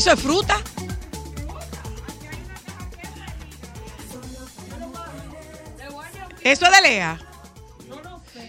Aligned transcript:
¿Eso 0.00 0.12
es 0.12 0.20
fruta? 0.20 0.58
¿Eso 6.42 6.64
es 6.64 6.72
de 6.72 6.80
Lea? 6.88 7.20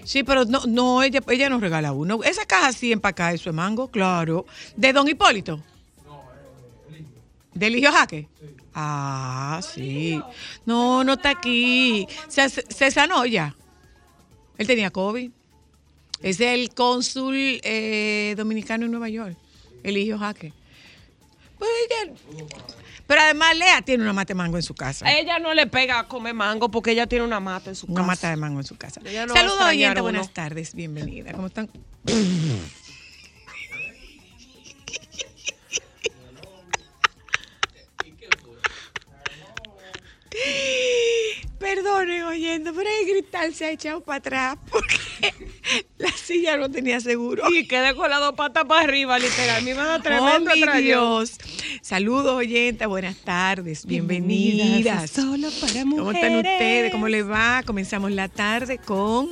Sí, 0.05 0.23
pero 0.23 0.45
no, 0.45 0.61
no 0.65 1.03
ella, 1.03 1.19
ella 1.27 1.49
nos 1.49 1.59
regala 1.59 1.91
uno. 1.91 2.23
Esa 2.23 2.45
caja 2.45 2.67
así 2.69 2.93
empacada, 2.93 3.33
eso 3.33 3.49
es 3.49 3.55
mango, 3.57 3.89
claro. 3.89 4.45
¿De 4.77 4.93
Don 4.93 5.05
Hipólito? 5.09 5.61
¿De 7.53 7.67
Eligio 7.67 7.91
Jaque? 7.91 8.29
Ah, 8.73 9.59
sí. 9.61 10.21
No, 10.65 11.03
no 11.03 11.13
está 11.15 11.31
aquí. 11.31 12.07
Se, 12.29 12.47
se 12.47 12.91
sanó 12.91 13.25
ya. 13.25 13.57
Él 14.57 14.67
tenía 14.67 14.89
COVID. 14.89 15.29
Es 16.21 16.39
el 16.39 16.73
cónsul 16.73 17.35
eh, 17.35 18.35
dominicano 18.37 18.85
en 18.85 18.91
Nueva 18.91 19.09
York, 19.09 19.35
Eligio 19.83 20.17
Jaque. 20.17 20.53
Pues 21.61 22.09
pero 23.05 23.21
además 23.21 23.55
Lea 23.55 23.81
tiene 23.83 24.03
una 24.03 24.13
mata 24.13 24.29
de 24.29 24.35
mango 24.35 24.57
en 24.57 24.63
su 24.63 24.73
casa. 24.73 25.11
Ella 25.11 25.37
no 25.37 25.53
le 25.53 25.67
pega 25.67 25.99
a 25.99 26.07
comer 26.07 26.33
mango 26.33 26.71
porque 26.71 26.91
ella 26.91 27.05
tiene 27.05 27.23
una 27.25 27.39
mata 27.39 27.69
en 27.69 27.75
su 27.75 27.85
Una 27.85 27.95
casa. 27.97 28.07
mata 28.07 28.29
de 28.31 28.35
mango 28.37 28.59
en 28.61 28.65
su 28.65 28.77
casa. 28.77 28.99
No 29.03 29.33
Saludos, 29.33 29.61
uno. 29.75 30.01
Buenas 30.01 30.33
tardes. 30.33 30.73
Bienvenida. 30.73 31.33
¿Cómo 31.33 31.47
están? 31.47 31.69
Perdonen, 41.59 42.23
oyendo, 42.23 42.73
pero 42.73 42.89
el 42.89 43.11
cristal 43.11 43.53
se 43.53 43.65
ha 43.65 43.71
echado 43.71 44.01
para 44.01 44.17
atrás 44.17 44.57
porque 44.71 44.95
la 45.97 46.11
silla 46.11 46.57
no 46.57 46.69
tenía 46.69 46.99
seguro. 46.99 47.43
Y 47.53 47.67
quedé 47.67 47.95
con 47.95 48.09
las 48.09 48.19
dos 48.19 48.33
patas 48.33 48.65
para 48.65 48.81
arriba, 48.81 49.19
literal. 49.19 49.63
Me 49.63 49.71
iba 49.71 49.95
a 49.95 49.97
Oh, 49.97 50.01
tremendo 50.01 50.51
mi 50.53 50.61
trayón. 50.61 50.83
Dios. 50.83 51.37
Saludos, 51.81 52.33
oyentes. 52.33 52.87
Buenas 52.87 53.17
tardes. 53.17 53.85
Bienvenidas. 53.85 55.11
Solo 55.11 55.49
para 55.59 55.81
¿Cómo 55.83 56.11
están 56.11 56.35
ustedes? 56.37 56.91
¿Cómo 56.91 57.07
les 57.07 57.29
va? 57.29 57.63
Comenzamos 57.65 58.11
la 58.11 58.29
tarde 58.29 58.77
con 58.77 59.29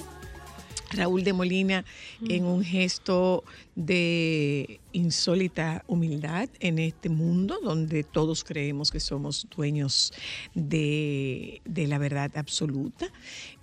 Raúl 0.91 1.23
de 1.23 1.33
Molina 1.33 1.85
en 2.27 2.45
un 2.45 2.63
gesto 2.63 3.43
de 3.75 4.79
insólita 4.91 5.83
humildad 5.87 6.49
en 6.59 6.79
este 6.79 7.09
mundo 7.09 7.59
donde 7.63 8.03
todos 8.03 8.43
creemos 8.43 8.91
que 8.91 8.99
somos 8.99 9.47
dueños 9.55 10.13
de, 10.55 11.61
de 11.65 11.87
la 11.87 11.97
verdad 11.97 12.31
absoluta. 12.35 13.07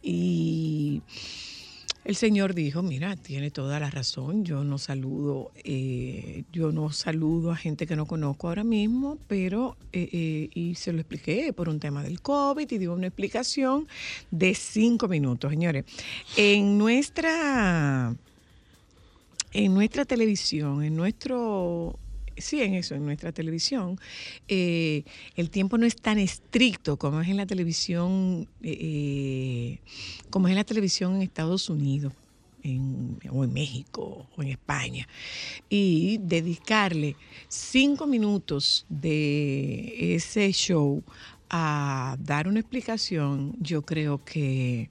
Y 0.02 1.02
el 2.06 2.14
Señor 2.14 2.54
dijo, 2.54 2.82
mira, 2.82 3.16
tiene 3.16 3.50
toda 3.50 3.80
la 3.80 3.90
razón, 3.90 4.44
yo 4.44 4.62
no 4.62 4.78
saludo, 4.78 5.50
eh, 5.64 6.44
yo 6.52 6.70
no 6.70 6.92
saludo 6.92 7.50
a 7.50 7.56
gente 7.56 7.84
que 7.84 7.96
no 7.96 8.06
conozco 8.06 8.46
ahora 8.46 8.62
mismo, 8.62 9.18
pero, 9.26 9.76
eh, 9.92 10.08
eh, 10.12 10.48
y 10.54 10.76
se 10.76 10.92
lo 10.92 11.00
expliqué 11.00 11.52
por 11.52 11.68
un 11.68 11.80
tema 11.80 12.04
del 12.04 12.20
COVID 12.20 12.70
y 12.70 12.78
dio 12.78 12.92
una 12.92 13.08
explicación 13.08 13.88
de 14.30 14.54
cinco 14.54 15.08
minutos, 15.08 15.50
señores. 15.50 15.84
En 16.36 16.78
nuestra, 16.78 18.14
en 19.52 19.74
nuestra 19.74 20.04
televisión, 20.04 20.84
en 20.84 20.94
nuestro... 20.94 21.98
Sí, 22.36 22.60
en 22.60 22.74
eso, 22.74 22.94
en 22.94 23.04
nuestra 23.06 23.32
televisión, 23.32 23.98
eh, 24.46 25.04
el 25.36 25.48
tiempo 25.50 25.78
no 25.78 25.86
es 25.86 25.96
tan 25.96 26.18
estricto 26.18 26.98
como 26.98 27.20
es 27.22 27.28
en 27.28 27.38
la 27.38 27.46
televisión, 27.46 28.46
eh, 28.62 28.76
eh, 28.80 29.80
como 30.30 30.46
es 30.48 30.52
en 30.52 30.56
la 30.56 30.64
televisión 30.64 31.16
en 31.16 31.22
Estados 31.22 31.70
Unidos, 31.70 32.12
en- 32.62 33.18
o 33.30 33.42
en 33.44 33.52
México, 33.54 34.28
o 34.36 34.42
en 34.42 34.48
España. 34.48 35.08
Y 35.70 36.18
dedicarle 36.20 37.16
cinco 37.48 38.06
minutos 38.06 38.84
de 38.88 40.14
ese 40.16 40.52
show 40.52 41.02
a 41.48 42.16
dar 42.20 42.48
una 42.48 42.60
explicación, 42.60 43.54
yo 43.60 43.82
creo 43.82 44.22
que 44.24 44.90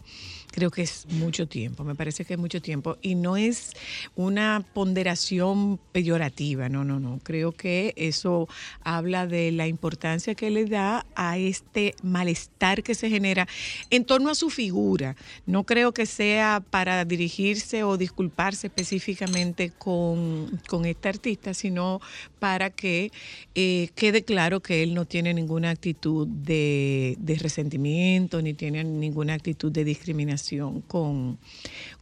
creo 0.55 0.71
que 0.71 0.83
es 0.83 1.05
mucho 1.09 1.49
tiempo, 1.49 1.83
me 1.83 1.95
parece 1.95 2.23
que 2.23 2.35
es 2.35 2.39
mucho 2.39 2.61
tiempo 2.61 2.97
y 3.01 3.15
no 3.15 3.35
es 3.35 3.73
una 4.15 4.65
ponderación 4.73 5.77
peyorativa, 5.91 6.69
no, 6.69 6.85
no, 6.85 6.97
no, 6.97 7.19
creo 7.23 7.51
que 7.51 7.93
eso 7.97 8.47
habla 8.81 9.27
de 9.27 9.51
la 9.51 9.67
importancia 9.67 10.33
que 10.33 10.49
le 10.51 10.63
da 10.63 11.05
a 11.13 11.37
este 11.37 11.93
malestar 12.03 12.83
que 12.83 12.95
se 12.95 13.09
genera 13.09 13.49
en 13.89 14.05
torno 14.05 14.29
a 14.29 14.35
su 14.35 14.49
figura. 14.49 15.17
No 15.45 15.65
creo 15.65 15.93
que 15.93 16.05
sea 16.05 16.63
para 16.69 17.03
dirigirse 17.03 17.83
o 17.83 17.97
disculparse 17.97 18.67
específicamente 18.67 19.71
con, 19.77 20.61
con 20.69 20.85
este 20.85 21.09
artista, 21.09 21.53
sino 21.53 21.99
para 22.39 22.69
que 22.69 23.11
eh, 23.55 23.89
quede 23.95 24.23
claro 24.23 24.61
que 24.61 24.83
él 24.83 24.93
no 24.93 25.03
tiene 25.03 25.33
ninguna 25.33 25.71
actitud 25.71 26.27
de, 26.27 27.17
de 27.19 27.35
resentimiento 27.35 28.41
ni 28.41 28.53
tiene 28.53 28.85
ninguna 28.85 29.33
actitud 29.33 29.69
de 29.69 29.83
discriminación 29.83 30.44
con, 30.87 31.37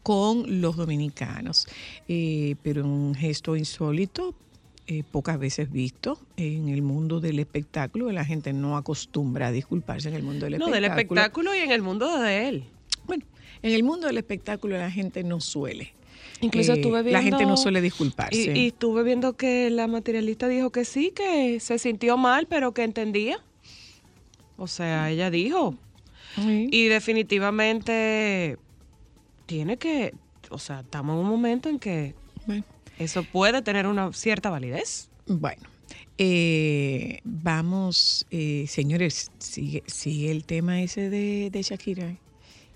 con 0.02 0.62
los 0.62 0.76
dominicanos. 0.76 1.68
Eh, 2.08 2.56
pero 2.64 2.84
un 2.86 3.16
gesto 3.16 3.56
insólito, 3.56 4.36
eh, 4.88 5.04
pocas 5.12 5.40
veces 5.40 5.72
visto 5.72 6.20
en 6.38 6.70
el 6.70 6.82
mundo 6.82 7.20
del 7.20 7.40
espectáculo, 7.40 8.12
la 8.12 8.26
gente 8.26 8.52
no 8.54 8.76
acostumbra 8.78 9.48
a 9.48 9.52
disculparse 9.52 10.10
en 10.10 10.16
el 10.16 10.24
mundo 10.24 10.46
del 10.46 10.60
No, 10.60 10.66
espectáculo. 10.68 10.76
del 10.76 11.00
espectáculo 11.00 11.56
y 11.56 11.60
en 11.60 11.72
el 11.72 11.82
mundo 11.82 12.20
de 12.20 12.48
él. 12.50 12.64
Bueno, 13.06 13.24
en 13.62 13.74
el 13.74 13.84
mundo 13.84 14.08
del 14.08 14.18
espectáculo 14.18 14.78
la 14.78 14.92
gente 14.92 15.24
no 15.24 15.40
suele. 15.40 15.94
Incluso 16.42 16.74
eh, 16.74 16.76
estuve 16.76 17.04
viendo... 17.04 17.12
La 17.20 17.24
gente 17.24 17.46
no 17.46 17.56
suele 17.56 17.80
disculparse. 17.80 18.52
Y, 18.54 18.60
y 18.60 18.68
estuve 18.68 19.04
viendo 19.04 19.34
que 19.34 19.70
la 19.70 19.88
materialista 19.88 20.50
dijo 20.50 20.72
que 20.72 20.84
sí, 20.84 21.12
que 21.16 21.60
se 21.62 21.80
sintió 21.80 22.18
mal, 22.18 22.48
pero 22.48 22.74
que 22.74 22.84
entendía. 22.84 23.38
O 24.58 24.68
sea, 24.68 25.10
ella 25.10 25.32
dijo. 25.32 25.76
Sí. 26.36 26.68
Y 26.72 26.86
definitivamente 26.88 28.58
tiene 29.46 29.78
que, 29.78 30.14
o 30.50 30.58
sea, 30.60 30.80
estamos 30.82 31.16
en 31.16 31.22
un 31.24 31.30
momento 31.30 31.70
en 31.70 31.80
que 31.80 32.16
Bueno, 32.48 32.64
eso 32.98 33.24
puede 33.24 33.62
tener 33.62 33.88
una 33.88 34.12
cierta 34.14 34.50
validez. 34.50 35.10
Bueno, 35.28 35.62
eh, 36.18 37.20
vamos, 37.24 38.26
eh, 38.32 38.66
señores, 38.68 39.32
sigue, 39.40 39.84
sigue 39.88 40.32
el 40.32 40.46
tema 40.46 40.82
ese 40.82 41.10
de, 41.10 41.50
de 41.52 41.62
Shakira 41.62 42.16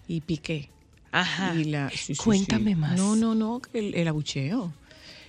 y 0.08 0.22
Piqué. 0.22 0.70
Ajá. 1.12 1.56
Y 1.56 1.66
la- 1.66 1.90
sí, 1.90 2.16
Cuéntame 2.16 2.72
sí. 2.72 2.76
más. 2.76 2.98
No, 2.98 3.16
no, 3.16 3.34
no, 3.36 3.60
que 3.62 3.80
el, 3.80 3.96
el 3.96 4.08
abucheo. 4.08 4.74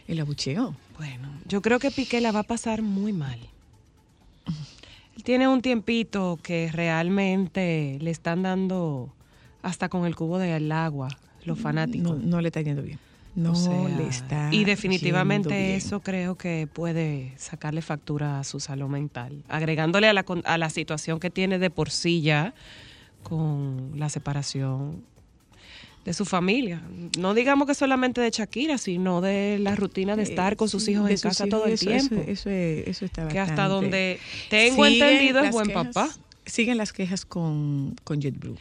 El 0.06 0.20
abucheo. 0.20 0.74
Bueno, 0.96 1.30
yo 1.46 1.60
creo 1.62 1.78
que 1.78 1.90
Piqué 1.90 2.20
la 2.20 2.32
va 2.32 2.40
a 2.40 2.44
pasar 2.44 2.82
muy 2.82 3.12
mal. 3.12 3.38
Tiene 5.24 5.48
un 5.48 5.62
tiempito 5.62 6.38
que 6.42 6.70
realmente 6.72 7.98
le 8.00 8.10
están 8.10 8.42
dando 8.42 9.12
hasta 9.62 9.88
con 9.88 10.06
el 10.06 10.14
cubo 10.16 10.38
del 10.38 10.70
agua 10.72 11.08
los 11.44 11.58
fanáticos. 11.58 12.18
No, 12.18 12.26
no 12.26 12.40
le 12.40 12.48
está 12.48 12.60
yendo 12.60 12.82
bien. 12.82 12.98
no 13.34 13.52
O 13.52 13.54
sea, 13.54 13.88
le 13.88 14.06
está. 14.06 14.48
Y 14.52 14.64
definitivamente 14.64 15.74
eso 15.76 16.00
creo 16.00 16.36
que 16.36 16.68
puede 16.72 17.32
sacarle 17.36 17.82
factura 17.82 18.40
a 18.40 18.44
su 18.44 18.60
salud 18.60 18.88
mental, 18.88 19.42
agregándole 19.48 20.08
a 20.08 20.12
la, 20.12 20.24
a 20.44 20.58
la 20.58 20.70
situación 20.70 21.20
que 21.20 21.30
tiene 21.30 21.58
de 21.58 21.70
por 21.70 21.90
sí 21.90 22.20
ya 22.20 22.54
con 23.22 23.92
la 23.96 24.08
separación 24.08 25.02
de 26.04 26.12
su 26.14 26.24
familia. 26.24 26.80
No 27.18 27.34
digamos 27.34 27.66
que 27.68 27.74
solamente 27.74 28.20
de 28.20 28.30
Shakira, 28.30 28.78
sino 28.78 29.20
de 29.20 29.58
la 29.58 29.76
rutina 29.76 30.16
de 30.16 30.22
estar 30.22 30.56
con 30.56 30.68
sus 30.68 30.88
hijos 30.88 31.06
De 31.06 31.14
en 31.14 31.20
casa 31.20 31.46
todo 31.46 31.66
el 31.66 31.72
eso- 31.72 31.86
tiempo. 31.86 32.14
Eso, 32.16 32.30
eso, 32.30 32.50
es- 32.50 32.88
eso 32.88 33.04
está 33.04 33.28
que 33.28 33.38
hasta 33.38 33.54
bastante. 33.68 33.74
donde 33.74 34.20
tengo 34.48 34.86
entendido 34.86 35.40
es 35.40 35.50
buen 35.50 35.66
quejas- 35.68 35.86
papá. 35.94 36.08
Siguen 36.46 36.78
las 36.78 36.92
quejas 36.94 37.26
con, 37.26 37.94
con 38.04 38.20
JetBlue. 38.22 38.56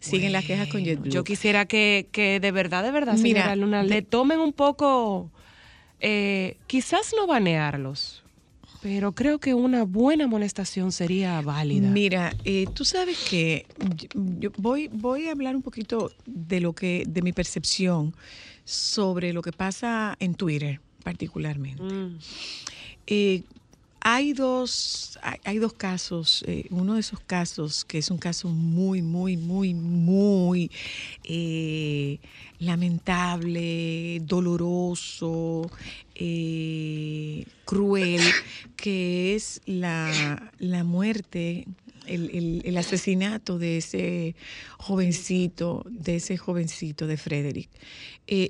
Siguen 0.00 0.32
las 0.32 0.44
quejas 0.44 0.68
con 0.68 0.82
JetBlue. 0.84 1.10
Yo 1.12 1.24
quisiera 1.24 1.66
que, 1.66 2.08
que 2.12 2.40
de 2.40 2.52
verdad, 2.52 2.82
de 2.84 2.90
verdad, 2.92 3.14
Mira, 3.18 3.40
señora 3.42 3.56
Luna, 3.56 3.82
de- 3.82 3.88
le 3.88 4.02
tomen 4.02 4.38
un 4.40 4.52
poco, 4.54 5.30
eh, 6.00 6.56
quizás 6.66 7.12
no 7.16 7.26
banearlos, 7.26 8.22
pero 8.82 9.12
creo 9.12 9.38
que 9.38 9.54
una 9.54 9.84
buena 9.84 10.24
amonestación 10.24 10.92
sería 10.92 11.40
válida. 11.40 11.88
Mira, 11.88 12.34
eh, 12.44 12.66
tú 12.74 12.84
sabes 12.84 13.18
que 13.28 13.66
yo, 14.14 14.50
voy, 14.56 14.88
voy 14.88 15.28
a 15.28 15.32
hablar 15.32 15.56
un 15.56 15.62
poquito 15.62 16.12
de 16.26 16.60
lo 16.60 16.72
que, 16.72 17.04
de 17.06 17.22
mi 17.22 17.32
percepción 17.32 18.14
sobre 18.64 19.32
lo 19.32 19.42
que 19.42 19.52
pasa 19.52 20.16
en 20.20 20.34
Twitter, 20.34 20.80
particularmente. 21.02 21.82
Mm. 21.82 22.18
Eh, 23.06 23.42
hay 24.08 24.34
dos, 24.34 25.18
hay, 25.42 25.58
dos 25.58 25.72
casos. 25.72 26.44
eh, 26.46 26.66
uno 26.70 26.94
de 26.94 27.00
esos 27.00 27.18
casos 27.18 27.84
que 27.84 27.98
es 27.98 28.08
un 28.12 28.18
caso 28.18 28.46
muy, 28.48 29.02
muy, 29.02 29.36
muy, 29.36 29.74
muy 29.74 30.70
eh, 31.24 32.20
lamentable, 32.60 34.20
doloroso, 34.20 35.68
eh, 36.14 37.46
cruel, 37.64 38.20
que 38.76 39.34
es 39.34 39.60
la, 39.66 40.52
la 40.60 40.84
muerte. 40.84 41.66
El, 42.06 42.30
el- 42.30 42.62
el 42.64 42.76
asesinato 42.76 43.58
de 43.58 43.78
ese 43.78 44.36
jovencito, 44.78 45.84
de 45.90 46.14
ese 46.16 46.36
jovencito 46.36 47.08
de 47.08 47.16
Frederick. 47.16 47.68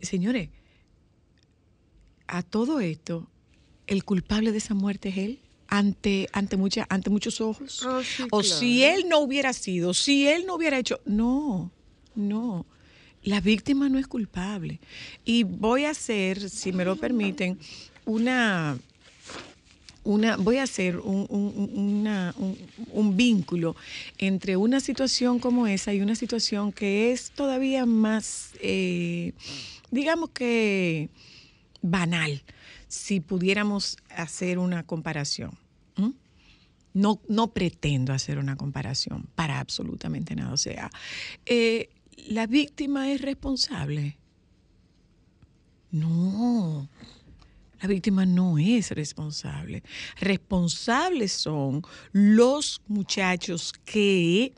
Señores, 0.03 0.51
a 2.27 2.43
todo 2.43 2.81
esto, 2.81 3.27
el 3.87 4.05
culpable 4.05 4.53
de 4.53 4.59
esa 4.59 4.75
muerte 4.75 5.09
es 5.09 5.17
él 5.17 5.39
ante 5.79 6.29
ante 6.33 6.57
mucha, 6.57 6.87
ante 6.89 7.11
muchos 7.11 7.41
ojos. 7.41 7.83
O 8.31 8.43
si 8.61 8.85
él 8.85 9.05
no 9.09 9.19
hubiera 9.21 9.53
sido 9.53 9.95
si 9.95 10.27
él 10.29 10.45
no 10.47 10.55
hubiera 10.55 10.79
hecho 10.79 11.01
no 11.05 11.71
no. 12.15 12.65
La 13.23 13.41
víctima 13.41 13.89
no 13.89 13.99
es 13.99 14.07
culpable. 14.07 14.79
Y 15.25 15.43
voy 15.43 15.85
a 15.85 15.91
hacer 15.91 16.49
si 16.49 16.73
me 16.73 16.85
lo 16.85 16.95
permiten 16.97 17.59
una 18.05 18.79
una, 20.05 20.37
voy 20.37 20.59
a 20.59 20.63
hacer 20.63 20.99
un, 20.99 21.27
un- 21.29 21.53
un- 21.57 21.79
una- 22.01 22.33
un- 22.39 22.57
un 22.93 23.17
vínculo 23.17 23.75
entre 24.19 24.57
una 24.57 24.79
situación 24.79 25.41
como 25.41 25.67
esa 25.67 25.93
y 25.93 26.01
una 26.01 26.15
situación 26.15 26.71
que 26.73 27.11
es 27.11 27.33
todavía 27.33 27.85
más, 27.87 28.53
eh, 28.61 29.33
digamos 29.91 30.31
que 30.31 31.09
banal, 31.83 32.41
si 32.87 33.19
pudiéramos 33.19 33.97
hacer 34.09 34.59
una 34.61 34.85
comparación. 34.85 35.51
No, 36.97 37.21
no 37.29 37.53
pretendo 37.53 38.15
hacer 38.15 38.39
una 38.39 38.57
comparación 38.57 39.29
para 39.35 39.61
absolutamente 39.61 40.35
nada. 40.35 40.55
O 40.55 40.57
sea, 40.57 40.91
eh, 41.45 41.91
¿la 42.29 42.47
víctima 42.47 43.13
es 43.13 43.21
responsable? 43.21 44.17
No, 45.91 46.89
la 47.83 47.87
víctima 47.87 48.25
no 48.25 48.57
es 48.57 48.93
responsable. 48.93 49.83
Responsables 50.19 51.33
son 51.33 51.83
los 52.13 52.81
muchachos 52.89 53.75
que 53.85 54.55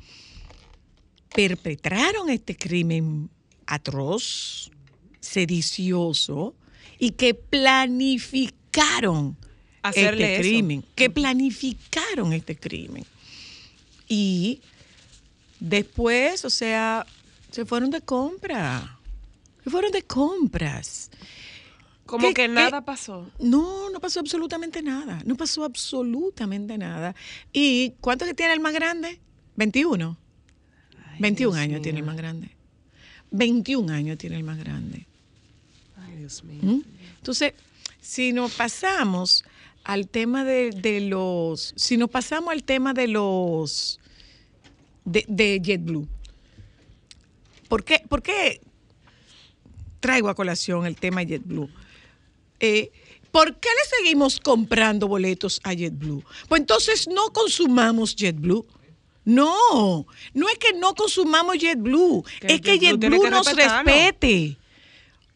perpetraron 1.35 2.31
este 2.31 2.57
crimen 2.57 3.31
atroz, 3.67 4.71
sedicioso 5.19 6.55
y 7.01 7.11
que 7.11 7.35
planificaron 7.35 9.37
Hacerle 9.83 10.25
este 10.25 10.35
eso. 10.35 10.41
crimen, 10.49 10.85
que 10.95 11.11
planificaron 11.11 12.33
este 12.33 12.57
crimen. 12.57 13.05
Y 14.09 14.61
después, 15.61 16.45
o 16.45 16.51
sea, 16.51 17.07
se 17.51 17.65
fueron 17.65 17.91
de 17.91 18.01
compra. 18.01 18.99
Se 19.65 19.71
fueron 19.71 19.93
de 19.93 20.03
compras. 20.03 21.11
Como 22.07 22.29
¿Qué- 22.29 22.35
que 22.35 22.49
nada 22.49 22.81
pasó. 22.85 23.31
No, 23.39 23.91
no 23.91 24.01
pasó 24.01 24.21
absolutamente 24.21 24.83
nada. 24.83 25.21
No 25.27 25.35
pasó 25.37 25.65
absolutamente 25.65 26.79
nada. 26.79 27.15
¿Y 27.53 27.91
cuánto 28.01 28.25
que 28.25 28.33
tiene 28.35 28.55
el 28.55 28.61
más 28.61 28.73
grande? 28.73 29.21
21. 29.57 30.17
21 31.19 31.53
Dios 31.55 31.63
años 31.63 31.73
mío. 31.75 31.83
tiene 31.83 31.99
el 31.99 32.05
más 32.07 32.17
grande. 32.17 32.51
21 33.31 33.93
años 33.93 34.17
tiene 34.17 34.37
el 34.37 34.45
más 34.45 34.57
grande. 34.59 35.07
Ay, 35.97 36.17
Dios 36.17 36.43
mío. 36.45 36.61
¿Mm? 36.63 36.81
Entonces, 37.19 37.53
si 38.01 38.33
nos 38.33 38.55
pasamos 38.55 39.45
al 39.89 40.07
tema 40.07 40.45
de, 40.45 40.71
de 40.71 41.01
los, 41.01 41.73
si 41.75 41.97
nos 41.97 42.11
pasamos 42.11 42.53
al 42.53 42.63
tema 42.63 42.93
de 42.93 43.09
los, 43.09 43.99
de, 45.07 45.25
de 45.27 45.63
JetBlue, 45.65 46.07
¿por 47.71 47.83
qué, 47.85 48.03
por 48.07 48.23
qué 48.23 48.61
traigo 50.01 50.29
a 50.29 50.35
colación 50.35 50.85
el 50.85 50.95
tema 50.95 51.23
JetBlue? 51.23 51.71
Eh, 52.61 52.93
¿Por 53.31 53.57
qué 53.57 53.71
le 53.71 53.97
seguimos 53.97 54.41
comprando 54.41 55.09
boletos 55.09 55.59
a 55.65 55.73
JetBlue? 55.73 56.23
Pues 56.49 56.61
entonces 56.61 57.09
no 57.09 57.33
consumamos 57.33 58.15
JetBlue. 58.15 58.67
No, 59.25 60.07
no 60.35 60.49
es 60.51 60.59
que 60.59 60.75
no 60.75 60.95
consumamos 60.95 61.57
JetBlue, 61.57 62.25
Que 62.41 62.55
es 62.55 62.61
que 62.61 62.79
JetBlue 62.79 63.01
JetBlue 63.01 63.23
que 63.23 63.31
nos 63.31 63.57
respete. 63.57 64.59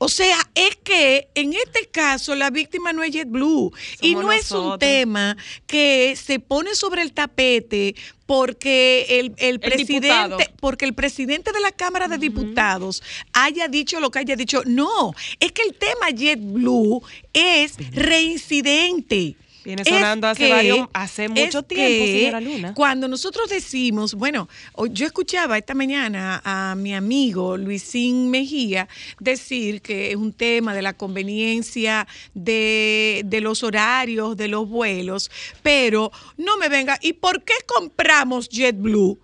O 0.04 0.08
sea, 0.08 0.37
es 0.56 0.75
que 0.82 1.28
en 1.37 1.52
este 1.52 1.87
caso 1.87 2.34
la 2.34 2.50
víctima 2.50 2.93
no 2.93 3.04
es 3.04 3.12
JetBlue 3.12 3.70
y 4.00 4.16
no 4.16 4.32
es 4.32 4.50
un 4.50 4.76
tema 4.81 5.37
que 5.69 6.19
se 6.20 6.40
pone 6.40 6.75
sobre 6.75 7.02
el 7.02 7.12
tapete 7.12 7.94
porque 8.26 9.06
el, 9.20 9.32
el 9.37 9.60
presidente, 9.60 10.08
diputado. 10.08 10.38
porque 10.58 10.87
el 10.87 10.94
presidente 10.94 11.52
de 11.52 11.60
la 11.60 11.70
Cámara 11.70 12.08
de 12.08 12.19
Diputados 12.19 13.00
haya 13.32 13.69
dicho 13.69 14.00
lo 14.00 14.10
que 14.10 14.19
haya 14.19 14.34
dicho. 14.34 14.62
No, 14.66 15.14
es 15.38 15.52
que 15.52 15.62
el 15.62 15.75
tema 15.75 16.10
JetBlue 16.10 17.00
es 17.32 17.76
reincidente. 17.93 19.37
Viene 19.64 19.82
Es 19.82 19.89
sonando 19.89 20.27
hace 20.27 20.43
que- 20.44 20.51
varios- 20.51 20.89
hace 20.93 21.29
mucho 21.29 21.63
tiempo, 21.63 22.05
señora 22.05 22.41
Luna. 22.41 22.75
Cuando 22.75 23.06
nosotros 23.06 23.48
decimos, 23.48 24.15
bueno, 24.15 24.48
yo 24.91 25.06
escuchaba 25.06 25.56
esta 25.58 25.75
mañana 25.75 26.43
a 26.44 26.75
mi 26.75 26.94
amigo 26.94 27.56
Luisín 27.56 28.31
Mejía 28.31 28.89
decir 29.20 29.81
que 29.82 30.10
es 30.10 30.17
un 30.17 30.32
tema 30.32 30.75
de 30.75 30.82
la 30.82 30.94
conveniencia 30.94 32.08
de, 32.34 33.22
de 33.25 33.41
los 33.41 33.63
horarios, 33.63 34.36
de 34.36 34.48
los 34.48 34.69
vuelos, 34.69 35.31
pero 35.63 36.10
no 36.36 36.56
me 36.56 36.69
venga, 36.69 36.98
¿y 37.01 37.13
por 37.13 37.44
qué 37.44 37.55
compramos 37.67 38.48
JetBlue? 38.48 39.19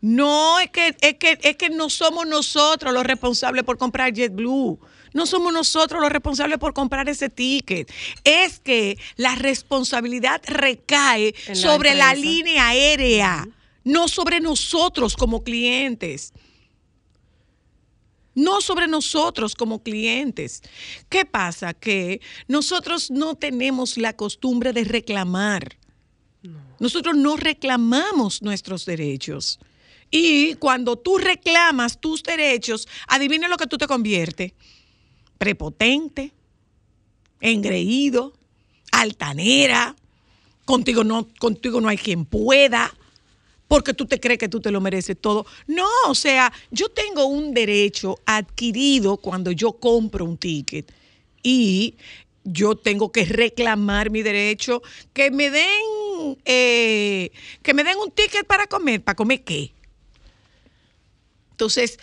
No, 0.00 0.60
es 0.60 0.70
que, 0.70 0.96
es 1.00 1.14
que, 1.14 1.38
es 1.42 1.56
que 1.56 1.70
no 1.70 1.90
somos 1.90 2.26
nosotros 2.26 2.92
los 2.94 3.04
responsables 3.04 3.64
por 3.64 3.78
comprar 3.78 4.12
JetBlue. 4.12 4.78
No 5.12 5.26
somos 5.26 5.52
nosotros 5.52 6.00
los 6.00 6.10
responsables 6.10 6.58
por 6.58 6.74
comprar 6.74 7.08
ese 7.08 7.28
ticket. 7.28 7.90
Es 8.24 8.60
que 8.60 8.98
la 9.16 9.34
responsabilidad 9.34 10.40
recae 10.44 11.34
la 11.48 11.54
sobre 11.54 11.94
la 11.94 12.14
línea 12.14 12.68
aérea, 12.68 13.48
no 13.84 14.08
sobre 14.08 14.40
nosotros 14.40 15.16
como 15.16 15.42
clientes. 15.42 16.32
No 18.34 18.60
sobre 18.60 18.86
nosotros 18.86 19.56
como 19.56 19.82
clientes. 19.82 20.62
¿Qué 21.08 21.24
pasa? 21.24 21.74
Que 21.74 22.20
nosotros 22.46 23.10
no 23.10 23.34
tenemos 23.34 23.98
la 23.98 24.12
costumbre 24.12 24.72
de 24.72 24.84
reclamar. 24.84 25.76
Nosotros 26.78 27.16
no 27.16 27.36
reclamamos 27.36 28.40
nuestros 28.42 28.86
derechos. 28.86 29.58
Y 30.10 30.54
cuando 30.54 30.96
tú 30.96 31.18
reclamas 31.18 32.00
tus 32.00 32.22
derechos, 32.22 32.88
adivina 33.08 33.48
lo 33.48 33.56
que 33.56 33.66
tú 33.66 33.76
te 33.76 33.86
conviertes. 33.86 34.52
Prepotente, 35.38 36.32
engreído, 37.40 38.34
altanera, 38.92 39.94
contigo 40.64 41.04
no, 41.04 41.28
contigo 41.38 41.80
no 41.80 41.88
hay 41.88 41.96
quien 41.96 42.24
pueda, 42.24 42.94
porque 43.68 43.94
tú 43.94 44.06
te 44.06 44.18
crees 44.18 44.38
que 44.38 44.48
tú 44.48 44.60
te 44.60 44.70
lo 44.70 44.80
mereces 44.80 45.16
todo. 45.20 45.46
No, 45.66 45.86
o 46.08 46.14
sea, 46.14 46.52
yo 46.70 46.88
tengo 46.88 47.26
un 47.26 47.54
derecho 47.54 48.18
adquirido 48.26 49.18
cuando 49.18 49.52
yo 49.52 49.72
compro 49.72 50.24
un 50.24 50.38
ticket 50.38 50.92
y 51.42 51.96
yo 52.44 52.76
tengo 52.76 53.12
que 53.12 53.24
reclamar 53.24 54.10
mi 54.10 54.22
derecho, 54.22 54.82
que 55.12 55.30
me 55.30 55.50
den, 55.50 56.38
eh, 56.44 57.30
que 57.62 57.74
me 57.74 57.84
den 57.84 57.98
un 57.98 58.10
ticket 58.10 58.46
para 58.46 58.66
comer. 58.66 59.02
¿Para 59.02 59.16
comer 59.16 59.44
qué? 59.44 59.72
Entonces, 61.50 61.98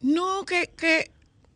no, 0.00 0.44
que, 0.44 0.70
que 0.76 1.10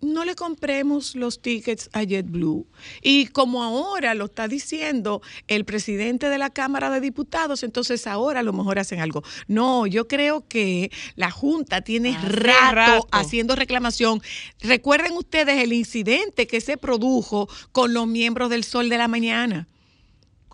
no 0.04 0.24
le 0.24 0.34
compremos 0.34 1.14
los 1.14 1.40
tickets 1.40 1.90
a 1.92 2.02
JetBlue. 2.02 2.66
Y 3.02 3.26
como 3.28 3.62
ahora 3.62 4.14
lo 4.14 4.26
está 4.26 4.48
diciendo 4.48 5.22
el 5.48 5.64
presidente 5.64 6.28
de 6.28 6.38
la 6.38 6.50
Cámara 6.50 6.90
de 6.90 7.00
Diputados, 7.00 7.62
entonces 7.62 8.06
ahora 8.06 8.40
a 8.40 8.42
lo 8.42 8.52
mejor 8.52 8.78
hacen 8.78 9.00
algo. 9.00 9.22
No, 9.48 9.86
yo 9.86 10.06
creo 10.06 10.46
que 10.46 10.90
la 11.16 11.30
Junta 11.30 11.80
tiene 11.82 12.16
rato. 12.22 13.08
haciendo 13.10 13.56
reclamación. 13.56 14.20
Recuerden 14.60 15.12
ustedes 15.12 15.62
el 15.62 15.72
incidente 15.72 16.46
que 16.46 16.60
se 16.60 16.76
produjo 16.76 17.48
con 17.72 17.94
los 17.94 18.06
miembros 18.06 18.50
del 18.50 18.64
Sol 18.64 18.88
de 18.88 18.98
la 18.98 19.08
Mañana. 19.08 19.66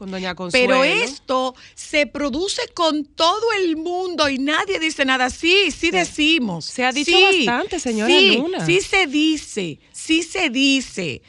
Con 0.00 0.10
doña. 0.10 0.34
Pero 0.50 0.82
esto 0.82 1.54
se 1.74 2.06
produce 2.06 2.62
con 2.72 3.04
todo 3.04 3.52
el 3.62 3.76
mundo 3.76 4.30
y 4.30 4.38
nadie 4.38 4.78
dice 4.78 5.04
nada. 5.04 5.28
Sí, 5.28 5.70
sí, 5.70 5.90
decimos. 5.90 6.64
Se 6.64 6.86
ha 6.86 6.90
dicho 6.90 7.14
Sí, 7.14 7.44
bastante, 7.44 7.78
señora 7.78 8.08
sí, 8.10 8.36
Luna. 8.38 8.64
Sí 8.64 8.80
se 8.80 9.06
dice, 9.06 9.78
sí 9.92 10.22
se 10.22 10.48
dice. 10.48 11.20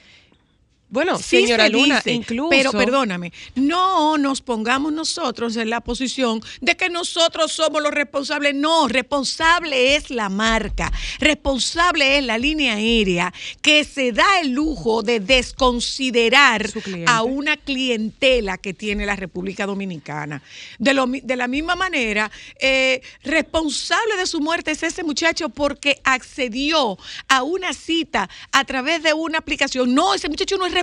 Bueno, 0.92 1.18
Sí 1.18 1.38
señora 1.38 1.68
se 1.68 1.70
Luna, 1.70 1.96
dice, 1.96 2.12
incluso. 2.12 2.50
Pero 2.50 2.72
perdóname, 2.74 3.32
no 3.56 4.18
nos 4.18 4.42
pongamos 4.42 4.92
nosotros 4.92 5.56
en 5.56 5.70
la 5.70 5.80
posición 5.80 6.42
de 6.60 6.76
que 6.76 6.90
nosotros 6.90 7.54
somos 7.54 7.82
los 7.82 7.94
responsables. 7.94 8.54
No, 8.54 8.90
responsable 8.90 9.96
es 9.96 10.10
la 10.10 10.28
marca, 10.28 10.92
responsable 11.20 12.18
es 12.18 12.26
la 12.26 12.38
línea 12.38 12.74
aérea 12.74 13.34
que 13.62 13.86
se 13.86 14.12
da 14.12 14.42
el 14.42 14.52
lujo 14.52 15.02
de 15.02 15.22
desconsiderar 15.22 16.70
a 17.08 17.24
una 17.24 17.56
clientela 17.56 18.58
que 18.58 18.74
tiene 18.74 19.06
la 19.06 19.16
República 19.16 19.66
Dominicana. 19.66 20.44
De, 20.78 20.94
lo 20.94 21.08
de 21.08 21.36
la 21.38 21.48
misma 21.48 21.78
manera, 21.78 22.30
eh, 22.60 23.02
responsable 23.24 24.18
de 24.18 24.28
su 24.28 24.42
muerte 24.42 24.72
es 24.72 24.84
ese 24.84 25.06
muchacho 25.06 25.48
porque 25.48 26.02
accedió 26.04 26.98
a 27.30 27.44
una 27.44 27.72
cita 27.72 28.30
a 28.52 28.66
través 28.66 29.04
de 29.04 29.14
una 29.14 29.38
aplicación. 29.38 29.96
No, 29.96 30.14
ese 30.14 30.28
muchacho 30.28 30.58
no 30.58 30.66
es 30.66 30.74
responsable 30.74 30.81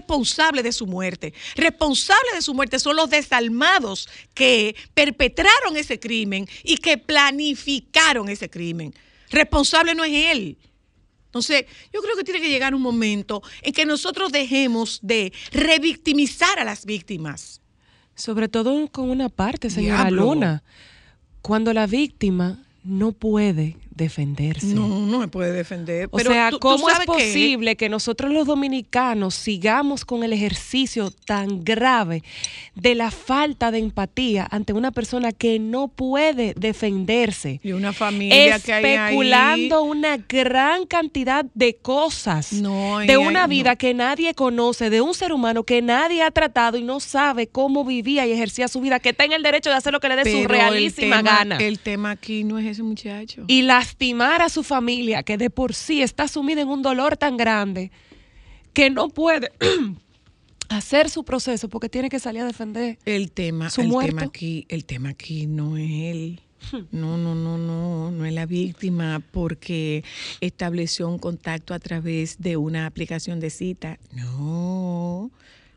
de 0.62 0.72
su 0.72 0.86
muerte. 0.86 1.32
Responsable 1.56 2.34
de 2.34 2.42
su 2.42 2.54
muerte 2.54 2.78
son 2.78 2.96
los 2.96 3.10
desalmados 3.10 4.08
que 4.34 4.74
perpetraron 4.94 5.76
ese 5.76 5.98
crimen 5.98 6.48
y 6.62 6.76
que 6.76 6.98
planificaron 6.98 8.28
ese 8.28 8.48
crimen. 8.48 8.94
Responsable 9.30 9.94
no 9.94 10.04
es 10.04 10.32
él. 10.32 10.58
Entonces, 11.26 11.66
yo 11.92 12.00
creo 12.00 12.16
que 12.16 12.24
tiene 12.24 12.40
que 12.40 12.48
llegar 12.48 12.74
un 12.74 12.80
momento 12.82 13.42
en 13.62 13.72
que 13.72 13.84
nosotros 13.84 14.32
dejemos 14.32 14.98
de 15.02 15.32
revictimizar 15.52 16.58
a 16.58 16.64
las 16.64 16.86
víctimas. 16.86 17.60
Sobre 18.14 18.48
todo 18.48 18.88
con 18.88 19.10
una 19.10 19.28
parte, 19.28 19.70
señora 19.70 20.04
Diablo. 20.04 20.22
Luna. 20.22 20.62
Cuando 21.42 21.72
la 21.72 21.86
víctima 21.86 22.64
no 22.82 23.12
puede 23.12 23.76
defenderse. 23.98 24.66
No, 24.68 24.88
no 24.88 25.18
me 25.18 25.28
puede 25.28 25.52
defender. 25.52 26.08
O 26.10 26.16
pero 26.16 26.32
sea, 26.32 26.48
tú- 26.50 26.56
tú 26.56 26.60
¿cómo 26.60 26.88
es 26.88 26.98
que- 27.00 27.04
posible 27.06 27.76
que 27.76 27.90
nosotros 27.90 28.32
los 28.32 28.46
dominicanos 28.46 29.34
sigamos 29.34 30.06
con 30.06 30.24
el 30.24 30.32
ejercicio 30.32 31.10
tan 31.26 31.62
grave 31.64 32.22
de 32.74 32.94
la 32.94 33.10
falta 33.10 33.70
de 33.70 33.78
empatía 33.78 34.48
ante 34.50 34.72
una 34.72 34.90
persona 34.90 35.32
que 35.32 35.58
no 35.58 35.88
puede 35.88 36.54
defenderse? 36.56 37.60
Y 37.62 37.72
una 37.72 37.92
familia 37.92 38.58
que 38.60 38.72
hay 38.72 38.84
ahí. 38.84 38.94
especulando 38.94 39.82
una 39.82 40.16
gran 40.16 40.86
cantidad 40.86 41.44
de 41.54 41.74
cosas 41.76 42.52
No, 42.54 42.98
de 43.00 43.10
hay- 43.12 43.16
una 43.16 43.42
no. 43.42 43.48
vida 43.48 43.76
que 43.76 43.92
nadie 43.94 44.32
conoce, 44.34 44.88
de 44.90 45.00
un 45.02 45.12
ser 45.12 45.32
humano 45.32 45.64
que 45.64 45.82
nadie 45.82 46.22
ha 46.22 46.30
tratado 46.30 46.78
y 46.78 46.82
no 46.84 47.00
sabe 47.00 47.46
cómo 47.48 47.84
vivía 47.84 48.26
y 48.26 48.32
ejercía 48.32 48.68
su 48.68 48.80
vida, 48.80 49.00
que 49.00 49.14
en 49.18 49.32
el 49.32 49.42
derecho 49.42 49.68
de 49.68 49.76
hacer 49.76 49.92
lo 49.92 49.98
que 50.00 50.08
le 50.08 50.14
dé 50.16 50.30
su 50.30 50.38
el 50.38 50.44
realísima 50.44 51.16
tema- 51.18 51.38
gana. 51.38 51.56
El 51.58 51.80
tema 51.80 52.12
aquí 52.12 52.44
no 52.44 52.56
es 52.58 52.66
ese 52.66 52.82
muchacho. 52.84 53.44
y 53.48 53.62
lastimar 53.88 54.42
a 54.42 54.48
su 54.48 54.62
familia, 54.62 55.22
que 55.22 55.38
de 55.38 55.48
por 55.48 55.74
sí 55.74 56.02
está 56.02 56.28
sumida 56.28 56.60
en 56.60 56.68
un 56.68 56.82
dolor 56.82 57.16
tan 57.16 57.36
grande 57.36 57.90
que 58.74 58.90
no 58.90 59.08
puede 59.08 59.50
hacer 60.68 61.08
su 61.08 61.24
proceso 61.24 61.68
porque 61.68 61.88
tiene 61.88 62.10
que 62.10 62.18
salir 62.18 62.42
a 62.42 62.46
defender. 62.46 62.98
El 63.06 63.30
tema, 63.32 63.70
¿Su 63.70 63.80
el 63.80 63.88
muerto? 63.88 64.16
tema 64.16 64.22
aquí, 64.28 64.66
el 64.68 64.84
tema 64.84 65.08
aquí 65.10 65.46
no 65.46 65.76
es 65.76 65.90
él. 65.90 66.40
No, 66.90 67.16
no, 67.16 67.34
no, 67.34 67.56
no, 67.56 68.10
no 68.10 68.24
es 68.26 68.32
la 68.32 68.44
víctima 68.44 69.22
porque 69.30 70.04
estableció 70.40 71.08
un 71.08 71.18
contacto 71.18 71.72
a 71.72 71.78
través 71.78 72.38
de 72.40 72.56
una 72.56 72.84
aplicación 72.84 73.40
de 73.40 73.48
cita. 73.48 73.98
No, 74.12 75.30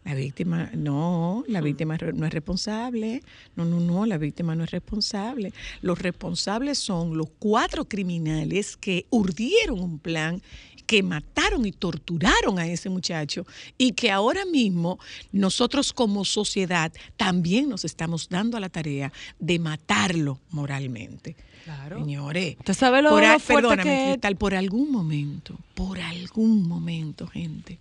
la 0.03 0.15
víctima, 0.15 0.69
no, 0.73 1.43
la 1.47 1.61
víctima 1.61 1.97
no 2.13 2.25
es 2.25 2.33
responsable. 2.33 3.21
No, 3.55 3.65
no, 3.65 3.79
no, 3.79 4.05
la 4.05 4.17
víctima 4.17 4.55
no 4.55 4.63
es 4.63 4.71
responsable. 4.71 5.53
Los 5.81 5.99
responsables 5.99 6.79
son 6.79 7.17
los 7.17 7.27
cuatro 7.37 7.85
criminales 7.85 8.77
que 8.77 9.05
urdieron 9.11 9.79
un 9.79 9.99
plan 9.99 10.41
que 10.87 11.03
mataron 11.03 11.65
y 11.65 11.71
torturaron 11.71 12.59
a 12.59 12.67
ese 12.67 12.89
muchacho 12.89 13.45
y 13.77 13.93
que 13.93 14.11
ahora 14.11 14.43
mismo 14.43 14.99
nosotros 15.31 15.93
como 15.93 16.25
sociedad 16.25 16.91
también 17.15 17.69
nos 17.69 17.85
estamos 17.85 18.27
dando 18.27 18.57
a 18.57 18.59
la 18.59 18.67
tarea 18.67 19.13
de 19.39 19.59
matarlo 19.59 20.39
moralmente. 20.49 21.37
Claro. 21.63 21.99
Señores, 21.99 22.57
¿Usted 22.59 22.73
sabe 22.73 23.01
lo, 23.01 23.11
por 23.11 23.21
lo 23.21 23.39
fuerte 23.39 23.69
perdóname, 23.69 23.83
que? 23.83 24.11
Cristal, 24.13 24.35
por 24.35 24.55
algún 24.55 24.91
momento, 24.91 25.55
por 25.75 25.99
algún 25.99 26.67
momento, 26.67 27.27
gente, 27.27 27.77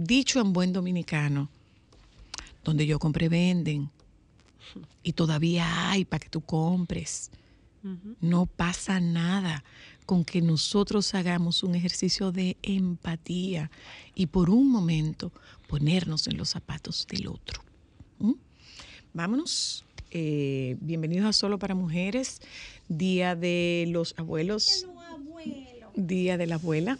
dicho 0.00 0.40
en 0.40 0.52
buen 0.52 0.72
dominicano, 0.72 1.48
donde 2.64 2.86
yo 2.86 2.98
compré 2.98 3.28
venden 3.28 3.90
y 5.02 5.12
todavía 5.12 5.90
hay 5.90 6.04
para 6.04 6.20
que 6.20 6.28
tú 6.28 6.40
compres. 6.40 7.30
No 8.20 8.44
pasa 8.44 9.00
nada 9.00 9.64
con 10.04 10.24
que 10.24 10.42
nosotros 10.42 11.14
hagamos 11.14 11.62
un 11.62 11.74
ejercicio 11.74 12.30
de 12.30 12.58
empatía 12.62 13.70
y 14.14 14.26
por 14.26 14.50
un 14.50 14.70
momento 14.70 15.32
ponernos 15.66 16.26
en 16.26 16.36
los 16.36 16.50
zapatos 16.50 17.06
del 17.08 17.28
otro. 17.28 17.62
¿Mm? 18.18 18.32
Vámonos. 19.14 19.84
Eh, 20.10 20.76
bienvenidos 20.80 21.26
a 21.26 21.32
Solo 21.32 21.58
para 21.58 21.74
Mujeres, 21.74 22.40
Día 22.88 23.36
de 23.36 23.86
los 23.88 24.14
Abuelos, 24.18 24.86
Día 25.94 26.36
de 26.36 26.46
la 26.46 26.56
Abuela. 26.56 26.98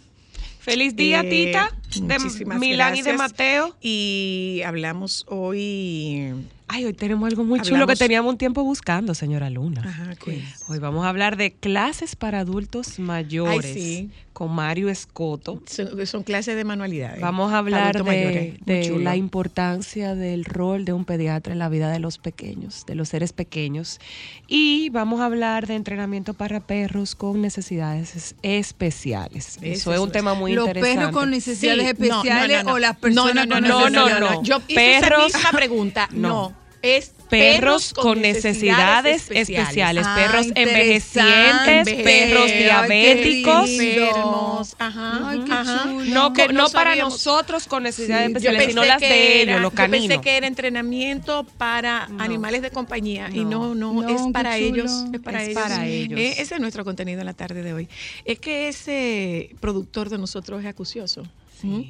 Feliz 0.60 0.94
día, 0.94 1.22
Eh, 1.24 1.30
Tita, 1.30 1.70
de 2.00 2.18
Milán 2.58 2.94
y 2.94 3.02
de 3.02 3.12
gracias. 3.12 3.16
Mateo. 3.16 3.76
Y 3.80 4.62
hablamos 4.64 5.24
hoy. 5.28 6.34
Ay, 6.72 6.84
hoy 6.84 6.92
tenemos 6.92 7.28
algo 7.28 7.42
muy 7.42 7.60
chulo 7.62 7.84
que 7.84 7.96
teníamos 7.96 8.30
un 8.30 8.38
tiempo 8.38 8.62
buscando, 8.62 9.12
señora 9.12 9.50
Luna. 9.50 9.82
Ajá, 9.84 10.14
¿qué? 10.24 10.44
Hoy 10.68 10.78
vamos 10.78 11.04
a 11.04 11.08
hablar 11.08 11.36
de 11.36 11.50
clases 11.52 12.14
para 12.14 12.38
adultos 12.38 13.00
mayores 13.00 13.64
Ay, 13.74 13.82
sí. 13.82 14.10
con 14.32 14.52
Mario 14.54 14.88
Escoto. 14.88 15.60
Son, 15.66 16.06
son 16.06 16.22
clases 16.22 16.54
de 16.54 16.62
manualidades. 16.62 17.20
Vamos 17.20 17.52
a 17.52 17.58
hablar 17.58 18.04
de, 18.04 18.56
la 19.00 19.16
importancia 19.16 20.14
del 20.14 20.44
rol 20.44 20.84
de 20.84 20.92
un 20.92 21.04
pediatra 21.04 21.52
en 21.52 21.58
la 21.58 21.68
vida 21.68 21.90
de 21.90 21.98
los 21.98 22.18
pequeños, 22.18 22.86
de 22.86 22.94
los 22.94 23.08
seres 23.08 23.32
pequeños. 23.32 23.98
Y 24.46 24.90
vamos 24.90 25.20
a 25.20 25.24
hablar 25.24 25.66
de 25.66 25.74
entrenamiento 25.74 26.34
para 26.34 26.60
perros 26.60 27.16
con 27.16 27.40
necesidades 27.42 28.14
es- 28.14 28.36
especiales. 28.42 29.56
Eso, 29.56 29.90
Eso 29.90 29.94
es 29.94 29.98
un 29.98 30.12
tema 30.12 30.34
muy 30.34 30.52
los 30.52 30.68
interesante. 30.68 30.96
perros 30.98 31.12
con 31.12 31.30
necesidades 31.30 31.80
Sí, 31.98 32.08
no, 32.08 32.08
no, 32.08 32.20
especiales 32.22 32.64
no, 32.64 32.70
no. 32.70 32.76
o 32.76 32.78
las 32.78 32.96
personas 32.96 33.34
no, 33.34 33.44
no, 33.46 33.54
con 33.54 33.62
no, 33.62 33.68
no, 33.68 33.90
no, 33.90 34.04
necesidades. 34.06 34.36
no, 34.38 34.42
Yo 34.44 34.62
hice 34.68 35.00
Perros- 35.00 35.26
esa 35.26 35.38
misma 35.38 35.50
pregunta. 35.50 36.08
No. 36.20 36.59
Es 36.82 37.12
Perros 37.28 37.92
con 37.94 38.20
necesidades 38.22 39.30
especiales, 39.30 40.04
Ah, 40.04 40.14
perros 40.16 40.46
interesante. 40.46 40.62
envejecientes, 40.62 42.04
perros 42.04 42.42
Ay, 42.46 42.52
qué 42.52 42.58
diabéticos. 42.64 43.70
enfermos. 43.70 44.76
Ajá. 44.80 45.28
Ay, 45.30 45.40
qué 45.46 45.52
ajá. 45.52 45.82
chulo. 45.84 46.04
No, 46.06 46.32
Que 46.32 46.48
no 46.48 46.62
no 46.64 46.70
para 46.70 46.90
sabíamos. 46.90 47.12
nosotros 47.14 47.66
con 47.68 47.84
necesidades 47.84 48.26
Sí, 48.26 48.32
especiales, 48.32 48.66
sino 48.66 48.84
las 48.84 49.00
de 49.00 49.42
ellos, 49.42 49.60
los 49.60 49.72
yo 49.72 49.90
pensé 49.90 50.20
que 50.20 50.36
era 50.38 50.46
entrenamiento 50.48 51.44
para 51.56 52.08
No. 52.08 52.20
animales 52.22 52.62
de 52.62 52.70
compañía 52.70 53.28
y 53.32 53.44
No. 53.44 53.74
no, 53.74 53.92
no, 53.92 54.02
No, 54.02 54.08
es 54.08 54.32
para 54.32 54.56
ellos, 54.58 54.90
es 55.12 55.20
para 55.20 55.42
Es 55.42 55.48
ellos. 55.50 55.62
para 55.62 55.86
ellos. 55.86 56.18
Eh, 56.18 56.34
ese 56.38 56.54
es 56.56 56.60
nuestro 56.60 56.84
contenido 56.84 57.20
en 57.20 57.26
la 57.26 57.34
tarde 57.34 57.62
de 57.62 57.72
hoy. 57.74 57.88
Es 58.24 58.40
que 58.40 58.66
ese 58.68 59.54
productor 59.60 60.08
de 60.08 60.18
nosotros 60.18 60.60
es 60.62 60.66
acucioso. 60.66 61.22
¿Mm? 61.62 61.82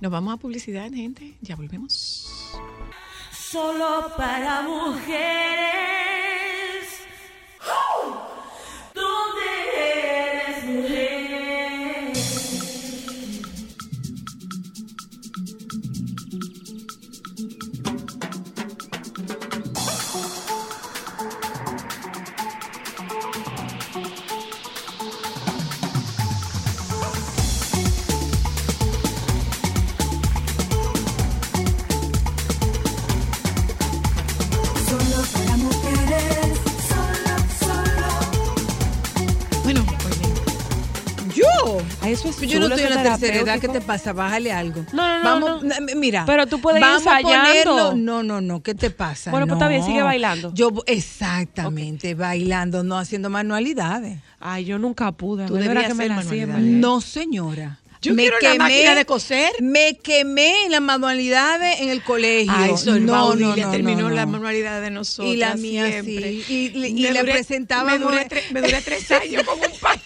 Nos 0.00 0.10
vamos 0.10 0.34
a 0.34 0.38
publicidad, 0.38 0.90
gente. 0.90 1.34
Ya 1.42 1.54
volvemos. 1.54 2.26
Solo 3.50 4.12
para 4.14 4.60
mujeres. 4.60 5.08
¿Dónde 8.92 9.46
eres 9.74 10.64
mujer? 10.64 11.27
Eso 42.08 42.28
es 42.28 42.36
Pero 42.36 42.50
yo 42.52 42.60
no 42.60 42.66
estoy 42.74 42.84
en 42.90 42.94
la 42.94 43.02
tercera 43.02 43.36
edad, 43.40 43.60
¿qué 43.60 43.68
te 43.68 43.80
pasa? 43.80 44.12
Bájale 44.12 44.52
algo. 44.52 44.84
No, 44.92 45.06
no, 45.06 45.18
no, 45.18 45.24
Vamos, 45.24 45.64
no. 45.64 45.74
Mira. 45.96 46.24
Pero 46.26 46.46
tú 46.46 46.60
puedes 46.60 46.80
ir 46.80 46.86
vamos 46.86 47.06
a 47.06 47.20
ensayando. 47.20 47.76
ponerlo- 47.76 47.96
No, 47.96 48.22
no, 48.22 48.40
no, 48.40 48.62
¿qué 48.62 48.74
te 48.74 48.90
pasa? 48.90 49.30
Bueno, 49.30 49.46
pues 49.46 49.56
está 49.56 49.68
bien, 49.68 49.84
sigue 49.84 50.02
bailando. 50.02 50.52
Yo, 50.54 50.70
exactamente, 50.86 52.14
bailando, 52.14 52.82
no 52.82 52.98
haciendo 52.98 53.30
manualidades. 53.30 54.18
Ay, 54.40 54.64
yo 54.64 54.78
nunca 54.78 55.12
pude. 55.12 55.46
Tú 55.46 55.54
debías 55.54 55.86
que 55.88 55.94
me 55.94 56.08
la 56.08 56.16
manualidades. 56.16 56.62
No, 56.62 57.00
señora. 57.00 57.78
Yo 58.00 58.14
quiero 58.14 58.36
la 58.40 58.54
máquina 58.54 58.94
de 58.94 59.04
coser. 59.04 59.50
Me 59.60 59.96
quemé 60.00 60.66
en 60.66 60.70
las 60.70 60.80
manualidades 60.80 61.80
en 61.80 61.88
el 61.88 62.00
colegio. 62.04 62.52
Ay, 62.54 62.76
Sol 62.76 63.04
no, 63.04 63.34
no, 63.34 63.56
le 63.56 63.62
no, 63.64 63.70
terminó 63.72 64.02
no, 64.08 64.10
la 64.10 64.24
no. 64.24 64.30
manualidad 64.32 64.80
de 64.80 64.90
nosotros. 64.92 65.34
Y 65.34 65.36
la 65.36 65.56
mía 65.56 66.02
sí. 66.04 66.44
Y, 66.48 66.54
y- 66.54 66.86
y 66.86 67.02
Me 67.02 67.10
le 67.10 67.24
presentaba 67.24 67.90
Me 67.90 67.98
duré, 67.98 68.28
tre- 68.28 68.52
me 68.52 68.60
duré 68.62 68.80
tres 68.82 69.10
años 69.10 69.42
con 69.42 69.58
un 69.58 69.76
paño. 69.80 70.00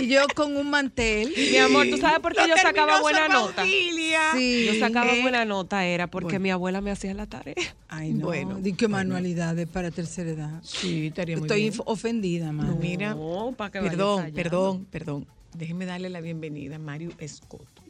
Y 0.00 0.08
yo 0.08 0.20
con 0.34 0.56
un 0.56 0.70
mantel. 0.70 1.32
Mi 1.36 1.56
amor, 1.58 1.86
¿tú 1.90 1.96
sabes 1.98 2.20
por 2.20 2.34
qué 2.34 2.42
Lo 2.42 2.48
yo 2.48 2.54
sacaba 2.56 3.00
buena 3.00 3.28
nota? 3.28 3.64
Sí. 3.64 4.66
Yo 4.66 4.74
sacaba 4.78 5.12
Eh, 5.14 5.22
buena 5.22 5.44
nota 5.44 5.84
era 5.86 6.06
porque 6.06 6.26
bueno. 6.26 6.40
mi 6.40 6.50
abuela 6.50 6.80
me 6.80 6.90
hacía 6.90 7.14
la 7.14 7.26
tarea. 7.26 7.54
Ay, 7.88 8.12
no. 8.12 8.26
Bueno, 8.26 8.58
Di 8.60 8.72
que 8.74 8.88
manualidades 8.88 9.68
para 9.68 9.90
tercera 9.90 10.30
edad. 10.30 10.60
Sí, 10.62 11.06
estaría 11.08 11.36
muy 11.36 11.46
Estoy 11.46 11.62
bien. 11.70 11.74
ofendida, 11.86 12.46
No, 12.46 12.52
madre. 12.64 12.76
mira, 12.80 13.14
No, 13.14 13.54
para 13.56 13.70
que 13.70 13.80
perdón, 13.80 14.32
perdón, 14.32 14.86
perdón. 14.90 15.26
Déjenme 15.54 15.86
darle 15.86 16.08
la 16.10 16.20
bienvenida 16.20 16.76
a 16.76 16.78
Mario 16.78 17.10
Escoto. 17.18 17.82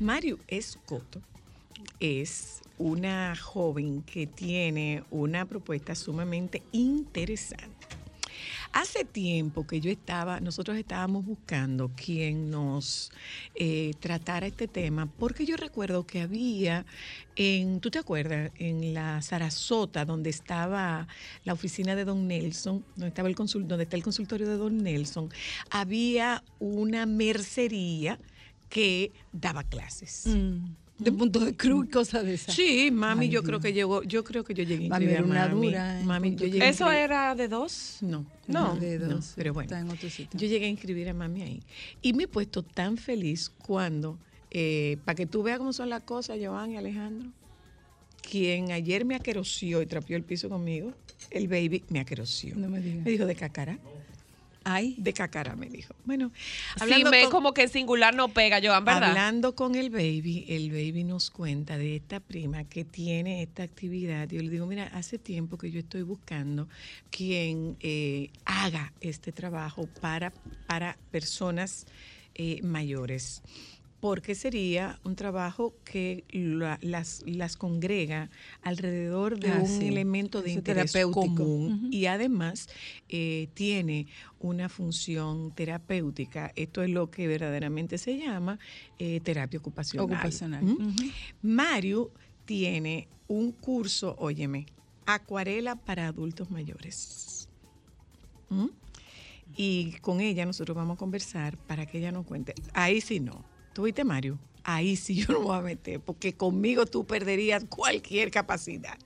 Mario 0.00 0.38
Escoto 0.48 1.20
es 2.00 2.60
una 2.76 3.34
joven 3.36 4.02
que 4.02 4.26
tiene 4.26 5.04
una 5.10 5.44
propuesta 5.46 5.94
sumamente 5.94 6.62
interesante. 6.72 7.68
Hace 8.74 9.04
tiempo 9.04 9.68
que 9.68 9.80
yo 9.80 9.88
estaba, 9.88 10.40
nosotros 10.40 10.76
estábamos 10.76 11.24
buscando 11.24 11.92
quien 11.94 12.50
nos 12.50 13.12
eh, 13.54 13.92
tratara 14.00 14.48
este 14.48 14.66
tema, 14.66 15.06
porque 15.06 15.46
yo 15.46 15.56
recuerdo 15.56 16.08
que 16.08 16.20
había 16.20 16.84
en, 17.36 17.78
¿tú 17.78 17.92
te 17.92 18.00
acuerdas? 18.00 18.50
En 18.58 18.92
la 18.92 19.22
Sarasota, 19.22 20.04
donde 20.04 20.30
estaba 20.30 21.06
la 21.44 21.52
oficina 21.52 21.94
de 21.94 22.04
Don 22.04 22.26
Nelson, 22.26 22.84
donde 22.96 23.08
estaba 23.10 23.28
el 23.28 23.36
donde 23.36 23.84
está 23.84 23.94
el 23.94 24.02
consultorio 24.02 24.48
de 24.48 24.56
Don 24.56 24.78
Nelson, 24.78 25.30
había 25.70 26.42
una 26.58 27.06
mercería 27.06 28.18
que 28.70 29.12
daba 29.32 29.62
clases. 29.62 30.24
Mm, 30.26 30.74
De 30.96 31.10
punto 31.10 31.40
de 31.40 31.56
cruz 31.56 31.86
y 31.86 31.90
cosas 31.90 32.24
de 32.24 32.34
esas. 32.34 32.54
Sí, 32.54 32.90
mami, 32.92 33.24
Ay, 33.26 33.30
yo 33.32 33.42
creo 33.42 33.58
que 33.58 33.72
llegó, 33.72 34.04
yo 34.04 34.22
creo 34.22 34.44
que 34.44 34.54
yo 34.54 34.62
llegué 34.62 34.86
a 34.86 34.90
Mami 34.90 35.04
inscribir 35.06 35.16
a 35.16 35.18
era 35.18 35.24
una 35.26 35.48
mami. 35.54 35.66
dura, 35.66 36.00
¿eh? 36.00 36.04
Mami, 36.04 36.36
yo 36.36 36.46
llegué 36.46 36.62
a 36.64 36.68
¿Eso 36.68 36.90
era 36.92 37.34
de 37.34 37.48
dos? 37.48 37.98
No, 38.00 38.24
No, 38.46 38.74
no, 38.74 38.76
de 38.80 38.98
no, 39.00 39.08
dos, 39.16 39.32
pero 39.34 39.52
bueno. 39.52 39.66
está 39.66 39.80
en 39.80 39.90
otro 39.90 40.08
sitio. 40.08 40.38
Yo 40.38 40.46
llegué 40.46 40.66
a 40.66 40.68
inscribir 40.68 41.08
a 41.08 41.12
mami 41.14 41.42
ahí. 41.42 41.62
Y 42.00 42.12
me 42.12 42.24
he 42.24 42.28
puesto 42.28 42.62
tan 42.62 42.96
feliz 42.96 43.50
cuando, 43.66 44.18
eh, 44.52 44.98
para 45.04 45.16
que 45.16 45.26
tú 45.26 45.42
veas 45.42 45.58
cómo 45.58 45.72
son 45.72 45.90
las 45.90 46.02
cosas, 46.04 46.38
Joan 46.40 46.70
y 46.70 46.76
Alejandro, 46.76 47.28
quien 48.22 48.70
ayer 48.70 49.04
me 49.04 49.16
aquerosió 49.16 49.82
y 49.82 49.86
trapeó 49.86 50.16
el 50.16 50.22
piso 50.22 50.48
conmigo, 50.48 50.94
el 51.30 51.48
baby 51.48 51.82
me 51.88 51.98
aquerosió. 51.98 52.54
No 52.54 52.68
me 52.68 52.80
digas. 52.80 53.04
Me 53.04 53.10
dijo 53.10 53.26
de 53.26 53.34
cacara. 53.34 53.78
Ay, 54.64 54.94
De 54.98 55.12
cacara, 55.12 55.54
me 55.56 55.68
dijo. 55.68 55.94
Bueno, 56.04 56.32
Sí, 56.34 56.72
hablando 56.80 57.10
me 57.10 57.20
con- 57.22 57.30
como 57.30 57.52
que 57.54 57.68
singular 57.68 58.14
no 58.14 58.28
pega, 58.28 58.60
Joan, 58.62 58.84
¿verdad? 58.84 59.10
Hablando 59.10 59.54
con 59.54 59.74
el 59.74 59.90
baby, 59.90 60.46
el 60.48 60.70
baby 60.70 61.04
nos 61.04 61.30
cuenta 61.30 61.76
de 61.76 61.96
esta 61.96 62.20
prima 62.20 62.64
que 62.64 62.84
tiene 62.84 63.42
esta 63.42 63.62
actividad. 63.62 64.28
Yo 64.28 64.40
le 64.42 64.48
digo, 64.48 64.66
mira, 64.66 64.84
hace 64.94 65.18
tiempo 65.18 65.58
que 65.58 65.70
yo 65.70 65.80
estoy 65.80 66.02
buscando 66.02 66.66
quien 67.10 67.76
eh, 67.80 68.30
haga 68.46 68.92
este 69.00 69.32
trabajo 69.32 69.86
para, 70.00 70.32
para 70.66 70.96
personas 71.10 71.86
eh, 72.34 72.60
mayores. 72.62 73.42
Porque 74.04 74.34
sería 74.34 75.00
un 75.02 75.16
trabajo 75.16 75.72
que 75.82 76.24
la- 76.30 76.78
las, 76.82 77.22
las 77.24 77.56
congrega 77.56 78.28
alrededor 78.60 79.38
de 79.40 79.48
Ah, 79.50 79.62
un 79.62 79.66
sí. 79.66 79.86
elemento 79.86 80.42
de 80.42 80.50
Eso 80.50 80.58
es 80.58 80.58
interés 80.58 80.92
común 81.10 81.88
y 81.90 82.04
además 82.04 82.68
eh, 83.08 83.48
tiene 83.54 84.06
una 84.40 84.68
función 84.68 85.52
terapéutica. 85.54 86.52
Esto 86.54 86.82
es 86.82 86.90
lo 86.90 87.10
que 87.10 87.26
verdaderamente 87.26 87.96
se 87.96 88.18
llama 88.18 88.58
eh, 88.98 89.20
terapia 89.20 89.58
ocupacional. 89.58 90.04
ocupacional. 90.12 90.62
¿Mm? 90.66 90.76
Mario 91.40 92.10
tiene 92.44 93.08
un 93.26 93.52
curso, 93.52 94.16
óyeme, 94.18 94.66
acuarela 95.06 95.76
para 95.76 96.08
adultos 96.08 96.50
mayores. 96.50 97.48
¿Mm? 98.50 98.66
Y 99.56 99.92
con 100.02 100.20
ella 100.20 100.44
nosotros 100.44 100.76
vamos 100.76 100.96
a 100.96 100.98
conversar 100.98 101.56
para 101.56 101.86
que 101.86 101.96
ella 102.00 102.12
nos 102.12 102.26
cuente. 102.26 102.52
Ahí 102.74 103.00
sí 103.00 103.18
no. 103.18 103.53
¿Tú 103.74 103.82
viste, 103.82 104.04
Mario? 104.04 104.38
Ahí 104.62 104.96
sí 104.96 105.16
yo 105.16 105.32
no 105.34 105.40
me 105.40 105.44
voy 105.46 105.58
a 105.58 105.60
meter, 105.60 106.00
porque 106.00 106.32
conmigo 106.32 106.86
tú 106.86 107.04
perderías 107.04 107.64
cualquier 107.68 108.30
capacidad. 108.30 108.96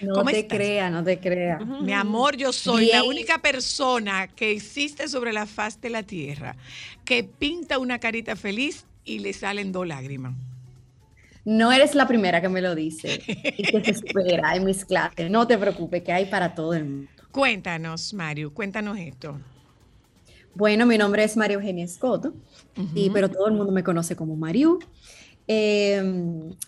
No 0.00 0.14
¿Cómo 0.14 0.30
te 0.30 0.40
estás? 0.40 0.58
crea, 0.58 0.90
no 0.90 1.04
te 1.04 1.20
crea. 1.20 1.58
Mi 1.58 1.92
amor, 1.92 2.36
yo 2.36 2.52
soy 2.52 2.86
la 2.86 3.04
única 3.04 3.38
persona 3.38 4.26
que 4.26 4.50
existe 4.50 5.06
sobre 5.06 5.32
la 5.32 5.46
faz 5.46 5.80
de 5.80 5.90
la 5.90 6.02
tierra 6.02 6.56
que 7.04 7.22
pinta 7.22 7.78
una 7.78 8.00
carita 8.00 8.34
feliz 8.34 8.86
y 9.04 9.20
le 9.20 9.32
salen 9.34 9.70
dos 9.70 9.86
lágrimas. 9.86 10.34
No 11.44 11.70
eres 11.70 11.94
la 11.94 12.08
primera 12.08 12.40
que 12.40 12.48
me 12.48 12.62
lo 12.62 12.74
dice 12.74 13.22
y 13.26 13.62
que 13.62 13.84
se 13.84 13.90
espera 13.90 14.56
en 14.56 14.64
mis 14.64 14.84
clases. 14.84 15.30
No 15.30 15.46
te 15.46 15.58
preocupes, 15.58 16.02
que 16.02 16.10
hay 16.12 16.24
para 16.24 16.54
todo 16.54 16.72
el 16.74 16.86
mundo. 16.86 17.10
Cuéntanos, 17.30 18.14
Mario, 18.14 18.52
cuéntanos 18.54 18.98
esto. 18.98 19.38
Bueno, 20.54 20.86
mi 20.86 20.96
nombre 20.96 21.24
es 21.24 21.36
María 21.36 21.56
Eugenia 21.56 21.84
Escoto, 21.84 22.34
y, 22.94 23.10
pero 23.10 23.28
todo 23.28 23.48
el 23.48 23.54
mundo 23.54 23.72
me 23.72 23.82
conoce 23.82 24.14
como 24.14 24.36
Mariu. 24.36 24.78
Eh, 25.46 26.02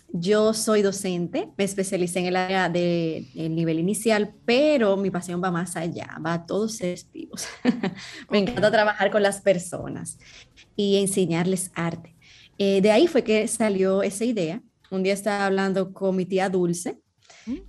yo 0.09 0.53
soy 0.53 0.81
docente, 0.81 1.49
me 1.57 1.63
especialicé 1.63 2.19
en 2.19 2.25
el 2.25 2.35
área 2.35 2.69
del 2.69 3.55
nivel 3.55 3.79
inicial, 3.79 4.35
pero 4.45 4.97
mi 4.97 5.09
pasión 5.09 5.41
va 5.43 5.51
más 5.51 5.75
allá, 5.75 6.17
va 6.23 6.33
a 6.33 6.45
todos 6.45 6.75
seres 6.75 7.09
vivos. 7.11 7.47
me 8.29 8.39
encanta 8.39 8.69
trabajar 8.69 9.09
con 9.09 9.23
las 9.23 9.41
personas 9.41 10.19
y 10.75 10.97
enseñarles 10.97 11.71
arte. 11.73 12.15
Eh, 12.57 12.81
de 12.81 12.91
ahí 12.91 13.07
fue 13.07 13.23
que 13.23 13.47
salió 13.47 14.03
esa 14.03 14.25
idea. 14.25 14.61
Un 14.91 15.03
día 15.03 15.13
estaba 15.13 15.45
hablando 15.45 15.93
con 15.93 16.15
mi 16.15 16.25
tía 16.25 16.49
Dulce 16.49 16.99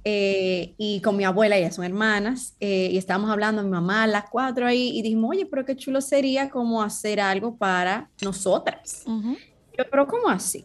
eh, 0.04 0.74
y 0.78 1.00
con 1.00 1.16
mi 1.16 1.24
abuela, 1.24 1.56
ellas 1.56 1.74
son 1.76 1.84
hermanas, 1.84 2.54
eh, 2.60 2.88
y 2.92 2.98
estábamos 2.98 3.30
hablando, 3.30 3.62
mi 3.62 3.70
mamá, 3.70 4.06
las 4.06 4.28
cuatro 4.30 4.66
ahí, 4.66 4.90
y 4.98 5.02
dijimos, 5.02 5.30
oye, 5.30 5.46
pero 5.46 5.64
qué 5.64 5.76
chulo 5.76 6.00
sería 6.00 6.50
como 6.50 6.82
hacer 6.82 7.20
algo 7.20 7.56
para 7.56 8.10
nosotras. 8.22 9.04
Yo, 9.06 9.84
pero 9.90 10.06
¿cómo 10.06 10.28
así? 10.28 10.64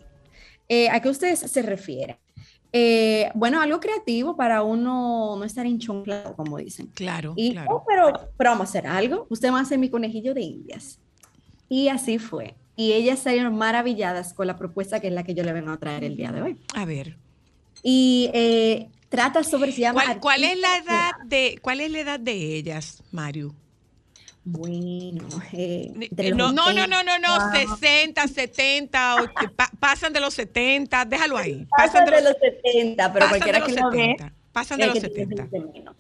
Eh, 0.68 0.90
¿A 0.90 1.00
qué 1.02 1.10
ustedes 1.10 1.40
se 1.40 1.62
refieren? 1.62 2.18
Eh, 2.76 3.30
bueno, 3.36 3.62
algo 3.62 3.80
creativo 3.80 4.36
para 4.36 4.64
uno 4.64 5.36
no 5.38 5.44
estar 5.44 5.66
enchonglado, 5.68 6.36
como 6.36 6.58
dicen. 6.58 6.88
Claro, 6.96 7.34
Y, 7.36 7.52
claro. 7.52 7.76
"Oh, 7.76 7.84
pero, 7.88 8.12
pero 8.36 8.50
vamos 8.50 8.66
a 8.68 8.70
hacer 8.70 8.88
algo. 8.88 9.28
Usted 9.30 9.52
va 9.52 9.60
a 9.60 9.62
hacer 9.62 9.78
mi 9.78 9.90
conejillo 9.90 10.34
de 10.34 10.42
indias. 10.42 11.00
Y 11.70 11.90
así 11.90 12.18
fue. 12.18 12.56
Y 12.76 12.94
ellas 12.94 13.20
salieron 13.20 13.56
maravilladas 13.56 14.34
con 14.34 14.48
la 14.48 14.58
propuesta 14.58 15.00
que 15.00 15.08
es 15.10 15.14
la 15.14 15.24
que 15.24 15.36
yo 15.36 15.44
le 15.44 15.54
vengo 15.54 15.70
a 15.72 15.78
traer 15.78 16.04
el 16.04 16.18
día 16.18 16.32
de 16.32 16.42
hoy. 16.42 16.58
A 16.74 16.86
ver, 16.86 17.18
Y 17.84 18.32
eh, 18.34 18.90
trata 19.14 19.44
sobre, 19.44 19.72
se 19.72 19.82
llama... 19.82 20.04
¿cuál, 20.06 20.20
cuál 20.20 20.44
es 20.44 20.58
la 20.58 20.78
edad 20.78 21.12
de 21.26 21.60
cuál 21.62 21.82
es 21.82 21.92
la 21.92 22.00
edad 22.00 22.20
de 22.20 22.34
ellas, 22.56 23.04
Mario? 23.12 23.54
Bueno, 24.44 25.28
eh, 25.52 25.94
entre 25.96 26.32
no, 26.32 26.46
los 26.48 26.54
No, 26.56 26.74
no, 26.74 26.88
no, 26.88 27.04
no, 27.04 27.20
no, 27.20 27.36
80, 27.36 28.28
60, 28.28 28.28
70, 28.28 29.20
o- 29.20 29.28
pa- 29.56 29.70
pasan 29.80 30.12
de 30.14 30.20
los 30.20 30.34
70, 30.34 31.06
déjalo 31.06 31.38
ahí. 31.38 31.68
Pasan 31.70 32.06
de 32.06 32.22
los 32.24 32.36
70, 32.42 33.14
pero 33.14 33.28
pasan 33.28 33.40
de 33.40 33.46
cualquiera 33.46 33.60
los 33.60 33.68
que 33.68 33.82
lo 33.82 33.92
ve, 33.92 33.98
70, 34.18 34.34
pasan 34.52 34.80
de 34.80 34.88
los 34.88 34.96
que 34.96 35.10
tiene 35.10 35.36
70. 35.36 35.48
20 35.60 35.80
menos. 35.80 35.96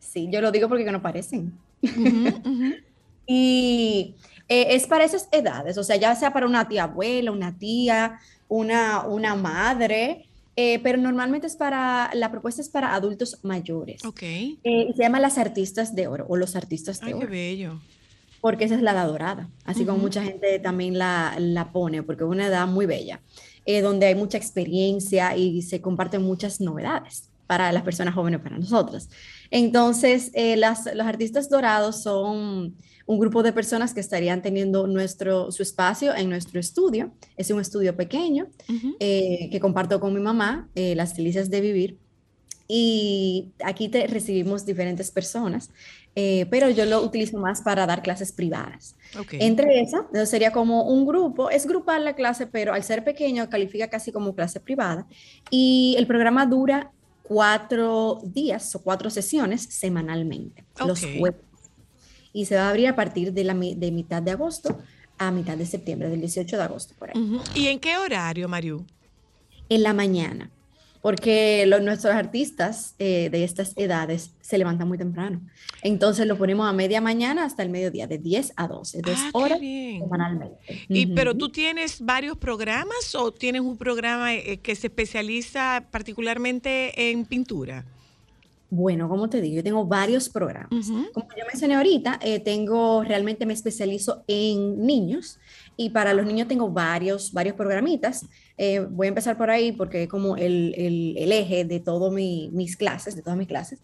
Sí, 0.00 0.28
yo 0.28 0.40
lo 0.40 0.50
digo 0.50 0.68
porque 0.68 0.84
no 0.90 1.00
parecen. 1.00 1.52
Ujú, 1.82 2.50
ujú. 2.50 2.74
Y 3.26 4.16
eh, 4.48 4.66
es 4.74 4.86
para 4.86 5.04
esas 5.04 5.28
edades, 5.32 5.78
o 5.78 5.82
sea, 5.84 5.96
ya 5.96 6.14
sea 6.14 6.32
para 6.34 6.44
una 6.46 6.68
tía 6.68 6.82
abuela, 6.84 7.32
una 7.32 7.56
tía, 7.56 8.18
una, 8.48 9.06
una 9.06 9.34
madre, 9.34 10.28
eh, 10.56 10.78
pero 10.82 10.98
normalmente 10.98 11.46
es 11.46 11.56
para, 11.56 12.10
la 12.14 12.30
propuesta 12.30 12.60
es 12.62 12.68
para 12.68 12.94
adultos 12.94 13.40
mayores. 13.42 14.04
Ok. 14.04 14.22
Eh, 14.22 14.58
se 14.96 15.02
llama 15.02 15.20
las 15.20 15.38
artistas 15.38 15.94
de 15.94 16.06
oro 16.06 16.26
o 16.28 16.36
los 16.36 16.56
artistas 16.56 17.00
de 17.00 17.06
Ay, 17.06 17.12
qué 17.12 17.18
oro, 17.18 17.28
bello. 17.28 17.80
porque 18.40 18.64
esa 18.64 18.74
es 18.76 18.82
la 18.82 18.92
edad 18.92 19.06
dorada, 19.08 19.48
así 19.64 19.84
como 19.84 19.96
Ujú. 19.96 20.06
mucha 20.06 20.22
gente 20.22 20.58
también 20.60 20.98
la, 20.98 21.34
la 21.38 21.72
pone, 21.72 22.02
porque 22.02 22.24
es 22.24 22.30
una 22.30 22.46
edad 22.46 22.66
muy 22.66 22.86
bella, 22.86 23.20
eh, 23.66 23.80
donde 23.80 24.06
hay 24.06 24.14
mucha 24.14 24.36
experiencia 24.38 25.36
y 25.36 25.62
se 25.62 25.80
comparten 25.80 26.22
muchas 26.22 26.60
novedades 26.60 27.30
para 27.46 27.72
las 27.72 27.82
personas 27.82 28.14
jóvenes, 28.14 28.40
para 28.40 28.58
nosotras. 28.58 29.08
Entonces, 29.50 30.30
eh, 30.34 30.56
las, 30.56 30.86
los 30.94 31.06
artistas 31.06 31.48
dorados 31.50 32.02
son 32.02 32.76
un 33.06 33.18
grupo 33.18 33.42
de 33.42 33.52
personas 33.52 33.92
que 33.92 34.00
estarían 34.00 34.42
teniendo 34.42 34.86
nuestro, 34.86 35.52
su 35.52 35.62
espacio 35.62 36.14
en 36.14 36.28
nuestro 36.28 36.58
estudio. 36.58 37.12
Es 37.36 37.50
un 37.50 37.60
estudio 37.60 37.94
pequeño 37.96 38.46
eh, 38.98 39.48
que 39.50 39.60
comparto 39.60 40.00
con 40.00 40.14
mi 40.14 40.20
mamá, 40.20 40.68
eh, 40.74 40.94
Las 40.94 41.14
Delicias 41.14 41.50
de 41.50 41.60
Vivir. 41.60 41.98
y 42.66 43.52
aquí 43.62 43.90
te 43.90 44.06
recibimos 44.06 44.64
diferentes 44.64 45.10
personas, 45.10 45.68
eh, 46.16 46.46
pero 46.50 46.70
yo 46.70 46.86
lo 46.86 47.02
utilizo 47.02 47.38
más 47.38 47.60
para 47.60 47.84
dar 47.84 48.02
clases 48.02 48.32
privadas. 48.32 48.96
Ok. 49.20 49.34
Entre 49.34 49.82
esas, 49.82 50.30
sería 50.30 50.50
como 50.50 50.84
un 50.84 51.04
grupo, 51.04 51.50
es 51.50 51.66
grupal 51.66 52.06
la 52.06 52.14
clase, 52.14 52.46
pero 52.46 52.72
al 52.72 52.82
ser 52.82 53.04
pequeño 53.04 53.50
califica 53.50 53.88
casi 53.88 54.12
como 54.12 54.34
clase 54.34 54.60
privada 54.60 55.06
y 55.50 55.94
el 55.98 56.06
programa 56.06 56.46
dura 56.46 56.90
cuatro 57.22 58.20
días 58.22 58.74
o 58.76 58.82
cuatro 58.82 59.10
sesiones 59.10 59.62
semanalmente, 59.62 60.64
los 60.86 61.00
jueves. 61.00 61.43
Y 62.34 62.44
se 62.44 62.56
va 62.56 62.66
a 62.66 62.70
abrir 62.70 62.88
a 62.88 62.96
partir 62.96 63.32
de, 63.32 63.44
la, 63.44 63.54
de 63.54 63.90
mitad 63.90 64.20
de 64.20 64.32
agosto 64.32 64.78
a 65.16 65.30
mitad 65.30 65.56
de 65.56 65.64
septiembre, 65.64 66.10
del 66.10 66.20
18 66.20 66.56
de 66.56 66.62
agosto 66.62 66.94
por 66.98 67.08
ahí. 67.08 67.40
¿Y 67.54 67.68
en 67.68 67.78
qué 67.80 67.96
horario, 67.96 68.48
Mariu? 68.48 68.84
en 69.70 69.82
la 69.82 69.94
mañana, 69.94 70.50
porque 71.00 71.64
los, 71.66 71.82
nuestros 71.82 72.14
artistas 72.14 72.94
eh, 72.98 73.28
de 73.30 73.44
estas 73.44 73.72
edades 73.76 74.30
se 74.40 74.58
levantan 74.58 74.88
muy 74.88 74.98
temprano. 74.98 75.40
Entonces 75.82 76.26
lo 76.26 76.36
ponemos 76.36 76.68
a 76.68 76.72
media 76.72 77.00
mañana 77.00 77.44
hasta 77.44 77.62
el 77.62 77.70
mediodía, 77.70 78.06
de 78.06 78.18
10 78.18 78.52
a 78.56 78.68
12, 78.68 79.00
dos 79.02 79.16
Ah, 79.16 79.30
horas 79.32 79.58
semanalmente. 79.58 80.56
Y, 80.88 81.06
pero 81.06 81.34
tú 81.34 81.48
tienes 81.50 82.00
varios 82.00 82.36
programas 82.36 83.14
o 83.14 83.32
tienes 83.32 83.62
un 83.62 83.76
programa 83.76 84.34
eh, 84.34 84.58
que 84.58 84.74
se 84.74 84.88
especializa 84.88 85.84
particularmente 85.90 87.10
en 87.10 87.24
pintura? 87.24 87.84
Bueno, 88.70 89.08
como 89.08 89.28
te 89.28 89.40
digo, 89.40 89.56
yo 89.56 89.62
tengo 89.62 89.84
varios 89.86 90.28
programas. 90.28 90.70
Ujú. 90.72 91.06
Como 91.12 91.28
yo 91.36 91.44
mencioné 91.46 91.74
ahorita, 91.76 92.18
eh, 92.22 92.40
tengo, 92.40 93.04
realmente 93.04 93.46
me 93.46 93.52
especializo 93.52 94.24
en 94.26 94.84
niños 94.84 95.38
y 95.76 95.90
para 95.90 96.12
los 96.14 96.26
niños 96.26 96.48
tengo 96.48 96.68
varios, 96.70 97.32
varios 97.32 97.54
programitas. 97.54 98.26
Eh, 98.56 98.80
voy 98.90 99.06
a 99.06 99.08
empezar 99.08 99.36
por 99.36 99.50
ahí 99.50 99.72
porque 99.72 100.04
es 100.04 100.08
como 100.08 100.36
el, 100.36 100.74
el- 100.76 101.14
el 101.18 101.32
eje 101.32 101.64
de 101.64 101.78
todas 101.80 102.12
mis 102.12 102.76
clases, 102.76 103.14
de 103.14 103.22
todas 103.22 103.38
mis 103.38 103.48
clases. 103.48 103.80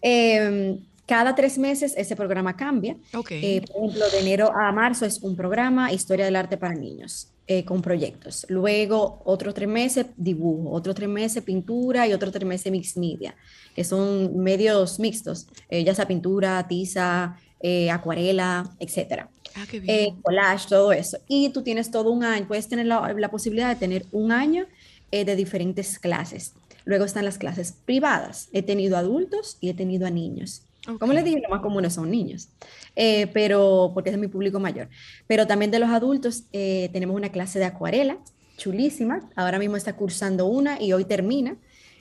Em, 0.00 0.78
cada 1.06 1.34
tres 1.34 1.58
meses 1.58 1.94
ese 1.96 2.16
programa 2.16 2.56
cambia. 2.56 2.96
Ok. 3.14 3.30
Eh, 3.32 3.62
por 3.66 3.76
ejemplo, 3.84 4.04
de 4.10 4.18
enero 4.20 4.50
a 4.54 4.72
marzo 4.72 5.04
es 5.04 5.22
un 5.22 5.36
programa, 5.36 5.92
Historia 5.92 6.24
del 6.24 6.36
Arte 6.36 6.56
para 6.56 6.74
Niños, 6.74 7.31
eh, 7.58 7.64
con 7.64 7.82
proyectos. 7.82 8.46
Luego, 8.48 9.20
otros 9.26 9.52
tres 9.52 9.68
meses, 9.68 10.06
dibujo. 10.16 10.70
Otros 10.70 10.94
tres 10.94 11.08
meses, 11.08 11.42
pintura. 11.42 12.06
Y 12.06 12.12
otros 12.14 12.32
tres 12.32 12.46
meses, 12.46 12.72
mixed 12.72 12.98
media, 12.98 13.34
que 13.74 13.84
son 13.84 14.38
medios 14.38 14.98
mixtos, 14.98 15.46
eh, 15.68 15.84
ya 15.84 15.94
sea 15.94 16.06
pintura, 16.06 16.66
tiza, 16.66 17.36
eh, 17.60 17.90
acuarela, 17.90 18.64
etcétera. 18.78 19.28
ah, 19.54 19.66
qué 19.70 19.80
bien. 19.80 20.16
collage, 20.22 20.66
todo 20.68 20.92
eso. 20.92 21.18
Y 21.28 21.50
tú 21.50 21.62
tienes 21.62 21.90
todo 21.90 22.10
un 22.10 22.24
año, 22.24 22.48
puedes 22.48 22.68
tener 22.68 22.86
la, 22.86 23.12
la 23.12 23.30
posibilidad 23.30 23.68
de 23.68 23.76
tener 23.76 24.06
un 24.12 24.32
año 24.32 24.66
de 25.10 25.36
diferentes 25.36 25.98
clases. 25.98 26.54
Luego 26.86 27.04
están 27.04 27.26
las 27.26 27.36
clases 27.36 27.72
privadas. 27.84 28.48
He 28.54 28.62
tenido 28.62 28.96
adultos 28.96 29.58
y 29.60 29.68
he 29.68 29.74
tenido 29.74 30.06
a 30.06 30.10
niños. 30.10 30.62
Como 30.98 31.12
Ok. 31.12 31.14
les 31.14 31.24
dije, 31.24 31.40
lo 31.42 31.48
más 31.50 31.60
comunes 31.60 31.94
son 31.94 32.10
niños, 32.10 32.50
Eh, 32.96 33.28
pero 33.28 33.92
porque 33.94 34.10
es 34.10 34.18
mi 34.18 34.28
público 34.28 34.60
mayor. 34.60 34.88
Pero 35.26 35.46
también 35.46 35.70
de 35.70 35.78
los 35.78 35.90
adultos 35.90 36.44
eh, 36.52 36.90
tenemos 36.92 37.16
una 37.16 37.30
clase 37.30 37.58
de 37.58 37.64
acuarela, 37.66 38.18
chulísima. 38.56 39.30
Ahora 39.36 39.58
mismo 39.58 39.76
está 39.76 39.96
cursando 39.96 40.46
una 40.46 40.80
y 40.80 40.92
hoy 40.92 41.04
termina. 41.04 41.56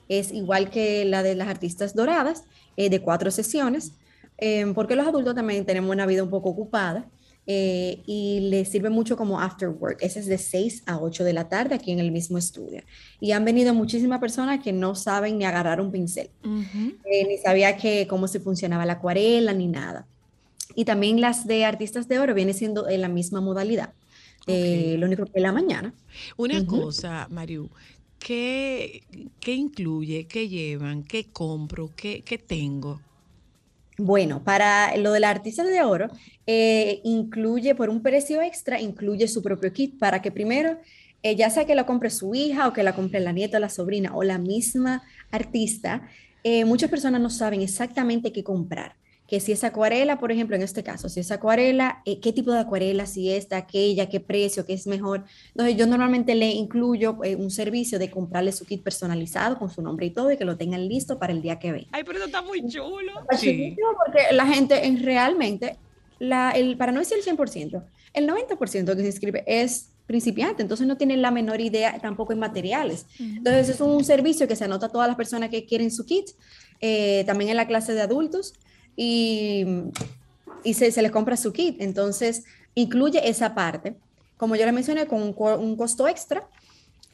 Es 0.08 0.32
igual 0.32 0.70
que 0.70 1.06
la 1.06 1.24
de 1.24 1.36
las 1.36 1.48
artistas 1.48 1.96
doradas, 1.96 2.44
eh, 2.76 2.90
de 2.90 3.02
cuatro 3.02 3.32
sesiones, 3.32 3.94
eh, 4.38 4.66
porque 4.76 4.96
los 4.96 5.08
adultos 5.08 5.36
también 5.36 5.66
tenemos 5.66 5.92
una 5.92 6.06
vida 6.06 6.24
un 6.24 6.30
poco 6.30 6.50
ocupada 6.50 7.10
eh, 7.48 8.04
y 8.06 8.40
les 8.52 8.70
sirve 8.70 8.90
mucho 8.90 9.18
como 9.18 9.40
after 9.40 9.70
work. 9.70 9.98
Ese 10.02 10.20
es 10.20 10.28
de 10.28 10.38
6 10.38 10.84
a 10.86 11.00
8 11.00 11.24
de 11.24 11.34
la 11.34 11.50
tarde 11.50 11.76
aquí 11.76 11.92
en 11.92 12.00
el 12.00 12.12
mismo 12.12 12.38
estudio. 12.38 12.84
Y 13.20 13.32
han 13.32 13.46
venido 13.46 13.74
muchísimas 13.74 14.20
personas 14.20 14.64
que 14.64 14.72
no 14.72 14.96
saben 14.96 15.38
ni 15.38 15.46
agarrar 15.46 15.82
un 15.82 15.92
pincel 15.92 16.30
eh, 16.44 17.26
ni 17.28 17.38
sabía 17.38 17.78
que, 17.78 18.08
cómo 18.08 18.28
se 18.28 18.40
funcionaba 18.40 18.86
la 18.86 18.94
acuarela 18.94 19.54
ni 19.54 19.68
nada. 19.68 20.06
Y 20.76 20.86
también 20.86 21.20
las 21.20 21.48
de 21.48 21.66
artistas 21.66 22.08
de 22.08 22.20
oro 22.20 22.34
viene 22.34 22.54
siendo 22.54 22.88
en 22.88 23.02
la 23.02 23.10
misma 23.10 23.42
modalidad. 23.42 23.94
Eh, 24.48 24.96
lo 24.98 25.08
único 25.08 25.26
que 25.26 25.32
en 25.36 25.44
la 25.44 25.52
mañana. 25.52 25.94
Una 26.38 26.66
cosa, 26.66 27.28
Mariu, 27.30 27.70
¿qué, 28.18 29.04
qué 29.40 29.54
incluye? 29.54 30.26
¿Qué 30.28 30.48
llevan? 30.48 31.04
¿Qué 31.04 31.26
compro? 31.32 31.92
¿Qué, 31.96 32.22
qué 32.22 32.38
tengo? 32.38 33.02
Bueno, 34.04 34.44
para 34.44 34.98
lo 34.98 35.12
de 35.12 35.20
la 35.20 35.30
artista 35.30 35.64
de 35.64 35.80
oro, 35.84 36.08
eh, 36.48 37.02
incluye 37.04 37.76
por 37.76 37.92
un 37.92 38.02
precio 38.02 38.42
extra, 38.42 38.82
incluye 38.82 39.28
su 39.28 39.44
propio 39.44 39.72
kit 39.72 40.00
para 40.00 40.24
que 40.24 40.32
primero, 40.32 40.80
eh, 41.22 41.36
ya 41.36 41.52
sea 41.52 41.66
que 41.66 41.76
la 41.76 41.86
compre 41.86 42.10
su 42.10 42.34
hija 42.34 42.68
o 42.68 42.74
que 42.74 42.82
la 42.82 42.96
compre 42.96 43.20
la 43.20 43.32
nieta, 43.32 43.60
la 43.60 43.70
sobrina 43.70 44.16
o 44.16 44.24
la 44.24 44.40
misma 44.40 45.04
artista, 45.30 46.10
eh, 46.44 46.66
muchas 46.66 46.90
personas 46.90 47.22
no 47.22 47.30
saben 47.30 47.62
exactamente 47.62 48.32
qué 48.34 48.44
comprar. 48.44 48.96
Que 49.32 49.40
si 49.40 49.54
es 49.54 49.64
acuarela, 49.64 50.20
por 50.20 50.30
ejemplo, 50.34 50.58
en 50.58 50.62
este 50.62 50.84
caso, 50.84 51.08
si 51.08 51.22
es 51.22 51.32
acuarela, 51.32 52.02
eh, 52.04 52.20
qué 52.20 52.34
tipo 52.34 52.52
de 52.52 52.60
acuarela, 52.60 53.06
si 53.06 53.32
esta, 53.32 53.56
aquella, 53.56 54.10
qué 54.10 54.20
precio, 54.20 54.66
qué 54.66 54.74
es 54.74 54.88
mejor. 54.88 55.24
Entonces, 55.54 55.78
yo 55.78 55.88
normalmente 55.88 56.36
le 56.36 56.50
incluyo 56.50 57.18
eh, 57.24 57.38
un 57.38 57.50
servicio 57.50 57.98
de 57.98 58.12
comprarle 58.12 58.52
su 58.52 58.66
kit 58.66 58.84
personalizado 58.84 59.58
con 59.58 59.70
su 59.70 59.82
nombre 59.82 60.06
y 60.06 60.10
todo 60.10 60.34
y 60.34 60.36
que 60.36 60.44
lo 60.44 60.58
tengan 60.58 60.86
listo 60.86 61.18
para 61.18 61.32
el 61.32 61.42
día 61.42 61.60
que 61.60 61.72
ve. 61.72 61.88
Ay, 61.94 62.04
pero 62.04 62.18
eso 62.18 62.26
está 62.26 62.42
muy 62.42 62.68
chulo. 62.68 63.22
Está 63.22 63.38
Sí. 63.38 63.78
Porque 64.04 64.36
la 64.36 64.46
gente 64.48 64.86
en 64.86 65.02
realmente, 65.02 65.78
la, 66.20 66.52
el, 66.52 66.76
para 66.76 66.92
no 66.92 67.00
decir 67.00 67.18
el 67.18 67.24
100%, 67.24 67.86
el 68.14 68.28
90% 68.28 68.96
que 68.98 69.02
se 69.02 69.08
inscribe 69.08 69.46
es 69.48 69.92
principiante, 70.08 70.62
entonces 70.62 70.86
no 70.88 70.98
tienen 70.98 71.22
la 71.22 71.32
menor 71.32 71.62
idea 71.62 71.98
tampoco 72.02 72.34
en 72.34 72.40
materiales. 72.40 73.06
Entonces 73.18 73.70
es 73.70 73.80
un 73.80 74.04
servicio 74.04 74.46
que 74.46 74.58
se 74.58 74.66
anota 74.66 74.88
a 74.88 74.90
todas 74.90 75.08
las 75.08 75.16
personas 75.16 75.50
que 75.50 75.66
quieren 75.66 75.90
su 75.90 76.06
kit, 76.06 76.32
eh, 76.82 77.24
también 77.26 77.52
en 77.52 77.56
la 77.56 77.66
clase 77.66 77.94
de 77.94 78.02
adultos 78.02 78.56
y, 78.96 79.66
y 80.64 80.74
se, 80.74 80.92
se 80.92 81.02
les 81.02 81.12
compra 81.12 81.38
su 81.38 81.52
kit. 81.54 81.82
Entonces 81.82 82.44
incluye 82.76 83.28
esa 83.30 83.54
parte, 83.54 83.96
como 84.38 84.56
yo 84.56 84.66
le 84.66 84.72
mencioné, 84.72 85.08
con 85.08 85.22
un, 85.22 85.36
un 85.38 85.76
costo 85.76 86.08
extra, 86.08 86.48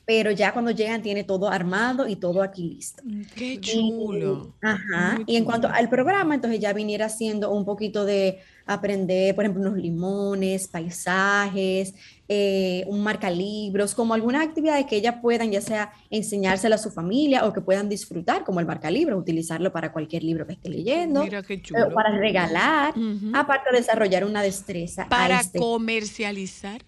pero 0.05 0.31
ya 0.31 0.53
cuando 0.53 0.71
llegan 0.71 1.01
tiene 1.01 1.25
todo 1.25 1.49
armado 1.49 2.07
y 2.07 2.15
todo 2.15 2.41
aquí 2.41 2.63
listo. 2.63 3.03
Qué 3.35 3.59
chulo. 3.59 4.53
Y, 4.61 4.65
ajá. 4.65 5.15
Muy 5.15 5.25
Y 5.27 5.35
en 5.35 5.43
cuanto 5.43 5.67
al 5.67 5.89
programa, 5.89 6.33
entonces 6.35 6.61
ya 6.61 6.71
viniera 6.71 7.09
siendo 7.09 7.51
un 7.51 7.65
poquito 7.65 8.05
de 8.05 8.39
aprender, 8.67 9.34
por 9.36 9.45
ejemplo, 9.45 9.62
unos 9.69 9.77
limones, 9.77 10.67
paisajes, 10.67 11.93
eh, 12.27 12.84
un 12.88 13.01
marcalibros, 13.01 13.95
como 13.95 14.13
algunas 14.13 14.45
actividades 14.45 14.86
que 14.86 14.97
ellas 14.97 15.15
puedan 15.21 15.51
ya 15.51 15.62
sea 15.62 15.91
enseñársela 16.10 16.75
a 16.75 16.77
su 16.77 16.91
familia 16.91 17.45
o 17.45 17.53
que 17.53 17.62
puedan 17.62 17.88
disfrutar, 17.89 18.43
como 18.43 18.60
el 18.60 18.65
marcalibro, 18.65 19.17
utilizarlo 19.17 19.71
para 19.71 19.91
cualquier 19.93 20.23
libro 20.23 20.45
que 20.45 20.53
esté 20.53 20.69
leyendo, 20.69 21.23
Mira 21.23 21.41
qué 21.43 21.62
chulo. 21.62 21.93
para 21.93 22.17
regalar, 22.17 22.93
aparte 23.34 23.71
de 23.71 23.77
desarrollar 23.77 24.25
una 24.25 24.41
destreza. 24.43 25.08
Para 25.10 25.39
este- 25.39 25.60
comercializar. 25.60 26.82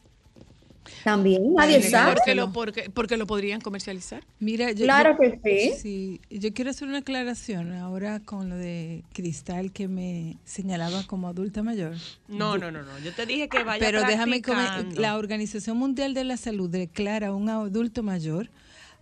También, 1.03 1.53
nadie 1.53 1.81
sabe. 1.81 2.15
Porque 2.15 2.35
lo, 2.35 2.51
porque, 2.51 2.89
porque 2.89 3.17
lo 3.17 3.25
podrían 3.27 3.61
comercializar. 3.61 4.23
Mira, 4.39 4.71
yo, 4.71 4.85
Claro 4.85 5.11
yo- 5.21 5.39
que 5.41 5.71
sí. 5.73 5.79
sí, 5.81 6.21
yo 6.29 6.53
quiero 6.53 6.71
hacer 6.71 6.87
una 6.87 6.99
aclaración 6.99 7.73
ahora 7.73 8.19
con 8.19 8.49
lo 8.49 8.55
de 8.55 9.03
Cristal 9.13 9.71
que 9.71 9.87
me 9.87 10.37
señalaba 10.45 11.03
como 11.07 11.27
adulta 11.27 11.63
mayor. 11.63 11.95
No, 12.27 12.57
no, 12.57 12.71
no, 12.71 12.83
no. 12.83 12.99
Yo 12.99 13.13
te 13.13 13.25
dije 13.25 13.47
que 13.49 13.63
vaya 13.63 13.79
Pero 13.85 14.03
déjame 14.03 14.41
la 14.95 15.17
Organización 15.17 15.77
Mundial 15.77 16.13
de 16.13 16.23
la 16.23 16.37
Salud 16.37 16.69
declara 16.69 17.27
a 17.27 17.33
un 17.35 17.49
adulto 17.49 18.03
mayor 18.03 18.49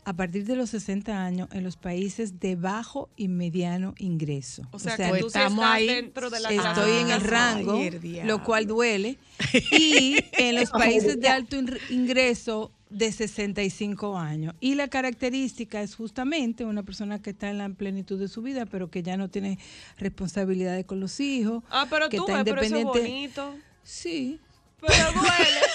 a 0.07 0.13
partir 0.13 0.45
de 0.45 0.55
los 0.55 0.69
60 0.69 1.21
años 1.21 1.49
en 1.51 1.65
los 1.65 1.75
países 1.75 2.39
de 2.39 2.55
bajo 2.55 3.09
y 3.17 3.27
mediano 3.27 3.93
ingreso. 3.97 4.63
O 4.71 4.79
sea, 4.79 4.95
que 4.95 5.03
tú 5.19 5.27
estamos 5.27 5.59
estás 5.65 5.75
ahí. 5.75 5.87
dentro 5.87 6.29
de 6.29 6.39
la 6.39 6.49
Estoy 6.49 6.91
en 7.01 7.09
el 7.11 7.19
rango, 7.21 7.77
lo 8.23 8.41
cual 8.43 8.67
duele. 8.67 9.17
Y 9.73 10.15
en 10.37 10.55
los 10.55 10.69
países 10.71 11.19
de 11.19 11.27
alto 11.27 11.57
in- 11.57 11.77
ingreso 11.89 12.71
de 12.89 13.11
65 13.11 14.17
años. 14.17 14.55
Y 14.61 14.75
la 14.75 14.87
característica 14.87 15.81
es 15.81 15.95
justamente 15.95 16.63
una 16.63 16.83
persona 16.83 17.21
que 17.21 17.31
está 17.31 17.49
en 17.49 17.57
la 17.57 17.67
plenitud 17.67 18.17
de 18.17 18.29
su 18.29 18.41
vida, 18.41 18.65
pero 18.65 18.89
que 18.89 19.03
ya 19.03 19.17
no 19.17 19.29
tiene 19.29 19.59
responsabilidades 19.97 20.85
con 20.85 21.01
los 21.01 21.19
hijos. 21.19 21.63
Ah, 21.69 21.85
pero 21.89 22.07
que 22.07 22.15
tú 22.15 22.23
está 22.27 22.43
ves, 22.43 22.53
pero 22.53 22.61
eso 22.61 22.75
es 22.75 22.81
independiente. 22.81 23.41
bonito. 23.41 23.63
Sí. 23.83 24.39
Pero 24.81 25.11
duele. 25.13 25.59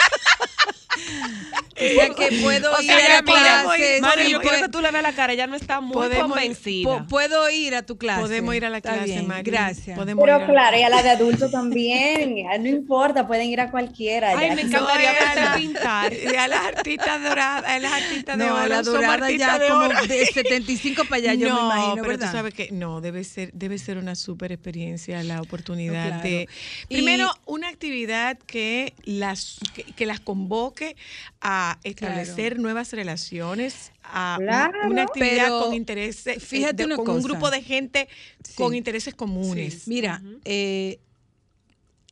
O 1.74 1.84
sea 1.84 2.10
que 2.10 2.38
puedo 2.42 2.70
O 2.76 2.80
ir 2.80 2.86
sea, 2.86 3.18
a 3.18 3.22
clases, 3.22 4.00
Mario, 4.00 4.28
yo 4.28 4.40
quiero 4.40 4.58
que 4.60 4.68
tú 4.68 4.80
le 4.80 4.90
veas 4.92 5.02
la 5.02 5.12
cara. 5.14 5.32
Ella 5.32 5.48
no 5.48 5.56
está 5.56 5.80
muy 5.80 5.94
Podemos- 5.94 6.28
convencida. 6.28 6.98
po- 6.98 7.08
puedo 7.08 7.50
ir 7.50 7.74
a 7.74 7.82
tu 7.82 7.98
clase. 7.98 8.20
Podemos 8.20 8.54
ir 8.54 8.64
a 8.66 8.70
la 8.70 8.76
Está 8.76 8.92
clase, 8.92 9.06
bien, 9.06 9.26
Mari. 9.26 9.42
Gracias. 9.50 9.98
Podemos 9.98 10.22
ir 10.22 10.30
Pero 10.32 10.44
a- 10.44 10.46
claro, 10.46 10.78
y 10.78 10.82
a 10.82 10.88
la 10.88 11.02
de 11.02 11.10
adultos 11.10 11.50
también, 11.50 12.36
ya 12.36 12.56
no 12.58 12.68
importa, 12.68 13.26
pueden 13.26 13.48
ir 13.48 13.60
a 13.60 13.70
cualquiera. 13.72 14.38
Ay, 14.38 14.50
ya. 14.50 14.54
me 14.54 14.62
encantaría 14.62 15.12
No, 15.12 15.18
verte 15.24 15.40
Ana. 15.40 15.54
pintar. 15.56 16.12
Y 16.32 16.36
a 16.36 16.46
las 16.46 16.64
artistas 16.66 17.22
doradas, 17.22 17.64
a 17.68 17.78
las 17.80 17.92
artistas 17.92 18.38
de 18.38 18.46
No, 18.46 18.54
oro, 18.54 18.66
la 18.68 18.82
dorada 18.82 19.30
ya 19.32 19.58
de 19.58 19.68
como 19.68 19.88
de 19.88 20.26
75 20.26 21.04
para 21.06 21.16
allá, 21.16 21.34
yo 21.34 21.48
no, 21.48 21.54
me 21.54 21.74
imagino, 21.74 21.94
pero 21.96 22.08
¿verdad? 22.08 22.30
tú 22.30 22.36
sabes 22.36 22.54
que 22.54 22.68
no, 22.70 23.00
debe 23.00 23.24
ser, 23.24 23.50
debe 23.54 23.78
ser 23.78 23.98
una 23.98 24.14
súper 24.14 24.52
experiencia 24.52 25.20
la 25.24 25.40
oportunidad 25.42 26.06
Claro. 26.08 26.22
de... 26.22 26.48
Y- 26.88 26.94
Primero, 26.94 27.28
una 27.46 27.68
actividad 27.68 28.38
que, 28.46 28.91
las, 29.04 29.58
que, 29.74 29.84
que 29.84 30.06
las 30.06 30.20
convoque 30.20 30.96
a 31.40 31.78
establecer 31.84 32.58
nuevas 32.58 32.92
relaciones, 32.92 33.92
a 34.04 34.36
Claro. 34.40 34.90
una 34.90 35.02
actividad 35.02 35.46
Pero 35.46 35.60
con 35.64 35.74
intereses, 35.74 36.36
eh, 36.36 36.40
fíjate 36.40 36.74
de- 36.76 36.84
una 36.86 36.96
con 36.96 37.10
un 37.10 37.22
grupo 37.22 37.50
de 37.50 37.62
gente 37.62 38.08
Sí. 38.44 38.54
con 38.54 38.74
intereses 38.74 39.14
comunes. 39.14 39.86
Mira, 39.88 40.22
eh, 40.44 40.98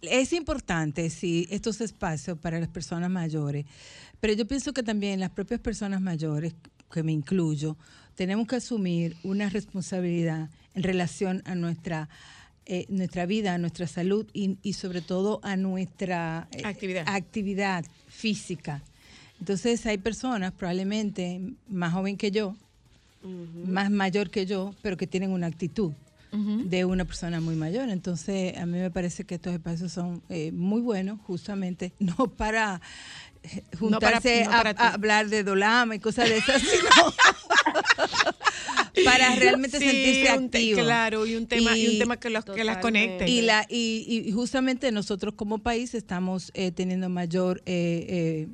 es 0.03 0.33
importante, 0.33 1.11
sí, 1.11 1.47
estos 1.51 1.81
espacios 1.81 2.39
para 2.39 2.59
las 2.59 2.69
personas 2.71 3.11
mayores, 3.11 3.67
pero 4.19 4.33
yo 4.33 4.47
pienso 4.47 4.73
que 4.73 4.83
también 4.83 5.21
las 5.21 5.31
propias 5.31 5.61
personas 5.61 6.01
mayores, 6.01 6.55
que 6.93 7.03
me 7.03 7.13
incluyo, 7.13 7.77
tenemos 8.15 8.47
que 8.47 8.57
asumir 8.57 9.17
una 9.23 9.49
responsabilidad 9.49 10.49
en 10.75 10.83
relación 10.83 11.43
a 11.45 11.55
nuestra 11.55 12.09
eh, 12.67 12.87
nuestra 12.89 13.27
vida, 13.27 13.55
a 13.55 13.59
nuestra 13.59 13.87
salud 13.87 14.27
y, 14.33 14.59
y 14.63 14.75
sobre 14.75 15.01
todo 15.01 15.41
a 15.43 15.57
nuestra 15.57 16.49
eh, 16.53 16.63
Actividad. 16.65 17.05
actividad 17.09 17.85
física. 18.09 18.83
Entonces 19.41 19.85
hay 19.87 19.99
personas 19.99 20.53
probablemente 20.53 21.41
más 21.69 21.93
joven 21.93 22.17
que 22.17 22.31
yo, 22.31 22.57
más 23.67 23.91
mayor 23.91 24.31
que 24.31 24.47
yo, 24.47 24.75
pero 24.83 24.97
que 24.97 25.07
tienen 25.07 25.31
una 25.31 25.47
actitud 25.47 25.93
de 26.33 26.85
una 26.85 27.05
persona 27.05 27.41
muy 27.41 27.57
mayor. 27.57 27.89
Entonces, 27.89 28.57
a 28.57 28.65
mí 28.65 28.79
me 28.79 28.91
parece 28.91 29.25
que 29.25 29.35
estos 29.35 29.53
espacios 29.53 29.91
son 29.93 30.23
eh, 30.29 30.53
muy 30.53 30.81
buenos, 30.81 31.19
justamente, 31.23 31.93
no 31.99 32.29
para 32.29 32.81
eh, 33.43 33.63
No 33.81 33.99
para- 33.99 34.21
juntarse 34.21 34.45
no 34.45 34.51
a, 34.51 34.57
para 34.57 34.75
ti. 34.75 34.83
a 34.83 34.89
hablar 34.95 35.29
de 35.29 35.43
dolama 35.45 35.95
y 35.95 35.99
cosas 35.99 36.29
de 36.29 36.39
esas, 36.39 36.63
sino 36.63 36.91
para 39.05 39.35
realmente 39.37 39.79
Sí, 39.79 39.85
sentirse 39.85 40.29
activo. 40.29 40.81
claro, 40.83 41.27
y 41.27 41.37
un 41.37 41.47
tema, 41.47 41.77
y, 41.77 41.89
un 41.89 41.99
tema 41.99 42.17
que, 42.19 42.31
los, 42.31 42.45
que 42.45 42.65
las 42.65 42.79
conecte. 42.79 43.29
Y, 43.29 43.43
la, 43.43 43.67
y, 43.69 44.23
y 44.27 44.33
justamente 44.33 44.91
nosotros 44.93 45.35
como 45.35 45.59
país 45.59 45.95
estamos 45.95 46.51
eh, 46.55 46.71
teniendo 46.73 47.09
mayor 47.09 47.63
eh, 47.67 48.49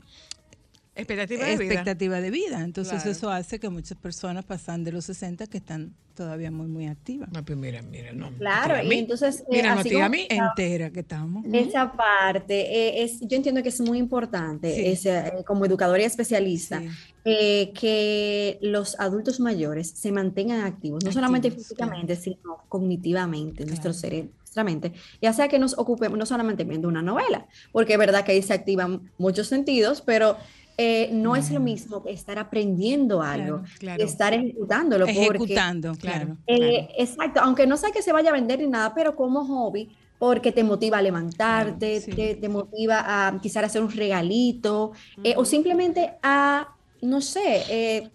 expectativa 0.97 1.45
de 1.45 1.57
vida. 1.57 1.65
expectativa 1.75 2.21
de 2.21 2.31
vida. 2.31 2.61
Entonces 2.63 2.95
Claro. 2.95 3.11
eso 3.11 3.31
hace 3.31 3.59
que 3.61 3.69
muchas 3.69 3.99
personas 3.99 4.45
pasan 4.45 4.83
de 4.85 4.93
los 4.93 5.05
60 5.05 5.47
que 5.47 5.59
están 5.59 5.95
todavía 6.15 6.51
muy, 6.51 6.67
muy 6.67 6.87
activas. 6.87 7.29
No, 7.31 7.45
pues 7.45 7.59
mira, 7.59 7.83
mira, 7.83 8.11
no. 8.13 8.31
Claro, 8.39 8.83
y 8.83 8.95
entonces, 8.99 9.41
eh, 9.41 9.45
Mira, 9.51 9.75
no 9.75 9.81
así 9.81 9.91
tía 9.91 10.07
a 10.07 10.09
mí. 10.09 10.27
Entera 10.31 10.91
que 10.91 11.01
estamos. 11.01 11.45
Esa 11.53 11.93
parte, 11.93 12.55
eh, 12.61 13.03
es, 13.05 13.21
yo 13.21 13.37
entiendo 13.37 13.63
que 13.63 13.69
es 13.69 13.81
muy 13.83 13.99
importante, 13.99 14.75
Sí. 14.75 14.87
ese, 14.87 15.19
eh, 15.19 15.33
como 15.47 15.67
educadora 15.67 16.01
y 16.01 16.07
especialista, 16.07 16.81
Sí. 16.81 16.89
eh, 17.27 17.73
que 17.79 18.59
los 18.63 18.99
adultos 18.99 19.41
mayores 19.41 19.91
se 19.91 20.11
mantengan 20.11 20.61
activos, 20.63 21.05
no 21.05 21.13
solamente 21.13 21.49
Activos, 21.49 21.69
físicamente, 21.69 22.17
sino 22.17 22.65
cognitivamente, 22.69 23.65
en 23.65 23.69
nuestro 23.69 23.91
Claro. 23.91 24.01
cerebro, 24.01 24.31
nuestra 24.39 24.65
mente, 24.65 24.93
ya 25.21 25.35
sea 25.35 25.49
que 25.49 25.59
nos 25.59 25.77
ocupemos 25.77 26.19
no 26.19 26.25
solamente 26.25 26.65
viendo 26.65 26.89
una 26.89 27.03
novela, 27.03 27.47
porque 27.73 27.93
es 27.93 27.99
verdad 27.99 28.25
que 28.25 28.33
ahí 28.33 28.41
se 28.41 28.55
activan 28.55 29.11
muchos 29.19 29.49
sentidos, 29.49 30.01
pero 30.01 30.39
eh, 30.79 31.09
no 31.13 31.37
es 31.37 31.51
lo 31.51 31.61
mismo 31.61 32.03
que 32.03 32.11
estar 32.11 32.39
aprendiendo 32.39 33.23
algo, 33.23 33.63
claro. 33.79 33.99
que 33.99 34.05
estar 34.05 34.35
ejecutándolo, 34.35 35.07
porque 35.07 35.21
Ejecutando, 35.21 35.95
claro. 35.95 36.37
eh, 36.47 36.89
Exacto, 36.99 37.41
aunque 37.41 37.67
no 37.67 37.77
sea 37.77 37.91
que 37.93 38.03
se 38.03 38.13
vaya 38.13 38.31
a 38.31 38.33
vender 38.33 38.59
ni 38.61 38.67
nada, 38.67 38.95
pero 38.95 39.17
como 39.17 39.45
hobby, 39.47 39.89
porque 40.19 40.53
te 40.53 40.65
motiva 40.65 40.99
a 40.99 41.03
levantarte, 41.03 42.01
sí. 42.01 42.13
te, 42.13 42.35
te 42.37 42.49
motiva 42.49 43.05
a 43.07 43.41
quizás 43.41 43.65
hacer 43.65 43.83
un 43.83 43.91
regalito, 43.91 44.93
eh, 45.25 45.35
o 45.37 45.45
simplemente 45.45 46.15
a, 46.23 46.75
no 47.01 47.21
sé, 47.21 48.11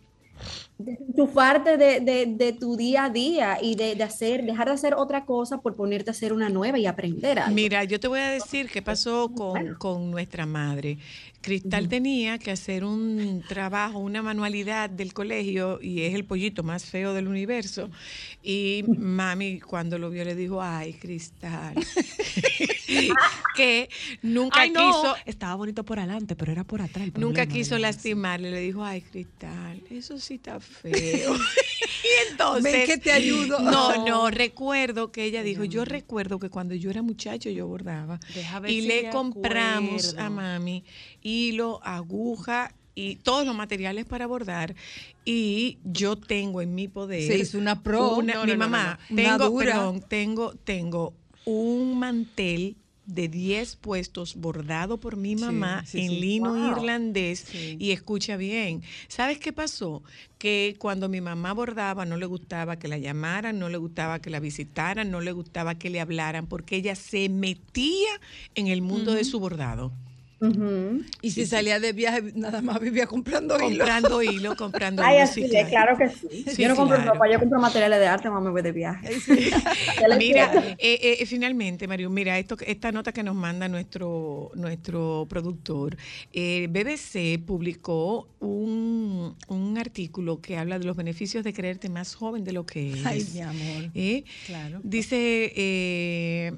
desenchufarte 0.85 1.77
de, 1.77 1.99
de- 1.99 2.25
de 2.27 2.53
tu 2.53 2.75
día 2.77 3.05
a 3.05 3.09
día 3.09 3.57
y 3.61 3.75
de, 3.75 3.95
de 3.95 4.03
hacer, 4.03 4.43
dejar 4.43 4.67
de 4.67 4.73
hacer 4.73 4.93
otra 4.95 5.25
cosa 5.25 5.61
por 5.61 5.75
ponerte 5.75 6.09
a 6.09 6.13
hacer 6.13 6.33
una 6.33 6.49
nueva 6.49 6.77
y 6.79 6.85
aprender 6.85 7.39
algo. 7.39 7.53
Mira, 7.55 7.83
yo 7.83 7.99
te 7.99 8.07
voy 8.07 8.19
a 8.19 8.29
decir 8.29 8.69
qué 8.69 8.81
pasó 8.81 9.31
con, 9.33 9.75
con 9.75 10.11
nuestra 10.11 10.45
madre. 10.45 10.97
Cristal 11.41 11.87
tenía 11.89 12.37
que 12.37 12.51
hacer 12.51 12.83
un 12.83 13.43
trabajo, 13.47 13.97
una 13.97 14.21
manualidad 14.21 14.91
del 14.91 15.11
colegio 15.11 15.79
y 15.81 16.01
es 16.03 16.13
el 16.13 16.23
pollito 16.23 16.61
más 16.61 16.85
feo 16.85 17.15
del 17.15 17.27
universo. 17.27 17.89
Y 18.43 18.83
mami 18.87 19.59
cuando 19.59 19.97
lo 19.97 20.11
vio 20.11 20.23
le 20.23 20.35
dijo, 20.35 20.61
ay, 20.61 20.93
Cristal, 20.93 21.73
que 23.55 23.89
nunca 24.21 24.61
Ay, 24.61 24.71
no, 24.71 24.85
quiso... 24.85 25.15
estaba 25.25 25.55
bonito 25.55 25.83
por 25.83 25.97
adelante, 25.99 26.35
pero 26.35 26.51
era 26.51 26.63
por 26.63 26.81
atrás. 26.81 27.07
el 27.07 27.19
Nunca 27.19 27.45
quiso 27.47 27.77
lastimarle, 27.77 28.51
le 28.51 28.59
dijo, 28.61 28.83
ay, 28.83 29.01
Cristal, 29.01 29.81
eso 29.89 30.19
sí 30.19 30.35
está 30.35 30.59
feo. 30.59 30.70
y 30.83 32.31
entonces... 32.31 32.63
Ven 32.63 32.85
que 32.85 32.97
te 32.97 33.11
ayudo. 33.11 33.59
No, 33.59 34.05
no, 34.07 34.29
recuerdo 34.31 35.11
que 35.11 35.23
ella 35.25 35.43
dijo, 35.43 35.63
yo 35.63 35.85
recuerdo 35.85 36.39
que 36.39 36.49
cuando 36.49 36.75
yo 36.75 36.89
era 36.89 37.01
muchacho 37.01 37.49
yo 37.49 37.67
bordaba. 37.67 38.19
Deja 38.33 38.59
ver 38.59 38.71
Y 38.71 38.81
si 38.81 38.87
le 38.87 39.09
compramos 39.09 40.15
a 40.17 40.29
mami 40.29 40.83
hilo, 41.21 41.79
aguja 41.83 42.73
y 42.95 43.15
todos 43.17 43.45
los 43.45 43.55
materiales 43.55 44.05
para 44.05 44.27
bordar. 44.27 44.75
Y 45.23 45.77
yo 45.83 46.15
tengo 46.17 46.61
en 46.61 46.75
mi 46.75 46.87
poder... 46.87 47.25
Se 47.27 47.37
hizo 47.37 47.57
una 47.57 47.81
pro. 47.81 48.15
una- 48.17 48.33
No, 48.35 48.45
mi 48.45 48.51
no, 48.53 48.57
mamá, 48.57 48.99
no, 49.09 49.15
no. 49.15 49.23
Una 49.23 49.37
tengo, 49.37 49.57
perdón, 49.57 50.01
tengo, 50.07 50.53
tengo 50.63 51.13
un 51.45 51.97
mantel 51.99 52.75
de 53.13 53.27
10 53.27 53.75
puestos 53.75 54.35
bordado 54.35 54.99
por 54.99 55.17
mi 55.17 55.35
mamá 55.35 55.83
sí, 55.85 55.99
en 55.99 56.09
sí. 56.09 56.19
lino 56.19 56.51
Wow. 56.51 56.71
irlandés 56.71 57.45
y 57.53 57.91
escucha 57.91 58.37
bien. 58.37 58.81
¿Sabes 59.07 59.37
qué 59.39 59.53
pasó? 59.53 60.03
Que 60.37 60.75
cuando 60.79 61.09
mi 61.09 61.21
mamá 61.21 61.53
bordaba 61.53 62.05
no 62.05 62.17
le 62.17 62.25
gustaba 62.25 62.77
que 62.79 62.87
la 62.87 62.97
llamaran, 62.97 63.59
no 63.59 63.69
le 63.69 63.77
gustaba 63.77 64.19
que 64.19 64.29
la 64.29 64.39
visitaran, 64.39 65.11
no 65.11 65.21
le 65.21 65.31
gustaba 65.31 65.75
que 65.75 65.89
le 65.89 65.99
hablaran 65.99 66.47
porque 66.47 66.77
ella 66.77 66.95
se 66.95 67.29
metía 67.29 68.09
en 68.55 68.67
el 68.67 68.81
mundo 68.81 69.13
de 69.13 69.23
su 69.23 69.39
bordado. 69.39 69.91
Ujú. 70.41 71.03
Y 71.21 71.29
si 71.31 71.45
salía 71.45 71.79
de 71.79 71.93
viaje, 71.93 72.23
nada 72.33 72.61
más 72.63 72.79
vivía 72.79 73.05
comprando 73.05 73.55
hilo. 73.57 73.67
Comprando 73.85 74.23
hilo, 74.23 74.55
comprando 74.55 75.03
Ay, 75.03 75.17
hilo. 75.17 75.23
así 75.25 75.47
sí, 75.47 75.55
es, 75.55 75.69
claro 75.69 75.95
que 75.97 76.09
sí. 76.09 76.43
Sí, 76.49 76.63
yo 76.63 76.69
no 76.69 76.75
compro 76.75 76.95
claro. 76.97 77.13
ropa, 77.13 77.25
yo 77.31 77.39
compro 77.39 77.59
materiales 77.59 77.99
de 77.99 78.07
arte, 78.07 78.27
mamá 78.29 78.41
me 78.41 78.49
voy 78.49 78.63
de 78.63 78.71
viaje. 78.71 79.09
¿Qué 79.23 80.07
le 80.09 80.17
Mira, 80.17 80.49
quiero? 80.49 80.67
eh, 80.79 81.17
eh, 81.19 81.25
finalmente, 81.27 81.87
Mario, 81.87 82.09
mira, 82.09 82.39
esto, 82.39 82.57
esta 82.65 82.91
nota 82.91 83.11
que 83.11 83.21
nos 83.21 83.35
manda 83.35 83.67
nuestro, 83.67 84.49
nuestro 84.55 85.27
productor. 85.29 85.95
eh, 86.33 86.67
BBC 86.71 87.37
publicó 87.45 88.27
un, 88.39 89.35
un 89.47 89.77
artículo 89.77 90.41
que 90.41 90.57
habla 90.57 90.79
de 90.79 90.85
los 90.85 90.95
beneficios 90.95 91.43
de 91.43 91.53
creerte 91.53 91.87
más 91.89 92.15
joven 92.15 92.43
de 92.43 92.51
lo 92.53 92.65
que 92.65 92.89
eres. 92.89 93.05
Ay, 93.05 93.27
mi 93.31 93.41
amor. 93.41 93.91
¿Eh? 93.93 94.23
Claro. 94.47 94.79
Dice, 94.83 95.53
eh, 95.55 96.53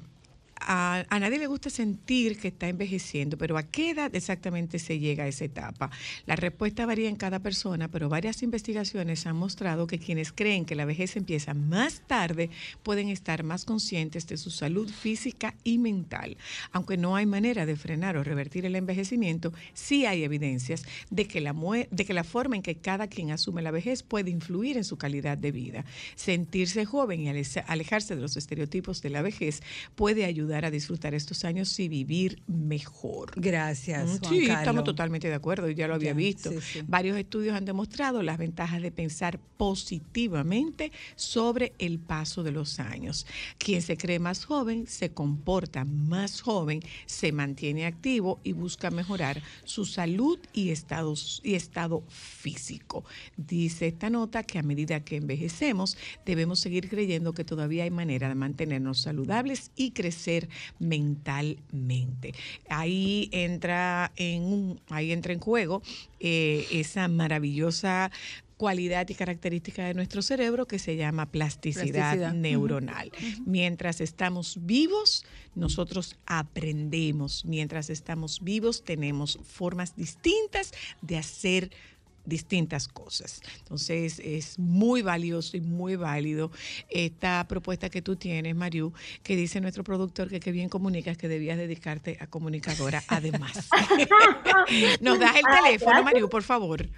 a, 0.66 1.18
nadie 1.18 1.38
le 1.38 1.46
gusta 1.46 1.70
sentir 1.70 2.38
que 2.38 2.48
está 2.48 2.68
envejeciendo, 2.68 3.36
pero 3.36 3.56
¿a 3.58 3.62
qué 3.62 3.90
edad 3.90 4.14
exactamente 4.14 4.78
se 4.78 4.98
llega 4.98 5.24
a 5.24 5.28
esa 5.28 5.44
etapa? 5.44 5.90
La 6.26 6.36
respuesta 6.36 6.86
varía 6.86 7.08
en 7.08 7.16
cada 7.16 7.40
persona, 7.40 7.88
pero 7.88 8.08
varias 8.08 8.42
investigaciones 8.42 9.26
han 9.26 9.36
mostrado 9.36 9.86
que 9.86 9.98
quienes 9.98 10.32
creen 10.32 10.64
que 10.64 10.74
la 10.74 10.84
vejez 10.84 11.16
empieza 11.16 11.54
más 11.54 12.02
tarde 12.06 12.50
pueden 12.82 13.08
estar 13.08 13.42
más 13.42 13.64
conscientes 13.64 14.26
de 14.26 14.36
su 14.36 14.50
salud 14.50 14.88
física 14.88 15.54
y 15.64 15.78
mental. 15.78 16.36
Aunque 16.72 16.96
no 16.96 17.16
hay 17.16 17.26
manera 17.26 17.66
de 17.66 17.76
frenar 17.76 18.16
o 18.16 18.24
revertir 18.24 18.64
el 18.64 18.76
envejecimiento, 18.76 19.52
sí 19.72 20.06
hay 20.06 20.24
evidencias 20.24 20.84
de 21.10 21.26
que 21.26 21.40
la, 21.40 21.54
de 21.90 22.04
que 22.04 22.14
la 22.14 22.24
forma 22.24 22.56
en 22.56 22.62
que 22.62 22.76
cada 22.76 23.08
quien 23.08 23.30
asume 23.32 23.62
la 23.62 23.70
vejez 23.70 24.02
puede 24.02 24.30
influir 24.30 24.76
en 24.76 24.84
su 24.84 24.96
calidad 24.96 25.36
de 25.36 25.52
vida. 25.52 25.84
Sentirse 26.14 26.84
joven 26.84 27.20
y 27.20 27.28
ale- 27.28 27.44
alejarse 27.66 28.14
de 28.14 28.22
los 28.22 28.36
estereotipos 28.36 29.02
de 29.02 29.10
la 29.10 29.22
vejez 29.22 29.62
puede 29.94 30.24
ayudar 30.24 30.53
a 30.62 30.70
disfrutar 30.70 31.14
estos 31.14 31.44
años 31.46 31.80
y 31.80 31.88
vivir 31.88 32.42
mejor. 32.46 33.32
Gracias, 33.36 34.18
Juan 34.20 34.32
Sí, 34.34 34.40
Carlos. 34.46 34.58
estamos 34.60 34.84
totalmente 34.84 35.28
de 35.28 35.34
acuerdo, 35.34 35.70
ya 35.70 35.88
lo 35.88 35.94
había 35.94 36.10
Ya, 36.10 36.14
visto. 36.16 36.50
sí, 36.50 36.58
sí. 36.60 36.80
Varios 36.86 37.16
estudios 37.16 37.56
han 37.56 37.64
demostrado 37.64 38.22
las 38.22 38.36
ventajas 38.36 38.82
de 38.82 38.92
pensar 38.92 39.40
positivamente 39.56 40.92
sobre 41.16 41.72
el 41.78 41.98
paso 41.98 42.42
de 42.42 42.52
los 42.52 42.80
años. 42.80 43.26
Quien 43.58 43.80
se 43.80 43.96
cree 43.96 44.18
más 44.18 44.44
joven 44.44 44.86
se 44.86 45.10
comporta 45.12 45.84
más 45.84 46.40
joven, 46.42 46.80
se 47.06 47.32
mantiene 47.32 47.86
activo 47.86 48.40
y 48.44 48.52
busca 48.52 48.90
mejorar 48.90 49.40
su 49.64 49.84
salud 49.84 50.38
y, 50.52 50.70
estados, 50.70 51.40
y 51.44 51.54
estado 51.54 52.02
físico. 52.08 53.04
Dice 53.36 53.86
esta 53.86 54.10
nota 54.10 54.42
que 54.42 54.58
a 54.58 54.62
medida 54.62 55.00
que 55.04 55.16
envejecemos 55.16 55.96
debemos 56.26 56.60
seguir 56.60 56.88
creyendo 56.88 57.32
que 57.32 57.44
todavía 57.44 57.84
hay 57.84 57.90
manera 57.90 58.28
de 58.28 58.34
mantenernos 58.34 59.00
saludables 59.00 59.70
y 59.76 59.92
crecer 59.92 60.43
mentalmente. 60.78 62.34
Ahí 62.68 63.28
entra 63.32 64.12
en 64.16 64.42
un, 64.42 64.80
ahí 64.88 65.12
entra 65.12 65.32
en 65.32 65.40
juego 65.40 65.82
eh, 66.20 66.66
esa 66.70 67.08
maravillosa 67.08 68.10
cualidad 68.56 69.08
y 69.08 69.14
característica 69.14 69.84
de 69.84 69.94
nuestro 69.94 70.22
cerebro 70.22 70.66
que 70.66 70.78
se 70.78 70.96
llama 70.96 71.26
plasticidad, 71.26 71.92
Plasticidad. 71.92 72.32
neuronal. 72.34 73.10
Mientras 73.44 74.00
estamos 74.00 74.58
vivos, 74.62 75.24
nosotros 75.54 76.16
aprendemos. 76.26 77.44
Mientras 77.44 77.90
estamos 77.90 78.40
vivos, 78.42 78.84
tenemos 78.84 79.38
formas 79.42 79.96
distintas 79.96 80.72
de 81.02 81.18
hacer 81.18 81.70
distintas 82.26 82.88
cosas. 82.88 83.40
Entonces 83.58 84.20
es 84.24 84.58
muy 84.58 85.02
valioso 85.02 85.56
y 85.56 85.60
muy 85.60 85.96
válido 85.96 86.50
esta 86.88 87.44
propuesta 87.48 87.90
que 87.90 88.02
tú 88.02 88.16
tienes, 88.16 88.54
Mariu, 88.56 88.92
que 89.22 89.36
dice 89.36 89.60
nuestro 89.60 89.84
productor 89.84 90.28
que 90.28 90.40
qué 90.40 90.52
bien 90.52 90.68
comunicas 90.68 91.16
que 91.18 91.28
debías 91.28 91.58
dedicarte 91.58 92.16
a 92.20 92.26
comunicadora 92.26 93.02
además. 93.08 93.68
Nos 95.00 95.18
das 95.18 95.36
el 95.36 95.42
Ah, 95.46 95.60
teléfono. 95.64 96.02
Mariu, 96.02 96.28
por 96.28 96.42
favor. 96.42 96.88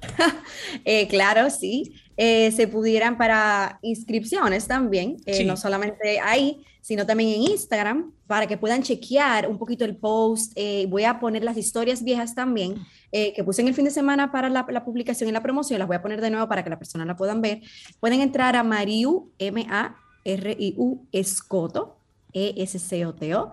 Eh, 0.84 1.06
claro, 1.08 1.50
sí. 1.50 1.92
Eh, 2.16 2.50
se 2.52 2.66
pudieran 2.68 3.18
para 3.18 3.78
inscripciones 3.82 4.66
también, 4.66 5.16
eh, 5.26 5.34
Sí. 5.34 5.44
no 5.44 5.56
solamente 5.58 6.20
ahí, 6.20 6.62
sino 6.80 7.04
también 7.04 7.30
en 7.34 7.50
Instagram, 7.52 8.12
para 8.26 8.46
que 8.46 8.56
puedan 8.56 8.82
chequear 8.82 9.46
un 9.48 9.58
poquito 9.58 9.84
el 9.84 9.96
post. 9.96 10.52
Eh, 10.56 10.86
voy 10.88 11.04
a 11.04 11.20
poner 11.20 11.44
las 11.44 11.56
historias 11.58 12.02
viejas 12.02 12.34
también, 12.34 12.76
eh, 13.12 13.32
que 13.34 13.44
puse 13.44 13.62
en 13.62 13.68
el 13.68 13.74
fin 13.74 13.84
de 13.84 13.90
semana 13.90 14.30
para 14.30 14.48
la, 14.48 14.84
publicación 14.84 15.28
y 15.28 15.32
la 15.32 15.42
promoción, 15.42 15.78
las 15.78 15.88
voy 15.88 15.96
a 15.96 16.02
poner 16.02 16.20
de 16.20 16.30
nuevo 16.30 16.48
para 16.48 16.62
que 16.62 16.70
la 16.70 16.78
persona 16.78 17.04
la 17.04 17.16
puedan 17.16 17.40
ver. 17.40 17.60
Pueden 17.98 18.20
entrar 18.20 18.56
a 18.56 18.62
Mariu, 18.62 19.30
M-A-R-I-U, 19.38 21.06
Escoto, 21.12 21.96
E-S-C-O-T-O. 22.32 23.52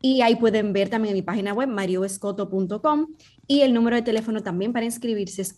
Y 0.00 0.20
ahí 0.20 0.36
pueden 0.36 0.72
ver 0.72 0.88
también 0.88 1.12
en 1.12 1.18
mi 1.18 1.22
página 1.22 1.52
web, 1.52 1.68
mariuescoto.com. 1.68 3.06
Y 3.46 3.60
el 3.60 3.72
número 3.72 3.96
de 3.96 4.02
teléfono 4.02 4.42
también 4.42 4.72
para 4.72 4.84
inscribirse 4.84 5.42
es 5.42 5.54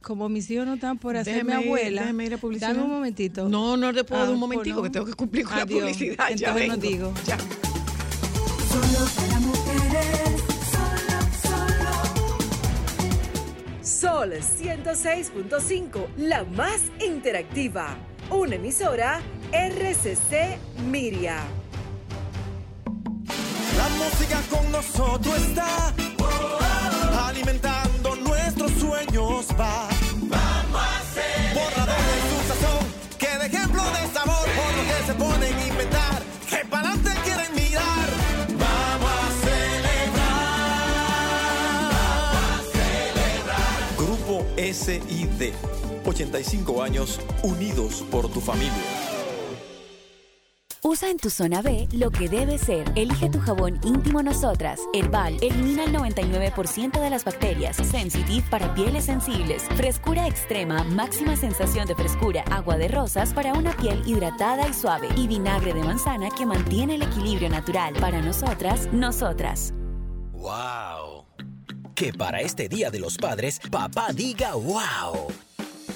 como 0.00 0.28
mis 0.28 0.50
hijos 0.50 0.66
no 0.66 0.74
están 0.74 0.98
por 0.98 1.16
hacerme 1.16 1.54
abuela, 1.54 2.02
déjame 2.02 2.26
ir 2.26 2.34
a 2.34 2.38
publicidad. 2.38 2.68
dame 2.74 2.82
un 2.84 2.90
momentito. 2.90 3.48
No, 3.48 3.76
no 3.76 3.92
te 3.92 4.04
puedo 4.04 4.20
dar 4.22 4.30
un 4.30 4.36
Ah, 4.36 4.40
momentico, 4.40 4.78
pues 4.80 4.90
que 4.90 4.92
tengo 4.92 5.06
que 5.06 5.14
cumplir 5.14 5.44
con 5.46 5.56
la 5.58 5.66
publicidad. 5.66 6.16
ya 6.36 6.48
Entonces 6.50 6.68
no 6.68 6.74
vengo. 6.76 6.76
digo. 6.76 7.12
Ya. 7.26 7.38
Solo 8.68 9.06
para 9.16 9.40
mujeres. 9.40 10.42
Solo, 10.72 11.18
solo. 13.82 14.30
Sol 14.30 14.32
106.5, 14.32 16.06
la 16.18 16.44
más 16.44 16.80
interactiva. 17.04 17.96
Una 18.30 18.54
emisora 18.56 19.20
RCC 19.52 20.58
Miria. 20.90 21.38
La 23.76 23.88
música 23.90 24.40
con 24.50 24.70
nosotros 24.70 25.36
está 25.36 25.92
alimentando 27.26 28.16
nuestros 28.16 28.70
sueños 28.72 29.46
va. 29.58 29.88
Vamos 30.22 30.80
a 30.80 30.98
hacer 30.98 31.54
borrador 31.54 31.96
de 31.96 32.20
su 32.30 32.38
sazón 32.48 32.84
que 33.18 33.38
de 33.38 33.46
ejemplo 33.46 33.82
de 33.82 34.06
sabor 34.12 34.46
por 34.58 34.70
lo 34.76 34.82
que 34.88 34.98
se 35.06 35.14
ponen 35.14 35.54
a 35.54 35.66
inventar 35.66 36.22
que 36.48 36.64
para 36.66 36.90
adelante 36.90 37.10
quieren 37.24 37.54
mirar. 37.54 38.08
Vamos 38.58 39.10
a 39.10 39.30
celebrar. 39.44 40.34
Grupo 43.96 44.46
SID 44.56 45.52
85 46.04 46.82
años 46.82 47.20
unidos 47.42 48.04
por 48.10 48.28
tu 48.28 48.40
familia. 48.40 49.13
Usa 50.86 51.08
en 51.08 51.16
tu 51.16 51.30
zona 51.30 51.62
B 51.62 51.88
lo 51.92 52.10
que 52.10 52.28
debe 52.28 52.58
ser. 52.58 52.92
Elige 52.94 53.30
tu 53.30 53.40
jabón 53.40 53.80
íntimo 53.84 54.22
Nosotras. 54.22 54.78
Herbal 54.92 55.38
elimina 55.40 55.84
el 55.84 55.94
99% 55.94 57.00
de 57.00 57.08
las 57.08 57.24
bacterias. 57.24 57.76
Sensitive 57.76 58.44
para 58.50 58.74
pieles 58.74 59.06
sensibles. 59.06 59.62
Frescura 59.76 60.28
extrema, 60.28 60.84
máxima 60.84 61.36
sensación 61.36 61.86
de 61.86 61.94
frescura. 61.94 62.44
Agua 62.50 62.76
de 62.76 62.88
rosas 62.88 63.32
para 63.32 63.54
una 63.54 63.74
piel 63.74 64.02
hidratada 64.06 64.68
y 64.68 64.74
suave. 64.74 65.08
Y 65.16 65.26
vinagre 65.26 65.72
de 65.72 65.82
manzana 65.82 66.28
que 66.28 66.44
mantiene 66.44 66.96
el 66.96 67.02
equilibrio 67.02 67.48
natural. 67.48 67.94
Para 67.94 68.20
nosotras, 68.20 68.86
nosotras. 68.92 69.72
¡Wow! 70.32 71.24
Que 71.94 72.12
para 72.12 72.42
este 72.42 72.68
Día 72.68 72.90
de 72.90 72.98
los 72.98 73.16
Padres, 73.16 73.58
papá 73.70 74.12
diga 74.12 74.54
wow. 74.54 75.28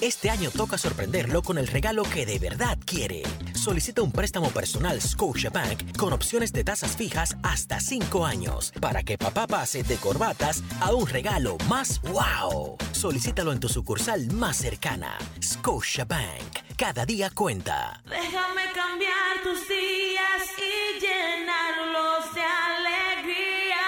Este 0.01 0.29
año 0.29 0.49
toca 0.49 0.77
sorprenderlo 0.77 1.41
con 1.41 1.57
el 1.57 1.67
regalo 1.67 2.03
que 2.03 2.25
de 2.25 2.39
verdad 2.39 2.77
quiere. 2.85 3.21
Solicita 3.53 4.01
un 4.01 4.13
préstamo 4.13 4.49
personal 4.49 5.01
Scotiabank 5.01 5.97
con 5.97 6.13
opciones 6.13 6.53
de 6.53 6.63
tasas 6.63 6.95
fijas 6.95 7.35
hasta 7.43 7.81
5 7.81 8.25
años 8.25 8.71
para 8.79 9.03
que 9.03 9.17
papá 9.17 9.45
pase 9.45 9.83
de 9.83 9.97
corbatas 9.97 10.63
a 10.79 10.93
un 10.93 11.05
regalo 11.05 11.57
más 11.67 12.01
wow. 12.03 12.77
Solicítalo 12.93 13.51
en 13.51 13.59
tu 13.59 13.67
sucursal 13.67 14.31
más 14.31 14.55
cercana. 14.55 15.17
Scotiabank. 15.43 16.77
Cada 16.77 17.05
día 17.05 17.29
cuenta. 17.29 18.01
Déjame 18.05 18.71
cambiar 18.73 19.43
tus 19.43 19.67
días 19.67 20.43
y 20.57 21.01
llenarlos 21.01 22.33
de 22.33 22.41
alegría. 22.41 23.85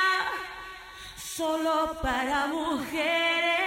Solo 1.16 1.98
para 2.02 2.48
mujeres. 2.48 3.61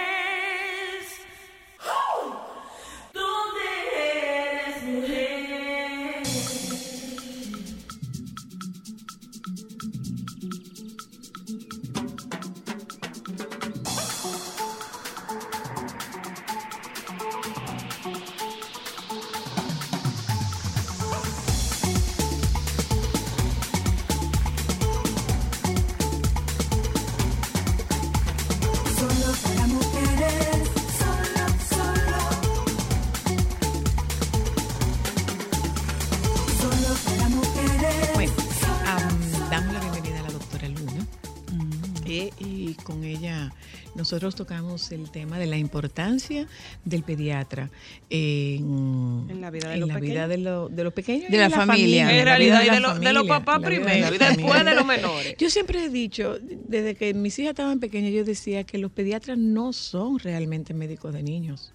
Y 42.39 42.73
con 42.83 43.03
ella 43.03 43.53
nosotros 43.95 44.35
tocamos 44.35 44.91
el 44.91 45.09
tema 45.11 45.37
de 45.39 45.45
la 45.47 45.57
importancia 45.57 46.47
del 46.83 47.03
pediatra 47.03 47.69
en, 48.09 49.27
En 49.29 49.41
la 49.41 49.49
vida 49.51 49.69
de 49.69 49.73
en 49.75 49.79
los 49.81 49.89
la 49.89 49.99
vida 49.99 50.27
pequeños. 50.27 50.29
de, 50.29 50.37
lo- 50.37 50.69
de 50.69 50.83
los 50.83 50.93
pequeños. 50.93 51.29
y 51.29 51.31
De 51.31 51.37
la 51.37 51.49
familia. 51.49 52.17
en 52.17 52.25
realidad, 52.25 52.61
de, 52.71 52.79
lo- 52.79 52.99
de 52.99 53.13
los 53.13 53.27
papás 53.27 53.59
primero 53.61 54.13
y 54.13 54.17
después 54.17 54.65
de 54.65 54.73
los 54.75 54.85
menores. 54.85 55.35
Yo 55.37 55.49
siempre 55.49 55.85
he 55.85 55.89
dicho, 55.89 56.37
desde 56.41 56.95
que 56.95 57.13
mis 57.13 57.37
hijas 57.39 57.51
estaban 57.51 57.79
pequeñas, 57.79 58.11
yo 58.13 58.23
decía 58.23 58.63
que 58.63 58.77
los 58.77 58.91
pediatras 58.91 59.37
no 59.37 59.73
son 59.73 60.19
realmente 60.19 60.73
médicos 60.73 61.13
de 61.13 61.23
niños. 61.23 61.71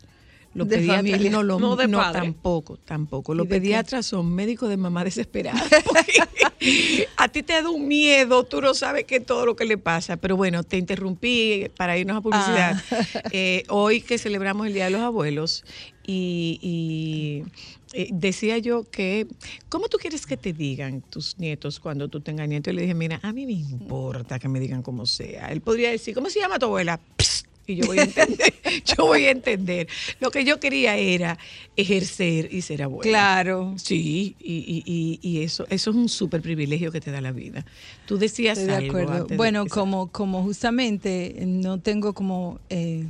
Los 0.52 0.68
De 0.68 0.76
pediatras 0.78 1.10
familia, 1.10 1.30
no 1.30 1.42
lo 1.44 1.60
no 1.60 1.76
de 1.76 1.86
no, 1.86 1.98
padre. 1.98 2.22
tampoco, 2.22 2.76
tampoco. 2.78 3.34
¿Y 3.34 3.36
Los 3.36 3.46
qué? 3.46 3.50
pediatras 3.54 4.06
son 4.06 4.34
médicos 4.34 4.68
de 4.68 4.76
mamá 4.76 5.04
desesperada. 5.04 5.62
a 7.16 7.28
ti 7.28 7.42
te 7.42 7.52
da 7.62 7.70
un 7.70 7.86
miedo, 7.86 8.44
tú 8.44 8.60
no 8.60 8.74
sabes 8.74 9.04
qué 9.04 9.20
todo 9.20 9.46
lo 9.46 9.54
que 9.54 9.64
le 9.64 9.78
pasa. 9.78 10.16
Pero 10.16 10.36
bueno, 10.36 10.64
te 10.64 10.76
interrumpí 10.76 11.68
para 11.76 11.96
irnos 11.96 12.16
a 12.16 12.20
publicidad. 12.20 12.82
Eh, 13.32 13.64
hoy 13.68 14.00
que 14.00 14.18
celebramos 14.18 14.66
el 14.66 14.74
Día 14.74 14.84
de 14.86 14.90
los 14.90 15.00
Abuelos 15.02 15.64
y, 16.06 16.58
y, 16.62 17.44
eh, 17.92 18.08
decía 18.12 18.58
yo 18.58 18.84
que, 18.90 19.26
¿cómo 19.68 19.88
tú 19.88 19.98
quieres 19.98 20.26
que 20.26 20.36
te 20.36 20.52
digan 20.52 21.00
tus 21.02 21.38
nietos 21.38 21.78
cuando 21.80 22.08
tú 22.08 22.20
tengas 22.20 22.48
nietos? 22.48 22.72
Y 22.72 22.76
le 22.76 22.82
dije, 22.82 22.94
mira, 22.94 23.20
a 23.22 23.32
mí 23.32 23.46
me 23.46 23.52
importa 23.52 24.38
que 24.38 24.48
me 24.48 24.58
digan 24.58 24.82
como 24.82 25.06
sea. 25.06 25.46
Él 25.52 25.60
podría 25.60 25.90
decir, 25.90 26.14
¿cómo 26.14 26.28
se 26.30 26.40
llama 26.40 26.58
tu 26.58 26.66
abuela? 26.66 27.00
Psst, 27.16 27.46
y 27.72 27.76
yo 27.76 27.86
voy 27.86 27.98
a 27.98 28.02
entender, 28.04 28.54
yo 28.84 29.06
voy 29.06 29.24
a 29.26 29.30
entender. 29.30 29.88
Lo 30.20 30.30
que 30.30 30.44
yo 30.44 30.60
quería 30.60 30.96
era 30.96 31.38
ejercer 31.76 32.48
y 32.52 32.62
ser 32.62 32.82
abuela. 32.82 33.02
Claro. 33.10 33.74
Sí, 33.76 34.36
y, 34.40 34.82
y, 34.86 35.18
y, 35.22 35.42
eso, 35.42 35.66
eso 35.70 35.90
es 35.90 35.96
un 35.96 36.08
súper 36.08 36.42
privilegio 36.42 36.92
que 36.92 37.00
te 37.00 37.10
da 37.10 37.20
la 37.20 37.32
vida. 37.32 37.64
Tú 38.06 38.18
decías 38.18 38.58
Estoy 38.58 38.82
de 38.82 38.88
acuerdo. 38.88 39.24
de 39.24 39.36
Bueno, 39.36 39.66
como, 39.66 40.08
como 40.10 40.42
justamente 40.42 41.34
no 41.46 41.78
tengo 41.78 42.12
como 42.12 42.58
eh, 42.70 43.06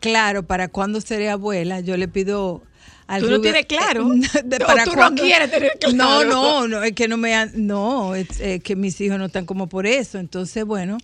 claro 0.00 0.42
para 0.42 0.68
cuándo 0.68 1.00
seré 1.00 1.30
abuela, 1.30 1.80
yo 1.80 1.96
le 1.96 2.08
pido 2.08 2.62
al 3.06 3.20
Tú 3.22 3.28
no 3.30 3.36
rubio- 3.36 3.42
tienes 3.52 3.66
claro. 3.66 4.08
de- 4.44 4.56
O 4.56 4.66
para 4.66 4.84
tú 4.84 4.92
no 4.96 5.14
quieres 5.14 5.50
tener 5.50 5.72
claro. 5.78 5.94
No, 5.96 6.24
no, 6.24 6.68
no, 6.68 6.82
es 6.82 6.92
que 6.92 7.06
no 7.08 7.16
me 7.16 7.34
han- 7.34 7.52
no, 7.54 8.14
es 8.14 8.40
eh, 8.40 8.60
que 8.60 8.76
mis 8.76 9.00
hijos 9.00 9.18
no 9.18 9.26
están 9.26 9.44
como 9.46 9.68
por 9.68 9.86
eso. 9.86 10.18
Entonces, 10.18 10.64
bueno, 10.64 10.98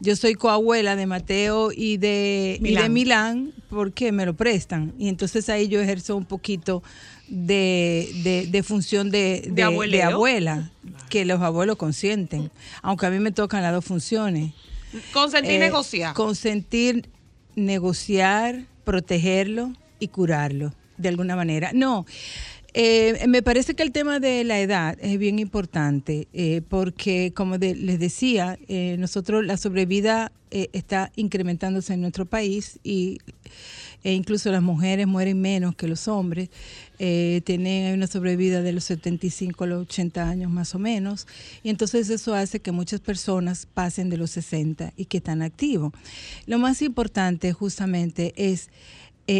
yo 0.00 0.14
soy 0.16 0.34
coabuela 0.34 0.94
de 0.96 1.06
Mateo 1.06 1.70
y 1.72 1.96
de 1.96 2.56
y 2.60 2.62
de 2.62 2.62
Milán. 2.62 2.92
Milán 2.92 3.52
porque 3.68 4.12
me 4.12 4.24
lo 4.26 4.34
prestan. 4.34 4.92
Y 4.98 5.08
entonces 5.08 5.48
ahí 5.48 5.68
yo 5.68 5.80
ejerzo 5.80 6.16
un 6.16 6.24
poquito 6.24 6.82
de, 7.28 8.08
de- 8.22 8.46
de 8.46 8.62
función 8.62 9.10
de, 9.10 9.48
de- 9.50 9.62
abuela, 10.02 10.70
que 11.10 11.24
los 11.24 11.40
abuelos 11.42 11.76
consienten. 11.76 12.50
Aunque 12.82 13.06
a 13.06 13.10
mí 13.10 13.18
me 13.18 13.32
tocan 13.32 13.62
las 13.62 13.72
dos 13.72 13.84
funciones. 13.84 14.52
Consentir 15.12 15.52
Eh, 15.52 15.58
negociar. 15.58 16.14
Consentir, 16.14 17.08
negociar, 17.56 18.64
protegerlo 18.84 19.72
y 20.00 20.08
curarlo 20.08 20.72
de 20.96 21.08
alguna 21.10 21.36
manera. 21.36 21.70
No, 21.74 22.06
eh, 22.80 23.26
me 23.26 23.42
parece 23.42 23.74
que 23.74 23.82
el 23.82 23.90
tema 23.90 24.20
de 24.20 24.44
la 24.44 24.60
edad 24.60 24.96
es 25.00 25.18
bien 25.18 25.40
importante 25.40 26.28
eh, 26.32 26.62
porque, 26.68 27.32
como 27.34 27.56
les 27.56 27.98
decía, 27.98 28.56
eh, 28.68 28.94
nosotros 29.00 29.44
la 29.44 29.56
sobrevida 29.56 30.30
está 30.50 31.10
incrementándose 31.16 31.94
en 31.94 32.02
nuestro 32.02 32.24
país 32.24 32.78
y 32.84 33.18
e 34.04 34.12
incluso 34.12 34.52
las 34.52 34.62
mujeres 34.62 35.08
mueren 35.08 35.40
menos 35.40 35.74
que 35.74 35.88
los 35.88 36.06
hombres. 36.06 36.50
Tienen 36.98 37.94
una 37.94 38.06
sobrevida 38.06 38.62
de 38.62 38.72
los 38.72 38.84
75 38.84 39.64
a 39.64 39.66
los 39.66 39.82
80 39.82 40.28
años 40.28 40.50
más 40.50 40.74
o 40.76 40.78
menos. 40.78 41.26
Y 41.64 41.70
entonces 41.70 42.08
eso 42.10 42.32
hace 42.34 42.60
que 42.60 42.70
muchas 42.70 43.00
personas 43.00 43.66
pasen 43.66 44.08
de 44.08 44.18
los 44.18 44.30
60 44.30 44.92
y 44.96 45.06
que 45.06 45.18
están 45.18 45.42
activos. 45.42 45.92
Lo 46.46 46.58
más 46.58 46.80
importante 46.80 47.52
justamente 47.52 48.32
es 48.36 48.70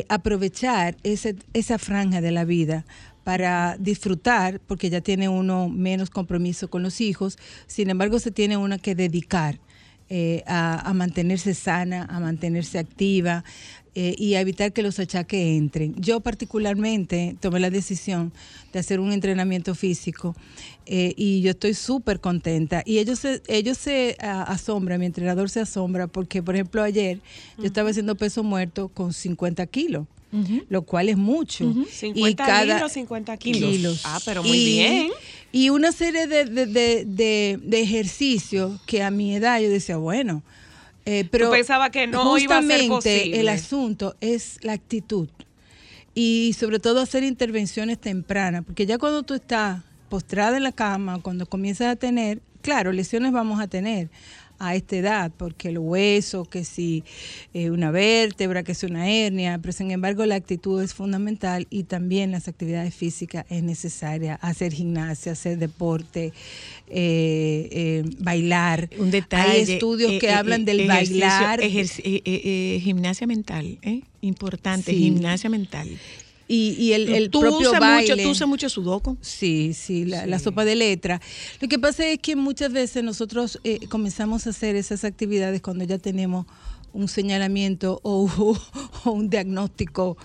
aprovechar 0.08 0.96
esa 1.02 1.78
franja 1.78 2.20
de 2.20 2.32
la 2.32 2.44
vida 2.44 2.84
para 3.28 3.76
disfrutar, 3.78 4.58
porque 4.66 4.88
ya 4.88 5.02
tiene 5.02 5.28
uno 5.28 5.68
menos 5.68 6.08
compromiso 6.08 6.70
con 6.70 6.82
los 6.82 7.02
hijos, 7.02 7.36
sin 7.66 7.90
embargo 7.90 8.20
se 8.20 8.30
tiene 8.30 8.56
una 8.56 8.78
que 8.78 8.94
dedicar 8.94 9.60
eh, 10.08 10.42
a, 10.46 10.88
a 10.88 10.94
mantenerse 10.94 11.52
sana, 11.52 12.06
a 12.08 12.20
mantenerse 12.20 12.78
activa 12.78 13.44
eh, 14.00 14.14
y 14.16 14.34
a 14.34 14.40
evitar 14.40 14.72
que 14.72 14.82
los 14.82 14.98
achaques 15.00 15.40
entren. 15.58 15.92
Yo 15.98 16.20
particularmente 16.20 17.34
tomé 17.40 17.58
la 17.58 17.68
decisión 17.70 18.32
de 18.72 18.78
hacer 18.78 19.00
un 19.00 19.12
entrenamiento 19.12 19.74
físico 19.74 20.36
eh, 20.86 21.14
y 21.16 21.40
yo 21.40 21.50
estoy 21.50 21.74
súper 21.74 22.20
contenta. 22.20 22.82
Y 22.86 22.98
ellos 22.98 23.18
se, 23.18 23.42
ellos 23.48 23.76
se 23.76 24.16
asombran, 24.20 25.00
mi 25.00 25.06
entrenador 25.06 25.50
se 25.50 25.60
asombra 25.60 26.06
porque, 26.06 26.42
por 26.44 26.54
ejemplo, 26.54 26.82
ayer 26.82 27.18
yo 27.58 27.64
estaba 27.64 27.90
haciendo 27.90 28.14
peso 28.14 28.44
muerto 28.44 28.88
con 28.88 29.12
50 29.12 29.66
kilos. 29.66 30.06
Lo 30.68 30.82
cual 30.82 31.08
es 31.08 31.16
mucho. 31.16 31.74
50 31.90 32.64
libras, 32.64 32.92
50 32.92 33.36
kilos. 33.38 34.02
Ah, 34.04 34.20
pero 34.26 34.42
muy 34.42 34.58
Y- 34.58 34.64
bien. 34.64 35.08
Y 35.52 35.70
una 35.70 35.90
serie 35.90 36.26
de, 36.26 36.44
de, 36.44 36.66
de, 36.66 37.04
de- 37.06 37.58
de 37.62 37.80
ejercicios 37.80 38.78
que 38.86 39.02
a 39.02 39.10
mi 39.10 39.34
edad 39.34 39.58
yo 39.60 39.70
decía, 39.70 39.96
bueno, 39.96 40.42
eh, 41.10 41.28
pero 41.30 41.50
pensabas 41.50 41.88
que 41.88 42.06
no 42.06 42.36
iba 42.36 42.58
a 42.58 42.62
ser 42.62 42.88
justamente 42.88 42.88
posible. 42.88 43.40
el 43.40 43.48
asunto 43.48 44.16
es 44.20 44.58
la 44.62 44.74
actitud 44.74 45.28
y 46.14 46.54
sobre 46.58 46.80
todo 46.80 47.00
hacer 47.00 47.22
intervenciones 47.22 47.98
tempranas, 47.98 48.62
porque 48.64 48.84
ya 48.84 48.98
cuando 48.98 49.22
tú 49.22 49.32
estás 49.32 49.82
postrada 50.10 50.58
en 50.58 50.64
la 50.64 50.72
cama, 50.72 51.20
cuando 51.22 51.46
comienzas 51.46 51.86
a 51.86 51.96
tener, 51.96 52.42
claro, 52.60 52.92
lesiones 52.92 53.32
vamos 53.32 53.58
a 53.58 53.68
tener 53.68 54.10
a 54.58 54.74
esta 54.74 54.96
edad, 54.96 55.32
porque 55.36 55.68
el 55.68 55.78
hueso, 55.78 56.44
que 56.44 56.64
si 56.64 57.04
eh, 57.54 57.70
una 57.70 57.90
vértebra, 57.90 58.62
que 58.62 58.74
si 58.74 58.86
una 58.86 59.08
hernia, 59.10 59.58
pero 59.60 59.72
sin 59.72 59.90
embargo 59.90 60.26
la 60.26 60.34
actitud 60.34 60.82
es 60.82 60.94
fundamental 60.94 61.66
y 61.70 61.84
también 61.84 62.32
las 62.32 62.48
actividades 62.48 62.94
físicas 62.94 63.44
es 63.48 63.62
necesaria, 63.62 64.34
hacer 64.36 64.72
gimnasia, 64.72 65.32
hacer 65.32 65.58
deporte, 65.58 66.32
eh, 66.88 67.68
eh, 67.70 68.04
bailar. 68.18 68.88
Un 68.98 69.10
detalle. 69.10 69.52
Hay 69.52 69.72
estudios 69.72 70.12
que 70.20 70.30
hablan 70.30 70.64
del 70.64 70.86
bailar. 70.86 71.60
gimnasia 71.62 73.26
mental, 73.26 73.78
¿eh? 73.82 74.02
Importante, 74.20 74.90
Sí. 74.92 74.98
gimnasia 74.98 75.48
mental. 75.50 75.88
Y, 76.50 76.70
y 76.78 76.94
el, 76.94 77.08
el 77.10 77.28
tú 77.30 77.40
propio 77.40 77.68
usas 77.68 77.78
baile. 77.80 78.14
mucho, 78.14 78.22
tú 78.24 78.30
usas 78.30 78.48
mucho 78.48 78.68
sudoku. 78.70 79.18
Sí, 79.20 79.74
sí, 79.74 80.06
la, 80.06 80.26
la 80.26 80.38
sopa 80.38 80.64
de 80.64 80.76
letra. 80.76 81.20
Lo 81.60 81.68
que 81.68 81.78
pasa 81.78 82.08
es 82.08 82.18
que 82.20 82.36
muchas 82.36 82.72
veces 82.72 83.04
nosotros 83.04 83.60
eh, 83.64 83.80
comenzamos 83.90 84.46
a 84.46 84.50
hacer 84.50 84.74
esas 84.74 85.04
actividades 85.04 85.60
cuando 85.60 85.84
ya 85.84 85.98
tenemos 85.98 86.46
un 86.94 87.06
señalamiento 87.08 88.00
o, 88.02 88.56
o 89.04 89.10
un 89.10 89.28
diagnóstico 89.28 90.16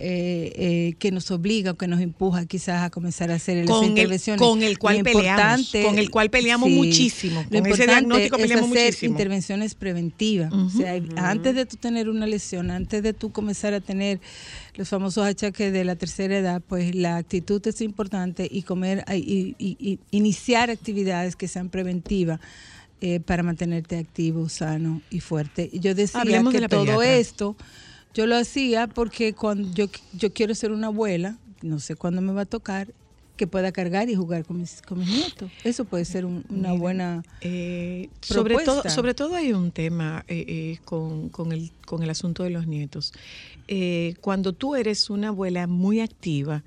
eh, 0.00 0.52
eh, 0.54 0.94
que 1.00 1.10
nos 1.10 1.28
obliga 1.32 1.72
o 1.72 1.74
que 1.76 1.88
nos 1.88 2.00
empuja 2.00 2.46
quizás 2.46 2.82
a 2.84 2.90
comenzar 2.90 3.32
a 3.32 3.34
hacer 3.34 3.58
esas 3.58 3.70
Con 3.74 3.82
el- 3.82 3.90
intervenciones. 3.90 4.40
con 4.40 4.62
el 4.62 4.78
cual 4.78 5.02
peleamos, 5.02 5.72
con 5.84 5.98
el 5.98 6.08
cual 6.10 6.30
peleamos 6.30 6.70
muchísimo, 6.70 7.44
Lo 7.50 7.58
con 7.60 7.66
ese 7.72 7.84
diagnóstico 7.86 8.36
es 8.36 8.42
peleamos 8.42 8.70
hacer 8.70 8.84
muchísimo. 8.86 9.10
intervenciones 9.12 9.74
preventivas. 9.74 10.52
O 10.52 10.70
sea, 10.70 11.00
antes 11.16 11.54
de 11.56 11.66
tú 11.66 11.76
tener 11.78 12.08
una 12.08 12.28
lesión, 12.28 12.70
antes 12.70 13.02
de 13.02 13.12
tú 13.12 13.32
comenzar 13.32 13.74
a 13.74 13.80
tener 13.80 14.20
los 14.78 14.88
famosos 14.88 15.26
achaques 15.26 15.72
de 15.72 15.84
la 15.84 15.96
tercera 15.96 16.38
edad, 16.38 16.62
pues 16.66 16.94
la 16.94 17.16
actitud 17.18 17.60
es 17.66 17.80
importante 17.82 18.48
y 18.50 18.62
comer 18.62 19.04
y, 19.14 19.54
y- 19.58 19.76
y 19.78 19.98
iniciar 20.10 20.70
actividades 20.70 21.36
que 21.36 21.48
sean 21.48 21.68
preventivas. 21.68 22.40
eh, 23.00 23.20
para 23.20 23.44
mantenerte 23.44 23.96
activo, 23.96 24.48
sano 24.48 25.02
y 25.08 25.20
fuerte. 25.20 25.70
Yo 25.72 25.94
decía 25.94 26.20
Hablemos 26.20 26.52
de 26.52 26.56
que 26.56 26.60
la 26.62 26.68
todo 26.68 26.82
pediatra. 26.84 27.16
esto 27.16 27.56
yo 28.12 28.26
lo 28.26 28.34
hacía 28.34 28.88
porque 28.88 29.34
cuando 29.34 29.72
yo, 29.72 29.86
yo 30.14 30.32
quiero 30.32 30.52
ser 30.56 30.72
una 30.72 30.88
abuela, 30.88 31.38
no 31.62 31.78
sé 31.78 31.94
cuándo 31.94 32.20
me 32.22 32.32
va 32.32 32.40
a 32.40 32.46
tocar, 32.46 32.88
que 33.36 33.46
pueda 33.46 33.70
cargar 33.70 34.10
y 34.10 34.16
jugar 34.16 34.44
con 34.44 34.58
mis, 34.58 34.82
con 34.82 34.98
mis 34.98 35.06
nietos. 35.10 35.48
Eso 35.62 35.84
puede 35.84 36.04
ser 36.04 36.24
un- 36.24 36.44
una 36.50 36.72
buena 36.72 37.22
Eh, 37.40 38.08
sobre, 38.20 38.56
todo, 38.64 38.82
sobre 38.90 39.14
todo 39.14 39.36
hay 39.36 39.52
un 39.52 39.70
tema 39.70 40.24
eh, 40.26 40.44
eh, 40.48 40.78
con, 40.84 41.28
con 41.28 41.52
el, 41.52 41.70
con 41.86 42.02
el 42.02 42.10
asunto 42.10 42.42
de 42.42 42.50
los 42.50 42.66
nietos. 42.66 43.12
Eh, 43.68 44.14
cuando 44.20 44.52
tú 44.52 44.74
eres 44.74 45.10
una 45.10 45.28
abuela 45.28 45.66
muy 45.66 46.00
activa, 46.00 46.64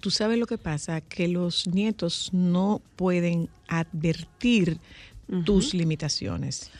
tú 0.00 0.10
sabes 0.10 0.38
lo 0.38 0.46
que 0.46 0.58
pasa, 0.58 1.00
que 1.00 1.28
los 1.28 1.66
nietos 1.66 2.30
no 2.32 2.80
pueden 2.96 3.48
advertir 3.68 4.78
tus 5.44 5.72
limitaciones. 5.72 6.70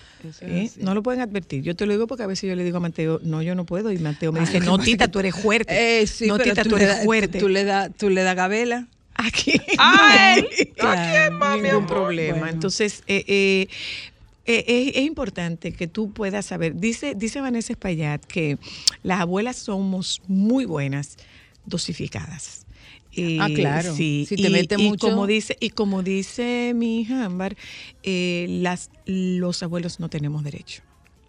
¿eh? 0.42 0.70
No 0.78 0.94
lo 0.94 1.02
pueden 1.02 1.22
advertir. 1.22 1.62
Yo 1.62 1.74
te 1.74 1.86
lo 1.86 1.92
digo 1.92 2.06
porque 2.06 2.24
a 2.24 2.26
veces 2.26 2.48
yo 2.50 2.54
le 2.54 2.64
digo 2.64 2.76
a 2.76 2.80
Mateo, 2.80 3.18
no, 3.22 3.40
yo 3.40 3.54
no 3.54 3.64
puedo. 3.64 3.90
Y 3.90 3.98
Mateo 3.98 4.30
me 4.30 4.40
dice, 4.40 4.60
no, 4.60 4.78
Tita, 4.78 5.08
tú 5.08 5.20
eres 5.20 5.34
fuerte. 5.34 6.02
Eh, 6.02 6.06
sí, 6.06 6.26
no, 6.26 6.38
Tita, 6.38 6.62
tú, 6.62 6.76
eres 6.76 7.04
fuerte. 7.04 7.38
Tú, 7.38 7.48
le 7.48 7.64
das 7.64 7.90
tú 7.96 8.10
le 8.10 8.22
das 8.22 8.36
gabela. 8.36 8.88
Aquí. 9.14 9.52
¡Ay! 9.78 10.42
no 10.82 10.90
hay 10.90 10.98
Claro, 11.08 11.54
ningún 11.56 11.70
amor. 11.70 11.86
problema. 11.86 12.38
Bueno. 12.40 12.52
Entonces, 12.52 13.04
eh, 13.06 13.68
eh, 14.44 14.64
eh, 14.66 14.88
es, 14.88 14.96
es 14.96 15.02
importante 15.04 15.72
que 15.72 15.86
tú 15.86 16.12
puedas 16.12 16.46
saber. 16.46 16.74
Dice, 16.76 17.14
dice 17.14 17.40
Vanessa 17.40 17.72
Espaillat 17.72 18.24
que 18.24 18.58
las 19.02 19.20
abuelas 19.20 19.56
somos 19.56 20.20
muy 20.26 20.64
buenas 20.64 21.16
dosificadas. 21.66 22.66
Eh, 23.14 23.36
Ah, 23.40 23.48
claro. 23.54 23.94
Sí, 23.94 24.24
Si 24.28 24.36
te 24.36 24.48
y, 24.48 24.50
mete 24.50 24.76
y 24.78 24.88
mucho- 24.88 25.06
como 25.08 25.26
dice 25.26 25.56
y 25.60 25.70
como 25.70 26.02
dice 26.02 26.72
mi 26.74 27.00
hija 27.00 27.24
Ámbar, 27.26 27.56
eh, 28.02 28.46
las 28.48 28.90
los 29.06 29.62
abuelos 29.62 30.00
no 30.00 30.08
tenemos 30.08 30.42
derecho. 30.44 30.82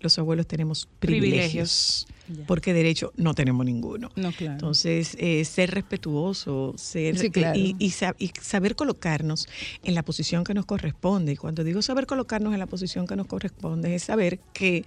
Los 0.03 0.19
abuelos 0.19 0.45
tenemos 0.47 0.87
privilegios, 0.99 2.05
porque 2.45 2.73
derecho 2.73 3.13
no 3.15 3.33
tenemos 3.33 3.65
ninguno. 3.65 4.11
No, 4.17 4.31
claro. 4.33 4.53
Entonces, 4.53 5.15
eh, 5.19 5.43
ser 5.45 5.71
respetuoso, 5.71 6.73
ser 6.77 7.17
Sí, 7.17 7.29
claro. 7.31 7.57
y, 7.57 7.75
y 7.79 7.91
sa- 7.91 8.15
y 8.19 8.31
saber 8.41 8.75
colocarnos 8.75 9.47
en 9.83 9.95
la 9.95 10.03
posición 10.03 10.43
que 10.43 10.53
nos 10.53 10.65
corresponde. 10.65 11.31
Y 11.31 11.35
cuando 11.37 11.63
digo 11.63 11.81
saber 11.81 12.05
colocarnos 12.05 12.53
en 12.53 12.59
la 12.59 12.67
posición 12.67 13.07
que 13.07 13.15
nos 13.15 13.27
corresponde, 13.27 13.95
es 13.95 14.03
saber 14.03 14.39
que 14.53 14.83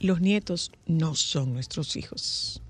los 0.00 0.20
nietos 0.20 0.72
no 0.86 1.14
son 1.14 1.52
nuestros 1.54 1.96
hijos. 1.96 2.60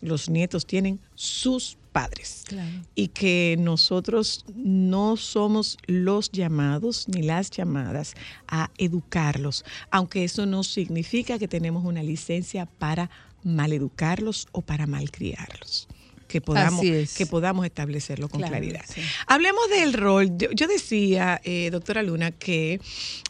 Los 0.00 0.28
nietos 0.30 0.66
tienen 0.66 0.98
sus 1.14 1.76
padres 1.92 2.44
Claro. 2.46 2.70
y 2.94 3.08
que 3.08 3.56
nosotros 3.58 4.44
no 4.56 5.16
somos 5.16 5.76
los 5.86 6.32
llamados 6.32 7.06
ni 7.08 7.22
las 7.22 7.50
llamadas 7.50 8.14
a 8.48 8.70
educarlos, 8.78 9.64
aunque 9.90 10.24
eso 10.24 10.46
no 10.46 10.64
significa 10.64 11.38
que 11.38 11.48
tenemos 11.48 11.84
una 11.84 12.02
licencia 12.02 12.66
para 12.66 13.10
maleducarlos 13.44 14.48
o 14.52 14.62
para 14.62 14.86
malcriarlos. 14.86 15.88
Que 16.28 16.40
podamos, 16.40 16.82
es. 16.82 17.12
que 17.14 17.26
podamos 17.26 17.66
establecerlo 17.66 18.26
con 18.30 18.40
Claro, 18.40 18.52
claridad. 18.52 18.80
sí. 18.88 19.02
Hablemos 19.26 19.68
del 19.68 19.92
rol. 19.92 20.30
Yo, 20.38 20.48
yo 20.52 20.66
decía, 20.66 21.38
eh, 21.44 21.68
doctora 21.70 22.02
Luna, 22.02 22.30
que 22.30 22.80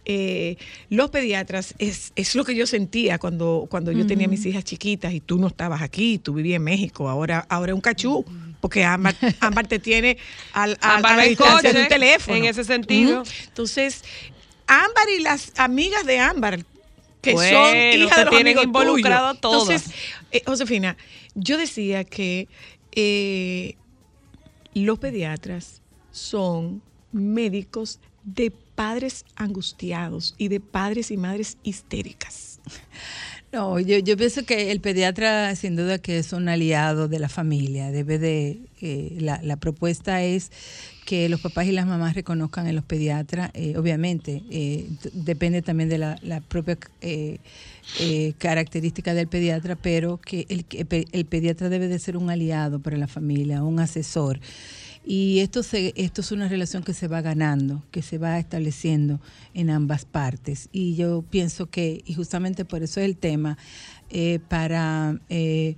eh, 0.05 0.57
los 0.89 1.11
pediatras 1.11 1.75
es, 1.79 2.13
es 2.15 2.37
lo 2.37 2.45
que 2.45 2.55
yo 2.55 2.65
sentía 2.65 3.19
cuando, 3.19 3.67
cuando 3.69 3.91
yo 3.91 4.07
tenía 4.07 4.29
mis 4.29 4.47
hijas 4.47 4.63
chiquitas 4.63 5.13
y 5.15 5.19
tú 5.21 5.39
no 5.39 5.49
estabas 5.49 5.83
aquí, 5.83 6.19
tú 6.19 6.33
vivías 6.35 6.59
en 6.59 6.63
México, 6.63 7.09
ahora, 7.09 7.45
ahora 7.49 7.73
es 7.73 7.75
un 7.75 7.81
cachú, 7.81 8.25
porque 8.63 8.85
Ámbar, 8.85 9.15
Ámbar 9.41 9.67
te 9.67 9.79
tiene 9.79 10.17
al, 10.55 10.79
al- 10.81 10.97
Ámbar 10.97 11.13
a 11.13 11.17
la 11.17 11.23
el 11.25 11.29
distancia 11.31 11.69
de 11.69 11.69
coche, 11.75 11.83
un 11.83 11.89
teléfono. 11.89 12.37
en 12.39 12.45
ese 12.47 12.65
sentido. 12.65 13.25
Entonces, 13.49 14.03
Ámbar 14.69 15.09
y 15.19 15.21
las 15.21 15.53
amigas 15.59 16.07
de 16.07 16.19
Ámbar, 16.21 16.65
que 17.21 17.33
Bueno, 17.35 17.59
son 17.67 17.77
hijas 17.77 18.17
de 18.19 18.25
los 18.25 18.31
tienen 18.31 18.47
amigos 18.59 18.65
involucrado 18.65 19.35
todas. 19.35 19.69
Entonces, 19.69 19.95
eh, 20.31 20.43
Josefina, 20.47 20.97
yo 21.35 21.59
decía 21.59 22.05
que 22.05 22.49
eh, 22.93 23.75
los 24.75 24.99
pediatras 24.99 25.83
son 26.13 26.83
médicos 27.11 27.99
de 28.25 28.51
padres 28.53 29.25
angustiados 29.35 30.35
y 30.39 30.47
de 30.49 30.61
padres 30.61 31.11
y 31.11 31.17
madres 31.17 31.59
histéricas. 31.65 32.61
No, 33.53 33.79
yo, 33.79 33.99
yo 33.99 34.17
pienso 34.17 34.45
que 34.47 34.71
el 34.73 34.81
pediatra 34.81 35.55
sin 35.57 35.77
duda 35.77 35.99
que 35.99 36.19
es 36.19 36.33
un 36.33 36.49
aliado 36.49 37.07
de 37.07 37.19
la 37.19 37.29
familia. 37.29 37.91
Debe 37.91 38.19
de, 38.19 38.61
eh, 38.81 39.17
la, 39.21 39.41
la 39.43 39.57
propuesta 39.59 40.23
es 40.23 40.51
que 41.05 41.29
los 41.29 41.41
papás 41.43 41.67
y 41.67 41.73
las 41.73 41.87
mamás 41.87 42.15
reconozcan 42.15 42.67
en 42.67 42.77
los 42.77 42.85
pediatras. 42.85 43.51
eh, 43.53 43.77
obviamente, 43.77 44.43
eh, 44.51 44.89
depende 45.13 45.61
también 45.61 45.91
de 45.91 45.99
la, 45.99 46.19
la 46.23 46.41
propia 46.41 46.79
eh, 47.03 47.41
eh, 48.01 48.33
característica 48.39 49.13
del 49.13 49.29
pediatra, 49.29 49.77
pero 49.77 50.19
que 50.19 50.47
el, 50.49 50.65
el 51.13 51.27
pediatra 51.27 51.69
debe 51.69 51.89
de 51.89 51.99
ser 51.99 52.17
un 52.17 52.31
aliado 52.31 52.81
para 52.81 52.97
la 52.97 53.09
familia, 53.09 53.63
un 53.63 53.81
asesor. 53.81 54.41
Y 55.05 55.41
esto, 55.41 55.63
se, 55.63 55.93
esto 55.97 56.21
es 56.21 56.31
una 56.31 56.49
relación 56.49 56.85
que 56.85 56.95
se 56.95 57.09
va 57.09 57.21
ganando, 57.23 57.83
que 57.91 58.03
se 58.03 58.19
va 58.19 58.39
estableciendo 58.39 59.21
en 59.53 59.71
ambas 59.71 60.05
partes. 60.05 60.69
Y 60.73 60.95
yo 60.95 61.25
pienso 61.29 61.67
que, 61.67 62.03
y 62.05 62.15
justamente 62.15 62.65
por 62.65 62.83
eso 62.83 63.01
es 63.01 63.07
el 63.07 63.17
tema, 63.17 63.59
eh, 64.11 64.39
para 64.49 65.19
eh, 65.29 65.77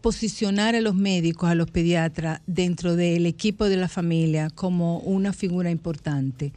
posicionar 0.00 0.74
a 0.74 0.80
los 0.80 0.94
médicos, 0.94 1.50
a 1.50 1.54
los 1.54 1.70
pediatras 1.70 2.40
dentro 2.46 2.96
del 2.96 3.26
equipo 3.26 3.68
de 3.68 3.76
la 3.76 3.88
familia 3.88 4.50
como 4.50 4.98
una 5.00 5.32
figura 5.32 5.70
importante. 5.70 6.52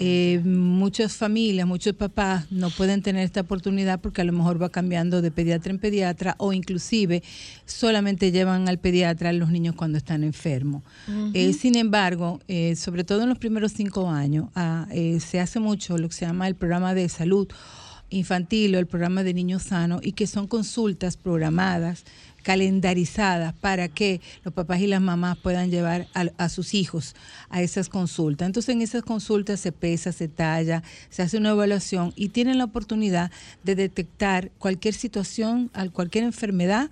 Eh, 0.00 0.40
muchas 0.44 1.16
familias, 1.16 1.66
muchos 1.66 1.94
papás 1.94 2.50
no 2.50 2.70
pueden 2.70 3.02
tener 3.02 3.24
esta 3.24 3.40
oportunidad 3.40 4.00
porque 4.00 4.20
a 4.20 4.24
lo 4.24 4.32
mejor 4.32 4.62
va 4.62 4.68
cambiando 4.68 5.22
de 5.22 5.30
pediatra 5.30 5.72
en 5.72 5.78
pediatra 5.78 6.34
o 6.38 6.52
inclusive 6.52 7.22
solamente 7.66 8.32
llevan 8.32 8.68
al 8.68 8.78
pediatra 8.78 9.30
a 9.30 9.32
los 9.32 9.50
niños 9.50 9.74
cuando 9.74 9.98
están 9.98 10.24
enfermos. 10.24 10.82
Eh, 11.34 11.52
sin 11.52 11.76
embargo, 11.76 12.40
eh, 12.48 12.76
sobre 12.76 13.04
todo 13.04 13.22
en 13.22 13.28
los 13.28 13.38
primeros 13.38 13.72
cinco 13.72 14.08
años, 14.08 14.48
ah, 14.54 14.86
eh, 14.90 15.20
se 15.20 15.40
hace 15.40 15.60
mucho 15.60 15.98
lo 15.98 16.08
que 16.08 16.14
se 16.14 16.26
llama 16.26 16.48
el 16.48 16.54
programa 16.54 16.94
de 16.94 17.08
salud 17.08 17.48
infantil 18.10 18.74
o 18.74 18.78
el 18.78 18.86
programa 18.86 19.22
de 19.22 19.34
niños 19.34 19.64
sanos 19.64 20.00
y 20.02 20.12
que 20.12 20.26
son 20.26 20.46
consultas 20.46 21.16
programadas 21.16 22.04
calendarizadas 22.48 23.52
para 23.54 23.88
que 23.88 24.22
los 24.42 24.54
papás 24.54 24.80
y 24.80 24.86
las 24.86 25.02
mamás 25.02 25.36
puedan 25.36 25.70
llevar 25.70 26.08
a, 26.14 26.28
a 26.38 26.48
sus 26.48 26.72
hijos 26.72 27.14
a 27.50 27.60
esas 27.60 27.90
consultas. 27.90 28.46
Entonces 28.46 28.74
en 28.74 28.80
esas 28.80 29.02
consultas 29.02 29.60
se 29.60 29.70
pesa, 29.70 30.12
se 30.12 30.28
talla, 30.28 30.82
se 31.10 31.20
hace 31.20 31.36
una 31.36 31.50
evaluación 31.50 32.14
y 32.16 32.30
tienen 32.30 32.56
la 32.56 32.64
oportunidad 32.64 33.30
de 33.64 33.74
detectar 33.74 34.50
cualquier 34.58 34.94
situación, 34.94 35.70
al- 35.74 35.92
cualquier 35.92 36.24
enfermedad 36.24 36.88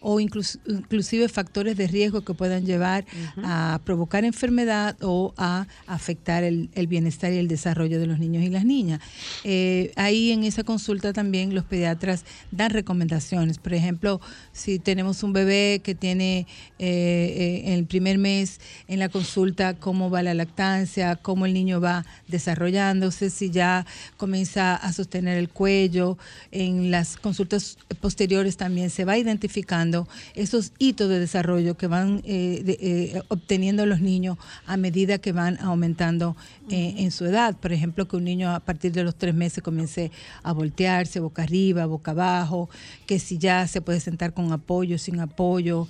o 0.00 0.20
inclus- 0.20 0.58
inclusive 0.66 1.28
factores 1.28 1.76
de 1.76 1.86
riesgo 1.86 2.22
que 2.22 2.34
puedan 2.34 2.64
llevar 2.64 3.04
a 3.42 3.80
provocar 3.84 4.24
enfermedad 4.24 4.96
o 5.02 5.34
a 5.36 5.66
afectar 5.86 6.42
el, 6.44 6.70
el 6.74 6.86
bienestar 6.86 7.32
y 7.32 7.38
el 7.38 7.48
desarrollo 7.48 8.00
de 8.00 8.06
los 8.06 8.18
niños 8.18 8.42
y 8.44 8.48
las 8.48 8.64
niñas. 8.64 9.00
Eh, 9.44 9.92
ahí 9.96 10.32
en 10.32 10.44
esa 10.44 10.64
consulta 10.64 11.12
también 11.12 11.54
los 11.54 11.64
pediatras 11.64 12.24
dan 12.50 12.70
recomendaciones. 12.70 13.58
Por 13.58 13.74
ejemplo, 13.74 14.20
si 14.52 14.78
tenemos 14.78 15.22
un 15.22 15.32
bebé 15.32 15.80
que 15.82 15.94
tiene 15.94 16.46
eh, 16.78 16.86
eh, 16.88 17.62
en 17.66 17.72
el 17.74 17.86
primer 17.86 18.18
mes 18.18 18.60
en 18.88 18.98
la 18.98 19.08
consulta 19.08 19.74
cómo 19.74 20.10
va 20.10 20.22
la 20.22 20.34
lactancia, 20.34 21.16
cómo 21.16 21.46
el 21.46 21.52
niño 21.52 21.80
va 21.80 22.06
desarrollándose, 22.28 23.30
si 23.30 23.50
ya 23.50 23.86
comienza 24.16 24.76
a 24.76 24.92
sostener 24.92 25.36
el 25.36 25.48
cuello. 25.48 26.16
En 26.52 26.90
las 26.90 27.16
consultas 27.16 27.76
posteriores 28.00 28.56
también 28.56 28.90
se 28.90 29.04
va 29.04 29.18
identificando 29.18 29.89
esos 30.34 30.72
hitos 30.78 31.08
de 31.08 31.18
desarrollo 31.18 31.76
que 31.76 31.86
van 31.86 32.22
eh, 32.24 32.62
de- 32.64 32.78
eh, 32.80 33.22
obteniendo 33.28 33.86
los 33.86 34.00
niños 34.00 34.38
a 34.66 34.76
medida 34.76 35.18
que 35.18 35.32
van 35.32 35.58
aumentando 35.60 36.36
eh, 36.70 36.94
en 36.98 37.10
su 37.10 37.24
edad. 37.26 37.56
Por 37.56 37.72
ejemplo, 37.72 38.06
que 38.08 38.16
un 38.16 38.24
niño 38.24 38.50
a 38.54 38.60
partir 38.60 38.92
de 38.92 39.04
los 39.04 39.14
tres 39.16 39.34
meses 39.34 39.62
comience 39.62 40.10
a 40.42 40.52
voltearse 40.52 41.20
boca 41.20 41.42
arriba, 41.42 41.86
boca 41.86 42.12
abajo, 42.12 42.68
que 43.06 43.18
si 43.18 43.38
ya 43.38 43.66
se 43.66 43.80
puede 43.80 44.00
sentar 44.00 44.32
con 44.34 44.52
apoyo, 44.52 44.98
sin 44.98 45.20
apoyo, 45.20 45.88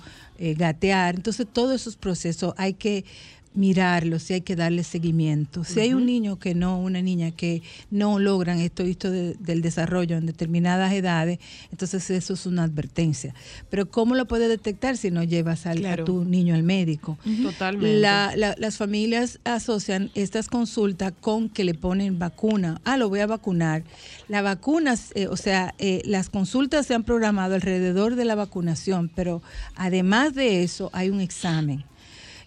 gatear. 0.57 1.15
Entonces, 1.15 1.45
todos 1.51 1.79
esos 1.79 1.95
procesos 1.95 2.53
hay 2.57 2.73
que 2.73 3.05
mirarlos 3.53 4.29
y 4.29 4.35
hay 4.35 4.41
que 4.41 4.55
darle 4.55 4.83
seguimiento. 4.83 5.63
Si 5.63 5.79
hay 5.79 5.93
un 5.93 6.05
niño 6.05 6.39
que 6.39 6.55
no, 6.55 6.79
una 6.79 7.01
niña 7.01 7.31
que 7.31 7.61
no 7.89 8.17
logran 8.17 8.59
esto, 8.59 8.83
esto 8.83 9.11
de- 9.11 9.33
del 9.39 9.61
desarrollo 9.61 10.15
en 10.17 10.25
determinadas 10.25 10.93
edades, 10.93 11.39
entonces 11.71 12.09
eso 12.11 12.33
es 12.33 12.45
una 12.45 12.63
advertencia. 12.63 13.33
Pero 13.69 13.89
¿cómo 13.89 14.15
lo 14.15 14.25
puedes 14.25 14.47
detectar 14.49 14.95
si 14.97 15.11
no 15.11 15.23
llevas 15.23 15.65
al- 15.65 15.79
Claro. 15.79 16.03
a 16.03 16.05
tu 16.05 16.23
niño 16.23 16.55
al 16.55 16.63
médico? 16.63 17.17
Totalmente. 17.43 17.99
La- 17.99 18.33
la- 18.37 18.55
las 18.57 18.77
familias 18.77 19.39
asocian 19.43 20.11
estas 20.15 20.47
consultas 20.47 21.13
con 21.19 21.49
que 21.49 21.63
le 21.63 21.73
ponen 21.73 22.19
vacuna. 22.19 22.79
Ah, 22.85 22.97
lo 22.97 23.09
voy 23.09 23.19
a 23.19 23.27
vacunar. 23.27 23.83
Las 24.29 24.43
vacunas, 24.43 25.11
eh, 25.15 25.27
o 25.27 25.35
sea, 25.37 25.75
eh, 25.77 26.01
las 26.05 26.29
consultas 26.29 26.87
se 26.87 26.93
han 26.93 27.03
programado 27.03 27.55
alrededor 27.55 28.15
de 28.15 28.25
la 28.25 28.35
vacunación, 28.35 29.09
pero 29.13 29.41
además 29.75 30.33
de 30.35 30.63
eso 30.63 30.89
hay 30.93 31.09
un 31.09 31.19
examen. 31.21 31.83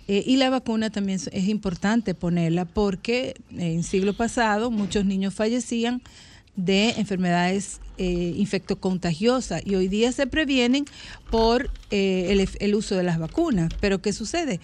Eh, 0.06 0.22
y 0.26 0.36
la 0.36 0.50
vacuna 0.50 0.90
también 0.90 1.18
es- 1.32 1.48
importante 1.48 2.14
ponerla 2.14 2.64
porque 2.66 3.34
eh, 3.52 3.72
en 3.72 3.82
siglo 3.82 4.14
pasado 4.14 4.70
muchos 4.70 5.04
niños 5.06 5.32
fallecían 5.34 6.02
de 6.56 6.90
enfermedades 6.98 7.80
eh, 7.96 8.34
infectocontagiosas 8.36 9.62
y 9.64 9.74
hoy 9.76 9.88
día 9.88 10.12
se 10.12 10.26
previenen 10.26 10.84
por 11.30 11.70
eh, 11.90 12.26
el, 12.30 12.48
el 12.60 12.74
uso 12.74 12.96
de 12.96 13.02
las 13.02 13.18
vacunas. 13.18 13.70
Pero 13.80 14.00
¿qué 14.02 14.12
sucede? 14.12 14.60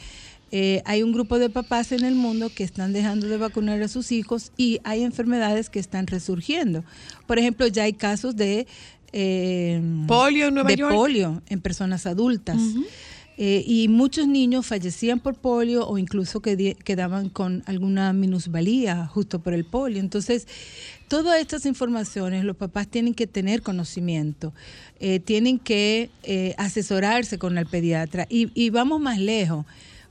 Eh, 0.52 0.82
hay 0.84 1.02
un 1.04 1.12
grupo 1.12 1.38
de 1.38 1.48
papás 1.48 1.92
en 1.92 2.04
el 2.04 2.16
mundo 2.16 2.50
que 2.54 2.64
están 2.64 2.92
dejando 2.92 3.28
de 3.28 3.36
vacunar 3.36 3.80
a 3.82 3.88
sus 3.88 4.10
hijos 4.12 4.50
y 4.56 4.80
hay 4.84 5.04
enfermedades 5.04 5.70
que 5.70 5.78
están 5.78 6.06
resurgiendo. 6.08 6.84
Por 7.26 7.38
ejemplo, 7.38 7.66
ya 7.68 7.84
hay 7.84 7.92
casos 7.92 8.34
de 8.36 8.66
Polio 10.06 10.48
en 10.48 10.54
Nueva 10.54 10.68
de 10.70 10.76
York. 10.76 10.94
polio 10.94 11.42
en 11.48 11.60
personas 11.60 12.06
adultas. 12.06 12.58
Eh, 13.42 13.64
y 13.66 13.88
muchos 13.88 14.28
niños 14.28 14.66
fallecían 14.66 15.18
por 15.18 15.34
polio 15.34 15.88
o 15.88 15.96
incluso 15.96 16.42
que 16.42 16.76
quedaban 16.84 17.30
con 17.30 17.62
alguna 17.64 18.12
minusvalía 18.12 19.06
justo 19.06 19.38
por 19.38 19.54
el 19.54 19.64
polio. 19.64 19.98
Entonces, 19.98 20.46
todas 21.08 21.40
estas 21.40 21.64
informaciones 21.64 22.44
los 22.44 22.54
papás 22.54 22.86
tienen 22.86 23.14
que 23.14 23.26
tener 23.26 23.62
conocimiento, 23.62 24.52
eh, 24.98 25.20
tienen 25.20 25.58
que 25.58 26.10
eh, 26.22 26.54
asesorarse 26.58 27.38
con 27.38 27.56
el 27.56 27.64
pediatra. 27.64 28.26
Y, 28.28 28.50
y 28.52 28.68
vamos 28.68 29.00
más 29.00 29.18
lejos. 29.18 29.64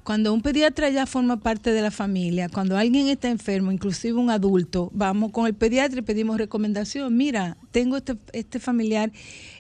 Cuando 0.04 0.34
un 0.34 0.42
pediatra 0.42 0.90
ya 0.90 1.06
forma 1.06 1.40
parte 1.40 1.72
de 1.72 1.84
la 1.84 1.92
familia, 1.92 2.50
cuando 2.50 2.78
alguien 2.78 3.10
está 3.10 3.30
enfermo, 3.30 3.72
inclusive 3.72 4.18
un 4.18 4.32
adulto, 4.32 4.90
vamos 4.92 5.32
con 5.32 5.46
el 5.46 5.54
pediatra 5.54 6.00
y 6.00 6.02
pedimos 6.02 6.40
recomendación. 6.40 7.16
Mira, 7.16 7.58
tengo 7.70 7.96
este, 7.96 8.16
este 8.34 8.60
familiar 8.60 9.12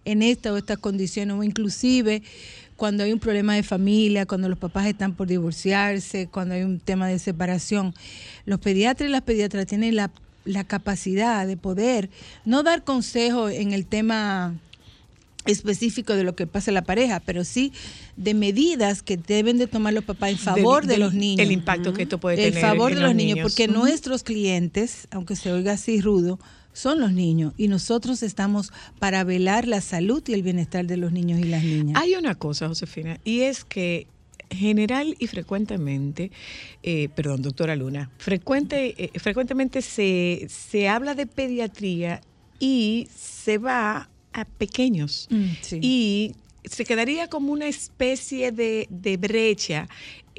en 0.05 0.24
esta 0.24 0.51
o 0.51 0.57
esta 0.57 0.76
condición, 0.76 1.30
o 1.30 1.43
inclusive 1.43 2.24
cuando 2.80 3.03
hay 3.03 3.11
un 3.13 3.19
problema 3.19 3.53
de 3.55 3.61
familia, 3.63 4.25
cuando 4.25 4.47
los 4.49 4.57
papás 4.57 4.88
están 4.88 5.13
por 5.13 5.27
divorciarse, 5.27 6.27
cuando 6.27 6.55
hay 6.55 6.63
un 6.63 6.80
tema 6.80 7.07
de 7.09 7.19
separación, 7.19 7.93
los 8.45 8.59
pediatras 8.59 9.09
y 9.09 9.11
las 9.11 9.21
pediatras 9.23 9.67
tienen 9.67 9.95
la, 9.97 10.09
la 10.45 10.63
capacidad 10.63 11.45
de 11.45 11.57
poder 11.57 12.09
no 12.45 12.63
dar 12.63 12.84
consejo 12.86 13.49
en 13.49 13.73
el 13.73 13.86
tema 13.86 14.55
específico 15.45 16.13
de 16.15 16.23
lo 16.23 16.36
que 16.36 16.47
pasa 16.47 16.71
en 16.71 16.75
la 16.75 16.84
pareja, 16.84 17.19
pero 17.25 17.43
sí 17.43 17.73
de 18.17 18.34
medidas 18.34 19.01
que 19.03 19.17
deben 19.17 19.57
de 19.57 19.67
tomar 19.67 19.93
los 19.93 20.03
papás 20.03 20.32
en 20.32 20.38
favor 20.38 20.82
Del- 20.86 20.89
de 20.89 20.97
los 20.99 21.13
niños. 21.13 21.45
El 21.45 21.51
impacto 21.51 21.93
que 21.93 22.03
esto 22.03 22.17
puede 22.19 22.45
En 22.47 22.53
tener. 22.53 22.61
favor 22.69 22.91
en 22.91 22.97
de 22.99 23.01
los 23.03 23.15
niños, 23.15 23.36
niños. 23.38 23.51
porque 23.51 23.67
nuestros 23.67 24.23
clientes, 24.23 25.07
aunque 25.11 25.36
se 25.36 25.51
oiga 25.51 25.73
así 25.73 26.01
rudo, 26.01 26.39
son 26.80 27.01
los 27.01 27.11
niños 27.11 27.53
y 27.57 27.67
nosotros 27.67 28.23
estamos 28.23 28.71
para 28.99 29.25
velar 29.25 29.67
la 29.67 29.82
salud 29.82 30.23
y 30.27 30.34
el 30.34 30.43
bienestar 30.43 30.88
de 30.88 30.95
los 30.95 31.11
niños 31.11 31.39
y 31.39 31.43
las 31.43 31.61
niñas. 31.61 32.01
Hay 32.01 32.15
una 32.15 32.36
cosa, 32.36 32.69
Josefina, 32.69 33.19
y 33.25 33.41
es 33.41 33.65
que 33.65 34.07
general 34.49 35.13
y 35.19 35.27
frecuentemente, 35.27 36.32
eh, 36.82 37.09
perdón, 37.13 37.41
doctora 37.41 37.75
Luna, 37.75 38.09
frecuente, 38.17 38.95
eh, 38.97 39.19
frecuentemente 39.19 39.82
se, 39.82 40.47
se 40.49 40.88
habla 40.88 41.15
de 41.15 41.27
pediatría 41.27 42.21
y 42.59 43.09
se 43.13 43.57
va 43.57 44.09
a 44.32 44.45
pequeños. 44.45 45.27
Mm, 45.30 45.45
sí. 45.61 45.80
Y 45.82 46.36
se 46.63 46.86
quedaría 46.86 47.27
como 47.27 47.51
una 47.51 47.67
especie 47.67 48.53
de, 48.53 48.88
de 48.89 49.17
brecha 49.17 49.89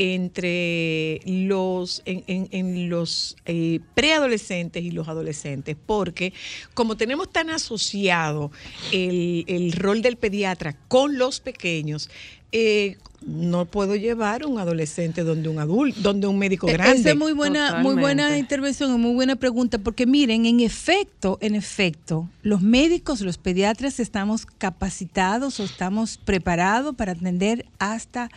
entre 0.01 1.21
los 1.27 2.03
en, 2.05 2.25
en- 2.27 2.49
en 2.53 2.89
los 2.89 3.37
eh, 3.47 3.81
preadolescentes 3.95 4.83
y 4.83 4.91
los 4.91 5.09
adolescentes, 5.09 5.77
porque 5.87 6.33
como 6.75 6.97
tenemos 6.97 7.31
tan 7.31 7.51
asociado 7.51 8.51
el, 8.93 9.45
el 9.47 9.73
rol 9.73 10.03
del 10.03 10.17
pediatra 10.17 10.77
con 10.89 11.19
los 11.19 11.41
pequeños, 11.41 12.11
eh, 12.53 12.97
no 13.27 13.67
puedo 13.67 13.95
llevar 13.97 14.47
un 14.47 14.59
adolescente 14.59 15.23
donde 15.23 15.51
un 15.51 15.59
adulto, 15.59 16.01
donde 16.01 16.27
un 16.27 16.39
médico 16.39 16.69
E- 16.69 16.73
grande. 16.73 16.99
Esa 17.01 17.11
es 17.11 17.17
muy 17.17 17.33
buena, 17.33 17.83
muy 17.83 17.95
buena 17.95 18.39
intervención, 18.39 18.95
y 18.95 18.99
muy 18.99 19.13
buena 19.15 19.37
pregunta, 19.37 19.77
porque 19.79 20.07
miren, 20.07 20.47
en 20.47 20.61
efecto, 20.61 21.37
en 21.43 21.55
efecto, 21.55 22.29
los 22.43 22.63
médicos, 22.63 23.21
los 23.21 23.37
pediatras 23.37 24.01
estamos 24.01 24.47
capacitados 24.47 25.61
o 25.61 25.65
estamos 25.65 26.17
preparados 26.17 26.97
para 26.97 27.13
atender 27.13 27.67
hasta 27.79 28.31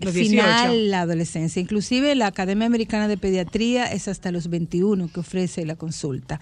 Los 0.00 0.14
final 0.14 0.70
18. 0.72 0.90
la 0.90 1.00
adolescencia. 1.00 1.60
Inclusive 1.60 2.14
la 2.14 2.28
Academia 2.28 2.66
Americana 2.66 3.08
de 3.08 3.16
Pediatría 3.16 3.86
es 3.86 4.06
hasta 4.06 4.30
los 4.30 4.48
21 4.48 5.10
que 5.12 5.20
ofrece 5.20 5.66
la 5.66 5.76
consulta. 5.76 6.40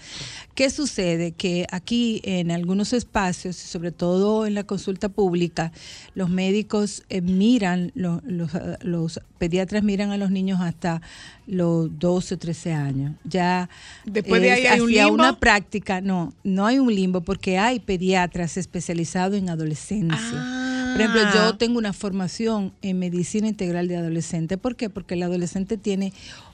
¿Qué 0.54 0.68
sucede? 0.68 1.32
Que 1.32 1.66
aquí 1.70 2.20
en 2.24 2.50
algunos 2.50 2.92
espacios, 2.92 3.56
sobre 3.56 3.92
todo 3.92 4.46
en 4.46 4.54
la 4.54 4.64
consulta 4.64 5.08
pública, 5.08 5.72
los 6.14 6.28
médicos 6.28 7.04
eh, 7.08 7.20
miran, 7.22 7.92
los, 7.94 8.20
eh, 8.54 8.76
los 8.82 9.20
pediatras 9.38 9.82
miran 9.82 10.10
a 10.10 10.18
los 10.18 10.30
niños 10.30 10.60
hasta 10.60 11.00
los 11.46 11.98
12, 11.98 12.36
13 12.36 12.72
años. 12.72 13.14
Ya 13.24 13.70
Después 14.04 14.42
de 14.42 14.52
ahí 14.52 14.66
hay 14.66 14.80
un 14.80 14.90
limbo. 14.90 15.14
una 15.14 15.38
práctica, 15.38 16.00
no, 16.00 16.34
no 16.44 16.66
hay 16.66 16.78
un 16.78 16.94
limbo 16.94 17.22
porque 17.22 17.58
hay 17.58 17.80
pediatras 17.80 18.56
especializados 18.56 19.38
en 19.38 19.48
adolescencia. 19.48 20.65
Por 20.96 21.00
ejemplo, 21.00 21.22
Ah. 21.26 21.32
yo 21.50 21.56
tengo 21.58 21.78
una 21.78 21.92
formación 21.92 22.72
en 22.82 22.98
medicina 22.98 23.48
integral 23.48 23.88
de 23.88 23.96
adolescente. 23.96 24.56
¿Por 24.58 24.76
qué? 24.76 24.90
Porque 24.90 25.14
el 25.14 25.22
adolescente 25.22 25.76
tiene 25.76 26.12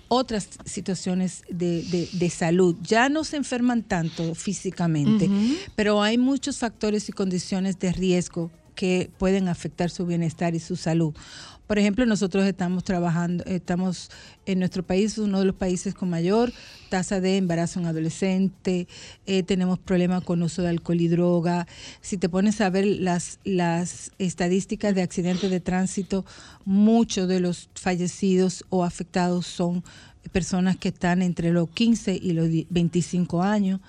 otras 0.08 0.48
situaciones 0.66 1.42
de, 1.48 1.82
de- 1.84 2.08
de 2.12 2.30
salud. 2.30 2.76
Ya 2.82 3.08
no 3.08 3.24
se 3.24 3.36
enferman 3.36 3.82
tanto 3.82 4.34
físicamente, 4.34 5.30
pero 5.74 6.02
hay 6.02 6.18
muchos 6.18 6.58
factores 6.58 7.08
y 7.08 7.12
condiciones 7.12 7.78
de 7.78 7.92
riesgo 7.92 8.50
que 8.74 9.10
pueden 9.18 9.48
afectar 9.48 9.90
su 9.90 10.04
bienestar 10.06 10.54
y 10.54 10.60
su 10.60 10.76
salud. 10.76 11.14
Por 11.72 11.78
ejemplo, 11.78 12.04
nosotros 12.04 12.44
estamos 12.44 12.84
trabajando, 12.84 13.44
estamos 13.46 14.10
en 14.44 14.58
nuestro 14.58 14.82
país, 14.82 15.16
uno 15.16 15.38
de 15.38 15.46
los 15.46 15.54
países 15.54 15.94
con 15.94 16.10
mayor 16.10 16.52
tasa 16.90 17.18
de 17.18 17.38
embarazo 17.38 17.80
en 17.80 17.86
adolescente, 17.86 18.86
eh, 19.24 19.42
tenemos 19.42 19.78
problemas 19.78 20.22
con 20.22 20.42
uso 20.42 20.60
de 20.60 20.68
alcohol 20.68 21.00
y 21.00 21.08
droga. 21.08 21.66
Si 22.02 22.18
te 22.18 22.28
pones 22.28 22.60
a 22.60 22.68
ver 22.68 22.84
las, 22.84 23.38
las 23.44 24.12
estadísticas 24.18 24.94
de 24.94 25.00
accidentes 25.00 25.50
de 25.50 25.60
tránsito, 25.60 26.26
muchos 26.66 27.26
de 27.26 27.40
los 27.40 27.70
fallecidos 27.74 28.66
o 28.68 28.84
afectados 28.84 29.46
son 29.46 29.82
personas 30.30 30.76
que 30.76 30.88
están 30.88 31.20
entre 31.20 31.50
los 31.52 31.68
15 31.70 32.14
y 32.14 32.32
los 32.32 32.48
die- 32.48 32.66
25 32.70 33.42
años. 33.42 33.80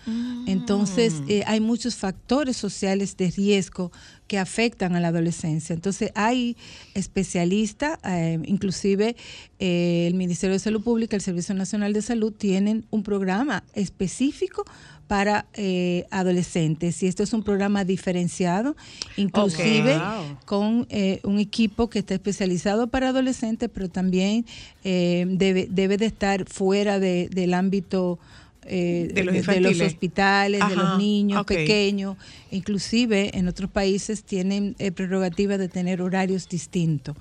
Entonces, 0.47 1.21
eh, 1.27 1.43
hay 1.45 1.59
muchos 1.59 1.95
factores 1.95 2.57
sociales 2.57 3.15
de 3.17 3.29
riesgo 3.31 3.91
que 4.27 4.39
afectan 4.39 4.95
a 4.95 4.99
la 4.99 5.09
adolescencia. 5.09 5.73
Entonces, 5.73 6.11
hay 6.15 6.57
especialistas, 6.95 7.99
eh, 8.05 8.39
inclusive 8.45 9.15
eh, 9.59 10.05
el 10.07 10.15
Ministerio 10.15 10.53
de 10.53 10.59
Salud 10.59 10.81
Pública, 10.83 11.15
el 11.15 11.21
Servicio 11.21 11.53
Nacional 11.55 11.93
de 11.93 12.01
Salud, 12.01 12.33
tienen 12.33 12.85
un 12.89 13.03
programa 13.03 13.63
específico 13.73 14.65
para 15.07 15.45
eh, 15.53 16.05
adolescentes. 16.11 17.01
Y 17.03 17.07
esto 17.07 17.23
es 17.23 17.33
un 17.33 17.43
programa 17.43 17.83
diferenciado, 17.85 18.75
inclusive 19.17 19.97
Wow. 19.97 20.37
con 20.45 20.87
eh, 20.89 21.19
un 21.23 21.39
equipo 21.39 21.89
que 21.89 21.99
está 21.99 22.13
especializado 22.13 22.87
para 22.87 23.09
adolescentes, 23.09 23.69
pero 23.73 23.89
también 23.89 24.45
eh, 24.83 25.25
debe, 25.27 25.67
debe 25.69 25.97
de 25.97 26.05
estar 26.07 26.45
fuera 26.45 26.99
de- 26.99 27.29
del 27.29 27.53
ámbito 27.53 28.19
eh, 28.65 29.09
De 29.13 29.25
los 29.25 29.35
los 29.35 29.41
infantiles. 29.43 29.81
hospitales, 29.81 30.61
de 30.69 30.75
los 30.77 30.97
niños 30.97 31.45
pequeños. 31.45 32.15
Inclusive 32.49 33.37
en 33.37 33.49
otros 33.49 33.69
países 33.69 34.23
tienen 34.23 34.75
eh, 34.79 34.91
prerrogativa 34.93 35.57
de 35.57 35.67
tener 35.67 36.01
horarios 36.01 36.47
distintos. 36.47 37.15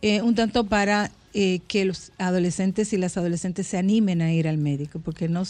Eh, 0.00 0.22
un 0.22 0.34
tanto 0.34 0.64
para 0.64 1.10
eh, 1.34 1.60
que 1.68 1.84
los 1.84 2.12
adolescentes 2.16 2.92
y 2.94 2.96
las 2.96 3.18
adolescentes 3.18 3.66
se 3.66 3.76
animen 3.76 4.22
a 4.22 4.32
ir 4.32 4.48
al 4.48 4.56
médico, 4.56 4.98
porque 5.04 5.28
no, 5.28 5.42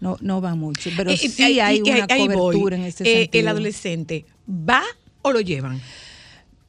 no, 0.00 0.16
no 0.20 0.40
va 0.40 0.54
mucho. 0.54 0.90
Pero 0.96 1.10
Eh, 1.10 1.16
sí 1.16 1.42
eh, 1.58 1.62
hay 1.62 1.78
y- 1.84 1.90
una 1.90 2.06
cobertura 2.06 2.76
en 2.76 2.82
este 2.84 3.04
Eh, 3.04 3.22
sentido. 3.22 3.40
El 3.42 3.48
adolescente, 3.48 4.24
¿va 4.48 4.82
o 5.22 5.32
lo 5.32 5.40
llevan? 5.40 5.80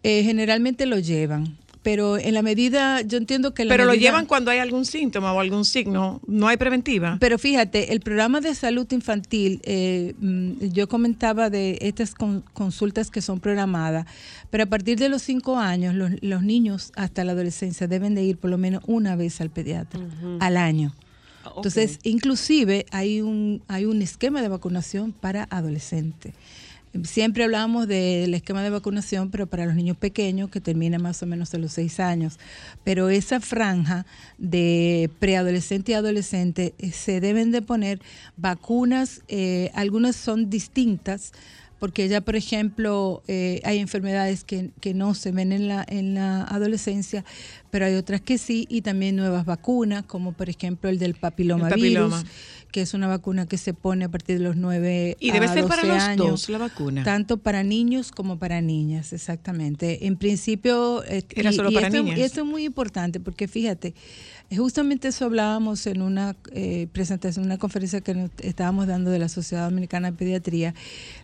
Eh, 0.04 0.24
generalmente 0.24 0.86
lo 0.86 0.98
llevan, 0.98 1.58
pero 1.84 2.18
en 2.18 2.34
la 2.34 2.42
medida, 2.42 3.02
yo 3.02 3.18
entiendo 3.18 3.54
que 3.54 3.66
la 3.66 3.74
Pero 3.74 3.84
lo 3.86 3.94
llevan 3.96 4.26
cuando 4.26 4.50
hay 4.50 4.60
algún 4.60 4.86
síntoma 4.86 5.34
o 5.34 5.40
algún 5.42 5.66
signo. 5.66 6.22
No 6.26 6.48
hay 6.48 6.56
preventiva. 6.58 7.18
Pero 7.20 7.38
fíjate, 7.38 7.92
el 7.92 8.00
programa 8.00 8.40
de 8.40 8.56
salud 8.56 8.88
infantil, 8.92 9.60
eh, 9.64 10.14
mm, 10.20 10.68
yo 10.72 10.88
comentaba 10.88 11.50
de 11.50 11.78
estas 11.82 12.16
con- 12.16 12.44
consultas 12.54 13.12
que 13.12 13.22
son 13.22 13.40
programadas, 13.42 14.06
pero 14.50 14.64
a 14.64 14.68
partir 14.68 14.98
de 14.98 15.10
los 15.10 15.22
cinco 15.22 15.58
años, 15.58 15.94
los, 15.96 16.12
los 16.22 16.44
niños 16.44 16.92
hasta 16.96 17.24
la 17.26 17.34
adolescencia 17.34 17.88
deben 17.88 18.16
de 18.16 18.24
ir 18.24 18.38
por 18.38 18.50
lo 18.50 18.58
menos 18.58 18.82
una 18.88 19.16
vez 19.18 19.42
al 19.42 19.50
pediatra 19.50 20.00
al 20.40 20.56
año. 20.58 20.94
Entonces, 21.46 22.00
inclusive 22.04 22.86
hay 22.92 23.22
un, 23.22 23.62
hay 23.68 23.86
un 23.86 24.02
esquema 24.02 24.42
de 24.42 24.50
vacunación 24.50 25.12
para 25.12 25.48
adolescentes. 25.50 26.34
Siempre 27.04 27.44
hablamos 27.44 27.88
del 27.88 28.34
esquema 28.34 28.64
de 28.64 28.72
vacunación, 28.72 29.30
pero 29.30 29.46
para 29.46 29.68
los 29.68 29.76
niños 29.76 29.96
pequeños, 29.96 30.50
que 30.50 30.60
termina 30.60 30.98
más 30.98 31.22
o 31.22 31.28
menos 31.28 31.54
a 31.54 31.60
los 31.60 31.74
seis 31.74 32.00
años. 32.00 32.40
Pero 32.84 33.10
esa 33.10 33.40
franja 33.40 34.08
de 34.40 35.12
preadolescente 35.20 35.92
y 35.92 35.96
adolescente 35.96 36.74
eh, 36.80 36.92
se 36.92 37.22
deben 37.22 37.52
de 37.52 37.62
poner 37.62 38.02
vacunas, 38.38 39.22
eh, 39.28 39.70
algunas 39.76 40.16
son 40.16 40.50
distintas, 40.50 41.32
porque 41.78 42.08
ya, 42.10 42.22
por 42.22 42.36
ejemplo, 42.36 43.22
eh, 43.28 43.62
hay 43.64 43.78
enfermedades 43.78 44.44
que, 44.44 44.72
que 44.82 44.96
no 44.96 45.14
se 45.14 45.32
ven 45.32 45.52
en 45.52 45.68
la, 45.68 45.86
en 45.88 46.16
la 46.16 46.44
adolescencia, 46.44 47.24
pero 47.72 47.86
hay 47.86 47.96
otras 47.96 48.22
que 48.22 48.38
sí, 48.38 48.66
y 48.70 48.82
también 48.82 49.16
nuevas 49.16 49.46
vacunas, 49.46 50.04
como 50.06 50.32
por 50.34 50.50
ejemplo 50.50 50.90
el 50.90 50.98
del 51.00 51.14
papiloma, 51.16 51.68
El 51.68 51.74
papiloma. 51.74 52.24
que 52.72 52.82
es 52.82 52.94
una 52.94 53.08
vacuna 53.08 53.46
que 53.48 53.58
se 53.58 53.74
pone 53.74 54.06
a 54.06 54.10
partir 54.10 54.38
de 54.38 54.44
los 54.44 54.56
9 54.56 55.18
Y 55.20 55.32
debe 55.32 55.46
a 55.48 55.54
ser 55.54 55.66
para 55.66 55.82
12 55.84 55.88
los 55.94 56.04
años, 56.04 56.28
dos 56.28 56.50
la 56.50 56.58
vacuna. 56.58 57.04
Tanto 57.04 57.38
para 57.38 57.64
niños 57.64 58.12
como 58.12 58.38
para 58.40 58.62
niñas, 58.62 59.14
exactamente. 59.14 60.06
En 60.08 60.18
principio... 60.18 61.04
eh, 61.06 61.24
Era 61.36 61.52
y- 61.52 61.54
solo 61.54 61.72
y 61.72 61.76
para 61.76 61.88
esto, 61.88 62.04
niñas. 62.04 62.20
y 62.20 62.22
esto 62.24 62.42
es 62.42 62.46
muy 62.48 62.64
importante 62.66 63.20
porque 63.20 63.48
fíjate, 63.48 63.94
eh, 64.50 64.58
justamente 64.58 65.08
eso 65.10 65.26
hablábamos 65.26 65.86
en 65.88 66.02
una 66.02 66.36
eh, 66.52 66.88
presentación, 66.92 67.46
una 67.46 67.58
conferencia 67.58 68.02
que 68.02 68.14
nos 68.16 68.32
estábamos 68.40 68.88
dando 68.88 69.12
de 69.12 69.20
la 69.20 69.30
Sociedad 69.30 69.66
Dominicana 69.70 70.12
de 70.12 70.18
Pediatría 70.18 70.74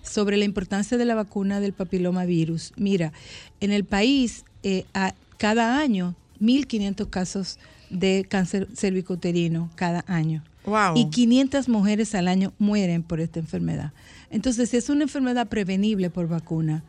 sobre 0.04 0.38
la 0.38 0.46
importancia 0.46 0.98
de 0.98 1.06
la 1.06 1.16
vacuna 1.16 1.60
del 1.60 1.74
papiloma 1.74 2.26
virus. 2.26 2.72
Mira, 2.78 3.14
en 3.60 3.72
el 3.72 3.84
país 3.86 4.46
eh, 4.64 4.86
a- 4.94 5.14
cada 5.38 5.80
año 5.80 6.16
1.500 6.42 7.10
casos 7.10 7.60
de 7.90 8.26
cáncer 8.28 8.68
cervicouterino 8.76 9.70
cada 9.76 10.04
año. 10.08 10.44
Wow. 10.66 10.96
Y 10.96 11.10
500 11.10 11.70
mujeres 11.70 12.16
al 12.16 12.28
año 12.28 12.54
mueren 12.58 13.04
por 13.04 13.20
esta 13.20 13.40
enfermedad. 13.40 13.92
Entonces, 14.32 14.74
es 14.74 14.90
una 14.90 15.04
enfermedad 15.04 15.48
prevenible 15.48 16.10
por 16.10 16.28
vacuna. 16.28 16.84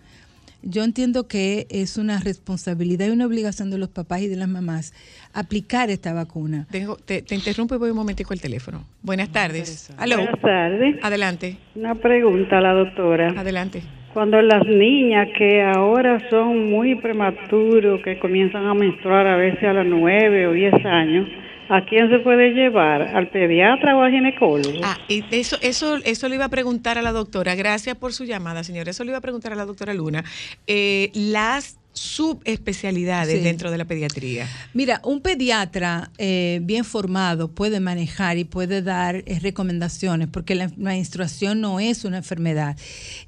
Yo 0.62 0.82
entiendo 0.82 1.28
que 1.28 1.66
es 1.70 1.96
una 1.96 2.18
responsabilidad 2.18 3.06
y 3.06 3.10
una 3.10 3.26
obligación 3.26 3.70
de 3.70 3.78
los 3.78 3.88
papás 3.90 4.22
y 4.22 4.28
de 4.28 4.36
las 4.36 4.48
mamás 4.48 4.94
aplicar 5.32 5.90
esta 5.90 6.12
vacuna. 6.12 6.66
Te, 7.04 7.22
te 7.22 7.34
interrumpo 7.34 7.74
y 7.74 7.78
voy 7.78 7.90
un 7.90 7.96
momentico 7.96 8.32
al 8.32 8.40
teléfono. 8.40 8.84
Buenas 9.02 9.30
tardes. 9.30 9.90
Buenas 9.96 10.40
tardes. 10.40 10.96
Adelante, 11.02 11.58
Una 11.76 11.94
pregunta 11.94 12.58
a 12.58 12.60
la 12.62 12.72
doctora. 12.72 13.34
adelante. 13.38 13.82
Cuando 14.16 14.40
las 14.40 14.66
niñas 14.66 15.28
que 15.36 15.62
ahora 15.62 16.26
son 16.30 16.70
muy 16.70 16.94
prematuros, 16.94 18.00
que 18.02 18.18
comienzan 18.18 18.64
a 18.64 18.72
menstruar 18.72 19.26
a 19.26 19.36
veces 19.36 19.62
a 19.64 19.74
los 19.74 19.84
nueve 19.84 20.46
o 20.46 20.52
diez 20.52 20.72
años, 20.86 21.28
¿a 21.68 21.84
quién 21.84 22.08
se 22.08 22.20
puede 22.20 22.54
llevar? 22.54 23.02
¿Al 23.14 23.28
pediatra 23.28 23.94
o 23.94 24.00
al 24.00 24.10
ginecólogo? 24.10 24.80
Ah, 24.82 24.96
eso, 25.08 25.58
eso, 25.60 25.98
eso 26.02 26.28
le 26.30 26.36
iba 26.36 26.46
a 26.46 26.48
preguntar 26.48 26.96
a 26.96 27.02
la 27.02 27.12
doctora. 27.12 27.54
Gracias 27.56 27.94
por 27.96 28.14
su 28.14 28.24
llamada, 28.24 28.64
señora. 28.64 28.90
Eso 28.90 29.04
le 29.04 29.10
iba 29.10 29.18
a 29.18 29.20
preguntar 29.20 29.52
a 29.52 29.54
la 29.54 29.66
doctora 29.66 29.92
Luna. 29.92 30.24
Eh, 30.66 31.10
las 31.12 31.78
subespecialidades 31.96 33.38
Sí. 33.38 33.44
dentro 33.44 33.70
de 33.70 33.78
la 33.78 33.84
pediatría. 33.84 34.48
Mira, 34.74 35.00
un 35.04 35.20
pediatra 35.20 36.10
eh, 36.18 36.60
bien 36.62 36.84
formado 36.84 37.48
puede 37.48 37.80
manejar 37.80 38.38
y 38.38 38.44
puede 38.44 38.82
dar 38.82 39.16
eh, 39.26 39.38
recomendaciones 39.40 40.28
porque 40.28 40.54
la 40.54 40.70
menstruación 40.76 41.60
no 41.60 41.80
es 41.80 42.04
una 42.04 42.18
enfermedad. 42.18 42.76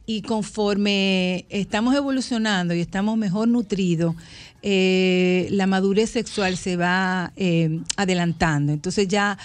Y 0.07 0.23
conforme 0.23 1.47
estamos 1.49 1.95
evolucionando 1.95 2.75
y 2.75 2.81
estamos 2.81 3.17
mejor 3.17 3.49
nutridos, 3.49 4.15
eh, 4.63 5.47
la 5.51 5.67
madurez 5.67 6.11
sexual 6.11 6.57
se 6.57 6.77
va 6.77 7.33
adelantando. 7.97 8.73
Entonces 8.73 9.09
ya 9.09 9.39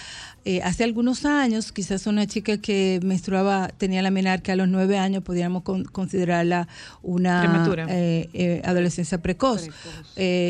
eh, 0.45 0.61
hace 0.63 0.83
algunos 0.83 1.25
años, 1.25 1.71
quizás 1.71 2.07
una 2.07 2.27
chica 2.27 2.57
que 2.57 2.99
menstruaba, 3.03 3.69
tenía 3.77 4.01
la 4.01 4.11
menarca 4.11 4.53
a 4.53 4.55
los 4.55 4.67
nueve 4.67 4.97
años, 4.97 5.23
podríamos 5.23 5.63
con- 5.63 5.85
considerarla 5.85 6.67
una 7.01 7.41
eh, 7.89 8.29
eh, 8.33 8.61
adolescencia 8.65 9.21
precoz. 9.21 9.69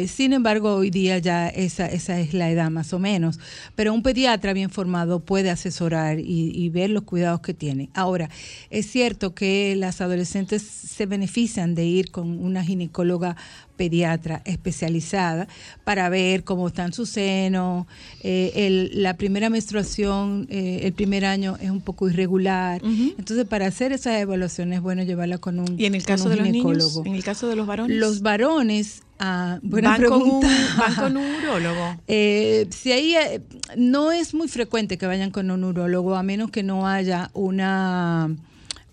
Sin 0.08 0.34
embargo, 0.34 0.76
hoy 0.76 0.90
día 0.90 1.18
ya 1.20 1.48
esa, 1.48 1.86
esa 1.86 2.20
es 2.20 2.34
la 2.34 2.50
edad 2.50 2.70
más 2.72 2.94
o 2.94 3.00
menos. 3.00 3.40
Pero 3.76 3.94
un 3.94 4.04
pediatra 4.04 4.54
bien 4.54 4.70
formado 4.70 5.20
puede 5.20 5.50
asesorar 5.50 6.20
y, 6.20 6.52
y 6.54 6.70
ver 6.70 6.90
los 6.90 7.04
cuidados 7.04 7.42
que 7.42 7.54
tiene. 7.54 7.90
Ahora, 7.94 8.30
es 8.70 8.90
cierto 8.90 9.34
que 9.34 9.76
las 9.76 10.02
adolescentes 10.02 10.62
se 10.64 11.06
benefician 11.06 11.76
de 11.76 11.86
ir 11.86 12.12
con 12.12 12.44
una 12.44 12.64
ginecóloga 12.64 13.36
pediatra 13.76 14.42
especializada 14.46 15.48
para 15.84 16.08
ver 16.10 16.44
cómo 16.44 16.68
están 16.68 16.94
sus 16.94 17.10
senos. 17.10 17.86
eh, 18.26 18.52
el- 18.56 19.02
la 19.04 19.16
primera 19.18 19.50
menstruación, 19.50 20.48
eh, 20.50 20.82
el 20.84 20.94
primer 20.94 21.26
año 21.26 21.58
es 21.62 21.70
un 21.72 21.82
poco 21.82 22.08
irregular. 22.10 22.82
Entonces, 22.84 23.46
para 23.46 23.68
hacer 23.68 23.92
esas 23.92 24.22
evaluaciones 24.22 24.78
es 24.78 24.82
bueno 24.82 25.04
llevarla 25.04 25.38
con 25.40 25.60
un, 25.60 25.80
Y 25.80 25.86
en 25.86 25.96
el 25.96 26.04
caso 26.06 26.30
de 26.30 26.38
los 26.38 26.48
niños, 26.50 27.02
en 27.06 27.16
el 27.16 27.24
caso 27.24 27.48
de 27.50 27.56
los 27.56 27.68
varones. 27.68 27.98
Los 27.98 28.22
varones, 28.22 29.04
ah, 29.20 29.60
buena 29.62 29.90
van, 29.98 30.04
con 30.06 30.22
un, 30.22 30.42
van 30.78 30.96
con 30.96 31.18
un 31.18 31.36
urólogo. 31.44 31.98
Eh, 32.08 32.68
si 32.70 32.92
ahí 32.92 33.16
eh, 33.16 33.42
no 33.76 34.12
es 34.12 34.34
muy 34.34 34.48
frecuente 34.48 34.98
que 34.98 35.06
vayan 35.06 35.32
con 35.32 35.52
un 35.52 35.64
urólogo, 35.64 36.16
a 36.16 36.24
menos 36.24 36.50
que 36.52 36.64
no 36.64 36.88
haya 36.88 37.30
una 37.34 38.30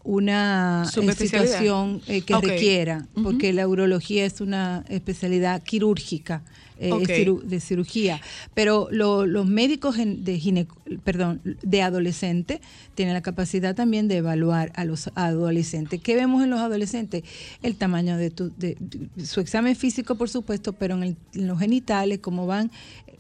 una 0.05 0.85
situación 1.17 2.01
eh, 2.07 2.23
que 2.23 2.35
Ok. 2.35 2.45
requiera, 2.45 3.07
porque 3.23 3.53
la 3.53 3.67
urología 3.69 4.25
es 4.25 4.41
una 4.41 4.85
especialidad 4.89 5.63
quirúrgica. 5.63 6.43
eh, 6.83 6.91
ciru- 6.93 7.43
de 7.43 7.61
cirugía, 7.61 8.23
pero 8.55 8.89
lo- 8.91 9.27
los 9.27 9.45
médicos 9.47 9.97
de 9.99 10.39
gine- 10.41 10.67
perdón, 11.05 11.43
de 11.45 11.83
adolescente 11.83 12.63
tienen 12.95 13.13
la 13.13 13.21
capacidad 13.21 13.75
también 13.75 14.09
de 14.09 14.17
evaluar 14.17 14.73
a 14.75 14.87
los 14.87 15.11
adolescentes. 15.15 16.01
¿Qué 16.01 16.15
vemos 16.15 16.43
en 16.43 16.49
los 16.49 16.59
adolescentes? 16.59 17.23
El 17.63 17.77
tamaño 17.77 18.17
de, 18.17 18.31
tu, 18.31 18.51
de, 18.57 18.79
de- 18.81 19.27
su 19.27 19.41
examen 19.41 19.77
físico, 19.77 20.15
por 20.15 20.31
supuesto, 20.31 20.73
pero 20.73 20.95
en, 20.95 21.03
el- 21.03 21.17
en 21.35 21.49
los 21.49 21.59
genitales, 21.59 22.21
cómo 22.21 22.47
van 22.47 22.71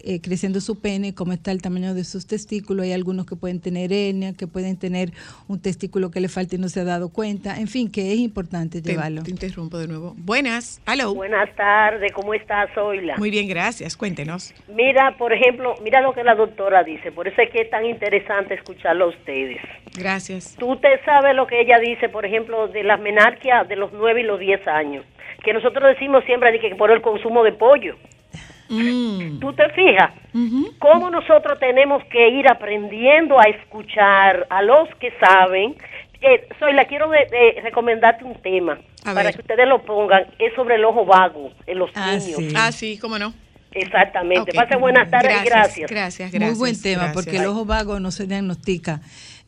eh, 0.04 0.20
creciendo 0.20 0.60
su 0.60 0.80
pene, 0.80 1.14
cómo 1.14 1.32
está 1.32 1.50
el 1.52 1.62
tamaño 1.62 1.94
de 1.94 2.04
sus 2.04 2.26
testículos. 2.26 2.84
Hay 2.84 2.92
algunos 2.92 3.26
que 3.26 3.36
pueden 3.36 3.60
tener 3.60 3.92
hernia, 3.92 4.32
que 4.34 4.46
pueden 4.46 4.76
tener 4.76 5.12
un 5.48 5.60
testículo 5.60 6.10
que 6.10 6.20
le 6.20 6.28
falta 6.28 6.56
y 6.56 6.58
no 6.58 6.68
se 6.68 6.80
ha 6.80 6.84
dado 6.84 7.10
cuenta. 7.10 7.58
En 7.58 7.68
fin, 7.68 7.90
que 7.90 8.12
es 8.12 8.18
importante 8.18 8.82
Te, 8.82 8.92
llevarlo. 8.92 9.22
te 9.22 9.30
interrumpo 9.30 9.78
de 9.78 9.88
nuevo. 9.88 10.14
Buenas, 10.16 10.80
hello. 10.86 11.14
Buenas 11.14 11.54
tardes, 11.56 12.12
¿cómo 12.12 12.34
estás, 12.34 12.70
Zoila? 12.74 13.16
Muy 13.16 13.30
bien, 13.30 13.48
gracias. 13.48 13.96
Cuéntenos. 13.96 14.54
Mira, 14.74 15.16
por 15.18 15.32
ejemplo, 15.32 15.74
mira 15.82 16.00
lo 16.00 16.12
que 16.12 16.24
la 16.24 16.34
doctora 16.34 16.82
dice, 16.84 17.12
por 17.12 17.28
eso 17.28 17.40
es 17.42 17.50
que 17.50 17.62
es 17.62 17.70
tan 17.70 17.84
interesante 17.84 18.54
escucharlo 18.54 19.06
a 19.06 19.08
ustedes. 19.08 19.58
Gracias. 19.96 20.56
Tú 20.58 20.76
te 20.76 21.02
sabes 21.04 21.34
lo 21.34 21.46
que 21.46 21.60
ella 21.60 21.78
dice, 21.78 22.08
por 22.08 22.24
ejemplo, 22.24 22.68
de 22.68 22.82
las 22.84 23.00
menarquias 23.00 23.68
de 23.68 23.76
los 23.76 23.92
9 23.92 24.20
y 24.20 24.24
los 24.24 24.38
10 24.38 24.66
años, 24.68 25.04
que 25.44 25.52
nosotros 25.52 25.84
decimos 25.88 26.24
siempre 26.24 26.58
que 26.60 26.74
por 26.76 26.90
el 26.90 27.00
consumo 27.00 27.42
de 27.42 27.52
pollo. 27.52 27.96
Mm. 28.70 29.40
¿Tú 29.40 29.52
te 29.52 29.68
fijas? 29.70 30.12
¿Cómo 30.78 31.10
nosotros 31.10 31.58
tenemos 31.58 32.02
que 32.04 32.28
ir 32.30 32.46
aprendiendo 32.48 33.38
a 33.38 33.44
escuchar 33.50 34.46
a 34.48 34.62
los 34.62 34.88
que 35.00 35.12
saben? 35.20 35.74
Eh, 36.22 36.46
soy 36.58 36.72
la 36.74 36.84
quiero 36.84 37.08
de- 37.10 37.26
de 37.30 37.60
recomendarte 37.62 38.24
un 38.24 38.34
tema 38.42 38.78
A 39.04 39.14
para 39.14 39.24
ver. 39.24 39.34
que 39.34 39.40
ustedes 39.40 39.66
lo 39.66 39.82
pongan. 39.82 40.24
Es 40.38 40.54
sobre 40.54 40.76
el 40.76 40.84
ojo 40.84 41.04
vago 41.04 41.50
en 41.66 41.78
los 41.78 41.90
Ah, 41.94 42.12
niños. 42.16 42.36
sí. 42.36 42.48
Ah, 42.56 42.70
sí, 42.72 42.98
cómo 42.98 43.18
no. 43.18 43.32
Exactamente. 43.72 44.50
Ok. 44.50 44.54
Pase 44.54 44.76
buenas 44.76 45.10
tardes 45.10 45.30
y 45.42 45.44
gracias. 45.46 45.90
Gracias, 45.90 46.30
gracias. 46.32 46.50
Muy 46.50 46.58
buen 46.58 46.80
tema, 46.80 47.04
gracias. 47.04 47.24
porque 47.24 47.38
el 47.38 47.46
ojo 47.46 47.64
vago 47.64 48.00
no 48.00 48.10
se 48.10 48.26
diagnostica 48.26 49.00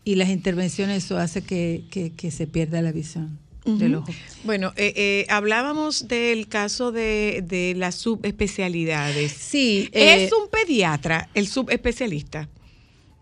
y 0.04 0.14
las 0.16 0.28
intervenciones 0.30 1.04
eso 1.04 1.18
hace 1.18 1.44
que, 1.44 1.82
que- 1.92 2.14
que 2.16 2.30
se 2.30 2.46
pierda 2.46 2.80
la 2.82 2.92
visión 2.92 3.38
del 3.64 3.96
Ujú. 3.96 4.02
ojo. 4.02 4.14
Bueno, 4.44 4.72
eh, 4.76 4.92
eh, 4.96 5.26
hablábamos 5.28 6.08
del 6.08 6.48
caso 6.48 6.92
de, 6.92 7.44
de 7.46 7.74
las 7.76 7.94
subespecialidades. 7.94 9.32
Sí, 9.32 9.88
eh, 9.92 10.24
¿Es 10.24 10.32
un 10.32 10.48
pediatra 10.48 11.28
el 11.34 11.46
subespecialista? 11.46 12.48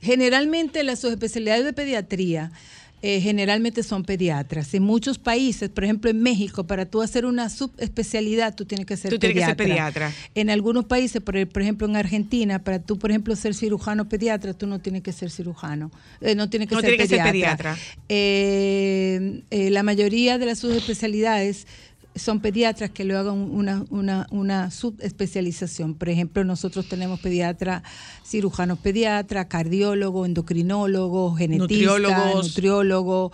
Generalmente 0.00 0.82
las 0.82 1.00
subespecialidades 1.00 1.64
de 1.64 1.72
pediatría 1.74 2.52
eh, 3.02 3.20
generalmente 3.20 3.82
son 3.82 4.04
pediatras. 4.04 4.74
En 4.74 4.82
muchos 4.82 5.18
países, 5.18 5.68
por 5.70 5.84
ejemplo 5.84 6.10
en 6.10 6.20
México, 6.22 6.64
para 6.66 6.84
tú 6.86 7.00
hacer 7.02 7.24
una 7.24 7.48
subespecialidad 7.48 8.54
tú 8.54 8.64
tienes 8.66 8.86
que 8.86 8.96
ser 8.96 9.10
Tú 9.10 9.18
tienes 9.18 9.38
que 9.38 9.44
ser 9.44 9.56
pediatra. 9.56 10.12
En 10.34 10.50
algunos 10.50 10.84
países, 10.84 11.22
por, 11.22 11.46
por 11.48 11.62
ejemplo 11.62 11.86
en 11.86 11.96
Argentina, 11.96 12.62
para 12.62 12.78
tú, 12.78 12.98
por 12.98 13.10
ejemplo, 13.10 13.34
ser 13.36 13.54
cirujano 13.54 14.08
pediatra, 14.08 14.52
tú 14.54 14.66
no 14.66 14.80
tienes 14.80 15.02
que 15.02 15.12
ser 15.12 15.30
cirujano, 15.30 15.90
eh, 16.20 16.34
no 16.34 16.50
tienes 16.50 16.68
que, 16.68 16.74
No 16.74 16.80
ser, 16.80 16.90
tiene 16.90 17.02
que 17.04 17.08
ser 17.08 17.22
pediatra. 17.22 17.76
eh, 18.08 19.42
la 19.70 19.82
mayoría 19.82 20.38
de 20.38 20.46
las 20.46 20.58
subespecialidades 20.58 21.66
son 22.16 22.40
pediatras 22.40 22.90
que 22.90 23.04
luego 23.04 23.20
hagan 23.30 23.38
una, 23.50 23.84
una, 23.90 24.26
una 24.30 24.70
subespecialización. 24.70 25.94
Por 25.94 26.08
ejemplo, 26.08 26.44
nosotros 26.44 26.88
tenemos 26.88 27.20
pediatra, 27.20 27.82
cirujanos 28.26 28.78
pediatra, 28.78 29.46
cardiólogo, 29.48 30.26
endocrinólogo, 30.26 31.34
genetista, 31.36 31.62
Nutriólogos. 31.92 32.46
nutriólogo, 32.48 33.32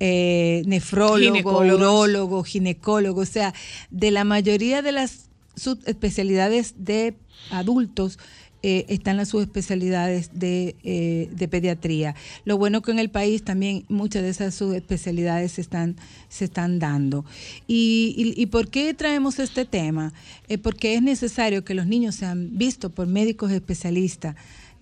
eh, 0.00 0.62
nefrólogo, 0.66 1.32
Ginecólogos. 1.34 1.80
urólogo, 1.80 2.42
ginecólogo. 2.44 3.20
O 3.22 3.26
sea, 3.26 3.54
de 3.90 4.10
la 4.10 4.24
mayoría 4.24 4.82
de 4.82 4.92
las 4.92 5.30
subespecialidades 5.56 6.74
de 6.78 7.14
adultos, 7.50 8.18
eh, 8.62 8.84
están 8.88 9.16
las 9.16 9.28
subespecialidades 9.30 10.30
de, 10.32 10.76
eh, 10.84 11.28
de 11.32 11.48
pediatría. 11.48 12.14
Lo 12.44 12.58
bueno 12.58 12.80
que 12.82 12.92
en 12.92 12.98
el 12.98 13.10
país 13.10 13.42
también 13.42 13.84
muchas 13.88 14.22
de 14.22 14.28
esas 14.28 14.54
subespecialidades 14.54 15.52
se 15.52 15.60
están, 15.60 15.96
se 16.28 16.44
están 16.44 16.78
dando. 16.78 17.24
¿Y, 17.66 18.14
y, 18.36 18.40
y 18.40 18.46
por 18.46 18.68
qué 18.68 18.94
traemos 18.94 19.38
este 19.38 19.64
tema? 19.64 20.12
Eh, 20.48 20.58
porque 20.58 20.94
es 20.94 21.02
necesario 21.02 21.64
que 21.64 21.74
los 21.74 21.86
niños 21.86 22.14
sean 22.14 22.50
vistos 22.56 22.92
por 22.92 23.06
médicos 23.06 23.50
especialistas. 23.50 24.36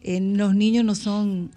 Los 0.04 0.54
niños 0.54 0.84
no 0.84 0.94
son 0.94 1.50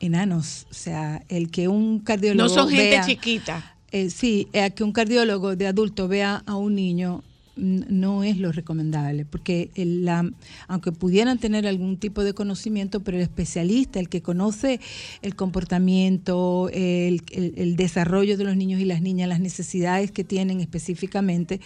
enanos, 0.00 0.66
o 0.70 0.74
sea, 0.74 1.22
el 1.28 1.50
que 1.50 1.68
un 1.68 2.00
cardiólogo 2.00 2.48
No 2.48 2.54
son 2.54 2.68
gente 2.68 2.90
vea- 2.90 3.06
chiquita. 3.06 3.76
sí, 4.10 4.48
que 4.74 4.82
un 4.84 4.92
cardiólogo 4.92 5.54
de 5.56 5.66
adulto 5.66 6.08
vea 6.08 6.42
a 6.46 6.56
un 6.56 6.74
niño 6.74 7.22
no 7.56 8.24
es 8.24 8.38
lo 8.38 8.50
recomendable, 8.50 9.24
porque 9.26 9.70
el- 9.74 10.04
la, 10.06 10.30
aunque 10.68 10.90
pudieran 10.92 11.38
tener 11.38 11.66
algún 11.66 11.98
tipo 11.98 12.24
de 12.24 12.32
conocimiento, 12.32 13.00
pero 13.00 13.18
el 13.18 13.22
especialista, 13.22 14.00
el 14.00 14.08
que 14.08 14.22
conoce 14.22 14.80
el 15.20 15.36
comportamiento, 15.36 16.70
el, 16.72 17.22
el- 17.30 17.52
el 17.56 17.76
desarrollo 17.76 18.36
de 18.38 18.44
los 18.44 18.56
niños 18.56 18.80
y 18.80 18.84
las 18.86 19.02
niñas, 19.02 19.28
las 19.28 19.40
necesidades 19.40 20.10
que 20.10 20.24
tienen 20.24 20.60
específicamente, 20.60 21.60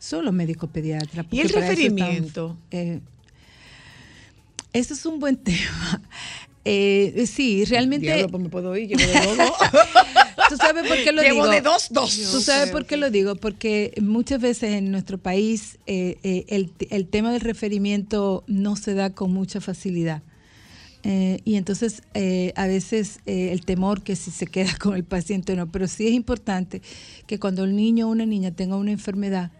son 0.00 0.24
los 0.24 0.34
médicos 0.34 0.70
pediatras. 0.70 1.26
¿Y 1.30 1.40
el 1.40 1.46
porque 1.46 1.54
para 1.54 1.72
eso 1.72 1.82
están- 1.82 1.98
referimiento? 1.98 2.56
eh, 2.70 3.00
ese 4.72 4.94
es 4.94 5.06
un 5.06 5.18
buen 5.20 5.36
tema. 5.44 6.02
Eh, 6.64 7.24
sí, 7.26 7.64
realmente. 7.64 8.06
Diablo, 8.06 8.28
pues 8.28 8.42
me 8.42 8.48
puedo 8.48 8.76
ir, 8.76 8.88
de 8.96 9.06
todo. 9.06 9.52
¿Tú 10.48 10.56
sabes 10.56 10.86
por 10.88 10.96
qué 10.96 11.12
lo 11.12 11.22
Llevo 11.22 11.42
digo? 11.42 11.48
de 11.48 11.60
dos, 11.60 11.88
dos. 11.90 12.16
¿Tú 12.32 12.40
sabes 12.40 12.70
por 12.70 12.86
qué 12.86 12.96
lo 12.96 13.10
digo? 13.10 13.36
Porque 13.36 13.92
muchas 14.00 14.40
veces 14.40 14.74
en 14.74 14.90
nuestro 14.90 15.18
país 15.18 15.78
eh, 15.86 16.18
eh, 16.22 16.44
el, 16.48 16.72
el 16.90 17.06
tema 17.08 17.32
del 17.32 17.40
referimiento 17.40 18.44
no 18.46 18.76
se 18.76 18.94
da 18.94 19.10
con 19.10 19.32
mucha 19.32 19.60
facilidad. 19.60 20.22
Eh, 21.04 21.40
y 21.44 21.54
entonces 21.54 22.02
eh, 22.14 22.52
a 22.56 22.66
veces 22.66 23.20
eh, 23.24 23.50
el 23.52 23.64
temor 23.64 24.02
que 24.02 24.16
si 24.16 24.30
se 24.30 24.46
queda 24.46 24.76
con 24.80 24.96
el 24.96 25.04
paciente 25.04 25.52
o 25.52 25.56
no, 25.56 25.70
pero 25.70 25.86
sí 25.86 26.06
es 26.08 26.12
importante 26.12 26.82
que 27.26 27.38
cuando 27.38 27.64
el 27.64 27.76
niño 27.76 28.08
o 28.08 28.10
una 28.10 28.26
niña 28.26 28.50
tenga 28.50 28.76
una 28.76 28.90
enfermedad 28.90 29.52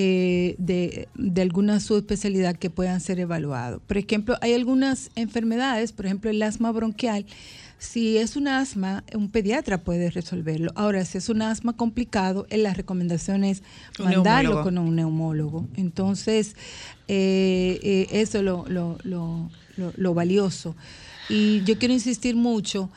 eh, 0.00 0.54
de, 0.58 1.08
de 1.16 1.42
alguna 1.42 1.80
subespecialidad 1.80 2.54
que 2.56 2.70
puedan 2.70 3.00
ser 3.00 3.18
evaluados. 3.18 3.80
Por 3.84 3.98
ejemplo, 3.98 4.36
hay 4.40 4.52
algunas 4.52 5.10
enfermedades, 5.16 5.90
por 5.90 6.06
ejemplo 6.06 6.30
el 6.30 6.40
asma 6.40 6.70
bronquial, 6.70 7.26
si 7.78 8.16
es 8.16 8.36
un 8.36 8.46
asma, 8.46 9.02
un 9.12 9.28
pediatra 9.28 9.82
puede 9.82 10.10
resolverlo. 10.10 10.70
Ahora, 10.76 11.04
si 11.04 11.18
es 11.18 11.28
un 11.28 11.42
asma 11.42 11.72
complicado, 11.76 12.46
eh, 12.50 12.58
la 12.58 12.74
recomendación 12.74 13.42
es 13.42 13.62
mandarlo 13.98 14.50
con 14.62 14.78
un 14.78 14.94
neumólogo. 14.94 15.66
Entonces, 15.74 16.54
eh, 17.08 17.80
eh, 17.82 18.06
eso 18.12 18.38
es 18.38 18.44
lo, 18.44 18.64
lo, 18.68 18.98
lo- 19.02 19.50
lo 19.96 20.14
valioso. 20.14 20.76
Y 21.28 21.62
yo 21.64 21.76
quiero 21.78 21.94
insistir 21.94 22.34
mucho, 22.36 22.90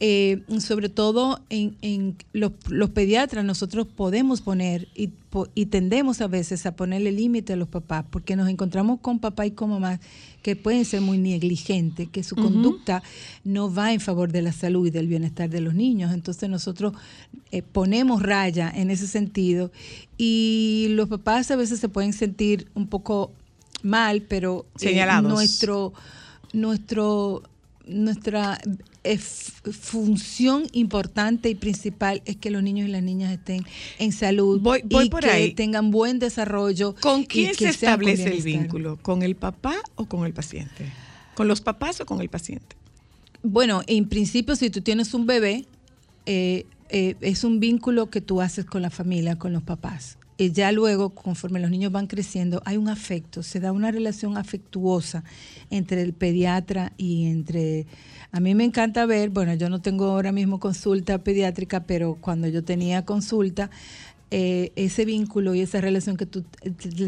eh, 0.00 0.42
sobre 0.58 0.88
todo 0.88 1.40
en, 1.48 1.76
en 1.80 2.16
los, 2.32 2.52
los 2.68 2.90
pediatras, 2.90 3.44
nosotros 3.44 3.86
podemos 3.86 4.40
poner 4.40 4.88
y, 4.96 5.08
po- 5.08 5.46
y 5.54 5.66
tendemos 5.66 6.20
a 6.20 6.26
veces 6.26 6.66
a 6.66 6.74
ponerle 6.74 7.12
límite 7.12 7.52
a 7.52 7.56
los 7.56 7.68
papás, 7.68 8.04
porque 8.10 8.34
nos 8.34 8.48
encontramos 8.48 8.98
con 9.00 9.20
papá 9.20 9.46
y 9.46 9.52
con 9.52 9.70
mamá 9.70 10.00
que 10.42 10.56
pueden 10.56 10.84
ser 10.84 11.02
muy 11.02 11.18
negligentes, 11.18 12.08
que 12.08 12.24
su 12.24 12.34
conducta 12.34 13.00
no 13.44 13.72
va 13.72 13.92
en 13.92 14.00
favor 14.00 14.32
de 14.32 14.42
la 14.42 14.50
salud 14.52 14.88
y 14.88 14.90
del 14.90 15.06
bienestar 15.06 15.48
de 15.48 15.60
los 15.60 15.74
niños. 15.74 16.12
Entonces 16.12 16.50
nosotros 16.50 16.94
eh, 17.52 17.62
ponemos 17.62 18.22
raya 18.22 18.72
en 18.74 18.90
ese 18.90 19.06
sentido 19.06 19.70
y 20.18 20.88
los 20.90 21.08
papás 21.08 21.52
a 21.52 21.56
veces 21.56 21.78
se 21.78 21.88
pueden 21.88 22.12
sentir 22.12 22.66
un 22.74 22.88
poco 22.88 23.30
mal, 23.84 24.22
pero 24.22 24.66
eh, 24.76 24.88
Señalados. 24.88 25.32
nuestro, 25.32 25.92
nuestro, 26.52 27.42
nuestra 27.86 28.60
eh, 29.04 29.18
función 29.18 30.64
importante 30.72 31.48
y 31.50 31.54
principal 31.54 32.22
es 32.24 32.36
que 32.36 32.50
los 32.50 32.62
niños 32.62 32.88
y 32.88 32.92
las 32.92 33.02
niñas 33.02 33.32
estén 33.32 33.64
en 33.98 34.12
salud 34.12 34.60
Voy- 34.60 34.82
voy 34.84 35.06
y 35.06 35.10
por 35.10 35.22
que 35.22 35.30
ahí. 35.30 35.54
tengan 35.54 35.90
buen 35.90 36.18
desarrollo. 36.18 36.94
¿Con 37.00 37.24
quién 37.24 37.54
se 37.54 37.68
establece 37.68 38.32
el 38.34 38.42
vínculo? 38.42 38.98
¿Con 39.02 39.22
el 39.22 39.34
papá 39.36 39.74
o 39.96 40.04
con 40.06 40.24
el 40.26 40.32
paciente? 40.32 40.86
¿Con 41.34 41.48
los 41.48 41.60
papás 41.60 42.00
o 42.00 42.06
con 42.06 42.20
el 42.20 42.28
paciente? 42.28 42.76
Bueno, 43.42 43.82
en 43.86 44.08
principio, 44.08 44.54
si 44.54 44.70
tú 44.70 44.80
tienes 44.82 45.14
un 45.14 45.26
bebé, 45.26 45.64
eh, 46.26 46.66
eh, 46.90 47.16
es 47.20 47.42
un 47.42 47.58
vínculo 47.58 48.10
que 48.10 48.20
tú 48.20 48.40
haces 48.40 48.64
con 48.64 48.82
la 48.82 48.90
familia, 48.90 49.36
con 49.36 49.52
los 49.52 49.62
papás. 49.62 50.18
Eh, 50.38 50.50
ya 50.50 50.72
luego, 50.72 51.10
conforme 51.10 51.60
los 51.60 51.70
niños 51.70 51.92
van 51.92 52.06
creciendo, 52.06 52.62
hay 52.64 52.76
un 52.76 52.88
afecto, 52.88 53.42
se 53.42 53.60
da 53.60 53.72
una 53.72 53.90
relación 53.90 54.36
afectuosa 54.36 55.24
entre 55.70 56.02
el 56.02 56.12
pediatra 56.12 56.92
y 56.96 57.26
entre... 57.26 57.86
A 58.34 58.40
mí 58.40 58.54
me 58.54 58.64
encanta 58.64 59.04
ver, 59.04 59.28
bueno, 59.28 59.52
yo 59.54 59.68
no 59.68 59.82
tengo 59.82 60.06
ahora 60.06 60.32
mismo 60.32 60.58
consulta 60.58 61.18
pediátrica, 61.18 61.84
pero 61.84 62.16
cuando 62.18 62.48
yo 62.48 62.64
tenía 62.64 63.04
consulta, 63.04 63.68
eh, 64.34 64.72
ese 64.76 65.04
vínculo 65.04 65.54
y 65.54 65.60
esa 65.60 65.82
relación 65.82 66.16
que 66.16 66.24
tú 66.24 66.42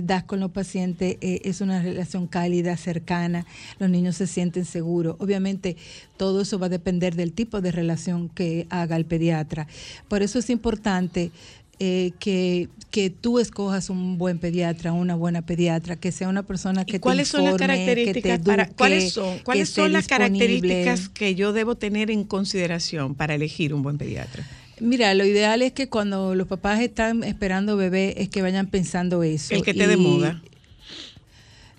das 0.03 0.25
con 0.25 0.41
los 0.41 0.51
pacientes 0.51 1.17
eh, 1.23 1.41
es 1.45 1.63
una 1.63 1.81
relación 1.81 2.27
cálida, 2.27 2.77
cercana, 2.77 3.47
los 3.79 3.89
niños 3.89 4.17
se 4.17 4.27
sienten 4.27 4.67
seguros. 4.67 5.17
Obviamente 5.21 5.79
todo 6.19 6.43
eso 6.43 6.59
va 6.59 6.67
a 6.67 6.69
depender 6.69 7.15
del 7.15 7.33
tipo 7.33 7.63
de 7.63 7.73
relación 7.73 8.29
que 8.29 8.67
haga 8.69 8.97
el 8.97 9.07
pediatra. 9.07 9.67
Por 10.07 10.21
eso 10.21 10.39
es 10.39 10.51
importante 10.51 11.33
eh, 11.81 12.13
que, 12.21 12.69
que 12.91 13.11
tú 13.11 13.39
escojas 13.39 13.91
un 13.91 14.17
buen 14.19 14.39
pediatra, 14.39 14.93
una 14.93 15.15
buena 15.15 15.43
pediatra, 15.43 15.97
que 15.97 16.13
sea 16.13 16.29
una 16.29 16.43
persona 16.45 16.85
que 16.85 16.97
¿Y 16.97 16.99
cuáles 17.01 17.29
te 17.29 17.37
son 17.39 17.45
las 17.45 17.55
informe, 17.55 17.67
que 17.67 18.15
te 18.15 18.21
características 18.23 18.41
para 18.41 18.69
cuáles 18.69 19.13
son 19.13 19.39
cuáles 19.41 19.69
son 19.71 19.93
las 19.93 20.07
disponible? 20.07 20.39
características 20.49 21.09
que 21.09 21.35
yo 21.35 21.53
debo 21.53 21.75
tener 21.77 22.11
en 22.11 22.25
consideración 22.25 23.15
para 23.15 23.35
elegir 23.35 23.75
un 23.75 23.83
buen 23.83 23.99
pediatra? 23.99 24.47
Mira, 24.81 25.15
lo 25.15 25.25
ideal 25.25 25.63
es 25.63 25.73
que 25.73 25.89
cuando 25.89 26.35
los 26.35 26.47
papás 26.49 26.81
están 26.81 27.23
esperando 27.25 27.77
bebé 27.77 28.15
es 28.23 28.29
que 28.29 28.43
vayan 28.43 28.67
pensando 28.69 29.23
eso. 29.23 29.55
El 29.55 29.63
que 29.63 29.71
esté 29.73 29.87
de 29.87 29.97
moda. 29.97 30.43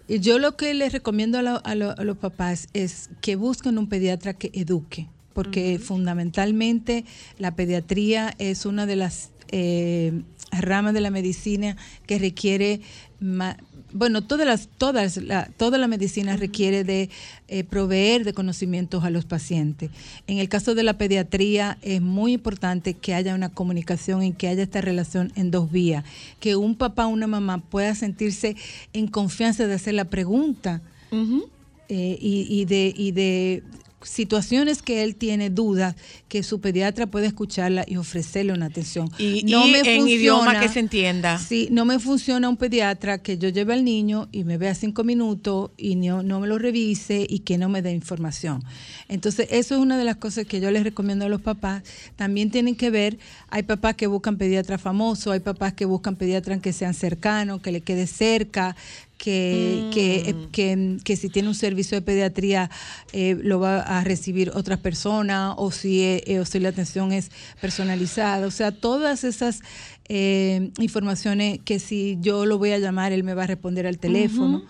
yo 0.08 0.40
lo 0.40 0.56
que 0.56 0.74
les 0.74 0.94
recomiendo 0.94 1.38
a, 1.38 1.42
lo- 1.42 1.62
a 1.66 1.76
lo- 1.76 1.98
a 1.98 2.04
los 2.04 2.18
papás 2.18 2.68
es 2.74 3.10
que 3.22 3.36
busquen 3.36 3.78
un 3.78 3.88
pediatra 3.90 4.34
que 4.34 4.52
eduque, 4.54 5.08
porque 5.34 5.80
fundamentalmente 5.80 7.04
la 7.40 7.56
pediatría 7.56 8.34
es 8.38 8.66
una 8.66 8.86
de 8.86 8.96
las 8.96 9.32
eh, 9.50 10.22
ramas 10.52 10.94
de 10.94 11.02
la 11.02 11.12
medicina 11.12 11.76
que 12.08 12.20
requiere 12.20 12.82
ma- 13.20 13.58
bueno, 13.94 14.22
todas 14.22 14.46
las, 14.46 14.68
todas 14.78 15.16
la, 15.18 15.46
toda 15.56 15.78
la 15.78 15.88
medicina 15.88 16.36
requiere 16.36 16.84
de 16.84 17.10
eh, 17.48 17.64
proveer 17.64 18.26
de 18.26 18.34
conocimientos 18.34 19.06
a 19.06 19.10
los 19.10 19.24
pacientes. 19.24 19.90
En 20.28 20.38
el 20.40 20.50
caso 20.50 20.76
de 20.76 20.84
la 20.84 20.98
pediatría 20.98 21.78
es 21.82 22.02
muy 22.02 22.34
importante 22.34 22.94
que 22.96 23.14
haya 23.14 23.34
una 23.36 23.48
comunicación 23.54 24.22
y 24.24 24.34
que 24.34 24.50
haya 24.50 24.64
esta 24.64 24.82
relación 24.82 25.32
en 25.38 25.50
dos 25.50 25.72
vías, 25.72 26.04
que 26.42 26.58
un 26.58 26.76
papá 26.76 27.06
o 27.06 27.10
una 27.10 27.28
mamá 27.28 27.60
pueda 27.60 27.96
sentirse 27.96 28.58
en 28.92 29.08
confianza 29.08 29.66
de 29.66 29.76
hacer 29.76 29.94
la 29.94 30.06
pregunta 30.10 30.82
eh, 31.88 32.18
y, 32.20 32.48
y 32.50 32.66
de, 32.66 32.94
y 32.98 33.12
de 33.12 33.64
situaciones 34.06 34.82
que 34.82 35.04
él 35.04 35.16
tiene 35.16 35.50
dudas, 35.50 35.96
que 36.30 36.44
su 36.44 36.62
pediatra 36.62 37.08
puede 37.08 37.28
escucharla 37.28 37.84
y 37.88 37.98
ofrecerle 37.98 38.54
una 38.54 38.68
atención. 38.68 39.10
Y, 39.18 39.46
y 39.46 39.54
en 39.54 40.08
idioma 40.08 40.60
que 40.60 40.70
se 40.70 40.80
entienda. 40.80 41.38
Sí, 41.40 41.68
no 41.72 41.86
me 41.86 42.00
funciona 42.00 42.48
un 42.48 42.58
pediatra 42.58 43.18
que 43.18 43.38
yo 43.38 43.50
lleve 43.50 43.74
al 43.74 43.84
niño 43.84 44.30
y 44.32 44.44
me 44.44 44.58
vea 44.58 44.76
cinco 44.76 45.04
minutos 45.04 45.72
y 45.78 45.96
no, 45.96 46.24
no 46.24 46.40
me 46.40 46.48
lo 46.48 46.58
revise 46.58 47.26
y 47.28 47.40
que 47.40 47.58
no 47.58 47.70
me 47.70 47.82
dé 47.82 47.92
información. 47.92 48.64
Entonces, 49.08 49.48
eso 49.52 49.76
es 49.76 49.82
una 49.82 49.98
de 49.98 50.04
las 50.04 50.18
cosas 50.18 50.46
que 50.46 50.60
yo 50.60 50.72
les 50.72 50.84
recomiendo 50.84 51.26
a 51.26 51.30
los 51.30 51.42
papás. 51.42 51.84
También 52.16 52.52
tienen 52.52 52.76
que 52.76 52.90
ver, 52.90 53.18
hay 53.50 53.64
papás 53.64 53.96
que 53.96 54.08
buscan 54.08 54.38
pediatra 54.38 54.78
famoso, 54.78 55.32
hay 55.32 55.40
papás 55.40 55.74
que 55.74 55.86
buscan 55.86 56.16
pediatras 56.16 56.62
que 56.62 56.74
sean 56.74 56.94
cercanos, 56.94 57.62
que 57.62 57.72
le 57.72 57.82
quede 57.82 58.08
cerca, 58.08 58.76
que, 59.18 59.90
que, 59.94 60.30
eh, 60.30 60.36
que, 60.52 60.98
que 61.04 61.16
si 61.16 61.30
tiene 61.30 61.48
un 61.48 61.56
servicio 61.56 61.96
de 61.98 62.02
pediatría 62.02 62.70
eh, 63.14 63.38
lo 63.42 63.60
va 63.60 63.80
a 63.80 64.04
recibir 64.04 64.52
otra 64.54 64.78
persona 64.78 65.54
o 65.56 65.72
si, 65.72 66.02
eh, 66.04 66.40
o 66.40 66.46
si 66.46 66.60
la 66.60 66.70
atención 66.70 67.12
es 67.12 67.32
personalizada. 67.62 68.46
O 68.48 68.52
sea, 68.52 68.72
todas 68.72 69.24
esas 69.24 69.62
eh, 70.10 70.70
informaciones 70.80 71.60
que 71.66 71.80
si 71.80 72.18
yo 72.22 72.46
lo 72.46 72.58
voy 72.58 72.72
a 72.72 72.78
llamar, 72.80 73.12
él 73.14 73.24
me 73.24 73.34
va 73.34 73.44
a 73.44 73.48
responder 73.48 73.88
al 73.88 73.98
teléfono. 73.98 74.64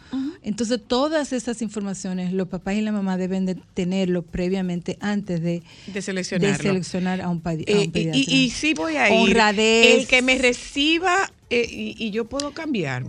Entonces, 0.44 0.80
todas 0.88 1.34
esas 1.34 1.64
informaciones 1.64 2.32
los 2.32 2.48
papás 2.48 2.76
y 2.76 2.82
la 2.82 2.92
mamá 2.92 3.18
deben 3.18 3.48
de 3.48 3.56
tenerlo 3.74 4.22
previamente 4.22 4.96
antes 5.02 5.42
de, 5.42 5.64
De 5.88 6.02
seleccionarlo. 6.04 6.56
de 6.56 6.64
seleccionar 6.64 7.20
a 7.22 7.30
un, 7.30 7.42
a 7.44 7.54
Eh, 7.54 7.66
un 7.74 7.82
y, 7.82 7.88
pediatra. 7.88 8.22
y- 8.22 8.44
y 8.46 8.50
sí 8.52 8.76
voy 8.76 8.96
a 8.96 9.10
ir. 9.10 9.30
Honradez. 9.30 10.02
El 10.02 10.08
que 10.08 10.22
me 10.22 10.38
reciba 10.38 11.32
eh, 11.50 11.68
y, 11.70 11.96
y 11.98 12.12
yo 12.12 12.26
puedo 12.26 12.52
cambiar. 12.54 13.06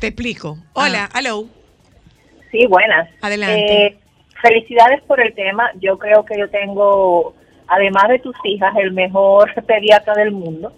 Te 0.00 0.08
explico. 0.08 0.58
Hola, 0.74 1.08
hello. 1.14 1.46
Sí, 2.52 2.66
buenas. 2.66 3.08
Adelante. 3.20 3.86
Eh, 3.86 3.96
felicidades 4.40 5.02
por 5.02 5.20
el 5.20 5.34
tema. 5.34 5.70
Yo 5.80 5.98
creo 5.98 6.24
que 6.24 6.38
yo 6.38 6.48
tengo, 6.50 7.34
además 7.66 8.08
de 8.08 8.20
tus 8.20 8.36
hijas, 8.44 8.74
el 8.76 8.92
mejor 8.92 9.52
pediatra 9.66 10.14
del 10.14 10.30
mundo. 10.30 10.72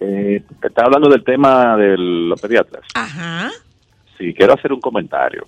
Eh, 0.00 0.42
está 0.62 0.84
hablando 0.84 1.08
del 1.08 1.22
tema 1.24 1.76
de 1.76 1.96
los 1.98 2.40
pediatras. 2.40 2.82
Ajá. 2.94 3.50
Sí, 4.18 4.32
quiero 4.34 4.54
hacer 4.54 4.72
un 4.72 4.80
comentario. 4.80 5.46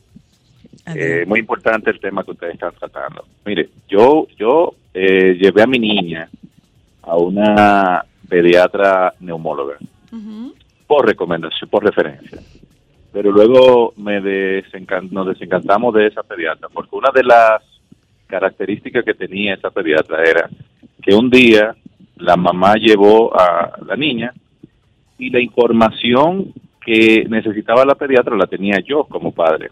Eh, 0.97 1.25
muy 1.27 1.41
importante 1.41 1.91
el 1.91 2.01
tema 2.01 2.25
que 2.25 2.31
ustedes 2.33 2.55
están 2.55 2.73
tratando. 2.79 3.25
Mire, 3.45 3.69
yo 3.89 4.27
yo 4.39 4.75
eh, 4.95 5.37
llevé 5.41 5.63
a 5.63 5.67
mi 5.67 5.79
niña 5.79 6.29
a 7.03 7.17
una 7.17 8.05
pediatra 8.29 9.15
neumóloga 9.21 9.77
por 10.87 11.07
recomendación, 11.07 11.69
por 11.71 11.85
referencia. 11.85 12.39
Pero 13.13 13.31
luego 13.33 13.95
me 13.97 14.21
desencan- 14.21 15.11
nos 15.11 15.27
desencantamos 15.27 15.95
de 15.95 16.07
esa 16.09 16.23
pediatra 16.23 16.69
porque 16.73 16.95
una 16.97 17.11
de 17.15 17.25
las 17.25 17.63
características 18.27 19.05
que 19.05 19.15
tenía 19.15 19.55
esa 19.55 19.71
pediatra 19.71 20.23
era 20.23 20.49
que 21.03 21.15
un 21.15 21.31
día 21.31 21.75
la 22.17 22.37
mamá 22.37 22.75
llevó 22.75 23.35
a 23.39 23.73
la 23.87 23.97
niña 23.97 24.33
y 25.19 25.31
la 25.31 25.41
información 25.41 26.53
que 26.85 27.25
necesitaba 27.29 27.85
la 27.85 27.95
pediatra 27.95 28.37
la 28.37 28.47
tenía 28.47 28.79
yo 28.81 29.05
como 29.05 29.33
padre. 29.33 29.71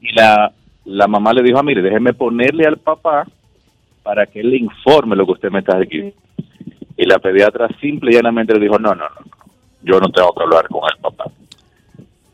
Y 0.00 0.12
la, 0.14 0.52
la 0.84 1.06
mamá 1.06 1.32
le 1.32 1.42
dijo, 1.42 1.58
ah, 1.58 1.62
mire, 1.62 1.82
déjeme 1.82 2.12
ponerle 2.12 2.66
al 2.66 2.78
papá 2.78 3.26
para 4.02 4.26
que 4.26 4.40
él 4.40 4.50
le 4.50 4.56
informe 4.56 5.16
lo 5.16 5.26
que 5.26 5.32
usted 5.32 5.50
me 5.50 5.60
está 5.60 5.78
diciendo. 5.78 6.14
Y 6.96 7.06
la 7.06 7.18
pediatra 7.18 7.68
simple 7.80 8.10
y 8.10 8.14
llanamente 8.14 8.54
le 8.54 8.60
dijo, 8.60 8.78
no, 8.78 8.94
no, 8.94 9.04
no, 9.04 9.26
yo 9.82 10.00
no 10.00 10.10
tengo 10.10 10.32
que 10.34 10.42
hablar 10.42 10.68
con 10.68 10.82
el 10.92 11.00
papá. 11.00 11.24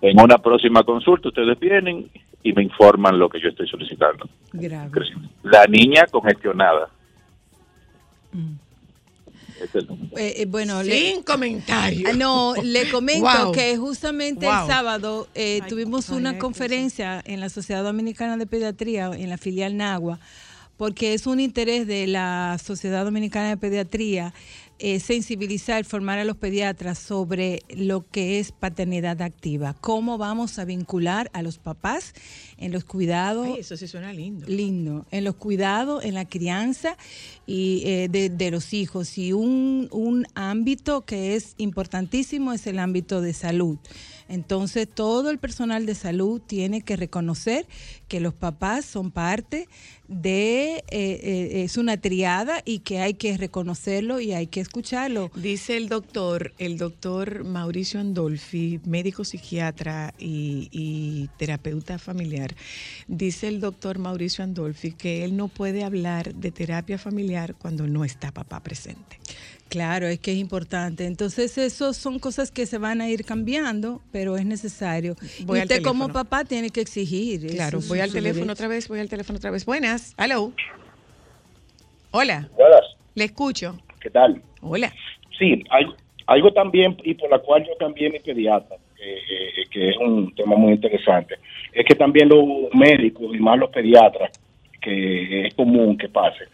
En 0.00 0.20
una 0.20 0.38
próxima 0.38 0.82
consulta 0.82 1.28
ustedes 1.28 1.58
vienen 1.58 2.10
y 2.42 2.52
me 2.52 2.62
informan 2.62 3.18
lo 3.18 3.28
que 3.28 3.40
yo 3.40 3.48
estoy 3.48 3.68
solicitando. 3.68 4.28
Grave. 4.52 4.90
La 5.42 5.64
niña 5.66 6.06
congestionada, 6.10 6.88
número. 8.32 8.65
Eh, 10.16 10.34
eh, 10.38 10.46
bueno, 10.46 10.82
Sin 10.82 11.22
comentario. 11.22 12.08
Ah, 12.10 12.12
No, 12.12 12.54
le 12.62 12.90
comento 12.90 13.44
Wow. 13.44 13.52
que 13.52 13.76
justamente 13.76 14.46
Wow. 14.46 14.60
el 14.62 14.66
sábado 14.66 15.28
eh, 15.34 15.60
tuvimos 15.68 16.08
una 16.10 16.38
conferencia 16.38 17.22
en 17.24 17.40
la 17.40 17.48
Sociedad 17.48 17.82
Dominicana 17.82 18.36
de 18.36 18.46
Pediatría, 18.46 19.10
en 19.14 19.28
la 19.28 19.38
filial 19.38 19.76
Nagua, 19.76 20.20
porque 20.76 21.14
es 21.14 21.26
un 21.26 21.40
interés 21.40 21.86
de 21.86 22.06
la 22.06 22.58
Sociedad 22.62 23.04
Dominicana 23.04 23.48
de 23.50 23.56
Pediatría 23.56 24.34
eh, 24.78 25.00
sensibilizar, 25.00 25.86
formar 25.86 26.18
a 26.18 26.24
los 26.26 26.36
pediatras 26.36 26.98
sobre 26.98 27.62
lo 27.74 28.04
que 28.10 28.38
es 28.38 28.52
paternidad 28.52 29.22
activa, 29.22 29.74
cómo 29.80 30.18
vamos 30.18 30.58
a 30.58 30.66
vincular 30.66 31.30
a 31.32 31.40
los 31.40 31.56
papás 31.56 32.12
en 32.58 32.72
los 32.72 32.84
cuidados 32.84 33.46
Ay, 33.46 33.60
eso 33.60 33.76
sí 33.76 33.86
suena 33.86 34.12
lindo. 34.12 34.46
lindo 34.46 35.06
en 35.10 35.24
los 35.24 35.36
cuidados, 35.36 36.04
en 36.04 36.14
la 36.14 36.24
crianza 36.24 36.96
y 37.46 37.82
eh, 37.84 38.08
de, 38.10 38.30
de 38.30 38.50
los 38.50 38.72
hijos. 38.72 39.18
Y 39.18 39.32
un, 39.32 39.88
un 39.90 40.26
ámbito 40.34 41.04
que 41.04 41.34
es 41.36 41.54
importantísimo 41.58 42.52
es 42.52 42.66
el 42.66 42.78
ámbito 42.78 43.20
de 43.20 43.32
salud. 43.32 43.78
Entonces, 44.28 44.88
todo 44.92 45.30
el 45.30 45.38
personal 45.38 45.86
de 45.86 45.94
salud 45.94 46.40
tiene 46.44 46.80
que 46.80 46.96
reconocer 46.96 47.66
que 48.08 48.18
los 48.18 48.34
papás 48.34 48.84
son 48.84 49.12
parte 49.12 49.68
de, 50.08 50.76
eh, 50.76 50.82
eh, 50.90 51.62
es 51.64 51.76
una 51.76 51.96
triada 51.96 52.62
y 52.64 52.80
que 52.80 53.00
hay 53.00 53.14
que 53.14 53.36
reconocerlo 53.36 54.20
y 54.20 54.32
hay 54.32 54.46
que 54.48 54.60
escucharlo. 54.60 55.30
Dice 55.36 55.76
el 55.76 55.88
doctor, 55.88 56.52
el 56.58 56.76
doctor 56.78 57.44
Mauricio 57.44 58.00
Andolfi, 58.00 58.80
médico 58.84 59.24
psiquiatra 59.24 60.14
y, 60.18 60.68
y 60.72 61.28
terapeuta 61.38 61.98
familiar, 61.98 62.45
dice 63.08 63.48
el 63.48 63.60
doctor 63.60 63.98
Mauricio 63.98 64.44
Andolfi 64.44 64.92
que 64.92 65.24
él 65.24 65.36
no 65.36 65.48
puede 65.48 65.84
hablar 65.84 66.34
de 66.34 66.50
terapia 66.50 66.98
familiar 66.98 67.54
cuando 67.54 67.86
no 67.86 68.04
está 68.04 68.32
papá 68.32 68.60
presente. 68.60 69.18
Claro, 69.68 70.06
es 70.06 70.20
que 70.20 70.32
es 70.32 70.38
importante. 70.38 71.06
Entonces, 71.06 71.58
eso 71.58 71.92
son 71.92 72.18
cosas 72.18 72.52
que 72.52 72.66
se 72.66 72.78
van 72.78 73.00
a 73.00 73.08
ir 73.08 73.24
cambiando, 73.24 74.00
pero 74.12 74.36
es 74.36 74.46
necesario. 74.46 75.16
Voy 75.44 75.58
y 75.58 75.62
usted 75.62 75.82
como 75.82 76.06
teléfono. 76.06 76.24
papá 76.24 76.44
tiene 76.44 76.70
que 76.70 76.80
exigir. 76.80 77.46
Claro, 77.48 77.78
eso 77.78 77.88
voy 77.88 78.00
al 78.00 78.12
teléfono 78.12 78.46
derecho. 78.46 78.52
otra 78.52 78.68
vez, 78.68 78.88
voy 78.88 79.00
al 79.00 79.08
teléfono 79.08 79.38
otra 79.38 79.50
vez. 79.50 79.64
Buenas, 79.66 80.14
hello. 80.18 80.52
Hola, 82.12 82.48
Buenas, 82.56 82.96
le 83.14 83.24
escucho. 83.24 83.76
¿qué 84.00 84.10
tal? 84.10 84.40
Hola. 84.62 84.92
Sí, 85.36 85.64
hay, 85.70 85.86
algo 86.26 86.52
también, 86.52 86.96
y 87.02 87.14
por 87.14 87.28
la 87.30 87.38
cual 87.40 87.64
yo 87.66 87.76
cambié 87.78 88.08
mi 88.10 88.20
pediatra, 88.20 88.76
eh, 89.06 89.64
que 89.70 89.88
es 89.90 89.96
un 89.98 90.34
tema 90.34 90.56
muy 90.56 90.72
interesante, 90.72 91.36
es 91.72 91.84
que 91.84 91.94
también 91.94 92.28
los 92.28 92.44
médicos 92.74 93.34
y 93.34 93.38
más 93.38 93.58
los 93.58 93.70
pediatras, 93.70 94.30
que 94.80 95.46
es 95.46 95.54
común 95.54 95.96
que 95.98 96.08
pase, 96.08 96.44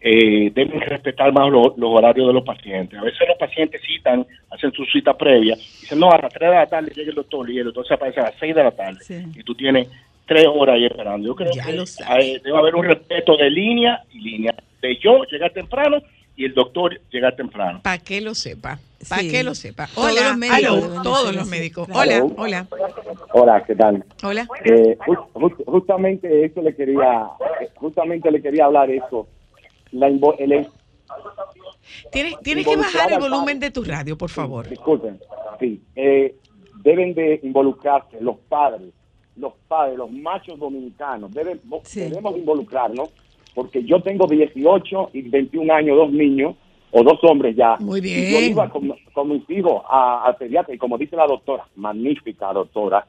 eh, 0.00 0.50
deben 0.54 0.80
respetar 0.80 1.32
más 1.32 1.50
lo- 1.50 1.74
los 1.76 1.90
horarios 1.90 2.26
de 2.26 2.32
los 2.34 2.44
pacientes. 2.44 2.98
A 2.98 3.02
veces 3.02 3.26
los 3.26 3.38
pacientes 3.38 3.80
citan, 3.86 4.26
hacen 4.50 4.70
su 4.72 4.84
cita 4.86 5.16
previa, 5.16 5.54
y 5.54 5.80
dicen, 5.82 5.98
no, 5.98 6.10
a 6.10 6.18
las 6.20 6.32
3 6.32 6.50
de 6.50 6.56
la 6.56 6.66
tarde 6.66 6.92
llega 6.94 7.08
el 7.10 7.14
doctor 7.16 7.48
y 7.50 7.58
el 7.58 7.64
doctor 7.64 7.86
se 7.86 7.94
aparece 7.94 8.20
a 8.20 8.24
las 8.24 8.34
6 8.38 8.54
de 8.54 8.62
la 8.64 8.70
tarde, 8.70 8.98
y 9.34 9.42
tú 9.42 9.54
tienes 9.54 9.88
tres 10.26 10.46
horas 10.46 10.76
ahí 10.76 10.86
esperando. 10.86 11.26
Yo 11.26 11.34
creo 11.34 11.52
Ya 11.52 11.64
que 11.64 11.72
debe 12.42 12.58
haber 12.58 12.74
un 12.74 12.84
respeto 12.84 13.36
de 13.36 13.50
línea 13.50 14.02
y 14.12 14.20
línea, 14.20 14.54
de 14.82 14.96
yo 14.96 15.22
llegar 15.30 15.50
temprano 15.52 16.02
y 16.36 16.44
el 16.44 16.54
doctor 16.54 17.00
llegar 17.10 17.36
temprano. 17.36 17.80
Para 17.82 17.98
que 17.98 18.20
lo 18.20 18.34
sepa, 18.34 18.78
para 19.08 19.22
Sí. 19.22 19.30
que 19.30 19.42
lo 19.44 19.54
sepa. 19.54 19.88
Todos 19.94 20.10
Hola, 20.12 20.28
los 20.30 20.36
médicos 20.38 20.90
de 20.96 21.02
todos 21.02 21.34
los 21.34 21.48
médicos. 21.48 21.88
Hola, 21.92 22.26
hola. 22.36 22.66
Hola, 23.32 23.64
¿qué 23.64 23.74
tal? 23.76 24.04
Hola. 24.22 24.46
Eh, 24.64 24.96
ju- 25.06 25.28
ju- 25.34 25.64
justamente 25.66 26.44
eso 26.44 26.60
le 26.62 26.74
quería, 26.74 27.28
justamente 27.76 28.30
le 28.30 28.42
quería 28.42 28.64
hablar 28.66 28.90
eso. 28.90 29.28
La 29.92 30.08
el- 30.08 30.20
Tienes, 32.10 32.34
tienes 32.42 32.66
que 32.66 32.76
bajar 32.76 33.12
el 33.12 33.18
volumen 33.20 33.60
de 33.60 33.70
tu 33.70 33.84
radio, 33.84 34.16
por 34.16 34.30
favor. 34.30 34.68
disculpen, 34.68 35.20
sí, 35.60 35.82
eh, 35.94 36.34
deben 36.82 37.14
de 37.14 37.40
involucrarse 37.42 38.20
los 38.20 38.36
padres, 38.48 38.92
los 39.36 39.52
padres, 39.68 39.96
los 39.98 40.10
machos 40.10 40.58
dominicanos, 40.58 41.32
deben, 41.32 41.60
debemos 41.94 42.36
involucrarnos, 42.36 43.10
porque 43.54 43.84
yo 43.84 44.00
tengo 44.02 44.26
18 44.26 45.10
y 45.12 45.22
21 45.22 45.72
años, 45.72 45.96
dos 45.96 46.12
niños, 46.12 46.54
o 46.90 47.02
dos 47.02 47.18
hombres 47.22 47.56
ya. 47.56 47.76
Muy 47.80 48.00
Y 48.00 48.32
yo 48.32 48.38
bien. 48.38 48.50
iba 48.52 48.68
con, 48.68 48.92
con 49.12 49.28
mis 49.28 49.48
hijos 49.50 49.82
a- 49.88 50.24
al 50.26 50.36
pediatra, 50.36 50.74
y 50.74 50.78
como 50.78 50.96
dice 50.98 51.16
la 51.16 51.26
doctora, 51.26 51.64
magnífica 51.76 52.52
doctora, 52.52 53.06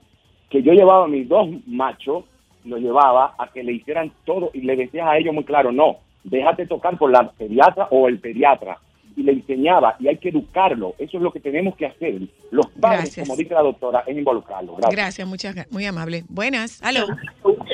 que 0.49 0.63
yo 0.63 0.73
llevaba 0.73 1.05
a 1.05 1.07
mis 1.07 1.27
dos 1.29 1.47
machos, 1.67 2.23
los 2.63 2.79
llevaba 2.79 3.35
a 3.37 3.47
que 3.51 3.63
le 3.63 3.73
hicieran 3.73 4.11
todo, 4.25 4.49
y 4.53 4.61
le 4.61 4.75
decía 4.75 5.07
a 5.09 5.17
ellos 5.17 5.33
muy 5.35 5.43
claro, 5.43 5.71
no, 5.71 5.97
déjate 6.23 6.65
tocar 6.65 6.97
por 6.97 7.11
la 7.11 7.29
pediatra 7.31 7.87
o 7.91 8.07
el 8.07 8.19
pediatra. 8.19 8.79
Y 9.17 9.23
le 9.23 9.31
enseñaba, 9.31 9.95
y 9.99 10.07
hay 10.09 10.17
que 10.17 10.27
educarlo. 10.29 10.93
Eso 10.97 11.15
es 11.17 11.23
lo 11.23 11.31
que 11.31 11.39
tenemos 11.39 11.75
que 11.77 11.85
hacer. 11.85 12.19
Los 12.51 12.67
padres, 12.81 13.01
Gracias. 13.03 13.27
como 13.27 13.37
dice 13.37 13.53
la 13.53 13.61
doctora, 13.61 14.03
es 14.07 14.17
involucrarlo. 14.17 14.73
Gracias. 14.75 14.95
Gracias, 14.95 15.27
muchas 15.27 15.71
muy 15.71 15.85
amable. 15.85 16.23
Buenas, 16.27 16.81
aló. 16.83 17.05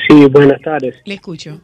Sí, 0.07 0.25
buenas 0.29 0.61
tardes. 0.61 1.01
Le 1.05 1.15
escucho. 1.15 1.59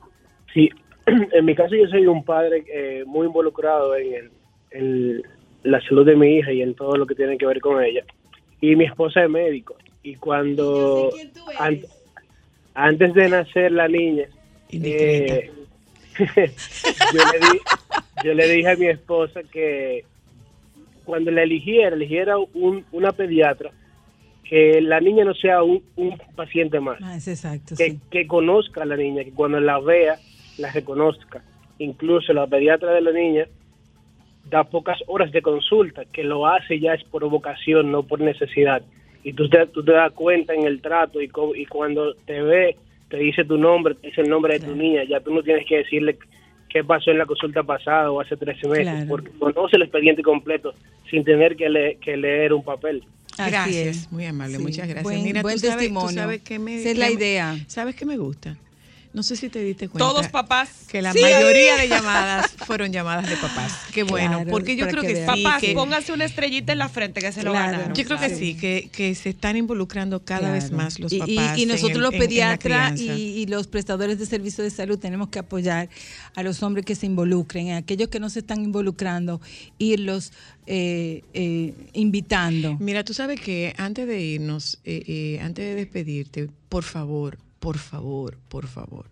Sí, 0.53 0.67
en 1.31 1.45
mi 1.45 1.55
caso 1.55 1.75
yo 1.75 1.87
soy 1.87 2.05
un 2.07 2.23
padre 2.23 2.63
eh, 2.71 3.03
muy 3.05 3.27
involucrado 3.27 3.95
en, 3.95 4.13
el- 4.13 4.31
en 4.71 5.21
la 5.63 5.81
salud 5.81 6.05
de 6.05 6.15
mi 6.15 6.37
hija 6.37 6.51
y 6.51 6.61
en 6.61 6.73
todo 6.75 6.95
lo 6.97 7.05
que 7.05 7.15
tiene 7.15 7.37
que 7.37 7.45
ver 7.45 7.59
con 7.59 7.83
ella. 7.83 8.03
Y 8.61 8.75
mi 8.75 8.85
esposa 8.85 9.23
es 9.23 9.29
médico. 9.29 9.75
Y 10.03 10.15
cuando 10.15 11.11
an- 11.59 11.81
antes 12.73 13.13
de 13.13 13.29
nacer 13.29 13.71
la 13.71 13.87
niña, 13.87 14.25
eh, 14.71 15.51
yo, 16.17 17.23
le 17.31 17.39
di- 17.39 17.61
yo 18.23 18.33
le 18.33 18.47
dije 18.49 18.69
a 18.69 18.75
mi 18.75 18.87
esposa 18.87 19.41
que 19.51 20.03
cuando 21.05 21.31
la 21.31 21.43
eligiera, 21.43 21.95
eligiera 21.95 22.37
un- 22.37 22.85
una 22.91 23.11
pediatra, 23.11 23.71
que 24.43 24.81
la 24.81 24.99
niña 25.01 25.25
no 25.25 25.33
sea 25.33 25.61
un, 25.63 25.83
un 25.97 26.17
paciente 26.35 26.79
más 26.79 26.97
Ah, 27.01 27.17
es 27.17 27.27
exacto. 27.27 27.75
que, 27.77 27.91
sí. 27.91 27.99
que 28.09 28.27
conozca 28.27 28.83
a 28.83 28.85
la 28.85 28.95
niña, 28.95 29.23
que 29.23 29.31
cuando 29.31 29.59
la 29.59 29.79
vea, 29.79 30.17
la 30.57 30.71
reconozca. 30.71 31.43
Incluso 31.79 32.33
la 32.33 32.47
pediatra 32.47 32.93
de 32.93 33.01
la 33.01 33.11
niña 33.11 33.45
da 34.49 34.63
pocas 34.63 34.97
horas 35.07 35.31
de 35.31 35.41
consulta, 35.41 36.05
que 36.05 36.23
lo 36.23 36.47
hace 36.47 36.79
ya 36.79 36.93
es 36.93 37.03
por 37.03 37.27
vocación, 37.29 37.91
no 37.91 38.03
por 38.03 38.19
necesidad. 38.21 38.81
Y 39.23 39.33
tú 39.33 39.49
te, 39.49 39.65
tú 39.67 39.83
te 39.83 39.91
das 39.91 40.11
cuenta 40.13 40.53
en 40.53 40.63
el 40.65 40.81
trato 40.81 41.21
y, 41.21 41.27
co- 41.27 41.53
y 41.55 41.65
cuando 41.65 42.13
te 42.25 42.41
ve, 42.41 42.77
te 43.09 43.17
dice 43.17 43.43
tu 43.43 43.57
nombre, 43.57 43.95
te 43.95 44.07
dice 44.07 44.21
el 44.21 44.29
nombre 44.29 44.57
de 44.57 44.65
tu 44.65 44.75
niña, 44.75 45.03
ya 45.03 45.19
tú 45.19 45.33
no 45.33 45.43
tienes 45.43 45.65
que 45.67 45.77
decirle 45.77 46.17
qué 46.69 46.83
pasó 46.83 47.11
en 47.11 47.17
la 47.17 47.25
consulta 47.25 47.63
pasada 47.63 48.09
o 48.11 48.21
hace 48.21 48.37
13 48.37 48.67
meses, 48.67 48.83
Claro. 48.85 49.05
porque 49.09 49.29
conoce 49.37 49.75
el 49.75 49.81
expediente 49.83 50.21
completo 50.23 50.73
sin 51.09 51.23
tener 51.25 51.55
que, 51.57 51.69
le- 51.69 51.95
que 51.97 52.15
leer 52.15 52.53
un 52.53 52.63
papel. 52.63 53.03
Así 53.37 53.51
Gracias, 53.51 53.97
es. 53.97 54.11
muy 54.11 54.25
amable, 54.25 54.55
Sí, 54.57 54.63
muchas 54.63 54.87
gracias. 54.87 55.03
buen- 55.03 55.23
Mira, 55.23 55.41
buen 55.41 55.55
tú 55.55 55.59
sabes, 55.59 55.75
tú 55.75 55.79
testimonio. 55.79 56.21
sabes 56.21 56.41
que 56.41 56.57
me, 56.59 56.75
Esa 56.79 56.89
es 56.91 56.97
la 56.97 57.11
idea. 57.11 57.55
¿Sabes 57.67 57.95
qué 57.95 58.05
me 58.05 58.17
gusta? 58.17 58.55
No 59.17 59.23
sé 59.23 59.35
si 59.35 59.49
te 59.49 59.63
diste 59.63 59.89
cuenta. 59.89 60.07
Todos 60.07 60.27
papás. 60.27 60.69
Que 60.87 61.01
la 61.01 61.11
Sí. 61.11 61.19
mayoría 61.19 61.75
de 61.77 61.89
llamadas 61.89 62.51
fueron 62.51 62.93
llamadas 62.93 63.27
de 63.27 63.35
papás. 63.35 63.73
Qué 63.91 64.03
bueno, 64.03 64.35
Claro, 64.37 64.51
porque 64.51 64.75
yo 64.75 64.87
creo 64.87 65.01
que 65.01 65.07
que, 65.07 65.13
vean. 65.15 65.35
sí. 65.35 65.43
Papás, 65.43 65.61
que- 65.61 65.73
pónganse 65.73 66.13
una 66.13 66.25
estrellita 66.25 66.71
en 66.71 66.77
la 66.77 66.87
frente 66.87 67.19
que 67.19 67.31
se 67.31 67.41
lo 67.41 67.49
Claro. 67.51 67.71
ganaron. 67.71 67.95
Yo 67.95 68.03
creo 68.05 68.19
que 68.19 68.29
sí, 68.29 68.53
que, 68.55 68.89
que 68.91 69.15
se 69.15 69.29
están 69.29 69.57
involucrando 69.57 70.23
cada 70.23 70.51
vez 70.51 70.69
más 70.71 70.99
los 70.99 71.11
Y- 71.11 71.15
y- 71.15 71.19
papás. 71.35 71.57
Y, 71.57 71.65
nosotros 71.65 71.97
los 71.97 72.13
pediatras 72.13 72.99
y 73.01 73.47
los 73.47 73.65
prestadores 73.65 74.19
de 74.19 74.27
servicios 74.27 74.63
de 74.63 74.69
salud 74.69 74.99
tenemos 74.99 75.29
que 75.29 75.39
apoyar 75.39 75.89
a 76.35 76.43
los 76.43 76.61
hombres 76.61 76.85
que 76.85 76.93
se 76.93 77.07
involucren, 77.07 77.71
a 77.71 77.77
aquellos 77.77 78.09
que 78.09 78.19
no 78.19 78.29
se 78.29 78.39
están 78.41 78.63
involucrando, 78.63 79.41
irlos 79.79 80.31
eh, 80.67 81.23
eh, 81.33 81.73
invitando. 81.93 82.75
Mira, 82.79 83.03
tú 83.03 83.13
sabes 83.15 83.39
que 83.41 83.73
antes 83.77 84.05
de 84.05 84.21
irnos, 84.21 84.77
eh, 84.83 85.01
eh, 85.07 85.39
antes 85.41 85.65
de 85.65 85.75
despedirte, 85.75 86.49
por 86.69 86.83
favor, 86.83 87.37
por 87.59 87.77
favor, 87.77 88.37
por 88.49 88.67
favor, 88.67 89.05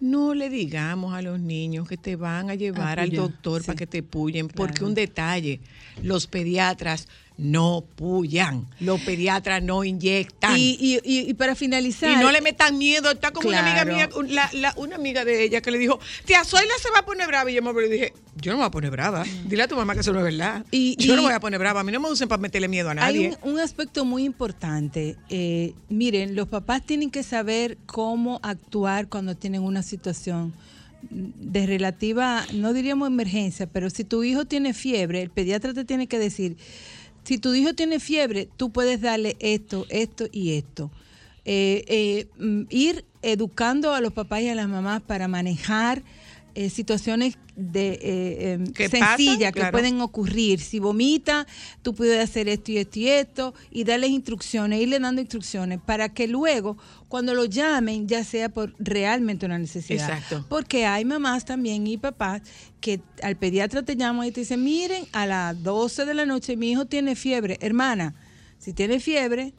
no 0.00 0.34
le 0.34 0.48
digamos 0.50 1.14
a 1.14 1.22
los 1.22 1.38
niños 1.38 1.88
que 1.88 1.96
te 1.96 2.16
van 2.16 2.50
a 2.50 2.54
llevar 2.56 2.98
al 2.98 3.10
doctor 3.12 3.64
para 3.64 3.76
que 3.76 3.86
te 3.86 4.02
puyen, 4.02 4.48
porque 4.48 4.84
un 4.84 4.94
detalle, 4.94 5.60
los 6.02 6.26
pediatras 6.26 7.06
no 7.38 7.84
puyan, 7.96 8.66
los 8.80 9.00
pediatras 9.00 9.62
no 9.62 9.84
inyectan. 9.84 10.56
Y, 10.58 10.76
y- 10.78 11.00
y- 11.04 11.30
y 11.30 11.34
para 11.34 11.54
finalizar. 11.54 12.10
Y 12.10 12.16
no 12.16 12.30
le 12.32 12.40
metan 12.40 12.76
miedo. 12.76 13.10
Está 13.12 13.30
como 13.30 13.48
una 13.48 13.60
amiga 13.60 13.84
mía, 13.96 14.08
un- 14.16 14.34
la- 14.34 14.50
la- 14.52 14.74
una 14.76 14.96
amiga 14.96 15.24
de 15.24 15.42
ella 15.44 15.60
que 15.62 15.70
le 15.70 15.78
dijo, 15.78 15.98
tía 16.24 16.44
Zoila 16.44 16.74
se 16.80 16.90
va 16.90 16.98
a 16.98 17.04
poner 17.06 17.26
brava. 17.28 17.50
Y 17.50 17.54
yo 17.54 17.62
me 17.62 17.72
le 17.80 17.88
dije, 17.88 18.12
yo 18.40 18.52
no 18.52 18.58
me 18.58 18.62
voy 18.62 18.68
a 18.68 18.70
poner 18.70 18.90
brava. 18.90 19.24
Dile 19.46 19.62
a 19.64 19.68
tu 19.68 19.76
mamá 19.76 19.94
que 19.94 20.00
eso 20.00 20.12
no 20.12 20.18
es 20.20 20.24
verdad. 20.24 20.64
Y- 20.70 20.96
yo 20.98 21.14
no 21.16 21.22
me 21.22 21.28
voy 21.28 21.34
a 21.36 21.40
poner 21.40 21.58
brava. 21.58 21.80
A 21.80 21.84
mí 21.84 21.92
no 21.92 22.00
me 22.00 22.10
usen 22.10 22.28
para 22.28 22.40
meterle 22.40 22.68
miedo 22.68 22.88
a 22.88 22.92
Hay 22.92 22.96
nadie. 22.98 23.36
un, 23.42 23.52
un 23.54 23.60
aspecto 23.60 24.04
muy 24.04 24.24
importante. 24.24 25.16
Eh, 25.28 25.74
miren, 25.88 26.34
los 26.34 26.48
papás 26.48 26.84
tienen 26.84 27.10
que 27.10 27.22
saber 27.22 27.78
cómo 27.86 28.40
actuar 28.42 29.08
cuando 29.08 29.36
tienen 29.36 29.62
una 29.62 29.82
situación 29.82 30.54
de 31.10 31.66
relativa, 31.66 32.46
no 32.54 32.72
diríamos 32.72 33.08
emergencia, 33.08 33.66
pero 33.66 33.90
si 33.90 34.04
tu 34.04 34.22
hijo 34.22 34.44
tiene 34.44 34.72
fiebre, 34.72 35.20
el 35.20 35.30
pediatra 35.30 35.74
te 35.74 35.84
tiene 35.84 36.06
que 36.06 36.18
decir, 36.18 36.56
si 37.24 37.38
tu 37.38 37.52
hijo 37.54 37.74
tiene 37.74 37.98
fiebre, 37.98 38.48
tú 38.56 38.70
puedes 38.70 39.00
darle 39.00 39.36
esto, 39.40 39.84
esto 39.90 40.26
y 40.30 40.52
esto. 40.56 40.90
Eh, 41.44 41.84
eh, 41.88 42.28
mm, 42.38 42.62
ir 42.70 43.04
educando 43.20 43.92
a 43.94 44.00
los 44.00 44.12
papás 44.12 44.42
y 44.42 44.48
a 44.48 44.54
las 44.54 44.68
mamás 44.68 45.02
para 45.02 45.26
manejar 45.26 46.02
eh, 46.54 46.70
situaciones 46.70 47.38
de 47.56 47.98
eh, 48.02 48.52
em, 48.52 48.66
¿Qué 48.72 48.88
sencillas 48.88 49.52
que 49.52 49.60
Claro. 49.60 49.72
pueden 49.72 50.00
ocurrir. 50.00 50.60
Si 50.60 50.78
vomita, 50.78 51.46
tú 51.82 51.94
puedes 51.94 52.18
hacer 52.22 52.48
esto 52.48 52.72
y 52.72 52.78
esto 52.78 52.98
y 52.98 53.08
esto 53.08 53.54
y 53.70 53.84
darles 53.84 54.10
instrucciones, 54.10 54.80
irle 54.80 54.98
dando 54.98 55.20
instrucciones 55.20 55.78
para 55.84 56.08
que 56.08 56.26
luego, 56.28 56.78
cuando 57.08 57.34
lo 57.34 57.44
llamen, 57.44 58.06
ya 58.08 58.24
sea 58.24 58.48
por 58.48 58.74
realmente 58.78 59.46
una 59.46 59.58
necesidad. 59.58 60.08
Exacto. 60.08 60.46
Porque 60.48 60.86
hay 60.86 61.04
mamás 61.04 61.44
también 61.44 61.86
y 61.86 61.98
papás 61.98 62.42
que 62.80 63.00
al 63.22 63.36
pediatra 63.36 63.82
te 63.82 63.96
llaman 63.96 64.26
y 64.26 64.32
te 64.32 64.40
dicen, 64.40 64.64
miren, 64.64 65.04
a 65.12 65.26
las 65.26 65.62
12 65.62 66.04
de 66.04 66.14
la 66.14 66.26
noche 66.26 66.56
mi 66.56 66.70
hijo 66.70 66.86
tiene 66.86 67.14
fiebre. 67.16 67.58
Hermana, 67.60 68.14
si 68.58 68.72
tiene 68.72 68.98
fiebre, 69.00 69.52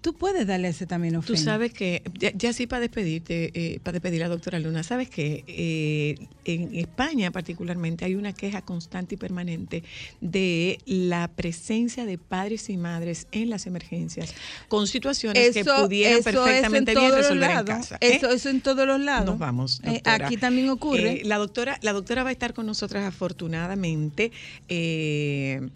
tú 0.00 0.14
puedes 0.14 0.46
darle 0.46 0.68
acetaminofén. 0.68 1.36
Tú 1.36 1.40
sabes 1.40 1.72
que, 1.72 2.02
ya, 2.18 2.32
ya 2.34 2.52
sí 2.52 2.66
para 2.66 2.80
despedirte, 2.80 3.50
eh, 3.54 3.80
para 3.80 3.94
despedir 3.94 4.22
a 4.22 4.28
la 4.28 4.34
doctora 4.34 4.58
Luna, 4.58 4.82
sabes 4.82 5.10
que 5.10 5.44
eh, 5.46 6.26
en 6.44 6.74
España 6.74 7.30
particularmente 7.30 8.04
hay 8.04 8.14
una 8.14 8.32
queja 8.32 8.62
constante 8.62 9.14
y 9.14 9.18
permanente 9.18 9.82
de 10.20 10.78
la 10.86 11.28
presencia 11.28 12.06
de 12.06 12.18
padres 12.18 12.70
y 12.70 12.76
madres 12.76 13.26
en 13.32 13.50
las 13.50 13.66
emergencias 13.66 14.34
con 14.68 14.86
situaciones 14.86 15.52
que 15.52 15.64
pudieran 15.64 16.22
perfectamente 16.22 16.94
bien 16.94 17.12
resolver 17.12 17.50
en 17.50 17.64
casa. 17.64 17.96
¿eh? 18.00 18.16
Eso, 18.16 18.30
eso 18.30 18.48
en 18.48 18.60
todos 18.60 18.86
los 18.86 19.00
lados. 19.00 19.26
Nos 19.26 19.38
vamos. 19.38 19.80
Eh, 19.84 19.92
doctora. 19.94 20.26
aquí 20.26 20.36
también 20.36 20.70
ocurre. 20.70 21.20
Eh, 21.20 21.22
la 21.24 21.38
doctora, 21.38 21.78
la 21.82 21.92
doctora 21.92 22.22
va 22.22 22.30
a 22.30 22.32
estar 22.32 22.54
con 22.54 22.66
nosotras 22.66 23.04
afortunadamente. 23.04 24.32
eh, 24.68 25.68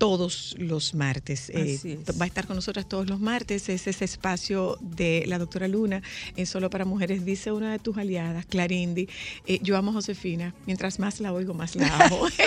todos 0.00 0.54
los 0.58 0.94
martes. 0.94 1.50
Eh. 1.50 1.98
Va 2.18 2.24
a 2.24 2.26
estar 2.26 2.46
con 2.46 2.56
nosotras 2.56 2.88
todos 2.88 3.06
los 3.06 3.20
martes. 3.20 3.68
Es 3.68 3.86
ese 3.86 4.04
espacio 4.06 4.78
de 4.80 5.24
la 5.26 5.38
doctora 5.38 5.68
Luna 5.68 6.00
en 6.36 6.46
Solo 6.46 6.70
para 6.70 6.86
Mujeres. 6.86 7.26
Dice 7.26 7.52
una 7.52 7.70
de 7.70 7.78
tus 7.78 7.98
aliadas, 7.98 8.46
Clarindi, 8.46 9.08
eh, 9.46 9.58
yo 9.62 9.76
amo 9.76 9.90
a 9.90 9.94
Josefina. 9.94 10.54
Mientras 10.66 10.98
más 10.98 11.20
la 11.20 11.34
oigo, 11.34 11.52
más 11.52 11.76
la 11.76 11.94
amo. 12.06 12.22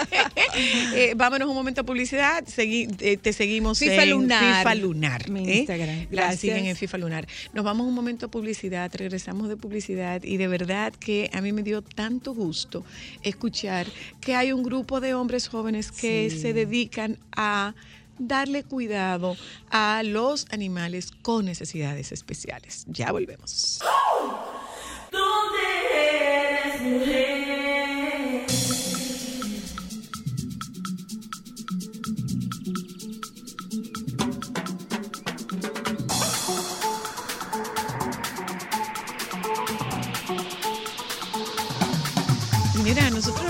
Eh, 0.95 1.13
vámonos 1.15 1.47
un 1.49 1.55
momento 1.55 1.81
a 1.81 1.83
publicidad. 1.83 2.43
Segui- 2.45 2.95
eh, 2.99 3.17
te 3.17 3.33
seguimos 3.33 3.79
FIFA 3.79 4.03
en 4.03 4.09
Lunar. 4.11 4.57
FIFA 4.59 4.75
Lunar. 4.75 5.29
Mi. 5.29 5.51
Instagram. 5.59 6.07
La 6.11 6.35
siguen 6.37 6.65
en 6.67 6.75
FIFA 6.75 6.97
Lunar. 6.99 7.27
Nos 7.53 7.63
vamos 7.65 7.87
un 7.87 7.93
momento 7.95 8.27
a 8.27 8.31
publicidad, 8.31 8.91
regresamos 8.93 9.49
de 9.49 9.57
publicidad 9.57 10.23
y 10.23 10.37
de 10.37 10.47
verdad 10.47 10.93
que 10.93 11.29
a 11.33 11.41
mí 11.41 11.51
me 11.53 11.63
dio 11.63 11.81
tanto 11.81 12.33
gusto 12.35 12.83
escuchar 13.23 13.87
que 14.21 14.35
hay 14.35 14.51
un 14.51 14.61
grupo 14.63 14.99
de 15.01 15.13
hombres 15.15 15.47
jóvenes 15.47 15.91
que 15.91 16.29
Sí. 16.29 16.39
se 16.39 16.53
dedican 16.53 17.17
a 17.31 17.42
darle 18.19 18.63
cuidado 18.63 19.35
a 19.69 20.01
los 20.03 20.45
animales 20.51 21.11
con 21.21 21.45
necesidades 21.45 22.11
especiales. 22.11 22.85
Ya 22.87 23.11
volvemos. 23.11 23.79
Mira, 42.83 43.09
nosotros, 43.09 43.42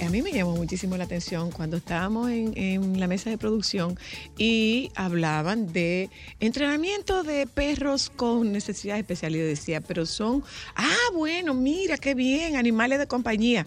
a 0.00 0.08
mí 0.10 0.22
me 0.22 0.32
llamó 0.32 0.56
muchísimo 0.56 0.96
la 0.96 1.04
atención 1.04 1.50
cuando 1.50 1.76
estábamos 1.76 2.30
en, 2.30 2.56
en 2.56 3.00
la 3.00 3.06
mesa 3.06 3.30
de 3.30 3.38
producción 3.38 3.98
y 4.36 4.90
hablaban 4.94 5.72
de 5.72 6.10
entrenamiento 6.40 7.22
de 7.22 7.46
perros 7.46 8.10
con 8.10 8.52
necesidades 8.52 9.00
especiales. 9.00 9.40
Yo 9.40 9.46
decía, 9.46 9.80
pero 9.80 10.06
son, 10.06 10.42
ah, 10.74 11.10
bueno, 11.14 11.54
mira, 11.54 11.96
qué 11.98 12.14
bien, 12.14 12.56
animales 12.56 12.98
de 12.98 13.06
compañía. 13.06 13.66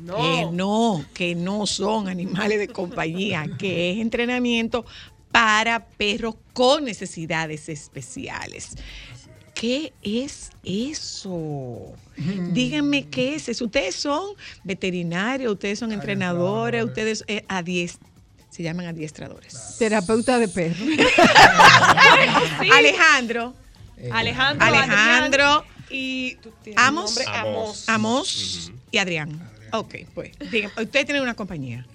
No. 0.00 0.16
Que 0.16 0.46
no, 0.50 1.04
que 1.14 1.34
no 1.34 1.66
son 1.66 2.08
animales 2.08 2.58
de 2.58 2.68
compañía, 2.68 3.46
que 3.58 3.92
es 3.92 3.98
entrenamiento 3.98 4.84
para 5.30 5.86
perros 5.86 6.34
con 6.52 6.84
necesidades 6.84 7.68
especiales. 7.68 8.76
¿Qué 9.62 9.92
es 10.02 10.50
eso? 10.64 11.94
Díganme 12.16 13.06
qué 13.06 13.36
es 13.36 13.48
eso. 13.48 13.66
Ustedes 13.66 13.94
son 13.94 14.34
veterinarios, 14.64 15.52
ustedes 15.52 15.78
son 15.78 15.92
entrenadores, 15.92 16.84
ustedes 16.84 17.22
eh, 17.28 17.44
se 18.50 18.62
llaman 18.64 18.86
adiestradores. 18.86 19.76
Terapeuta 19.78 20.40
de 20.40 20.48
perros. 20.48 20.80
Alejandro. 22.72 23.54
Alejandro, 24.10 24.66
Alejandro 24.66 25.64
y 25.90 26.38
Amos, 26.74 27.20
Amos. 27.28 27.88
Amos 27.88 28.72
y 28.90 28.98
Adrián. 28.98 29.48
Ok, 29.70 29.94
pues. 30.12 30.32
ustedes 30.40 31.06
tienen 31.06 31.22
una 31.22 31.34
compañía 31.34 31.86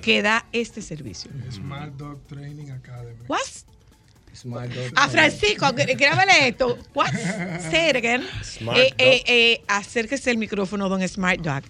que 0.00 0.22
da 0.22 0.46
este 0.52 0.80
servicio. 0.80 1.30
Smart 1.52 1.92
Dog 1.96 2.18
Training 2.28 2.70
Academy. 2.70 3.24
What? 3.28 3.40
A 4.96 5.08
Francisco, 5.08 5.66
gr- 5.66 5.96
grábale 5.96 6.48
esto. 6.48 6.78
What? 6.94 7.10
Say 7.70 7.90
it 7.90 7.96
again. 7.96 8.22
Smart 8.42 8.76
Eh, 8.78 8.94
eh, 8.98 9.22
eh, 9.26 9.62
acérquese 9.68 10.30
el 10.30 10.38
micrófono, 10.38 10.88
don 10.88 11.06
Smart 11.08 11.40
Dog. 11.40 11.62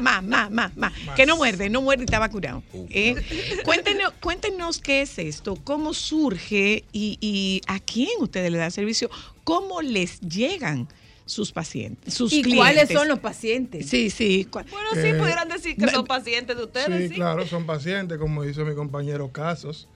más, 0.00 0.22
más, 0.22 0.50
más, 0.50 0.76
más. 0.76 0.92
Que 1.16 1.26
no 1.26 1.36
muerde, 1.36 1.70
no 1.70 1.80
muerde 1.80 2.02
y 2.02 2.04
está 2.06 2.18
vacunado. 2.18 2.62
Eh, 2.90 3.14
cuéntenos, 3.64 4.12
cuéntenos 4.20 4.78
qué 4.80 5.02
es 5.02 5.18
esto, 5.18 5.56
cómo 5.64 5.94
surge 5.94 6.84
y, 6.92 7.18
y 7.20 7.60
a 7.66 7.78
quién 7.80 8.10
ustedes 8.20 8.50
le 8.50 8.58
dan 8.58 8.70
servicio, 8.70 9.10
cómo 9.44 9.80
les 9.82 10.20
llegan 10.20 10.88
sus 11.26 11.52
pacientes, 11.52 12.12
sus 12.12 12.32
¿Y 12.34 12.42
clientes. 12.42 12.58
cuáles 12.58 12.88
son 12.90 13.08
los 13.08 13.18
pacientes? 13.18 13.88
Sí, 13.88 14.10
sí. 14.10 14.46
Bueno, 14.52 14.68
sí, 14.92 14.98
Eh, 15.06 15.14
pudieran 15.14 15.48
decir 15.48 15.74
que 15.76 15.88
son 15.88 16.04
pacientes 16.04 16.54
de 16.54 16.64
ustedes, 16.64 16.98
Sí, 17.02 17.08
sí. 17.08 17.14
claro, 17.14 17.46
son 17.46 17.64
pacientes, 17.64 18.18
como 18.18 18.42
dice 18.42 18.62
mi 18.64 18.74
compañero 18.74 19.32
Casos. 19.32 19.88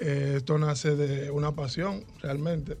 Eh, 0.00 0.34
esto 0.38 0.58
nace 0.58 0.96
de 0.96 1.30
una 1.30 1.52
pasión, 1.52 2.04
realmente. 2.22 2.76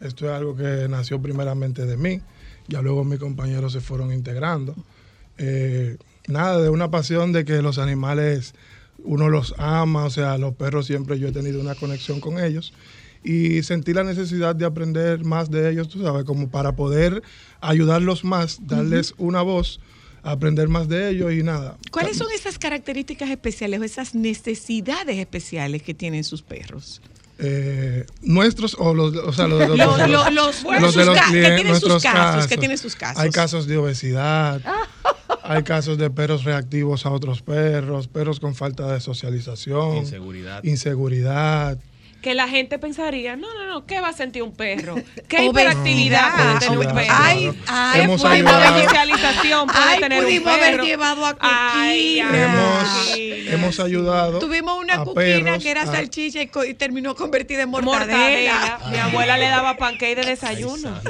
Esto 0.00 0.26
es 0.26 0.32
algo 0.32 0.54
que 0.54 0.86
nació 0.88 1.20
primeramente 1.20 1.86
de 1.86 1.96
mí. 1.96 2.20
Ya 2.68 2.82
luego 2.82 3.04
mis 3.04 3.18
compañeros 3.18 3.72
se 3.72 3.80
fueron 3.80 4.12
integrando. 4.12 4.74
Eh, 5.38 5.96
nada, 6.28 6.60
de 6.60 6.68
una 6.68 6.90
pasión 6.90 7.32
de 7.32 7.44
que 7.44 7.62
los 7.62 7.78
animales 7.78 8.54
uno 9.04 9.28
los 9.28 9.54
ama, 9.58 10.04
o 10.04 10.10
sea, 10.10 10.38
los 10.38 10.54
perros 10.54 10.86
siempre 10.86 11.18
yo 11.18 11.28
he 11.28 11.32
tenido 11.32 11.60
una 11.60 11.74
conexión 11.74 12.20
con 12.20 12.38
ellos 12.38 12.72
y 13.22 13.62
sentí 13.62 13.92
la 13.92 14.04
necesidad 14.04 14.54
de 14.54 14.64
aprender 14.64 15.24
más 15.24 15.50
de 15.50 15.70
ellos, 15.70 15.88
tú 15.88 16.02
sabes, 16.02 16.24
como 16.24 16.50
para 16.50 16.76
poder 16.76 17.22
ayudarlos 17.60 18.24
más, 18.24 18.66
darles 18.66 19.14
una 19.18 19.42
voz, 19.42 19.80
aprender 20.22 20.68
más 20.68 20.88
de 20.88 21.10
ellos 21.10 21.32
y 21.32 21.42
nada. 21.42 21.76
¿Cuáles 21.90 22.16
son 22.16 22.28
esas 22.34 22.58
características 22.58 23.30
especiales 23.30 23.80
o 23.80 23.84
esas 23.84 24.14
necesidades 24.14 25.16
especiales 25.18 25.82
que 25.82 25.94
tienen 25.94 26.24
sus 26.24 26.42
perros? 26.42 27.00
Eh, 27.40 28.04
nuestros 28.22 28.74
o 28.80 28.94
los, 28.94 29.14
o 29.14 29.32
sea, 29.32 29.46
los, 29.46 29.60
los- 29.68 29.78
Lo- 29.78 29.96
los- 29.96 30.08
lo- 30.08 30.30
los- 30.30 30.64
los 30.64 30.92
sus 30.94 31.04
ca- 31.06 31.14
que 31.30 31.38
clien- 31.38 31.54
tienen 31.56 31.58
sus 31.74 31.88
nuestros 31.88 32.02
casos, 32.02 32.46
que 32.48 32.56
tienen 32.56 32.78
sus 32.78 32.96
casos. 32.96 33.22
Hay 33.22 33.30
casos 33.30 33.66
de 33.68 33.76
obesidad, 33.76 34.60
hay 35.44 35.62
casos 35.62 35.98
de 35.98 36.10
perros 36.10 36.42
reactivos 36.42 37.06
a 37.06 37.10
otros 37.10 37.42
perros, 37.42 38.08
perros 38.08 38.40
con 38.40 38.56
falta 38.56 38.92
de 38.92 39.00
socialización, 39.00 39.98
Inseguridad. 39.98 40.64
inseguridad. 40.64 41.78
Que 42.20 42.34
la 42.34 42.48
gente 42.48 42.80
pensaría, 42.80 43.36
no, 43.36 43.46
no, 43.54 43.66
no, 43.66 43.86
¿qué 43.86 44.00
va 44.00 44.08
a 44.08 44.12
sentir 44.12 44.42
un 44.42 44.52
perro? 44.52 44.96
¿Qué 45.28 45.44
hiperactividad 45.44 46.34
puede 46.34 46.58
tener 46.58 46.78
un 46.78 46.94
perro? 46.94 47.14
Ay, 47.16 47.50
ay, 47.68 48.00
Hemos 48.00 48.20
puede 48.22 48.42
Ay, 49.72 50.00
tener 50.00 50.18
un 50.18 50.24
pudimos 50.24 50.52
haber 50.52 50.70
perro. 50.72 50.84
llevado 50.84 51.26
a 51.26 51.36
Ay, 51.40 52.20
Coquina. 52.20 52.44
Hemos, 52.44 53.54
hemos 53.54 53.80
ayudado 53.80 54.38
Tuvimos 54.40 54.78
una 54.82 54.94
a 54.94 55.04
cuquina 55.04 55.58
que 55.60 55.70
era 55.70 55.82
a- 55.82 55.86
salchicha 55.86 56.40
y, 56.42 56.74
terminó 56.74 57.14
convertida 57.14 57.62
en 57.62 57.70
mortadela. 57.70 57.98
Mortadela. 58.08 58.80
Mi 58.90 58.96
abuela 58.98 59.38
le 59.38 59.46
daba 59.48 59.76
pancake 59.76 60.16
de 60.16 60.26
desayuno. 60.26 61.00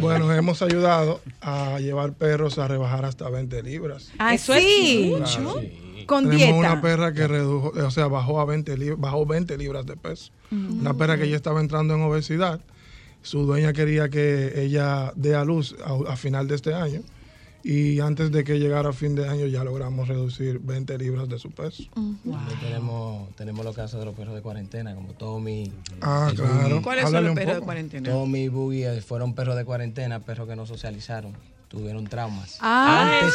Bueno, 0.00 0.32
hemos 0.32 0.62
ayudado 0.62 1.20
a 1.40 1.78
llevar 1.80 2.12
perros 2.12 2.58
a 2.58 2.68
rebajar 2.68 3.04
hasta 3.04 3.28
20 3.28 3.62
libras. 3.64 4.12
Ah, 4.18 4.34
Eso 4.34 4.54
es 4.54 4.62
sí. 4.62 5.12
Con 6.08 6.24
Tenemos 6.24 6.54
dieta. 6.56 6.72
una 6.72 6.80
perra 6.80 7.12
que 7.12 7.28
redujo, 7.28 7.68
o 7.68 7.90
sea, 7.90 8.06
bajó 8.06 8.40
a 8.40 8.46
20 8.46 8.78
libras, 8.78 8.98
bajó 8.98 9.26
20 9.26 9.58
libras 9.58 9.84
de 9.84 9.94
peso. 9.94 10.32
Una 10.50 10.94
perra 10.94 11.18
que 11.18 11.28
ya 11.28 11.36
estaba 11.36 11.60
entrando 11.60 11.94
en 11.94 12.00
obesidad. 12.00 12.60
Su 13.20 13.44
dueña 13.44 13.74
quería 13.74 14.08
que 14.08 14.62
ella 14.62 15.12
dé 15.16 15.34
a 15.34 15.44
luz 15.44 15.76
a, 15.84 16.12
a 16.12 16.16
final 16.16 16.48
de 16.48 16.54
este 16.54 16.72
año. 16.72 17.02
Y 17.62 18.00
antes 18.00 18.32
de 18.32 18.44
que 18.44 18.58
llegara 18.58 18.88
a 18.88 18.92
fin 18.94 19.14
de 19.14 19.28
año 19.28 19.44
ya 19.46 19.64
logramos 19.64 20.08
reducir 20.08 20.60
20 20.60 20.96
libras 20.96 21.28
de 21.28 21.38
su 21.38 21.50
peso. 21.50 21.82
También 21.92 22.58
tenemos, 22.62 23.28
tenemos 23.36 23.62
los 23.64 23.76
casos 23.76 24.00
de 24.00 24.06
los 24.06 24.14
perros 24.14 24.34
de 24.34 24.40
cuarentena, 24.40 24.94
como 24.94 25.12
Tommy. 25.12 25.70
Ah, 26.00 26.32
claro. 26.34 26.80
¿Cuáles 26.80 27.10
son 27.10 27.24
los 27.24 27.30
un 27.30 27.34
perros 27.34 27.56
de 27.56 27.60
cuarentena? 27.62 28.08
Tommy 28.08 28.44
y 28.44 28.48
Boogie 28.48 28.96
eh, 28.96 29.02
fueron 29.02 29.34
perros 29.34 29.56
de 29.56 29.66
cuarentena, 29.66 30.20
perros 30.20 30.48
que 30.48 30.56
no 30.56 30.64
socializaron, 30.64 31.32
tuvieron 31.68 32.06
traumas. 32.06 32.56
Ah, 32.60 33.20
Antes- 33.20 33.34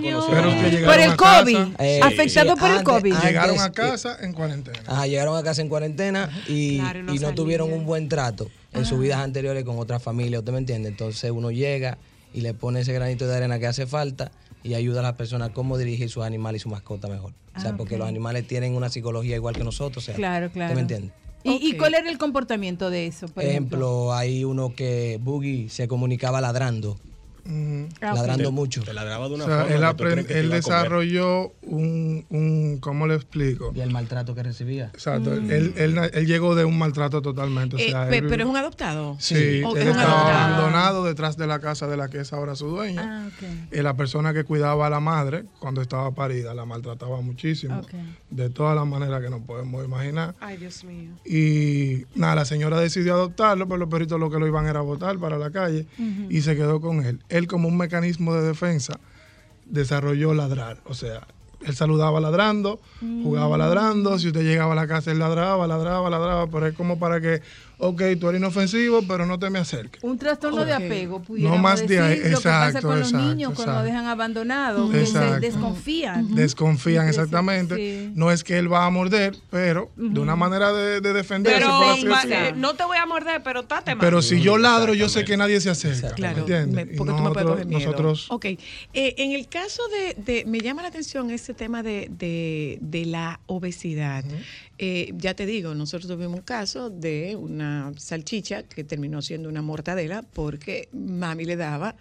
que 0.00 0.10
nunca 0.12 0.70
que 0.70 0.84
por 0.84 1.00
el 1.00 1.10
a 1.10 1.16
casa, 1.16 1.40
COVID. 1.42 1.56
Eh, 1.78 2.00
Afectado 2.02 2.54
sí, 2.54 2.60
por 2.60 2.70
el 2.70 2.82
COVID. 2.82 3.12
antes- 3.14 3.28
llegaron 3.28 3.58
a 3.60 3.66
eh, 3.66 3.72
casa 3.72 4.16
en 4.20 4.32
cuarentena. 4.32 4.78
Ajá, 4.86 5.06
llegaron 5.06 5.36
a 5.36 5.42
casa 5.42 5.62
en 5.62 5.68
cuarentena 5.68 6.30
y, 6.46 6.78
Claro, 6.78 7.02
no 7.02 7.14
y 7.14 7.18
no 7.18 7.34
tuvieron 7.34 7.72
un 7.72 7.86
buen 7.86 8.08
trato 8.08 8.48
en 8.72 8.84
sus 8.84 9.00
vidas 9.00 9.18
anteriores 9.20 9.64
con 9.64 9.78
otra 9.78 9.98
familia, 9.98 10.38
¿usted 10.38 10.52
me 10.52 10.58
entiende? 10.58 10.88
Entonces 10.90 11.30
uno 11.30 11.50
llega 11.50 11.98
y 12.32 12.42
le 12.42 12.54
pone 12.54 12.80
ese 12.80 12.92
granito 12.92 13.26
de 13.26 13.36
arena 13.36 13.58
que 13.58 13.66
hace 13.66 13.86
falta 13.86 14.30
y 14.62 14.74
ayuda 14.74 15.00
a 15.00 15.02
las 15.02 15.14
personas 15.14 15.48
a 15.50 15.52
cómo 15.52 15.78
dirigir 15.78 16.10
sus 16.10 16.22
animales 16.24 16.60
y 16.60 16.64
su 16.64 16.68
mascota 16.68 17.08
mejor. 17.08 17.32
o 17.56 17.60
sea, 17.60 17.70
Ah, 17.70 17.74
porque 17.76 17.96
los 17.98 18.06
animales 18.06 18.46
tienen 18.46 18.76
una 18.76 18.88
psicología 18.90 19.34
igual 19.34 19.56
que 19.56 19.64
nosotros. 19.64 20.04
O 20.04 20.06
sea, 20.06 20.14
Claro, 20.14 20.48
¿tú 20.48 20.54
claro. 20.54 20.74
me 20.74 20.82
entiendes? 20.82 21.12
¿Y, 21.42 21.52
y 21.70 21.76
cuál 21.78 21.94
era 21.94 22.08
el 22.10 22.18
comportamiento 22.18 22.90
de 22.90 23.06
eso? 23.06 23.26
Por 23.26 23.42
ejemplo? 23.42 23.78
ejemplo, 23.78 24.12
hay 24.14 24.44
uno 24.44 24.74
que 24.74 25.18
Boogie 25.22 25.68
se 25.70 25.88
comunicaba 25.88 26.40
ladrando. 26.42 26.98
Ah, 28.00 28.12
ok. 28.12 28.16
ladrando 28.16 28.52
mucho. 28.52 28.82
Te 28.82 28.92
ladraba 28.94 29.26
de 29.28 29.32
O 29.32 29.36
una 29.36 29.44
sea, 29.46 29.58
forma 29.62 29.74
él, 29.74 29.82
aprend- 29.84 30.26
que 30.26 30.38
él 30.40 30.50
desarrolló 30.50 31.52
un, 31.62 32.24
un, 32.30 32.78
¿cómo 32.80 33.06
le 33.06 33.14
explico? 33.14 33.72
Y 33.74 33.80
el 33.80 33.90
maltrato 33.90 34.34
que 34.34 34.42
recibía. 34.42 34.86
Exacto, 34.94 35.30
Mm. 35.30 35.50
él, 35.50 35.74
él, 35.76 35.98
él 36.12 36.26
llegó 36.26 36.54
de 36.54 36.64
un 36.64 36.78
maltrato 36.78 37.22
totalmente. 37.22 37.76
O 37.76 37.78
Eh, 37.78 37.90
sea, 37.90 38.08
él- 38.08 38.26
pero 38.28 38.44
es 38.44 38.48
un 38.48 38.56
adoptado. 38.56 39.16
Sí, 39.18 39.34
él 39.34 39.60
es 39.60 39.64
un 39.64 39.78
estaba 39.78 39.92
adoptado. 40.02 40.28
abandonado 40.54 41.04
detrás 41.04 41.36
de 41.36 41.46
la 41.46 41.58
casa 41.60 41.86
de 41.86 41.96
la 41.96 42.08
que 42.08 42.20
es 42.20 42.32
ahora 42.32 42.54
su 42.56 42.66
dueña. 42.68 43.02
Ah, 43.04 43.28
ok. 43.28 43.48
Eh, 43.72 43.82
la 43.82 43.94
persona 43.96 44.32
que 44.32 44.44
cuidaba 44.44 44.86
a 44.86 44.90
la 44.90 45.00
madre 45.00 45.44
cuando 45.58 45.80
estaba 45.82 46.10
parida 46.12 46.54
la 46.54 46.64
maltrataba 46.64 47.20
muchísimo, 47.20 47.78
Ok. 47.80 47.92
de 48.30 48.50
todas 48.50 48.76
las 48.76 48.86
maneras 48.86 49.22
que 49.22 49.30
nos 49.30 49.40
podemos 49.42 49.84
imaginar. 49.84 50.34
Ay, 50.40 50.56
Dios 50.56 50.84
mío. 50.84 51.10
Y 51.24 52.04
nada, 52.14 52.34
la 52.34 52.44
señora 52.44 52.78
decidió 52.80 53.14
adoptarlo, 53.14 53.66
pero 53.66 53.78
los 53.78 53.88
perritos 53.88 54.18
lo 54.20 54.30
que 54.30 54.38
lo 54.38 54.46
iban 54.46 54.66
era 54.66 54.80
a 54.80 54.82
botar 54.82 55.18
para 55.18 55.38
la 55.38 55.50
calle 55.50 55.86
y 56.28 56.40
se 56.42 56.56
quedó 56.56 56.80
con 56.80 57.04
él. 57.04 57.20
Él 57.30 57.46
como 57.46 57.68
un 57.68 57.76
mecanismo 57.76 58.34
de 58.34 58.42
defensa 58.42 58.98
desarrolló 59.66 60.34
ladrar, 60.34 60.78
o 60.84 60.94
sea, 60.94 61.26
él 61.64 61.74
saludaba 61.74 62.20
ladrando, 62.20 62.80
jugaba 63.22 63.58
ladrando, 63.58 64.18
si 64.18 64.28
usted 64.28 64.42
llegaba 64.42 64.72
a 64.72 64.76
la 64.76 64.86
casa 64.86 65.10
él 65.12 65.18
ladraba, 65.18 65.66
ladraba, 65.66 66.08
ladraba, 66.10 66.46
pero 66.48 66.66
es 66.66 66.74
como 66.74 66.98
para 66.98 67.20
que, 67.20 67.42
ok, 67.80 68.02
tú 68.20 68.28
eres 68.28 68.40
inofensivo, 68.40 69.02
pero 69.08 69.26
no 69.26 69.38
te 69.38 69.50
me 69.50 69.58
acerques. 69.58 70.02
Un 70.04 70.18
trastorno 70.18 70.64
de 70.64 70.72
apego, 70.74 71.20
pudiéramos 71.22 71.58
No 71.58 71.62
más 71.62 71.80
de 71.80 71.86
decir, 71.86 72.00
ahí, 72.02 72.16
lo 72.30 72.38
que 72.38 72.44
pasa 72.44 72.66
exacto, 72.68 72.88
los 72.94 72.98
exacto, 73.08 73.26
niños 73.26 73.52
cuando 73.54 73.72
exacto. 73.72 73.84
dejan 73.86 74.06
abandonados, 74.06 74.90
que 74.90 75.06
se 75.06 75.12
Exacto. 75.18 75.40
desconfían. 75.40 76.34
Desconfían 76.34 77.08
exactamente. 77.08 77.76
sí. 77.76 78.12
No 78.14 78.30
es 78.30 78.44
que 78.44 78.58
él 78.58 78.72
va 78.72 78.86
a 78.86 78.90
morder, 78.90 79.36
pero 79.50 79.90
de 79.96 80.20
una 80.20 80.36
manera 80.36 80.72
de, 80.72 81.00
de 81.00 81.12
defenderse, 81.12 81.58
Pero 81.60 81.78
por 81.78 82.32
eh, 82.32 82.52
no 82.56 82.74
te 82.74 82.84
voy 82.84 82.96
a 82.98 83.06
morder, 83.06 83.42
pero 83.42 83.64
tate 83.64 83.94
más. 83.94 84.04
Pero 84.04 84.22
si 84.22 84.40
yo 84.40 84.58
ladro, 84.58 84.94
yo 84.94 85.08
sé 85.08 85.24
que 85.24 85.36
nadie 85.36 85.60
se 85.60 85.70
acerca. 85.70 86.10
Claro, 86.14 86.34
¿me 86.36 86.40
entiendes? 86.40 86.86
me- 86.86 86.92
Y 86.94 86.96
porque 86.96 87.12
tú 87.14 87.18
me 87.22 87.30
puedes 87.30 87.46
nosotros- 87.46 87.50
coger 87.52 87.66
miedo. 87.66 87.80
nosotros 87.90 88.26
Ok, 88.30 88.44
eh, 88.44 88.58
en 88.92 89.32
el 89.32 89.48
caso 89.48 89.82
de, 89.88 90.14
de- 90.22 90.44
me 90.44 90.60
llama 90.60 90.82
la 90.82 90.88
atención 90.88 91.30
ese 91.30 91.54
tema 91.54 91.82
de, 91.82 92.08
de- 92.10 92.78
de 92.80 93.06
la 93.06 93.40
obesidad. 93.46 94.24
Eh, 94.82 95.12
ya 95.18 95.34
te 95.34 95.44
digo, 95.44 95.74
nosotros 95.74 96.10
tuvimos 96.10 96.38
un 96.38 96.42
caso 96.42 96.88
de 96.88 97.36
una 97.36 97.92
salchicha 97.98 98.62
que 98.62 98.82
terminó 98.82 99.20
siendo 99.20 99.50
una 99.50 99.60
mortadela 99.60 100.22
porque 100.22 100.88
mami 100.94 101.44
le 101.44 101.56
daba 101.56 101.96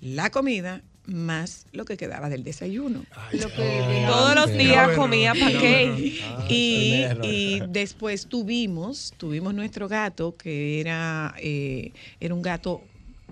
la 0.00 0.30
comida 0.30 0.80
más 1.04 1.66
lo 1.72 1.84
que 1.84 1.98
quedaba 1.98 2.30
del 2.30 2.42
desayuno. 2.42 3.04
Lo 3.32 3.50
que 3.50 4.06
Todos 4.08 4.34
los 4.34 4.56
días 4.56 4.96
comía 4.96 5.34
pancake. 5.34 6.22
error. 6.22 7.26
y 7.28 7.60
después 7.68 8.24
tuvimos, 8.24 9.12
tuvimos 9.18 9.52
nuestro 9.52 9.86
gato 9.86 10.34
que 10.34 10.80
era, 10.80 11.34
eh, 11.38 11.92
era 12.18 12.32
un 12.32 12.40
gato 12.40 12.80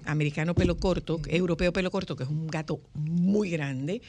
americano 0.05 0.55
pelo 0.55 0.77
corto, 0.77 1.23
europeo 1.27 1.73
pelo 1.73 1.91
corto, 1.91 2.17
que 2.17 2.25
es 2.25 2.29
un 2.29 2.49
gato 2.49 2.83
muy 2.93 3.49
grande, 3.49 4.03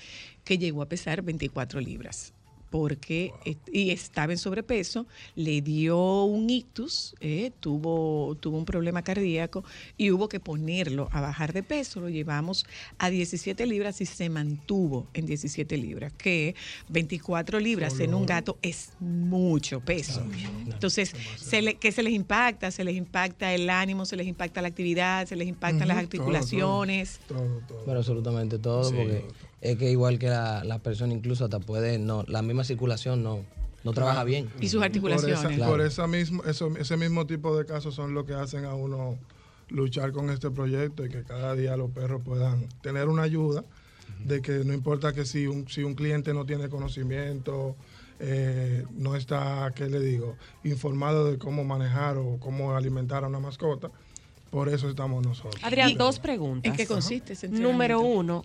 que 0.43 0.57
llegó 0.57 0.81
a 0.81 0.89
pesar 0.89 1.21
24 1.21 1.79
libras. 1.79 2.33
Porque 2.71 3.33
y 3.71 3.91
estaba 3.91 4.31
en 4.31 4.39
sobrepeso, 4.39 5.05
le 5.35 5.61
dio 5.61 6.23
un 6.23 6.49
ictus, 6.49 7.15
eh, 7.19 7.51
tuvo, 7.59 8.35
tuvo 8.39 8.57
un 8.57 8.65
problema 8.65 9.03
cardíaco 9.03 9.63
y 9.97 10.09
hubo 10.11 10.29
que 10.29 10.39
ponerlo 10.39 11.09
a 11.11 11.21
bajar 11.21 11.51
de 11.51 11.63
peso. 11.63 11.99
Lo 11.99 12.09
llevamos 12.09 12.65
a 12.97 13.09
17 13.09 13.65
libras 13.65 14.01
y 14.01 14.05
se 14.05 14.29
mantuvo 14.29 15.07
en 15.13 15.25
17 15.25 15.77
libras, 15.77 16.13
que 16.13 16.55
24 16.89 17.59
libras 17.59 17.99
en 17.99 18.13
un 18.13 18.25
gato 18.25 18.57
es 18.61 18.93
mucho 18.99 19.81
peso. 19.81 20.23
Entonces, 20.65 21.13
se 21.35 21.61
le, 21.61 21.75
¿qué 21.75 21.91
se 21.91 22.03
les 22.03 22.13
impacta? 22.13 22.71
Se 22.71 22.83
les 22.83 22.95
impacta 22.95 23.53
el 23.53 23.69
ánimo, 23.69 24.05
se 24.05 24.15
les 24.15 24.27
impacta 24.27 24.61
la 24.61 24.69
actividad, 24.69 25.27
se 25.27 25.35
les 25.35 25.47
impactan 25.47 25.87
las 25.87 25.97
todo, 25.97 25.97
todo. 25.97 25.99
articulaciones. 25.99 27.19
Pero 27.85 27.97
absolutamente 27.97 28.57
todo, 28.57 28.89
porque 28.91 29.25
es 29.61 29.77
que 29.77 29.91
igual 29.91 30.17
que 30.19 30.27
la, 30.27 30.63
la 30.63 30.79
persona 30.79 31.13
incluso 31.13 31.45
hasta 31.45 31.59
puede, 31.59 31.99
no, 31.99 32.23
la 32.27 32.41
misma 32.41 32.63
circulación 32.63 33.23
no, 33.23 33.45
no 33.83 33.93
trabaja 33.93 34.23
bien. 34.23 34.49
Y 34.59 34.69
sus 34.69 34.81
Por, 34.81 35.11
esa- 35.29 35.47
Claro. 35.49 35.71
por 35.71 35.81
esa 35.81 36.07
mismo, 36.07 36.43
eso, 36.43 36.75
ese 36.77 36.97
mismo 36.97 37.25
tipo 37.27 37.55
de 37.57 37.65
casos 37.65 37.93
son 37.95 38.13
lo 38.13 38.25
que 38.25 38.33
hacen 38.33 38.65
a 38.65 38.73
uno 38.73 39.17
luchar 39.69 40.11
con 40.11 40.29
este 40.29 40.51
proyecto 40.51 41.05
y 41.05 41.09
que 41.09 41.23
cada 41.23 41.55
día 41.55 41.77
los 41.77 41.91
perros 41.91 42.21
puedan 42.25 42.67
tener 42.81 43.07
una 43.07 43.23
ayuda 43.23 43.63
de 44.25 44.41
que 44.41 44.63
no 44.65 44.73
importa 44.73 45.13
que 45.13 45.25
si 45.25 45.47
un, 45.47 45.67
si 45.69 45.83
un 45.83 45.95
cliente 45.95 46.33
no 46.33 46.45
tiene 46.45 46.67
conocimiento, 46.69 47.75
eh, 48.19 48.85
no 48.91 49.15
está, 49.15 49.71
¿qué 49.75 49.87
le 49.87 49.99
digo?, 49.99 50.35
informado 50.63 51.25
de 51.31 51.37
cómo 51.37 51.63
manejar 51.63 52.17
o 52.17 52.37
cómo 52.39 52.75
alimentar 52.75 53.23
a 53.23 53.27
una 53.27 53.39
mascota, 53.39 53.89
por 54.51 54.69
eso 54.69 54.89
estamos 54.89 55.25
nosotros. 55.25 55.63
Adrián, 55.63 55.95
dos 55.97 56.19
preguntas. 56.19 56.69
¿En 56.69 56.75
qué 56.77 56.85
consiste 56.85 57.33
ese 57.33 57.47
Número 57.49 58.01
uno, 58.01 58.43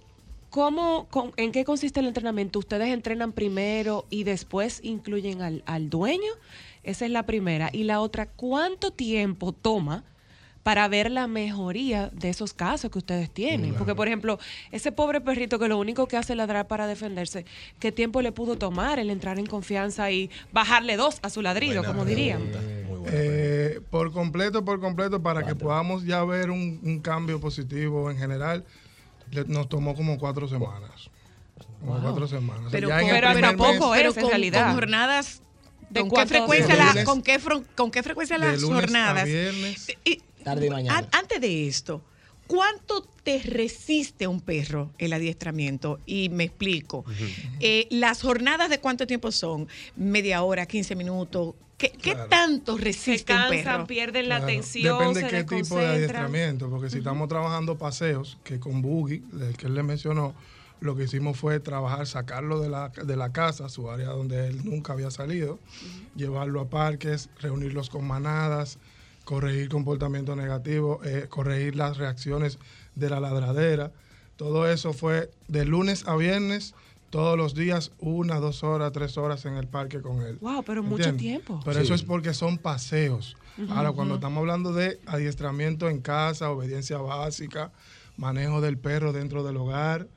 ¿cómo, 0.57 1.07
con- 1.11 1.33
¿en 1.37 1.53
qué 1.53 1.66
consiste 1.66 2.01
el 2.01 2.07
entrenamiento? 2.07 2.59
¿Ustedes 2.59 2.89
entrenan 2.89 3.33
primero 3.33 4.07
y 4.09 4.24
después 4.24 4.81
incluyen 4.83 5.43
al, 5.43 5.62
al 5.66 5.91
dueño? 5.91 6.33
Esa 6.83 7.05
es 7.05 7.11
la 7.11 7.24
primera. 7.27 7.69
Y 7.74 7.85
la 7.85 8.01
otra, 8.01 8.24
¿cuánto 8.24 8.91
tiempo 8.91 9.53
toma 9.53 10.03
para 10.62 10.89
ver 10.89 11.11
la 11.11 11.27
mejoría 11.27 12.09
de 12.15 12.31
esos 12.31 12.55
casos 12.55 12.91
que 12.91 12.97
ustedes 12.99 13.28
tienen? 13.31 13.74
Porque, 13.74 13.95
por 13.95 14.07
ejemplo, 14.09 14.39
ese 14.73 14.93
pobre 14.93 15.20
perrito 15.20 15.59
que 15.59 15.69
lo 15.69 15.77
único 15.78 16.09
que 16.09 16.16
hace 16.16 16.33
es 16.33 16.39
ladrar 16.39 16.66
para 16.69 16.87
defenderse, 16.87 17.45
¿qué 17.78 17.93
tiempo 17.93 18.23
le 18.23 18.33
pudo 18.33 18.57
tomar 18.57 18.99
el 18.99 19.11
entrar 19.11 19.39
en 19.39 19.45
confianza 19.47 20.11
y 20.11 20.31
bajarle 20.53 20.97
dos 20.97 21.19
a 21.20 21.28
su 21.28 21.43
ladrido, 21.43 21.85
como 21.85 22.07
dirían? 22.07 22.41
Eh, 23.12 23.81
por 23.91 24.11
completo, 24.11 24.65
por 24.65 24.81
completo, 24.81 25.23
para 25.23 25.45
que 25.47 25.55
podamos 25.55 26.05
ya 26.05 26.24
ver 26.24 26.51
un, 26.51 26.81
un 26.83 27.01
cambio 27.01 27.39
positivo 27.41 28.11
en 28.11 28.16
general, 28.16 28.65
nos 29.47 29.69
tomó 29.69 29.94
como 29.94 30.19
cuatro 30.19 30.48
semanas. 30.48 31.11
Como 31.81 31.93
Wow. 31.93 32.03
cuatro 32.03 32.28
semanas. 32.28 32.59
O 32.66 32.70
sea, 32.70 32.70
Pero, 32.73 32.89
ya 32.89 33.01
en 33.01 33.07
con, 33.07 33.16
el 33.16 33.35
pero 33.35 33.57
poco 33.57 33.90
mes- 33.93 34.05
es, 34.07 34.16
en 34.16 34.28
realidad. 34.28 34.65
Con 34.66 34.74
jornadas. 34.74 35.43
¿De 35.90 36.01
¿Con 36.01 36.11
qué 36.11 36.27
frecuencia 36.27 36.74
la- 36.74 36.86
Lunes- 36.89 37.05
con 37.05 37.23
qué 37.23 37.39
fron- 37.40 37.65
con 37.77 37.90
qué 37.90 38.03
frecuencia 38.03 38.39
de 38.39 38.44
las 38.47 38.61
lunes 38.61 38.77
a 38.78 38.81
jornadas? 38.82 39.24
viernes. 39.24 39.86
Y- 40.05 40.20
Tarde 40.43 40.66
y 40.66 40.70
mañana. 40.70 40.98
an- 40.98 41.09
antes 41.12 41.40
de 41.40 41.69
esto, 41.69 42.03
¿cuánto 42.48 43.03
te 43.23 43.39
resiste 43.43 44.27
un 44.27 44.40
perro 44.40 44.90
el 44.98 45.12
adiestramiento? 45.12 46.01
Y 46.05 46.28
me 46.28 46.44
explico. 46.44 47.05
Eh, 47.61 47.86
las 47.90 48.20
jornadas 48.23 48.69
de 48.69 48.78
cuánto 48.81 49.07
tiempo 49.07 49.31
son? 49.32 49.69
Media 49.97 50.43
hora, 50.43 50.66
15 50.66 50.97
minutos. 50.97 51.55
¿Qué, 51.78 51.90
qué 51.90 52.15
tanto 52.31 52.77
Se 52.78 52.85
resiste 52.85 53.32
un 53.35 53.39
cansan, 53.39 53.65
perro? 53.65 53.86
pierden 53.86 54.28
la 54.28 54.36
Claro, 54.36 54.44
atención, 54.53 54.98
Depende 54.98 55.20
se 55.20 55.28
qué 55.47 55.57
tipo 55.57 55.78
de 55.78 55.86
adiestramiento, 55.86 56.70
porque 56.70 56.89
si 56.90 56.98
estamos 56.98 57.28
trabajando 57.28 57.77
paseos, 57.77 58.39
que 58.44 58.59
con 58.59 58.81
Boogie, 58.81 59.23
el 59.40 59.57
que 59.57 59.66
él 59.66 59.74
le 59.74 59.82
mencionó, 59.82 60.35
lo 60.81 60.94
que 60.97 61.05
hicimos 61.05 61.39
fue 61.39 61.61
trabajar, 61.61 62.07
sacarlo 62.07 62.61
de 62.61 62.69
la, 62.69 62.89
de 62.90 63.16
la 63.16 63.32
casa, 63.32 63.69
su 63.69 63.90
área 63.90 64.09
donde 64.09 64.48
él 64.48 64.65
nunca 64.65 64.93
había 64.94 65.11
salido, 65.11 65.59
llevarlo 66.15 66.61
a 66.61 66.69
parques, 66.69 67.28
reunirlos 67.40 67.90
con 67.90 68.07
manadas, 68.07 68.78
corregir 69.24 69.69
comportamientos 69.69 70.36
negativos, 70.36 71.05
eh, 71.07 71.27
corregir 71.28 71.77
las 71.77 71.97
reacciones 71.98 72.59
de 72.94 73.11
la 73.11 73.20
ladradera. 73.20 73.90
Todo 74.36 74.70
eso 74.70 74.93
fue 74.93 75.31
de 75.48 75.65
lunes 75.65 76.07
a 76.07 76.15
viernes, 76.16 76.74
todos 77.11 77.37
los 77.39 77.55
días, 77.55 77.93
una, 77.99 78.37
dos 78.41 78.62
horas, 78.65 78.93
tres 78.93 79.16
horas 79.16 79.45
en 79.47 79.55
el 79.55 79.66
parque 79.66 80.01
con 80.01 80.23
él. 80.23 80.39
Wow, 80.41 80.62
pero 80.65 80.83
mucho 80.83 81.15
tiempo. 81.15 81.61
Pero 81.65 81.81
eso 81.81 81.95
es 81.95 82.03
porque 82.03 82.35
son 82.35 82.59
paseos. 82.59 83.37
Ahora, 83.70 83.93
cuando 83.93 84.16
estamos 84.16 84.39
hablando 84.41 84.73
de 84.73 85.01
adiestramiento 85.07 85.89
en 85.89 86.01
casa, 86.01 86.51
obediencia 86.51 86.99
básica, 86.99 87.73
manejo 88.16 88.61
del 88.61 88.77
perro 88.78 89.12
dentro 89.12 89.45
del 89.45 89.57
hogar, 89.57 90.09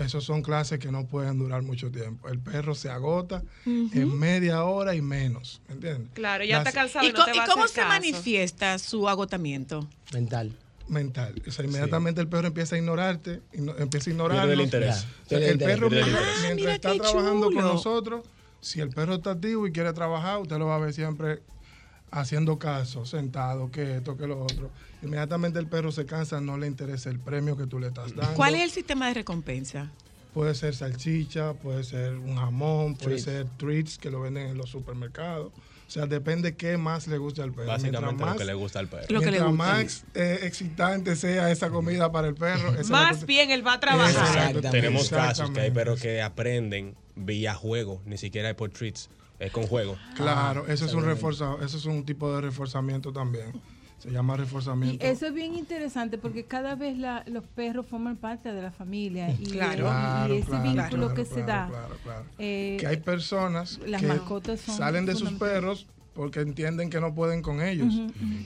esos 0.00 0.24
son 0.24 0.42
clases 0.42 0.78
que 0.80 0.90
no 0.90 1.06
pueden 1.06 1.38
durar 1.38 1.62
mucho 1.62 1.90
tiempo. 1.92 2.28
El 2.28 2.40
perro 2.40 2.74
se 2.74 2.88
agota 2.90 3.42
en 3.66 4.18
media 4.18 4.64
hora 4.64 4.94
y 4.96 5.02
menos, 5.02 5.60
¿entiendes? 5.68 6.08
Claro, 6.14 6.42
ya 6.44 6.58
Las- 6.58 6.66
está 6.68 6.80
cansado 6.80 7.04
y, 7.06 7.10
¿Y, 7.10 7.12
no 7.12 7.24
te 7.24 7.34
y 7.34 7.38
va 7.38 7.44
a 7.44 7.46
cómo 7.46 7.64
hacer 7.64 7.74
se 7.74 7.80
caso. 7.82 7.88
manifiesta 7.90 8.78
su 8.78 9.08
agotamiento? 9.08 9.86
Mental. 10.12 10.56
Mental. 10.88 11.40
O 11.46 11.50
sea, 11.50 11.64
inmediatamente 11.64 12.20
el 12.20 12.28
perro 12.28 12.48
empieza 12.48 12.76
a 12.76 12.78
ignorarte, 12.78 13.40
y 13.52 13.60
no- 13.60 13.76
empieza 13.78 14.10
a 14.10 14.12
ignorar. 14.12 14.48
El 14.48 14.60
interés. 14.60 14.96
O 14.96 15.00
sea, 15.00 15.08
Pierde 15.28 15.44
el 15.44 15.50
el 15.50 15.54
interés, 15.54 15.74
perro 15.76 15.88
pierde 15.88 16.04
el 16.04 16.12
mientras, 16.14 16.36
interés. 16.36 16.56
mientras 16.56 16.56
mira 16.56 16.74
está 16.74 17.10
trabajando 17.12 17.46
con 17.46 17.62
nosotros, 17.64 18.26
si 18.60 18.80
el 18.80 18.90
perro 18.90 19.14
está 19.14 19.30
activo 19.32 19.66
y 19.66 19.72
quiere 19.72 19.92
trabajar, 19.92 20.38
usted 20.40 20.58
lo 20.58 20.66
va 20.66 20.76
a 20.76 20.78
ver 20.78 20.92
siempre 20.92 21.42
haciendo 22.10 22.58
caso, 22.58 23.04
sentado, 23.06 23.70
que 23.70 23.96
esto, 23.96 24.16
que 24.16 24.26
lo 24.26 24.42
otro. 24.42 24.70
Inmediatamente 25.02 25.58
el 25.58 25.66
perro 25.66 25.90
se 25.92 26.06
cansa, 26.06 26.40
no 26.40 26.56
le 26.56 26.66
interesa 26.66 27.10
el 27.10 27.18
premio 27.18 27.56
que 27.56 27.66
tú 27.66 27.78
le 27.78 27.88
estás 27.88 28.14
dando. 28.14 28.34
¿Cuál 28.34 28.54
es 28.54 28.62
el 28.62 28.70
sistema 28.70 29.08
de 29.08 29.14
recompensa? 29.14 29.90
Puede 30.32 30.54
ser 30.54 30.74
salchicha, 30.74 31.54
puede 31.54 31.84
ser 31.84 32.14
un 32.14 32.36
jamón, 32.36 32.94
puede 32.94 33.16
Treats. 33.16 33.24
ser 33.24 33.46
treats 33.56 33.98
que 33.98 34.10
lo 34.10 34.20
venden 34.22 34.48
en 34.48 34.56
los 34.58 34.70
supermercados. 34.70 35.52
O 35.86 35.90
sea, 35.90 36.06
depende 36.06 36.56
qué 36.56 36.76
más 36.76 37.06
le 37.06 37.18
guste 37.18 37.42
al 37.42 37.52
perro. 37.52 37.68
Básicamente 37.68 38.00
Mientras 38.06 38.32
lo 38.32 38.38
que 38.38 38.44
le 38.44 38.54
gusta 38.54 38.78
al 38.80 38.88
perro. 38.88 39.06
Lo 39.10 39.20
que 39.20 39.26
le 39.26 39.40
mientras 39.40 39.50
gusta. 39.50 39.64
más 39.74 40.04
eh, 40.14 40.38
excitante 40.42 41.14
sea 41.14 41.50
esa 41.50 41.70
comida 41.70 42.10
para 42.10 42.26
el 42.28 42.34
perro, 42.34 42.70
esa 42.70 42.80
es 42.80 42.90
la 42.90 43.02
Más 43.02 43.26
bien 43.26 43.50
él 43.50 43.66
va 43.66 43.74
a 43.74 43.80
trabajar. 43.80 44.10
Exactamente. 44.10 44.70
Tenemos 44.70 45.08
casos 45.10 45.50
que 45.50 45.60
hay 45.60 45.70
perros 45.70 46.00
que 46.00 46.22
aprenden 46.22 46.96
vía 47.16 47.54
juego, 47.54 48.00
ni 48.06 48.18
siquiera 48.18 48.48
es 48.50 48.56
por 48.56 48.70
treats, 48.70 49.08
es 49.38 49.52
con 49.52 49.66
juego. 49.66 49.96
Claro, 50.16 50.64
Ah, 50.66 50.72
eso 50.72 50.86
es 50.86 50.94
un 50.94 51.04
reforzado, 51.04 51.62
eso 51.62 51.76
es 51.76 51.84
un 51.84 52.04
tipo 52.04 52.34
de 52.34 52.40
reforzamiento 52.40 53.12
también. 53.12 53.52
Se 54.04 54.10
llama 54.10 54.34
Y 54.34 54.36
reforzamiento. 54.36 55.02
eso 55.06 55.26
es 55.28 55.32
bien 55.32 55.54
interesante 55.54 56.18
porque 56.18 56.44
cada 56.44 56.74
vez 56.74 56.98
la- 56.98 57.24
los 57.26 57.42
perros 57.42 57.86
forman 57.88 58.16
parte 58.16 58.52
de 58.52 58.60
la 58.60 58.70
familia 58.70 59.30
y, 59.30 59.44
Claro. 59.46 59.88
y- 60.28 60.36
ese 60.40 60.46
claro, 60.48 60.62
vínculo 60.62 61.06
claro, 61.06 61.14
que 61.14 61.24
se 61.24 61.42
claro, 61.42 61.46
da. 61.46 61.68
claro, 61.70 61.96
claro. 62.04 62.24
eh, 62.38 62.76
que 62.78 62.86
hay 62.86 62.98
personas 62.98 63.80
las 63.86 64.02
que 64.02 64.06
mascotas 64.08 64.60
son 64.60 64.76
salen 64.76 65.06
de 65.06 65.14
sus 65.14 65.30
perros 65.32 65.86
porque 66.12 66.40
entienden 66.40 66.90
que 66.90 67.00
no 67.00 67.14
pueden 67.14 67.40
con 67.40 67.62
ellos 67.62 67.94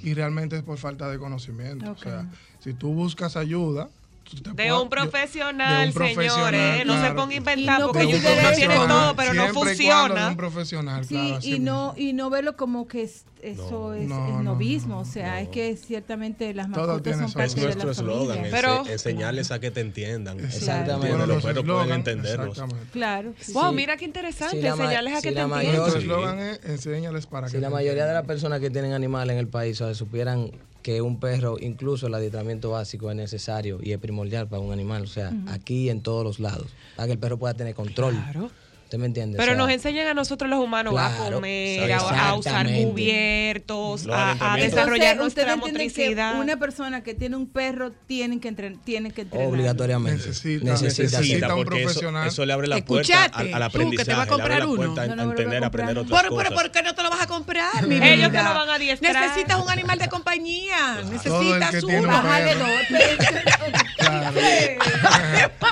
y 0.05 0.15
realmente 0.15 0.55
es 0.57 0.63
por 0.63 0.79
falta 0.79 1.09
de 1.11 1.19
conocimiento. 1.19 1.91
O 1.91 1.97
sea, 1.99 2.27
si 2.61 2.73
tú 2.73 2.95
buscas 2.95 3.37
ayuda, 3.37 3.89
De 4.31 4.53
puedes- 4.53 4.73
un 4.73 4.77
de 4.79 4.83
un 4.83 4.89
profesional, 4.91 5.93
señores. 5.93 6.87
No 6.87 7.03
se 7.03 7.13
ponga 7.15 7.33
a 7.33 7.37
inventar 7.37 7.81
no 7.81 7.87
porque 7.89 8.05
no 8.05 8.11
tienen 8.55 8.71
eso- 8.77 8.87
todo, 8.87 9.17
pero 9.17 9.33
no 9.35 9.43
Siempre 9.45 9.63
funciona. 9.65 10.29
un 10.29 10.37
profesional, 10.37 11.05
Sí, 11.05 11.15
claro, 11.15 11.39
y 11.43 11.59
no 11.59 11.95
y 11.97 12.13
no 12.13 12.29
verlo 12.31 12.55
como 12.57 12.87
que 12.87 13.11
es- 13.43 13.59
eso 13.59 13.95
es, 13.95 14.09
No, 14.09 14.27
es 14.29 14.33
no, 14.35 14.43
novismo, 14.43 14.99
o 15.01 15.05
sea, 15.05 15.41
es 15.41 15.49
que 15.49 15.77
ciertamente 15.77 16.53
las 16.55 16.69
mascotas 16.69 17.17
son 17.19 17.33
parte 17.33 17.45
Es 17.47 17.55
de 17.55 17.61
la 17.61 17.67
nuestro 17.85 17.91
eslogan, 17.91 18.39
Pero- 18.51 18.87
enseñarles 18.87 19.51
a 19.51 19.59
que 19.61 19.71
te 19.71 19.81
entiendan. 19.81 20.41
Exactamente. 20.41 21.09
Bueno, 21.09 21.27
los 21.27 21.37
Los 21.37 21.45
perros 21.45 21.65
pueden 21.65 21.93
entenderlos. 21.93 22.49
exactamente. 22.51 22.91
Claro. 22.93 23.35
sí, 23.41 23.53
Wow, 23.53 23.73
mira 23.73 23.97
qué 23.97 24.05
interesante. 24.05 24.57
Sí, 24.57 24.63
la 24.63 24.71
enseñarles 24.71 25.13
a 25.15 25.17
sí, 25.17 25.23
que 25.23 25.29
te 25.29 25.35
la 25.35 25.43
entiendan. 25.43 25.73
mayor- 25.81 25.89
El 25.97 26.03
eslogan 26.03 26.39
es 26.41 26.61
enséñales 26.65 27.27
para 27.27 27.49
Si 27.49 27.55
que 27.55 27.61
la 27.61 27.69
te 27.69 27.75
mayoría 27.75 28.07
de 28.07 28.13
las 28.15 28.25
personas 28.27 28.61
que 28.61 28.71
tienen 28.71 28.93
animales 28.93 29.35
en 29.35 29.39
el 29.41 29.49
país 29.49 29.81
o 29.81 29.85
sea, 29.87 29.95
supieran 29.95 30.51
que 30.83 31.03
un 31.03 31.21
perro, 31.21 31.57
incluso 31.61 32.07
el 32.07 32.15
adiestramiento 32.15 32.71
básico 32.71 33.11
es 33.11 33.17
necesario 33.17 33.79
y 33.83 33.93
es 33.93 33.99
primordial 33.99 34.49
para 34.49 34.61
un 34.63 34.73
animal, 34.73 35.03
o 35.03 35.07
sea, 35.07 35.33
aquí 35.49 35.85
y 35.87 35.91
en 35.91 36.01
todos 36.03 36.25
los 36.25 36.39
lados, 36.41 36.69
para 36.97 37.07
que 37.07 37.13
el 37.13 37.19
perro 37.19 37.37
pueda 37.39 37.53
tener 37.55 37.75
control. 37.75 38.15
Claro. 38.15 38.51
¿Usted 38.89 38.97
me 38.97 39.05
entiende? 39.05 39.37
Pero 39.37 39.53
O 39.53 39.55
sea, 39.55 39.59
nos 39.67 39.71
enseñan 39.71 40.07
a 40.07 40.15
nosotros 40.15 40.49
los 40.49 40.59
humanos 40.61 40.95
a 40.99 41.15
Claro, 41.15 41.35
comer, 41.37 41.93
a, 41.93 41.99
a 42.31 42.35
usar 42.37 42.67
cubiertos, 42.73 44.07
a, 44.09 44.55
a 44.55 44.57
desarrollar 44.57 45.13
Entonces, 45.13 45.17
nuestra 45.19 45.43
entienden 45.53 45.73
que 45.77 45.83
motricidad. 45.91 46.41
una 46.41 46.57
persona 46.57 47.03
que 47.03 47.13
tiene 47.13 47.37
un 47.37 47.47
perro 47.49 47.93
tiene 48.07 48.41
que 48.41 48.49
entrenar, 48.49 48.79
tiene 48.83 49.11
que 49.11 49.21
entrenar. 49.23 49.47
Obligatoriamente. 49.49 50.29
Necesita- 50.29 50.65
necesita, 50.65 51.21
necesita 51.21 51.55
un 51.55 51.65
porque 51.65 51.81
eso, 51.81 51.85
profesional. 51.89 52.29
eso 52.29 52.47
le 52.47 52.53
abre 52.55 52.67
la 52.67 52.83
puerta 52.83 53.25
al, 53.25 53.53
al 53.63 53.71
tú, 53.71 53.91
que 53.91 54.05
te 54.07 54.15
va 54.15 54.23
a 54.23 54.23
aprendizaje, 54.23 54.29
comprar 54.31 54.59
la 54.61 54.67
uno. 54.67 54.83
a, 54.83 55.07
No, 55.07 55.17
no, 55.17 55.23
a 55.23 55.25
entender, 55.27 55.65
a 55.65 55.67
aprender 55.67 55.99
otras 55.99 56.23
Pero, 56.23 56.35
pero 56.35 56.49
cosas. 56.51 56.63
¿por 56.63 56.73
qué 56.73 56.83
no 56.83 56.95
te 56.95 57.03
lo 57.03 57.11
vas 57.11 57.21
a 57.21 57.27
comprar, 57.27 57.87
mi 57.87 57.97
Ellos 57.97 58.33
te 58.33 58.43
lo 58.43 58.55
van 58.55 58.71
a 58.71 58.75
adiestrar. 58.77 59.29
Necesitas 59.29 59.61
un 59.63 59.69
animal 59.69 59.99
de 59.99 60.09
compañía. 60.09 60.97
El 61.01 61.11
Necesitas 61.11 61.83
uno. 61.85 61.99
un 61.99 62.07
Bájale 62.07 62.55
dos. 62.55 62.69
Claro. 63.99 64.41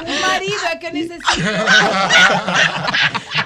un 0.07 0.21
marido 0.21 0.57
es 0.73 0.81
que 0.81 0.93
necesita. 0.93 1.65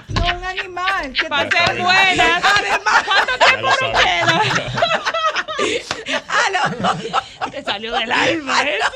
no 0.09 0.39
un 0.39 0.45
animal. 0.45 1.13
¿Qué 1.13 1.29
Para 1.29 1.51
ser 1.51 1.83
buenas. 1.83 2.43
Además, 2.45 3.05
¿cuánto 3.05 3.33
tiempo 3.45 3.69
lo 3.81 3.89
nos 4.33 5.40
saben. 5.61 6.21
queda? 6.81 7.51
Te 7.51 7.63
salió 7.63 7.93
del 7.93 8.13
alma 8.13 8.63
eso. 8.63 8.91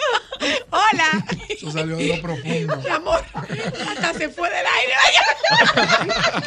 Hola, 0.71 1.25
Eso 1.49 1.71
salió 1.71 1.97
de 1.97 2.09
lo 2.09 2.21
profundo. 2.23 2.77
mi 2.77 2.91
amor. 2.91 3.25
Hasta 3.35 4.13
se 4.15 4.29
fue 4.29 4.49
del 4.51 4.67
aire. 4.67 4.95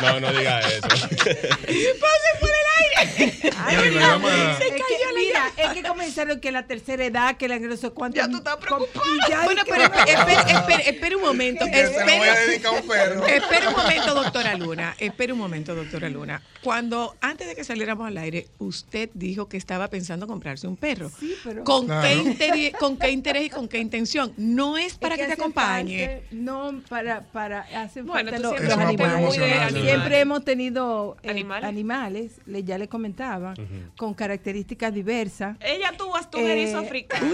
No, 0.01 0.19
no 0.19 0.31
diga 0.33 0.59
eso. 0.61 0.87
Pues 0.87 1.01
se 1.23 2.39
fue 2.39 2.49
del 2.49 2.67
aire. 2.77 3.51
Ay, 3.57 3.77
Mira, 3.77 3.85
la 3.85 3.89
mío. 3.89 3.99
llamada. 3.99 4.51
Es 4.59 4.71
que, 4.71 5.15
mira, 5.15 5.51
es 5.57 5.69
que 5.71 5.83
comenzaron 5.83 6.39
que 6.39 6.51
la 6.51 6.67
tercera 6.67 7.05
edad, 7.05 7.37
que 7.37 7.47
la 7.47 7.59
sé 7.77 7.89
cuánto. 7.89 8.17
Ya 8.17 8.27
tú 8.27 8.37
estás 8.37 8.57
preocupada. 8.57 9.43
Bueno, 9.45 9.61
pero 9.65 9.83
espera, 9.83 10.41
espera, 10.43 10.79
espera 10.83 11.17
un 11.17 11.23
momento. 11.23 11.65
Se 11.65 11.71
voy 11.71 11.79
a 11.79 11.83
Espera, 11.87 12.35
dedicar 12.41 12.73
a 12.73 12.75
un 12.81 12.87
perro. 12.87 13.25
espera 13.27 13.69
un 13.69 13.75
momento, 13.75 14.13
doctora 14.13 14.55
Luna. 14.55 14.95
Espera 14.99 15.33
un 15.33 15.39
momento, 15.39 15.75
doctora 15.75 16.09
Luna. 16.09 16.41
Cuando, 16.61 17.15
antes 17.21 17.47
de 17.47 17.55
que 17.55 17.63
saliéramos 17.63 18.07
al 18.07 18.17
aire, 18.17 18.47
usted 18.59 19.09
dijo 19.13 19.47
que 19.49 19.57
estaba 19.57 19.87
pensando 19.89 20.06
comprarse 20.27 20.67
un 20.67 20.75
perro. 20.77 21.09
Sí, 21.19 21.33
pero. 21.43 21.63
¿Con, 21.63 21.85
Claro. 21.85 22.07
qué 22.07 22.15
interés, 22.15 22.73
¿Con 22.79 22.97
qué 22.97 23.11
interés 23.11 23.45
y 23.45 23.49
con 23.49 23.67
qué 23.67 23.79
intención? 23.79 24.33
No 24.37 24.77
es 24.77 24.97
para 24.97 25.15
Es 25.15 25.21
que, 25.21 25.27
te 25.27 25.33
acompañe. 25.33 26.21
no, 26.31 26.81
para, 26.89 27.21
para, 27.31 27.61
hacen 27.81 28.05
Bueno, 28.05 28.31
falta 28.31 28.39
los 28.49 28.61
animales. 28.79 29.33
Siempre 29.81 30.19
hemos 30.19 30.43
tenido 30.45 31.17
eh, 31.23 31.29
¿Animales? 31.29 31.67
animales, 31.69 32.31
le- 32.45 32.63
ya 32.63 32.77
le 32.77 32.87
comentaba, 32.87 33.53
con 33.97 34.13
características 34.13 34.93
diversas. 34.93 35.57
Ella 35.59 35.91
tuvo 35.97 36.15
hasta 36.15 36.37
un 36.37 36.45
erizo 36.47 36.77
africano. 36.79 37.33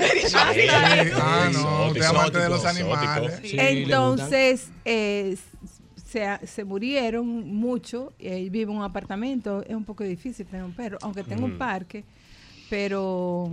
Ah, 1.15 1.49
no, 1.53 1.87
usted 1.87 2.01
amante 2.03 2.39
de 2.39 2.49
los 2.49 2.65
animales. 2.65 3.39
Sí, 3.43 3.55
Entonces, 3.59 4.69
eh, 4.85 5.37
se, 6.05 6.27
se 6.45 6.63
murieron 6.63 7.25
mucho. 7.27 8.13
eh, 8.19 8.47
vive 8.49 8.71
en 8.71 8.77
un 8.77 8.83
apartamento. 8.83 9.63
Es 9.63 9.75
un 9.75 9.83
poco 9.85 10.03
difícil 10.03 10.45
tener 10.45 10.63
un 10.63 10.73
perro, 10.73 10.97
aunque 11.01 11.23
tengo 11.23 11.45
un 11.45 11.57
parque. 11.57 12.03
Pero. 12.69 13.49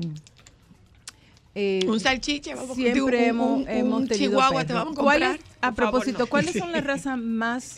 eh, 1.54 1.80
Un 1.86 2.00
salchicha, 2.00 2.54
vamos, 2.54 2.76
siempre 2.76 3.02
un- 3.02 3.14
hemos, 3.14 3.60
un- 3.62 3.68
hemos 3.68 4.00
un 4.02 4.08
tenido 4.08 4.30
chihuahua 4.30 4.64
te 4.64 4.72
vamos 4.72 4.96
a 4.96 5.00
¿Cuáles- 5.02 5.28
comprar? 5.30 5.50
a 5.60 5.68
Por 5.72 5.76
favor, 5.84 5.90
propósito, 5.92 6.18
no. 6.20 6.26
¿cuáles 6.26 6.52
son 6.56 6.72
las 6.72 6.84
razas 6.84 7.18
más 7.18 7.76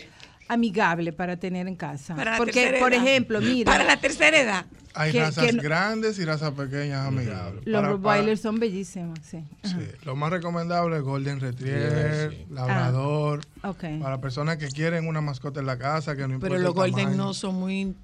amigables 0.48 1.14
para 1.14 1.36
tener 1.38 1.66
en 1.66 1.76
casa? 1.76 2.14
Para 2.14 2.32
la 2.32 2.36
Porque, 2.38 2.76
por 2.78 2.92
ejemplo, 2.92 3.40
mira, 3.40 3.72
Para 3.72 3.84
la 3.84 3.98
tercera 4.00 4.38
edad. 4.38 4.66
Hay 4.94 5.10
Que- 5.10 5.20
razas 5.20 5.46
que 5.46 5.52
no- 5.54 5.62
grandes 5.62 6.18
y 6.18 6.24
razas 6.26 6.50
pequeñas 6.52 7.06
amigables. 7.06 7.62
los 7.66 7.82
Rottweilers 7.82 8.42
son 8.42 8.60
bellísimos, 8.60 9.18
sí. 9.22 9.42
sí, 9.64 9.74
Lo 10.04 10.16
más 10.16 10.30
recomendable 10.30 10.96
es 10.98 11.02
Golden 11.02 11.40
Retriever, 11.40 12.30
Sí, 12.32 12.36
sí. 12.46 12.46
Labrador. 12.52 13.40
Ok. 13.62 13.84
Para 14.02 14.20
personas 14.20 14.58
que 14.58 14.68
quieren 14.68 15.08
una 15.08 15.22
mascota 15.22 15.60
en 15.60 15.66
la 15.66 15.78
casa, 15.78 16.14
que 16.14 16.28
no 16.28 16.34
importa 16.34 16.56
Pero 16.56 16.62
los 16.62 16.74
Golden 16.74 17.04
tamaño, 17.06 17.16
no 17.16 17.32
son 17.32 17.54
muy, 17.54 17.94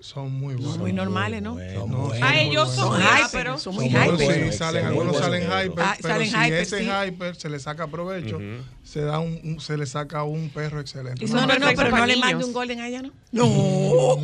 son 0.00 0.30
muy 0.32 0.54
buenos. 0.54 0.78
muy 0.78 0.92
normales, 0.92 1.42
¿no? 1.42 1.54
Son 1.54 1.90
No, 1.90 1.96
buenos. 2.08 2.18
son 2.18 2.34
ellos 2.34 2.74
son. 2.74 3.00
Son 3.00 3.02
hyper, 3.02 3.26
pero 3.32 3.58
son 3.58 3.74
muy 3.74 3.84
Son 3.90 3.92
muy 4.00 4.04
hyper. 4.14 4.26
buenos. 4.26 4.52
Sí, 4.52 4.58
salen, 4.58 4.86
algunos 4.86 5.16
salen 5.16 5.42
hyper, 5.44 5.84
Ah, 5.84 5.96
pero 6.00 6.14
salen 6.14 6.30
si 6.30 6.36
hyper, 6.36 6.52
ese 6.52 6.78
sí. 6.80 6.84
hyper 7.08 7.36
se 7.36 7.48
le 7.48 7.58
saca 7.58 7.86
provecho, 7.88 8.36
Ujú. 8.36 8.44
se 8.84 9.00
da 9.00 9.18
un, 9.18 9.40
un- 9.42 9.60
se 9.60 9.76
le 9.76 9.86
saca 9.86 10.22
un 10.24 10.50
perro 10.50 10.80
excelente. 10.80 11.24
Y 11.24 11.28
No, 11.28 11.38
son 11.40 11.48
no, 11.48 11.58
no, 11.58 11.66
pero 11.74 11.90
no 11.96 12.06
le 12.06 12.16
mande 12.16 12.44
un 12.44 12.52
Golden 12.52 12.80
a 12.80 12.88
ella, 12.88 13.02
¿no? 13.02 13.12
No. 13.32 14.16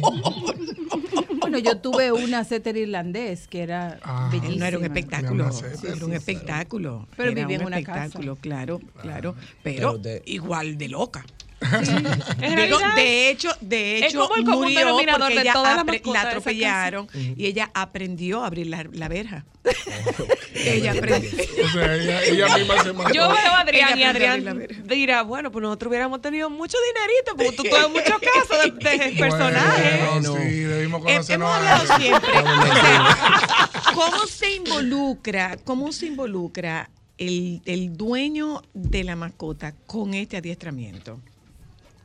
Bueno, 1.41 1.59
yo 1.59 1.79
tuve 1.79 2.13
una 2.13 2.45
setter 2.45 2.77
irlandés 2.77 3.49
que 3.49 3.63
era 3.63 3.99
Ah. 4.03 4.29
bellísima. 4.31 4.59
No 4.61 4.67
era 4.67 4.79
un 4.79 4.85
espectáculo, 4.85 5.53
sí, 5.53 5.65
era 5.87 6.05
un 6.07 6.13
espectáculo. 6.13 7.09
Pero 7.17 7.35
vivía 7.35 7.59
un 7.67 7.75
en 7.75 7.83
casa. 7.85 8.05
espectáculo, 8.05 8.37
claro, 8.37 8.81
claro, 9.01 9.35
Pero 9.63 10.01
pero 10.03 10.21
igual 10.27 10.79
de 10.79 10.89
loca. 10.89 11.25
De 12.97 13.31
hecho, 13.31 13.49
de 13.61 13.99
es 13.99 14.07
hecho 14.07 14.21
como 14.21 14.37
el 14.37 14.45
común 14.45 14.73
murió 14.73 14.97
porque 15.19 15.41
ella 15.41 15.55
la 15.55 16.21
atropellaron 16.21 17.09
y 17.15 17.47
ella 17.47 17.71
aprendió 17.75 18.43
a 18.43 18.47
abrir 18.47 18.67
la, 18.67 18.87
la 18.93 19.09
verja. 19.09 19.45
ella 20.55 20.93
aprendió. 20.93 21.31
O 21.65 21.69
sea, 21.69 21.95
ella, 21.95 22.23
ella 22.25 22.57
misma 22.59 22.83
se 22.83 22.93
mató. 22.93 23.15
Yo 23.15 23.29
veo 23.29 23.53
a 23.53 23.61
Adrián 23.61 23.99
y 23.99 24.03
Adrián 24.03 24.67
dirá, 24.85 25.23
bueno, 25.23 25.51
pues 25.51 25.63
nosotros 25.63 25.91
hubiéramos 25.91 26.21
tenido 26.21 26.51
mucho 26.51 26.77
dinerito, 26.95 27.37
porque 27.37 27.53
tú 27.53 27.63
tienes 27.63 27.89
muchos 27.91 28.21
casos 28.21 28.79
de, 28.79 28.99
de 28.99 29.19
personajes. 29.19 30.11
Bueno, 30.11 30.37
sí, 30.37 30.61
debimos 30.61 31.03
conocernos 31.03 31.33
Hemos 31.33 31.57
hablado 31.57 31.97
siempre. 31.99 32.39
o 32.39 32.75
sea, 32.75 33.71
¿Cómo 33.95 34.27
se 34.27 34.55
involucra, 34.55 35.57
cómo 35.65 35.93
se 35.93 36.07
involucra 36.07 36.91
el, 37.19 37.63
el 37.67 37.97
dueño 37.97 38.63
de 38.75 39.05
la 39.05 39.17
mascota 39.17 39.75
con 39.87 40.15
este 40.15 40.37
adiestramiento? 40.37 41.21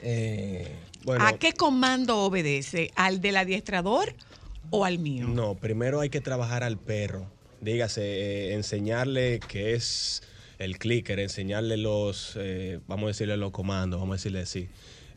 Eh, 0.02 0.68
Bueno, 1.04 1.26
¿A 1.26 1.34
qué 1.38 1.54
comando 1.54 2.20
obedece? 2.20 2.92
¿Al 2.96 3.22
del 3.22 3.38
adiestrador 3.38 4.14
o 4.70 4.86
al 4.86 5.00
mío? 5.00 5.28
No, 5.28 5.56
primero 5.56 6.00
hay 6.02 6.10
que 6.10 6.22
trabajar 6.22 6.64
al 6.64 6.78
perro. 6.78 7.26
Dígase, 7.62 8.02
eh, 8.04 8.54
enseñarle 8.54 9.40
qué 9.48 9.74
es 9.74 10.22
el 10.60 10.78
clicker, 10.78 11.20
enseñarle 11.20 11.78
los, 11.78 12.34
eh, 12.40 12.80
vamos 12.88 13.06
a 13.06 13.08
decirle 13.08 13.38
los 13.38 13.52
comandos, 13.52 14.00
vamos 14.00 14.14
a 14.14 14.18
decirle 14.18 14.42
así. 14.42 14.70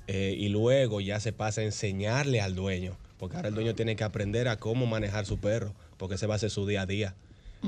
Y 0.09 0.48
luego 0.48 1.01
ya 1.01 1.20
se 1.20 1.32
pasa 1.32 1.61
a 1.61 1.65
enseñarle 1.65 2.40
al 2.40 2.57
dueño, 2.57 2.97
porque 3.16 3.36
ahora 3.36 3.48
el 3.48 3.55
dueño 3.55 3.77
tiene 3.77 3.94
que 3.94 4.02
aprender 4.02 4.48
a 4.48 4.57
cómo 4.57 4.86
manejar 4.86 5.24
su 5.24 5.39
perro, 5.39 5.73
porque 5.98 6.16
ese 6.16 6.27
va 6.27 6.35
a 6.35 6.39
ser 6.39 6.51
su 6.51 6.66
día 6.66 6.82
a 6.82 6.86
día. 6.86 7.15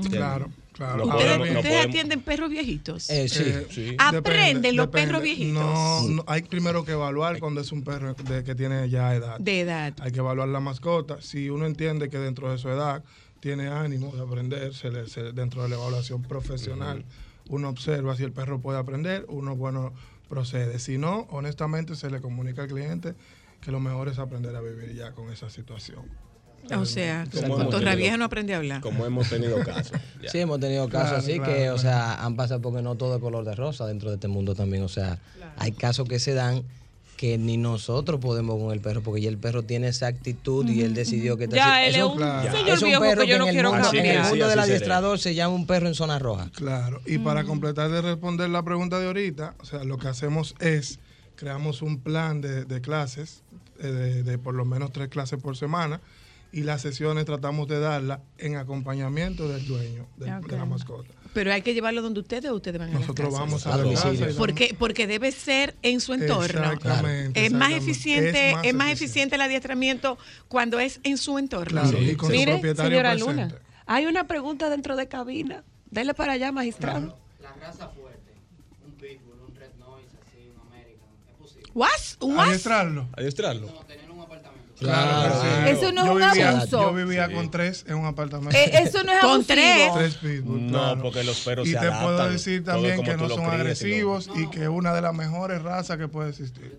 Claro, 0.09 0.49
claro. 0.73 1.05
¿Ustedes, 1.05 1.63
no 1.63 1.79
atienden 1.81 2.21
perros 2.21 2.49
viejitos? 2.49 3.09
eh, 3.09 3.29
sí. 3.29 3.43
Eh, 3.45 3.67
Sí. 3.69 3.95
Aprenden 3.99 4.75
los 4.75 4.87
depende. 4.87 5.07
perros 5.07 5.21
viejitos. 5.23 5.53
No, 5.63 6.07
no, 6.09 6.23
hay 6.27 6.41
primero 6.41 6.83
que 6.83 6.93
evaluar 6.93 7.39
cuando 7.39 7.61
es 7.61 7.71
un 7.71 7.83
perro 7.83 8.15
de, 8.15 8.43
que 8.43 8.55
tiene 8.55 8.89
ya 8.89 9.13
edad. 9.13 9.39
De 9.39 9.59
edad. 9.61 9.93
Hay 10.01 10.11
que 10.11 10.19
evaluar 10.19 10.47
la 10.47 10.59
mascota. 10.59 11.21
Si 11.21 11.49
uno 11.49 11.65
entiende 11.67 12.09
que 12.09 12.17
dentro 12.17 12.51
de 12.51 12.57
su 12.57 12.69
edad 12.69 13.03
tiene 13.39 13.67
ánimo 13.67 14.11
de 14.15 14.21
aprender, 14.23 14.73
se 14.73 14.89
le- 14.89 15.07
se- 15.07 15.31
dentro 15.33 15.61
de 15.63 15.69
la 15.69 15.75
evaluación 15.75 16.23
profesional, 16.23 17.05
uno 17.49 17.69
observa 17.69 18.15
si 18.15 18.23
el 18.23 18.31
perro 18.31 18.59
puede 18.61 18.79
aprender, 18.79 19.25
uno, 19.29 19.55
bueno, 19.55 19.93
procede. 20.27 20.79
Si 20.79 20.97
no, 20.97 21.27
honestamente 21.29 21.95
se 21.95 22.09
le 22.09 22.19
comunica 22.21 22.63
al 22.63 22.69
cliente 22.69 23.13
que 23.61 23.71
lo 23.71 23.79
mejor 23.79 24.07
es 24.09 24.17
aprender 24.17 24.55
a 24.55 24.61
vivir 24.61 24.93
ya 24.95 25.11
con 25.11 25.31
esa 25.31 25.49
situación. 25.49 26.05
O 26.77 26.85
sea, 26.85 27.25
Como 27.31 27.45
hemos 27.55 27.69
Torra 27.69 27.79
tenido- 27.91 27.97
Vieja 27.97 28.17
no 28.17 28.25
aprende 28.25 28.53
a 28.53 28.57
hablar. 28.57 28.81
Como 28.81 29.05
hemos 29.05 29.29
tenido 29.29 29.57
casos. 29.63 29.91
ya. 30.21 30.29
Sí, 30.29 30.39
hemos 30.39 30.59
tenido 30.59 30.87
casos 30.89 31.09
Claro, 31.09 31.17
así 31.23 31.35
claro, 31.37 31.53
que, 31.53 31.69
o 31.71 31.77
sea, 31.77 32.23
han 32.23 32.35
pasado 32.35 32.61
porque 32.61 32.81
no 32.81 32.95
todo 32.95 33.15
es 33.15 33.21
color 33.21 33.45
de 33.45 33.55
rosa 33.55 33.85
dentro 33.85 34.09
de 34.09 34.15
este 34.15 34.27
mundo 34.27 34.55
también. 34.55 34.83
O 34.83 34.87
sea, 34.89 35.19
hay 35.57 35.71
casos 35.73 36.07
que 36.07 36.19
se 36.19 36.33
dan 36.33 36.63
que 37.17 37.37
ni 37.37 37.57
nosotros 37.57 38.19
podemos 38.19 38.59
con 38.59 38.73
el 38.73 38.81
perro 38.81 39.01
porque 39.01 39.21
ya 39.21 39.29
el 39.29 39.37
perro 39.37 39.63
tiene 39.63 39.87
esa 39.87 40.07
actitud 40.07 40.67
y 40.67 40.81
él 40.81 40.93
decidió 40.93 41.37
que... 41.37 41.47
Ya, 41.47 41.85
él 41.85 41.95
es 41.95 42.03
un- 42.03 42.17
Claro. 42.17 42.51
señor 42.51 42.69
es 42.69 42.81
un 42.81 42.87
viejo 42.89 43.01
perro 43.01 43.21
que 43.21 43.27
yo 43.27 43.37
no 43.37 43.47
en 43.47 43.53
quiero 43.53 43.71
mundo, 43.71 43.87
en 43.87 43.93
cambiar. 43.93 44.15
el 44.15 44.21
mundo 44.29 44.45
Sí, 44.45 44.49
del 44.49 44.59
adiestrador 44.59 45.19
se 45.19 45.35
llama 45.35 45.55
un 45.55 45.67
perro 45.67 45.87
en 45.87 45.93
zona 45.95 46.17
roja. 46.19 46.49
Claro, 46.55 47.01
y 47.05 47.19
para 47.19 47.43
completar 47.43 47.91
de 47.91 48.01
responder 48.01 48.49
la 48.49 48.63
pregunta 48.63 48.99
de 48.99 49.07
ahorita, 49.07 49.53
o 49.61 49.65
sea, 49.65 49.83
lo 49.83 49.97
que 49.99 50.07
hacemos 50.07 50.55
es, 50.59 50.99
creamos 51.35 51.81
un 51.81 51.99
plan 51.99 52.41
de, 52.41 52.65
de 52.65 52.81
clases, 52.81 53.43
eh, 53.79 53.87
de, 53.87 54.23
de 54.23 54.37
por 54.37 54.55
lo 54.55 54.65
menos 54.65 54.91
tres 54.91 55.07
clases 55.09 55.39
por 55.41 55.55
semana, 55.55 56.01
y 56.53 56.61
las 56.61 56.83
sesiones 56.83 57.25
tratamos 57.25 57.67
de 57.67 57.79
darlas 57.79 58.19
en 58.37 58.57
acompañamiento 58.57 59.49
del 59.49 59.65
dueño 59.65 60.07
de 60.17 60.27
la 60.55 60.65
mascota. 60.65 61.11
Pero 61.33 61.51
hay 61.51 61.63
que 61.63 61.73
llevarlo 61.73 62.03
donde 62.03 62.19
ustedes 62.19 62.51
o 62.51 62.53
ustedes 62.53 62.77
van 62.77 62.89
a 62.91 62.99
Nosotros 62.99 63.31
las 63.31 63.39
vamos 63.39 63.65
a 63.65 63.73
A 63.73 63.77
la 63.77 63.91
casa 63.91 64.11
Porque, 64.37 64.75
porque 64.77 65.07
debe 65.07 65.31
ser 65.31 65.75
en 65.81 65.99
su 65.99 66.13
entorno. 66.13 66.71
Exactamente, 66.71 67.43
Es 67.43 67.51
más 67.51 67.71
eficiente, 67.71 68.51
Es 68.51 68.57
es 68.65 68.73
más 68.75 68.91
eficiente 68.91 69.35
el 69.35 69.41
adiestramiento 69.41 70.19
cuando 70.47 70.79
es 70.79 70.99
en 71.03 71.17
su 71.17 71.39
entorno. 71.39 71.81
Claro, 71.81 71.99
y 71.99 72.15
con 72.15 72.29
su 72.29 72.35
Mire, 72.35 72.51
propietario 72.53 72.91
señora 72.91 73.11
presente. 73.13 73.41
Luna, 73.41 73.55
hay 73.87 74.05
una 74.05 74.27
pregunta 74.27 74.69
dentro 74.69 74.95
de 74.95 75.07
cabina. 75.07 75.63
Dele 75.89 76.13
para 76.13 76.33
allá, 76.33 76.51
magistrado. 76.51 77.17
La 77.41 77.51
raza 77.53 77.89
fuerte, 77.89 78.31
un 78.85 78.91
pitbull, 78.93 79.41
un 79.47 79.55
red 79.55 79.73
noise, 79.79 80.15
así, 80.21 80.51
un 80.53 80.61
American, 80.67 81.09
es 81.27 81.35
posible. 81.35 81.71
¿What? 81.73 81.89
¿Un 82.19 82.35
what? 82.37 82.47
Adiestrarlo. 82.49 83.09
Adiestrarlo. 83.17 83.67
Claro, 84.83 85.41
sí. 85.41 85.69
Eso 85.69 85.91
no 85.91 86.01
es 86.01 86.07
Yo 86.07 86.13
un 86.13 86.31
vivía- 86.31 86.49
abuso. 86.49 86.81
Yo 86.81 86.93
vivía 86.93 87.31
con 87.31 87.49
tres 87.51 87.85
en 87.87 87.95
un 87.95 88.05
apartamento. 88.05 88.57
Eh, 88.57 88.71
eso 88.83 89.03
no 89.03 89.11
es 89.13 89.19
Con 89.19 89.29
abusivo. 89.31 89.45
tres. 89.55 89.93
Tres 89.95 90.15
pitbull, 90.15 90.65
No, 90.71 90.79
claro. 90.79 91.01
porque 91.01 91.23
los 91.23 91.39
perros 91.41 91.67
Y 91.67 91.71
se 91.71 91.77
te 91.79 91.85
adaptan. 91.85 92.03
puedo 92.03 92.29
decir 92.29 92.63
también 92.63 93.03
que 93.03 93.17
no 93.17 93.29
son 93.29 93.41
y 93.43 93.45
agresivos 93.45 94.29
y 94.35 94.49
que 94.49 94.63
es 94.63 94.67
una 94.69 94.93
de 94.93 95.01
las 95.01 95.13
mejores 95.13 95.61
razas 95.61 95.97
que 95.97 96.07
puede 96.07 96.29
existir. 96.29 96.77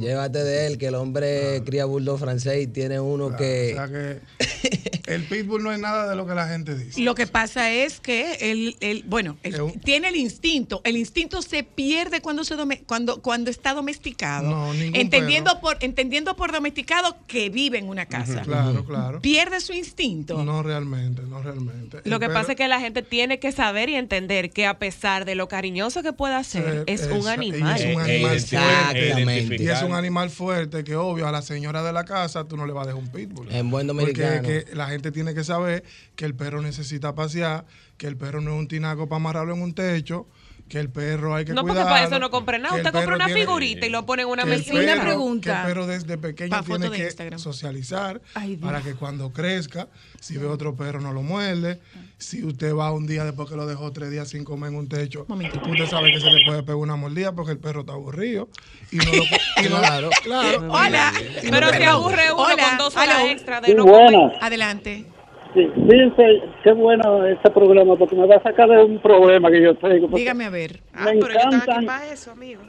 Llévate 0.00 0.42
de 0.42 0.66
él, 0.66 0.78
que 0.78 0.86
el 0.88 0.94
hombre 0.94 1.62
cría 1.64 1.84
bulldog 1.84 2.18
francés 2.18 2.62
y 2.62 2.66
tiene 2.66 2.98
uno 3.00 3.36
que... 3.36 3.72
O 3.74 3.76
sea 3.76 3.88
que 3.88 4.20
el 5.08 5.24
pitbull 5.24 5.62
no 5.62 5.72
es 5.72 5.78
nada 5.78 6.08
de 6.08 6.16
lo 6.16 6.26
que 6.26 6.34
la 6.34 6.48
gente 6.48 6.76
dice. 6.76 7.00
Lo 7.00 7.14
que 7.14 7.26
pasa 7.26 7.70
es 7.72 8.00
que 8.00 8.34
él, 8.52 8.76
él- 8.80 9.04
bueno, 9.06 9.36
un- 9.60 9.80
tiene 9.80 10.08
el 10.08 10.16
instinto. 10.16 10.80
El 10.84 10.96
instinto 10.96 11.42
se 11.42 11.62
pierde 11.64 12.20
cuando 12.20 12.44
se 12.44 12.54
dome- 12.56 12.82
cuando 12.86 13.20
cuando 13.22 13.50
está 13.50 13.74
domesticado. 13.74 14.48
No, 14.50 14.74
entendiendo 14.74 15.60
por 15.60 15.76
entendiendo 15.80 16.36
por 16.36 16.52
domesticado 16.52 17.16
que 17.26 17.50
vive 17.50 17.78
en 17.78 17.88
una 17.88 18.06
casa. 18.06 18.42
Claro, 18.42 18.84
claro. 18.84 19.20
Pierde 19.20 19.60
su 19.60 19.72
instinto. 19.72 20.42
No 20.44 20.62
realmente, 20.62 21.22
no 21.22 21.42
realmente. 21.42 21.98
Lo 22.04 22.16
El 22.16 22.20
que 22.20 22.26
perro- 22.26 22.34
pasa 22.34 22.52
es 22.52 22.56
que 22.58 22.68
la 22.68 22.80
gente 22.80 23.02
tiene 23.02 23.38
que 23.38 23.52
saber 23.52 23.88
y 23.88 23.94
entender 23.94 24.50
que 24.50 24.66
a 24.66 24.78
pesar 24.78 25.24
de 25.24 25.34
lo 25.34 25.48
cariñoso 25.48 26.02
que 26.02 26.12
pueda 26.12 26.42
ser, 26.44 26.84
Eh, 26.86 26.92
es 26.94 27.02
un 27.06 27.26
animal. 27.28 27.76
es 27.80 27.84
un 27.96 28.00
Eh, 28.02 28.04
animal 28.14 28.34
Exactamente. 28.36 29.24
fuerte. 29.46 29.62
Y 29.62 29.68
es 29.68 29.82
un 29.82 29.92
animal 29.94 30.30
fuerte 30.30 30.84
que, 30.84 30.96
obvio, 30.96 31.26
a 31.28 31.32
la 31.32 31.42
señora 31.42 31.82
de 31.82 31.92
la 31.92 32.04
casa 32.04 32.44
tú 32.44 32.56
no 32.56 32.66
le 32.66 32.72
vas 32.72 32.84
a 32.84 32.86
dejar 32.88 33.02
un 33.02 33.08
pitbull. 33.10 33.48
En 33.52 33.70
buen 33.70 33.86
Porque 33.86 34.02
dominicano. 34.22 34.42
que 34.48 34.64
la 34.74 34.86
gente 34.88 34.97
tiene 35.12 35.34
que 35.34 35.44
saber 35.44 35.84
que 36.16 36.24
el 36.24 36.34
perro 36.34 36.62
necesita 36.62 37.14
pasear, 37.14 37.66
que 37.96 38.06
el 38.06 38.16
perro 38.16 38.40
no 38.40 38.52
es 38.52 38.58
un 38.58 38.68
tinaco 38.68 39.08
para 39.08 39.16
amarrarlo 39.16 39.54
en 39.54 39.62
un 39.62 39.74
techo, 39.74 40.26
que 40.68 40.78
el 40.78 40.90
perro 40.90 41.34
hay 41.34 41.44
que 41.44 41.52
No, 41.52 41.62
porque 41.62 41.72
cuidarlo. 41.72 41.90
para 41.90 42.06
eso 42.06 42.18
no 42.18 42.30
compre 42.30 42.58
nada. 42.58 42.76
Usted 42.76 42.92
compra 42.92 43.16
una 43.16 43.24
tiene- 43.26 43.40
figurita 43.40 43.86
y 43.86 43.88
lo 43.90 44.04
pone 44.06 44.22
en 44.22 44.28
una 44.28 44.44
mesita. 44.44 44.78
Una 44.94 45.02
pregunta. 45.02 45.52
Que 45.52 45.60
el 45.60 45.66
perro 45.66 45.86
desde 45.86 46.18
pequeño 46.18 46.50
Pa' 46.50 46.62
foto 46.62 46.78
tiene 46.80 46.90
de 46.90 46.96
que 46.98 47.04
Instagram. 47.06 47.38
socializar 47.38 48.20
Ay, 48.34 48.56
para 48.56 48.80
que 48.82 48.94
cuando 48.94 49.32
crezca, 49.32 49.88
si 50.20 50.36
ve 50.36 50.46
otro 50.46 50.76
perro 50.76 51.00
no 51.00 51.12
lo 51.12 51.22
muerde. 51.22 51.80
Si 52.18 52.44
usted 52.44 52.74
va 52.74 52.92
un 52.92 53.06
día 53.06 53.24
después 53.24 53.48
que 53.48 53.54
lo 53.56 53.66
dejó 53.66 53.92
tres 53.92 54.10
días 54.10 54.28
sin 54.28 54.44
comer 54.44 54.70
en 54.70 54.76
un 54.76 54.88
techo, 54.88 55.24
Momentito. 55.28 55.68
usted 55.70 55.86
sabe 55.86 56.10
que 56.12 56.20
se 56.20 56.30
le 56.30 56.44
puede 56.44 56.62
pegar 56.62 56.76
una 56.76 56.96
mordida 56.96 57.32
porque 57.32 57.52
el 57.52 57.58
perro 57.58 57.80
está 57.80 57.92
aburrido. 57.92 58.48
Y 58.90 58.96
no 58.96 59.04
lo, 59.04 59.22
y 59.22 59.68
no- 59.68 59.78
Claro. 59.78 60.10
claro. 60.24 60.68
Hola. 60.72 61.12
Y 61.42 61.46
no 61.46 61.50
Pero 61.52 61.70
se 61.70 61.84
aburre 61.86 62.32
uno 62.32 62.42
Hola, 62.42 62.68
con 62.70 62.78
dos 62.78 62.96
horas 62.96 63.22
extra 63.26 63.60
de 63.60 63.68
Sí, 63.68 63.74
no 63.74 63.84
comer. 63.86 64.32
Adelante. 64.40 65.06
Sí, 65.54 65.66
fíjense, 65.88 66.42
qué 66.62 66.72
bueno 66.72 67.24
este 67.26 67.50
programa 67.50 67.96
porque 67.96 68.14
me 68.14 68.26
va 68.26 68.36
a 68.36 68.42
sacar 68.42 68.68
de 68.68 68.84
un 68.84 68.98
problema 68.98 69.50
que 69.50 69.62
yo 69.62 69.74
tengo. 69.76 70.06
Dígame 70.08 70.44
a 70.44 70.50
ver. 70.50 70.80
Ah, 70.92 71.06
me 71.06 71.12
pero 71.12 71.28
yo 71.28 71.38
encantan, 71.40 71.86
para 71.86 72.06
eso, 72.12 72.32
amigo. 72.32 72.60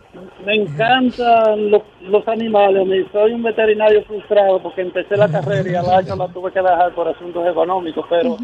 me 0.45 0.55
encantan 0.55 1.71
los, 1.71 1.81
los 2.01 2.25
animales. 2.27 3.05
Soy 3.11 3.33
un 3.33 3.43
veterinario 3.43 4.01
frustrado 4.05 4.61
porque 4.63 4.81
empecé 4.81 5.17
la 5.17 5.27
carrera 5.29 5.69
y 5.69 5.75
al 5.75 5.89
año 5.89 6.15
la 6.15 6.27
tuve 6.29 6.51
que 6.51 6.61
dejar 6.61 6.93
por 6.95 7.07
asuntos 7.09 7.45
económicos. 7.47 8.05
Pero 8.09 8.37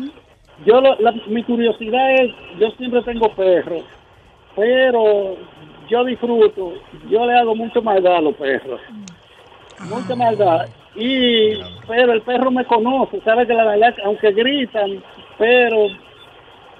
yo, 0.66 0.82
lo- 0.82 0.96
la- 1.00 1.14
mi 1.28 1.42
curiosidad 1.44 2.12
es, 2.16 2.32
yo 2.60 2.70
siempre 2.72 3.02
tengo 3.04 3.34
perros, 3.36 3.84
pero 4.56 5.38
yo 5.90 6.04
disfruto, 6.04 6.74
yo 7.10 7.26
le 7.26 7.34
hago 7.38 7.56
mucho 7.56 7.82
maldad 7.82 8.18
a 8.18 8.22
los 8.22 8.36
perros. 8.36 8.82
Mucha 9.80 10.16
maldad. 10.16 10.68
Y, 10.96 11.56
pero 11.88 12.14
el 12.14 12.22
perro 12.22 12.52
me 12.52 12.66
conoce, 12.66 13.20
sabe 13.22 13.46
que 13.46 13.54
la 13.54 13.66
verdad, 13.66 13.94
aunque 14.06 14.32
gritan, 14.32 15.04
pero, 15.38 15.88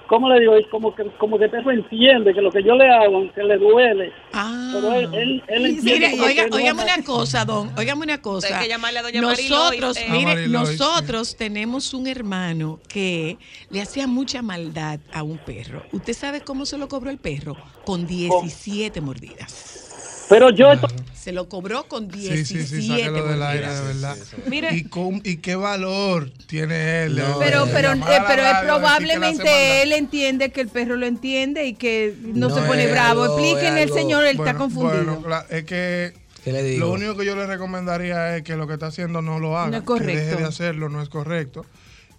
¿cómo 0.06 0.30
le 0.30 0.40
digo? 0.40 0.56
Es 0.56 0.66
como 0.68 0.94
que, 0.94 1.04
como 1.18 1.36
que 1.36 1.44
el 1.44 1.50
perro 1.50 1.70
entiende 1.70 2.32
que 2.32 2.40
lo 2.40 2.50
que 2.50 2.62
yo 2.62 2.74
le 2.76 2.88
hago, 2.88 3.16
aunque 3.16 3.42
le 3.42 3.58
duele, 3.58 4.10
pero 4.32 4.94
él, 4.94 5.10
él, 5.12 5.42
él 5.48 5.66
entiende. 5.66 6.08
Mire, 6.08 6.22
oiga, 6.22 6.46
óigame 6.50 6.82
una 6.82 7.04
cosa, 7.04 7.44
don, 7.44 7.70
óigame 7.76 8.04
una 8.04 8.22
cosa. 8.22 8.56
Hay 8.56 8.64
que 8.64 8.68
llamarle 8.70 9.00
a 9.00 9.02
doña 9.02 9.20
nosotros, 9.20 9.98
eh. 9.98 10.06
mire, 10.10 10.48
nosotros 10.48 11.36
tenemos 11.36 11.92
un 11.92 12.06
hermano 12.06 12.80
que 12.88 13.36
le 13.68 13.82
hacía 13.82 14.06
mucha 14.06 14.40
maldad 14.40 14.98
a 15.12 15.22
un 15.22 15.36
perro. 15.36 15.82
¿Usted 15.92 16.14
sabe 16.14 16.40
cómo 16.40 16.64
se 16.64 16.78
lo 16.78 16.88
cobró 16.88 17.10
el 17.10 17.18
perro? 17.18 17.54
Con 17.84 18.06
17 18.06 18.98
mordidas. 19.02 19.85
Pero 20.28 20.50
yo, 20.50 20.72
Se 21.14 21.32
lo 21.32 21.48
cobró 21.48 21.84
con 21.88 22.10
Sí, 22.10 22.18
17 22.20 22.66
sí, 22.66 22.82
sí, 22.82 22.88
sáquelo 22.88 23.26
del 23.26 23.42
aire, 23.42 23.68
de 23.72 23.80
verdad. 23.82 24.16
Mire. 24.48 24.74
¿Y, 24.74 24.84
con- 24.84 25.20
¿Y 25.24 25.38
qué 25.38 25.56
valor 25.56 26.30
tiene 26.46 27.04
él? 27.04 27.16
No, 27.16 27.38
Pero, 27.40 27.66
pero, 27.72 27.92
eh, 27.92 28.00
pero 28.28 28.42
es 28.42 28.54
que 28.58 28.64
probablemente 28.64 29.82
él 29.82 29.92
entiende 29.92 30.50
que 30.50 30.60
el 30.60 30.68
perro 30.68 30.96
lo 30.96 31.06
entiende 31.06 31.64
y 31.66 31.74
que 31.74 32.14
no, 32.22 32.48
No 32.48 32.54
se 32.54 32.62
pone 32.62 32.86
bravo. 32.90 33.22
algo- 33.24 33.38
Explíquenle 33.38 33.82
al 33.82 33.90
señor, 33.92 34.24
él 34.24 34.36
Bueno, 34.36 34.50
está 34.50 34.58
confundido. 34.58 35.04
Bueno, 35.04 35.22
claro, 35.22 35.46
es 35.50 35.64
que 35.64 36.14
¿Qué 36.44 36.52
le 36.52 36.62
digo? 36.62 36.86
lo 36.86 36.92
único 36.92 37.16
que 37.16 37.24
yo 37.24 37.34
le 37.34 37.46
recomendaría 37.46 38.36
es 38.36 38.42
que 38.44 38.56
lo 38.56 38.66
que 38.68 38.74
está 38.74 38.86
haciendo 38.86 39.22
no 39.22 39.38
lo 39.40 39.58
haga. 39.58 39.70
No 39.70 39.76
es 39.78 39.82
Que 39.82 39.86
correcto. 39.86 40.24
deje 40.30 40.36
de 40.36 40.44
hacerlo, 40.44 40.88
no 40.88 41.02
es 41.02 41.08
correcto. 41.08 41.66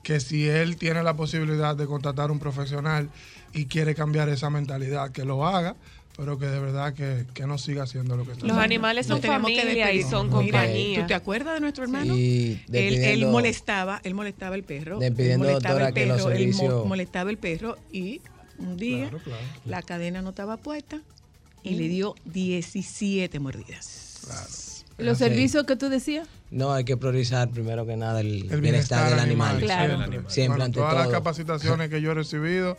Que 0.03 0.19
si 0.19 0.47
él 0.47 0.75
tiene 0.77 1.01
la 1.03 1.13
posibilidad 1.15 1.75
de 1.75 1.85
contratar 1.85 2.31
un 2.31 2.39
profesional 2.39 3.09
y 3.53 3.65
quiere 3.65 3.95
cambiar 3.95 4.27
esa 4.29 4.49
mentalidad, 4.49 5.11
que 5.11 5.23
lo 5.25 5.45
haga, 5.47 5.75
pero 6.18 6.38
que 6.39 6.48
de 6.48 6.60
verdad 6.60 6.94
que, 6.94 7.26
que 7.34 7.45
no 7.45 7.57
siga 7.60 7.84
haciendo 7.84 8.18
lo 8.18 8.26
que 8.26 8.31
está 8.31 8.41
Los 8.45 8.52
haciendo. 8.57 8.64
animales 8.64 9.06
son 9.06 9.22
que 9.22 9.27
familia 9.27 9.94
y 9.94 10.02
son 10.03 10.30
compañía. 10.30 11.02
¿Tú 11.02 11.07
te 11.07 11.14
acuerdas 11.14 11.53
de 11.53 11.60
nuestro 11.61 11.84
hermano? 11.84 12.15
Sí, 12.15 12.60
él, 12.73 13.27
molestaba, 13.27 14.02
él 14.03 14.14
molestaba 14.15 14.56
el 14.56 14.64
perro. 14.64 14.95
él 14.95 15.02
Despidiendo, 15.02 15.45
molestaba 15.45 15.73
doctora, 15.76 15.88
el 15.89 15.94
que 15.94 16.06
los 16.07 16.18
perro, 16.18 16.31
él 16.31 16.48
mo- 16.48 16.53
servicios- 16.57 16.85
molestaba 16.88 17.30
el 17.30 17.38
perro 17.38 17.77
y 17.91 18.22
un 18.57 18.76
día 18.77 19.10
Claro, 19.10 19.23
claro. 19.23 19.41
la 19.65 19.81
cadena 19.84 20.22
no 20.23 20.30
estaba 20.31 20.57
puesta 20.57 20.99
y 21.64 21.76
le 21.76 21.88
dio 21.88 22.15
17 22.26 23.39
mordidas. 23.39 24.84
Los 24.98 25.19
servicios 25.19 25.65
que 25.65 25.76
tú 25.76 25.89
decías. 25.89 26.27
No, 26.49 26.73
hay 26.73 26.84
que 26.84 26.98
priorizar 26.98 27.49
primero 27.49 27.85
que 27.85 27.95
nada 27.95 28.22
el, 28.22 28.52
El 28.52 28.61
bienestar, 28.61 29.11
del 29.11 29.19
animal. 29.19 29.60
Claro. 29.60 29.99
Siempre 30.30 30.48
Bueno, 30.48 30.64
ante 30.64 30.80
todas 30.80 30.95
las 30.95 31.10
capacitaciones 31.10 31.89
que 31.89 32.02
yo 32.02 32.11
he 32.11 32.14
recibido 32.15 32.77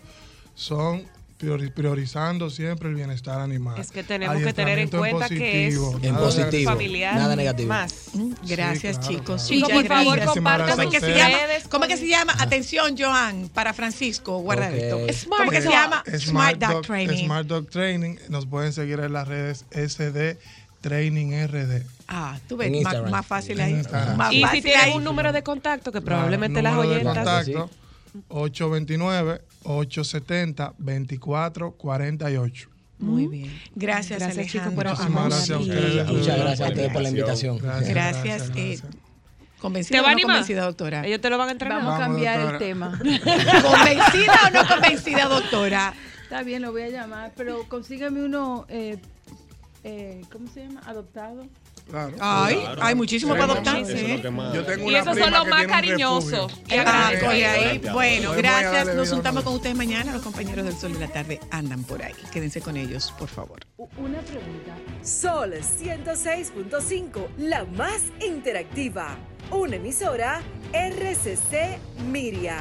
son 0.56 1.05
priorizando 1.39 2.51
siempre 2.51 2.89
el 2.89 2.97
bienestar 2.97 3.40
animal. 3.40 3.81
Es 3.81 3.93
que 3.93 4.02
tenemos 4.02 4.43
que 4.43 4.52
tener 4.52 4.78
en 4.78 4.89
cuenta 4.89 5.28
que 5.28 5.69
es 5.69 5.78
en 6.02 6.16
positivo, 6.16 6.73
familiar, 6.73 7.15
nada 7.15 7.36
negativo. 7.36 7.69
Más. 7.69 8.10
Mm, 8.12 8.32
Gracias, 8.47 8.97
sí, 9.01 9.16
chicos. 9.16 9.43
Sí, 9.43 9.62
por 9.62 9.86
favor, 9.86 10.24
compartan 10.24 10.77
¿Cómo, 10.77 10.90
que 10.90 11.01
se 11.01 11.15
llama? 11.15 11.36
¿Cómo 11.70 11.86
que 11.86 11.97
se 11.97 12.09
llama? 12.09 12.35
Atención, 12.39 12.97
Joan, 12.98 13.48
para 13.55 13.73
Francisco, 13.73 14.39
guarda 14.39 14.69
okay. 14.69 14.81
esto. 14.81 15.12
Smart 15.12 15.40
¿Cómo 15.40 15.51
que 15.52 15.62
se 15.62 15.70
llama? 15.70 16.05
Smart, 16.19 16.59
Dog, 16.59 16.82
Training. 16.82 17.24
Smart 17.24 17.47
Dog 17.47 17.70
Training. 17.70 18.16
Nos 18.28 18.47
pueden 18.47 18.73
seguir 18.73 18.98
en 18.98 19.12
las 19.12 19.28
redes 19.28 19.65
SD 19.70 20.36
Training 20.81 21.47
RD. 21.47 21.82
Ah, 22.09 22.39
tú 22.48 22.56
ves, 22.56 22.82
más, 22.82 23.10
más, 23.10 23.27
fácil 23.27 23.60
ahí. 23.60 23.81
Más 24.16 24.32
y 24.32 24.44
si 24.47 24.62
tienes 24.62 24.85
ahí? 24.85 24.93
un 24.94 25.05
número 25.05 25.32
de 25.32 25.43
contacto 25.43 25.93
que 25.93 26.01
probablemente 26.01 26.60
claro, 26.60 26.82
las 26.82 26.86
oyentas. 26.86 27.48
829 28.28 29.43
870-2448. 29.69 32.69
Muy 32.99 33.28
bien. 33.28 33.57
Gracias, 33.74 34.19
gracias 34.19 34.39
Alejandro. 34.39 34.90
Chicos, 34.90 35.11
Muchísimas 35.11 35.49
gracias 35.49 35.51
a. 35.51 35.59
Muchas 36.12 36.39
gracias 36.39 36.61
a 36.61 36.69
ustedes 36.69 36.93
por 36.93 37.03
la 37.03 37.09
invitación. 37.11 37.57
Eh, 37.57 37.61
gracias. 37.89 38.51
¿Convencida 39.61 40.01
¿Te 40.01 40.05
o 40.05 40.11
no 40.11 40.19
convencida, 40.23 40.65
doctora? 40.65 41.07
Ellos 41.07 41.20
te 41.20 41.31
lo 41.31 41.39
van 41.39 41.49
a 41.49 41.53
entrenar. 41.53 41.78
Vamos 41.78 41.95
a 41.95 41.99
cambiar 41.99 42.55
el 42.55 42.59
tema. 42.59 42.99
¿Convencida 42.99 44.35
o 44.47 44.51
no 44.51 44.66
convencida, 44.66 45.27
doctora? 45.27 45.95
Está 46.23 46.43
bien, 46.43 46.62
lo 46.62 46.73
voy 46.73 46.82
a 46.82 46.89
llamar, 46.89 47.32
pero 47.36 47.69
consígueme 47.69 48.23
uno, 48.23 48.66
eh, 48.69 48.99
eh, 49.85 50.23
¿cómo 50.32 50.49
se 50.49 50.66
llama? 50.66 50.81
Adoptado. 50.86 51.47
Ay, 52.20 52.56
Claro. 52.56 52.82
hay 52.82 52.94
muchísimo 52.94 53.32
Sí, 53.35 53.40
para 53.40 53.52
eso 53.52 53.60
adoptarse. 53.62 54.82
Y 54.86 54.94
esos 54.94 55.16
son 55.19 55.32
los 55.32 55.47
más 55.48 55.66
cariñosos. 55.66 56.52
y 56.69 56.74
Ah, 56.77 57.09
ahí. 57.09 57.81
Bueno, 57.93 58.32
gracias. 58.32 58.94
Nos 58.94 59.10
juntamos 59.10 59.43
con 59.44 59.55
ustedes 59.55 59.77
mañana. 59.77 60.12
Los 60.12 60.23
compañeros 60.23 60.65
del 60.65 60.77
Sol 60.77 60.93
de 60.93 61.01
la 61.01 61.09
Tarde 61.09 61.40
andan 61.51 61.82
por 61.85 62.02
ahí. 62.02 62.12
Quédense 62.32 62.60
con 62.60 62.77
ellos, 62.77 63.12
por 63.19 63.28
favor. 63.28 63.60
Una 63.97 64.19
pregunta. 64.20 64.77
Sol 65.02 65.55
106.5, 65.62 67.28
la 67.39 67.65
más 67.65 68.02
interactiva. 68.27 69.16
Una 69.51 69.77
emisora 69.77 70.43
RCC 70.73 71.78
Miria. 72.10 72.59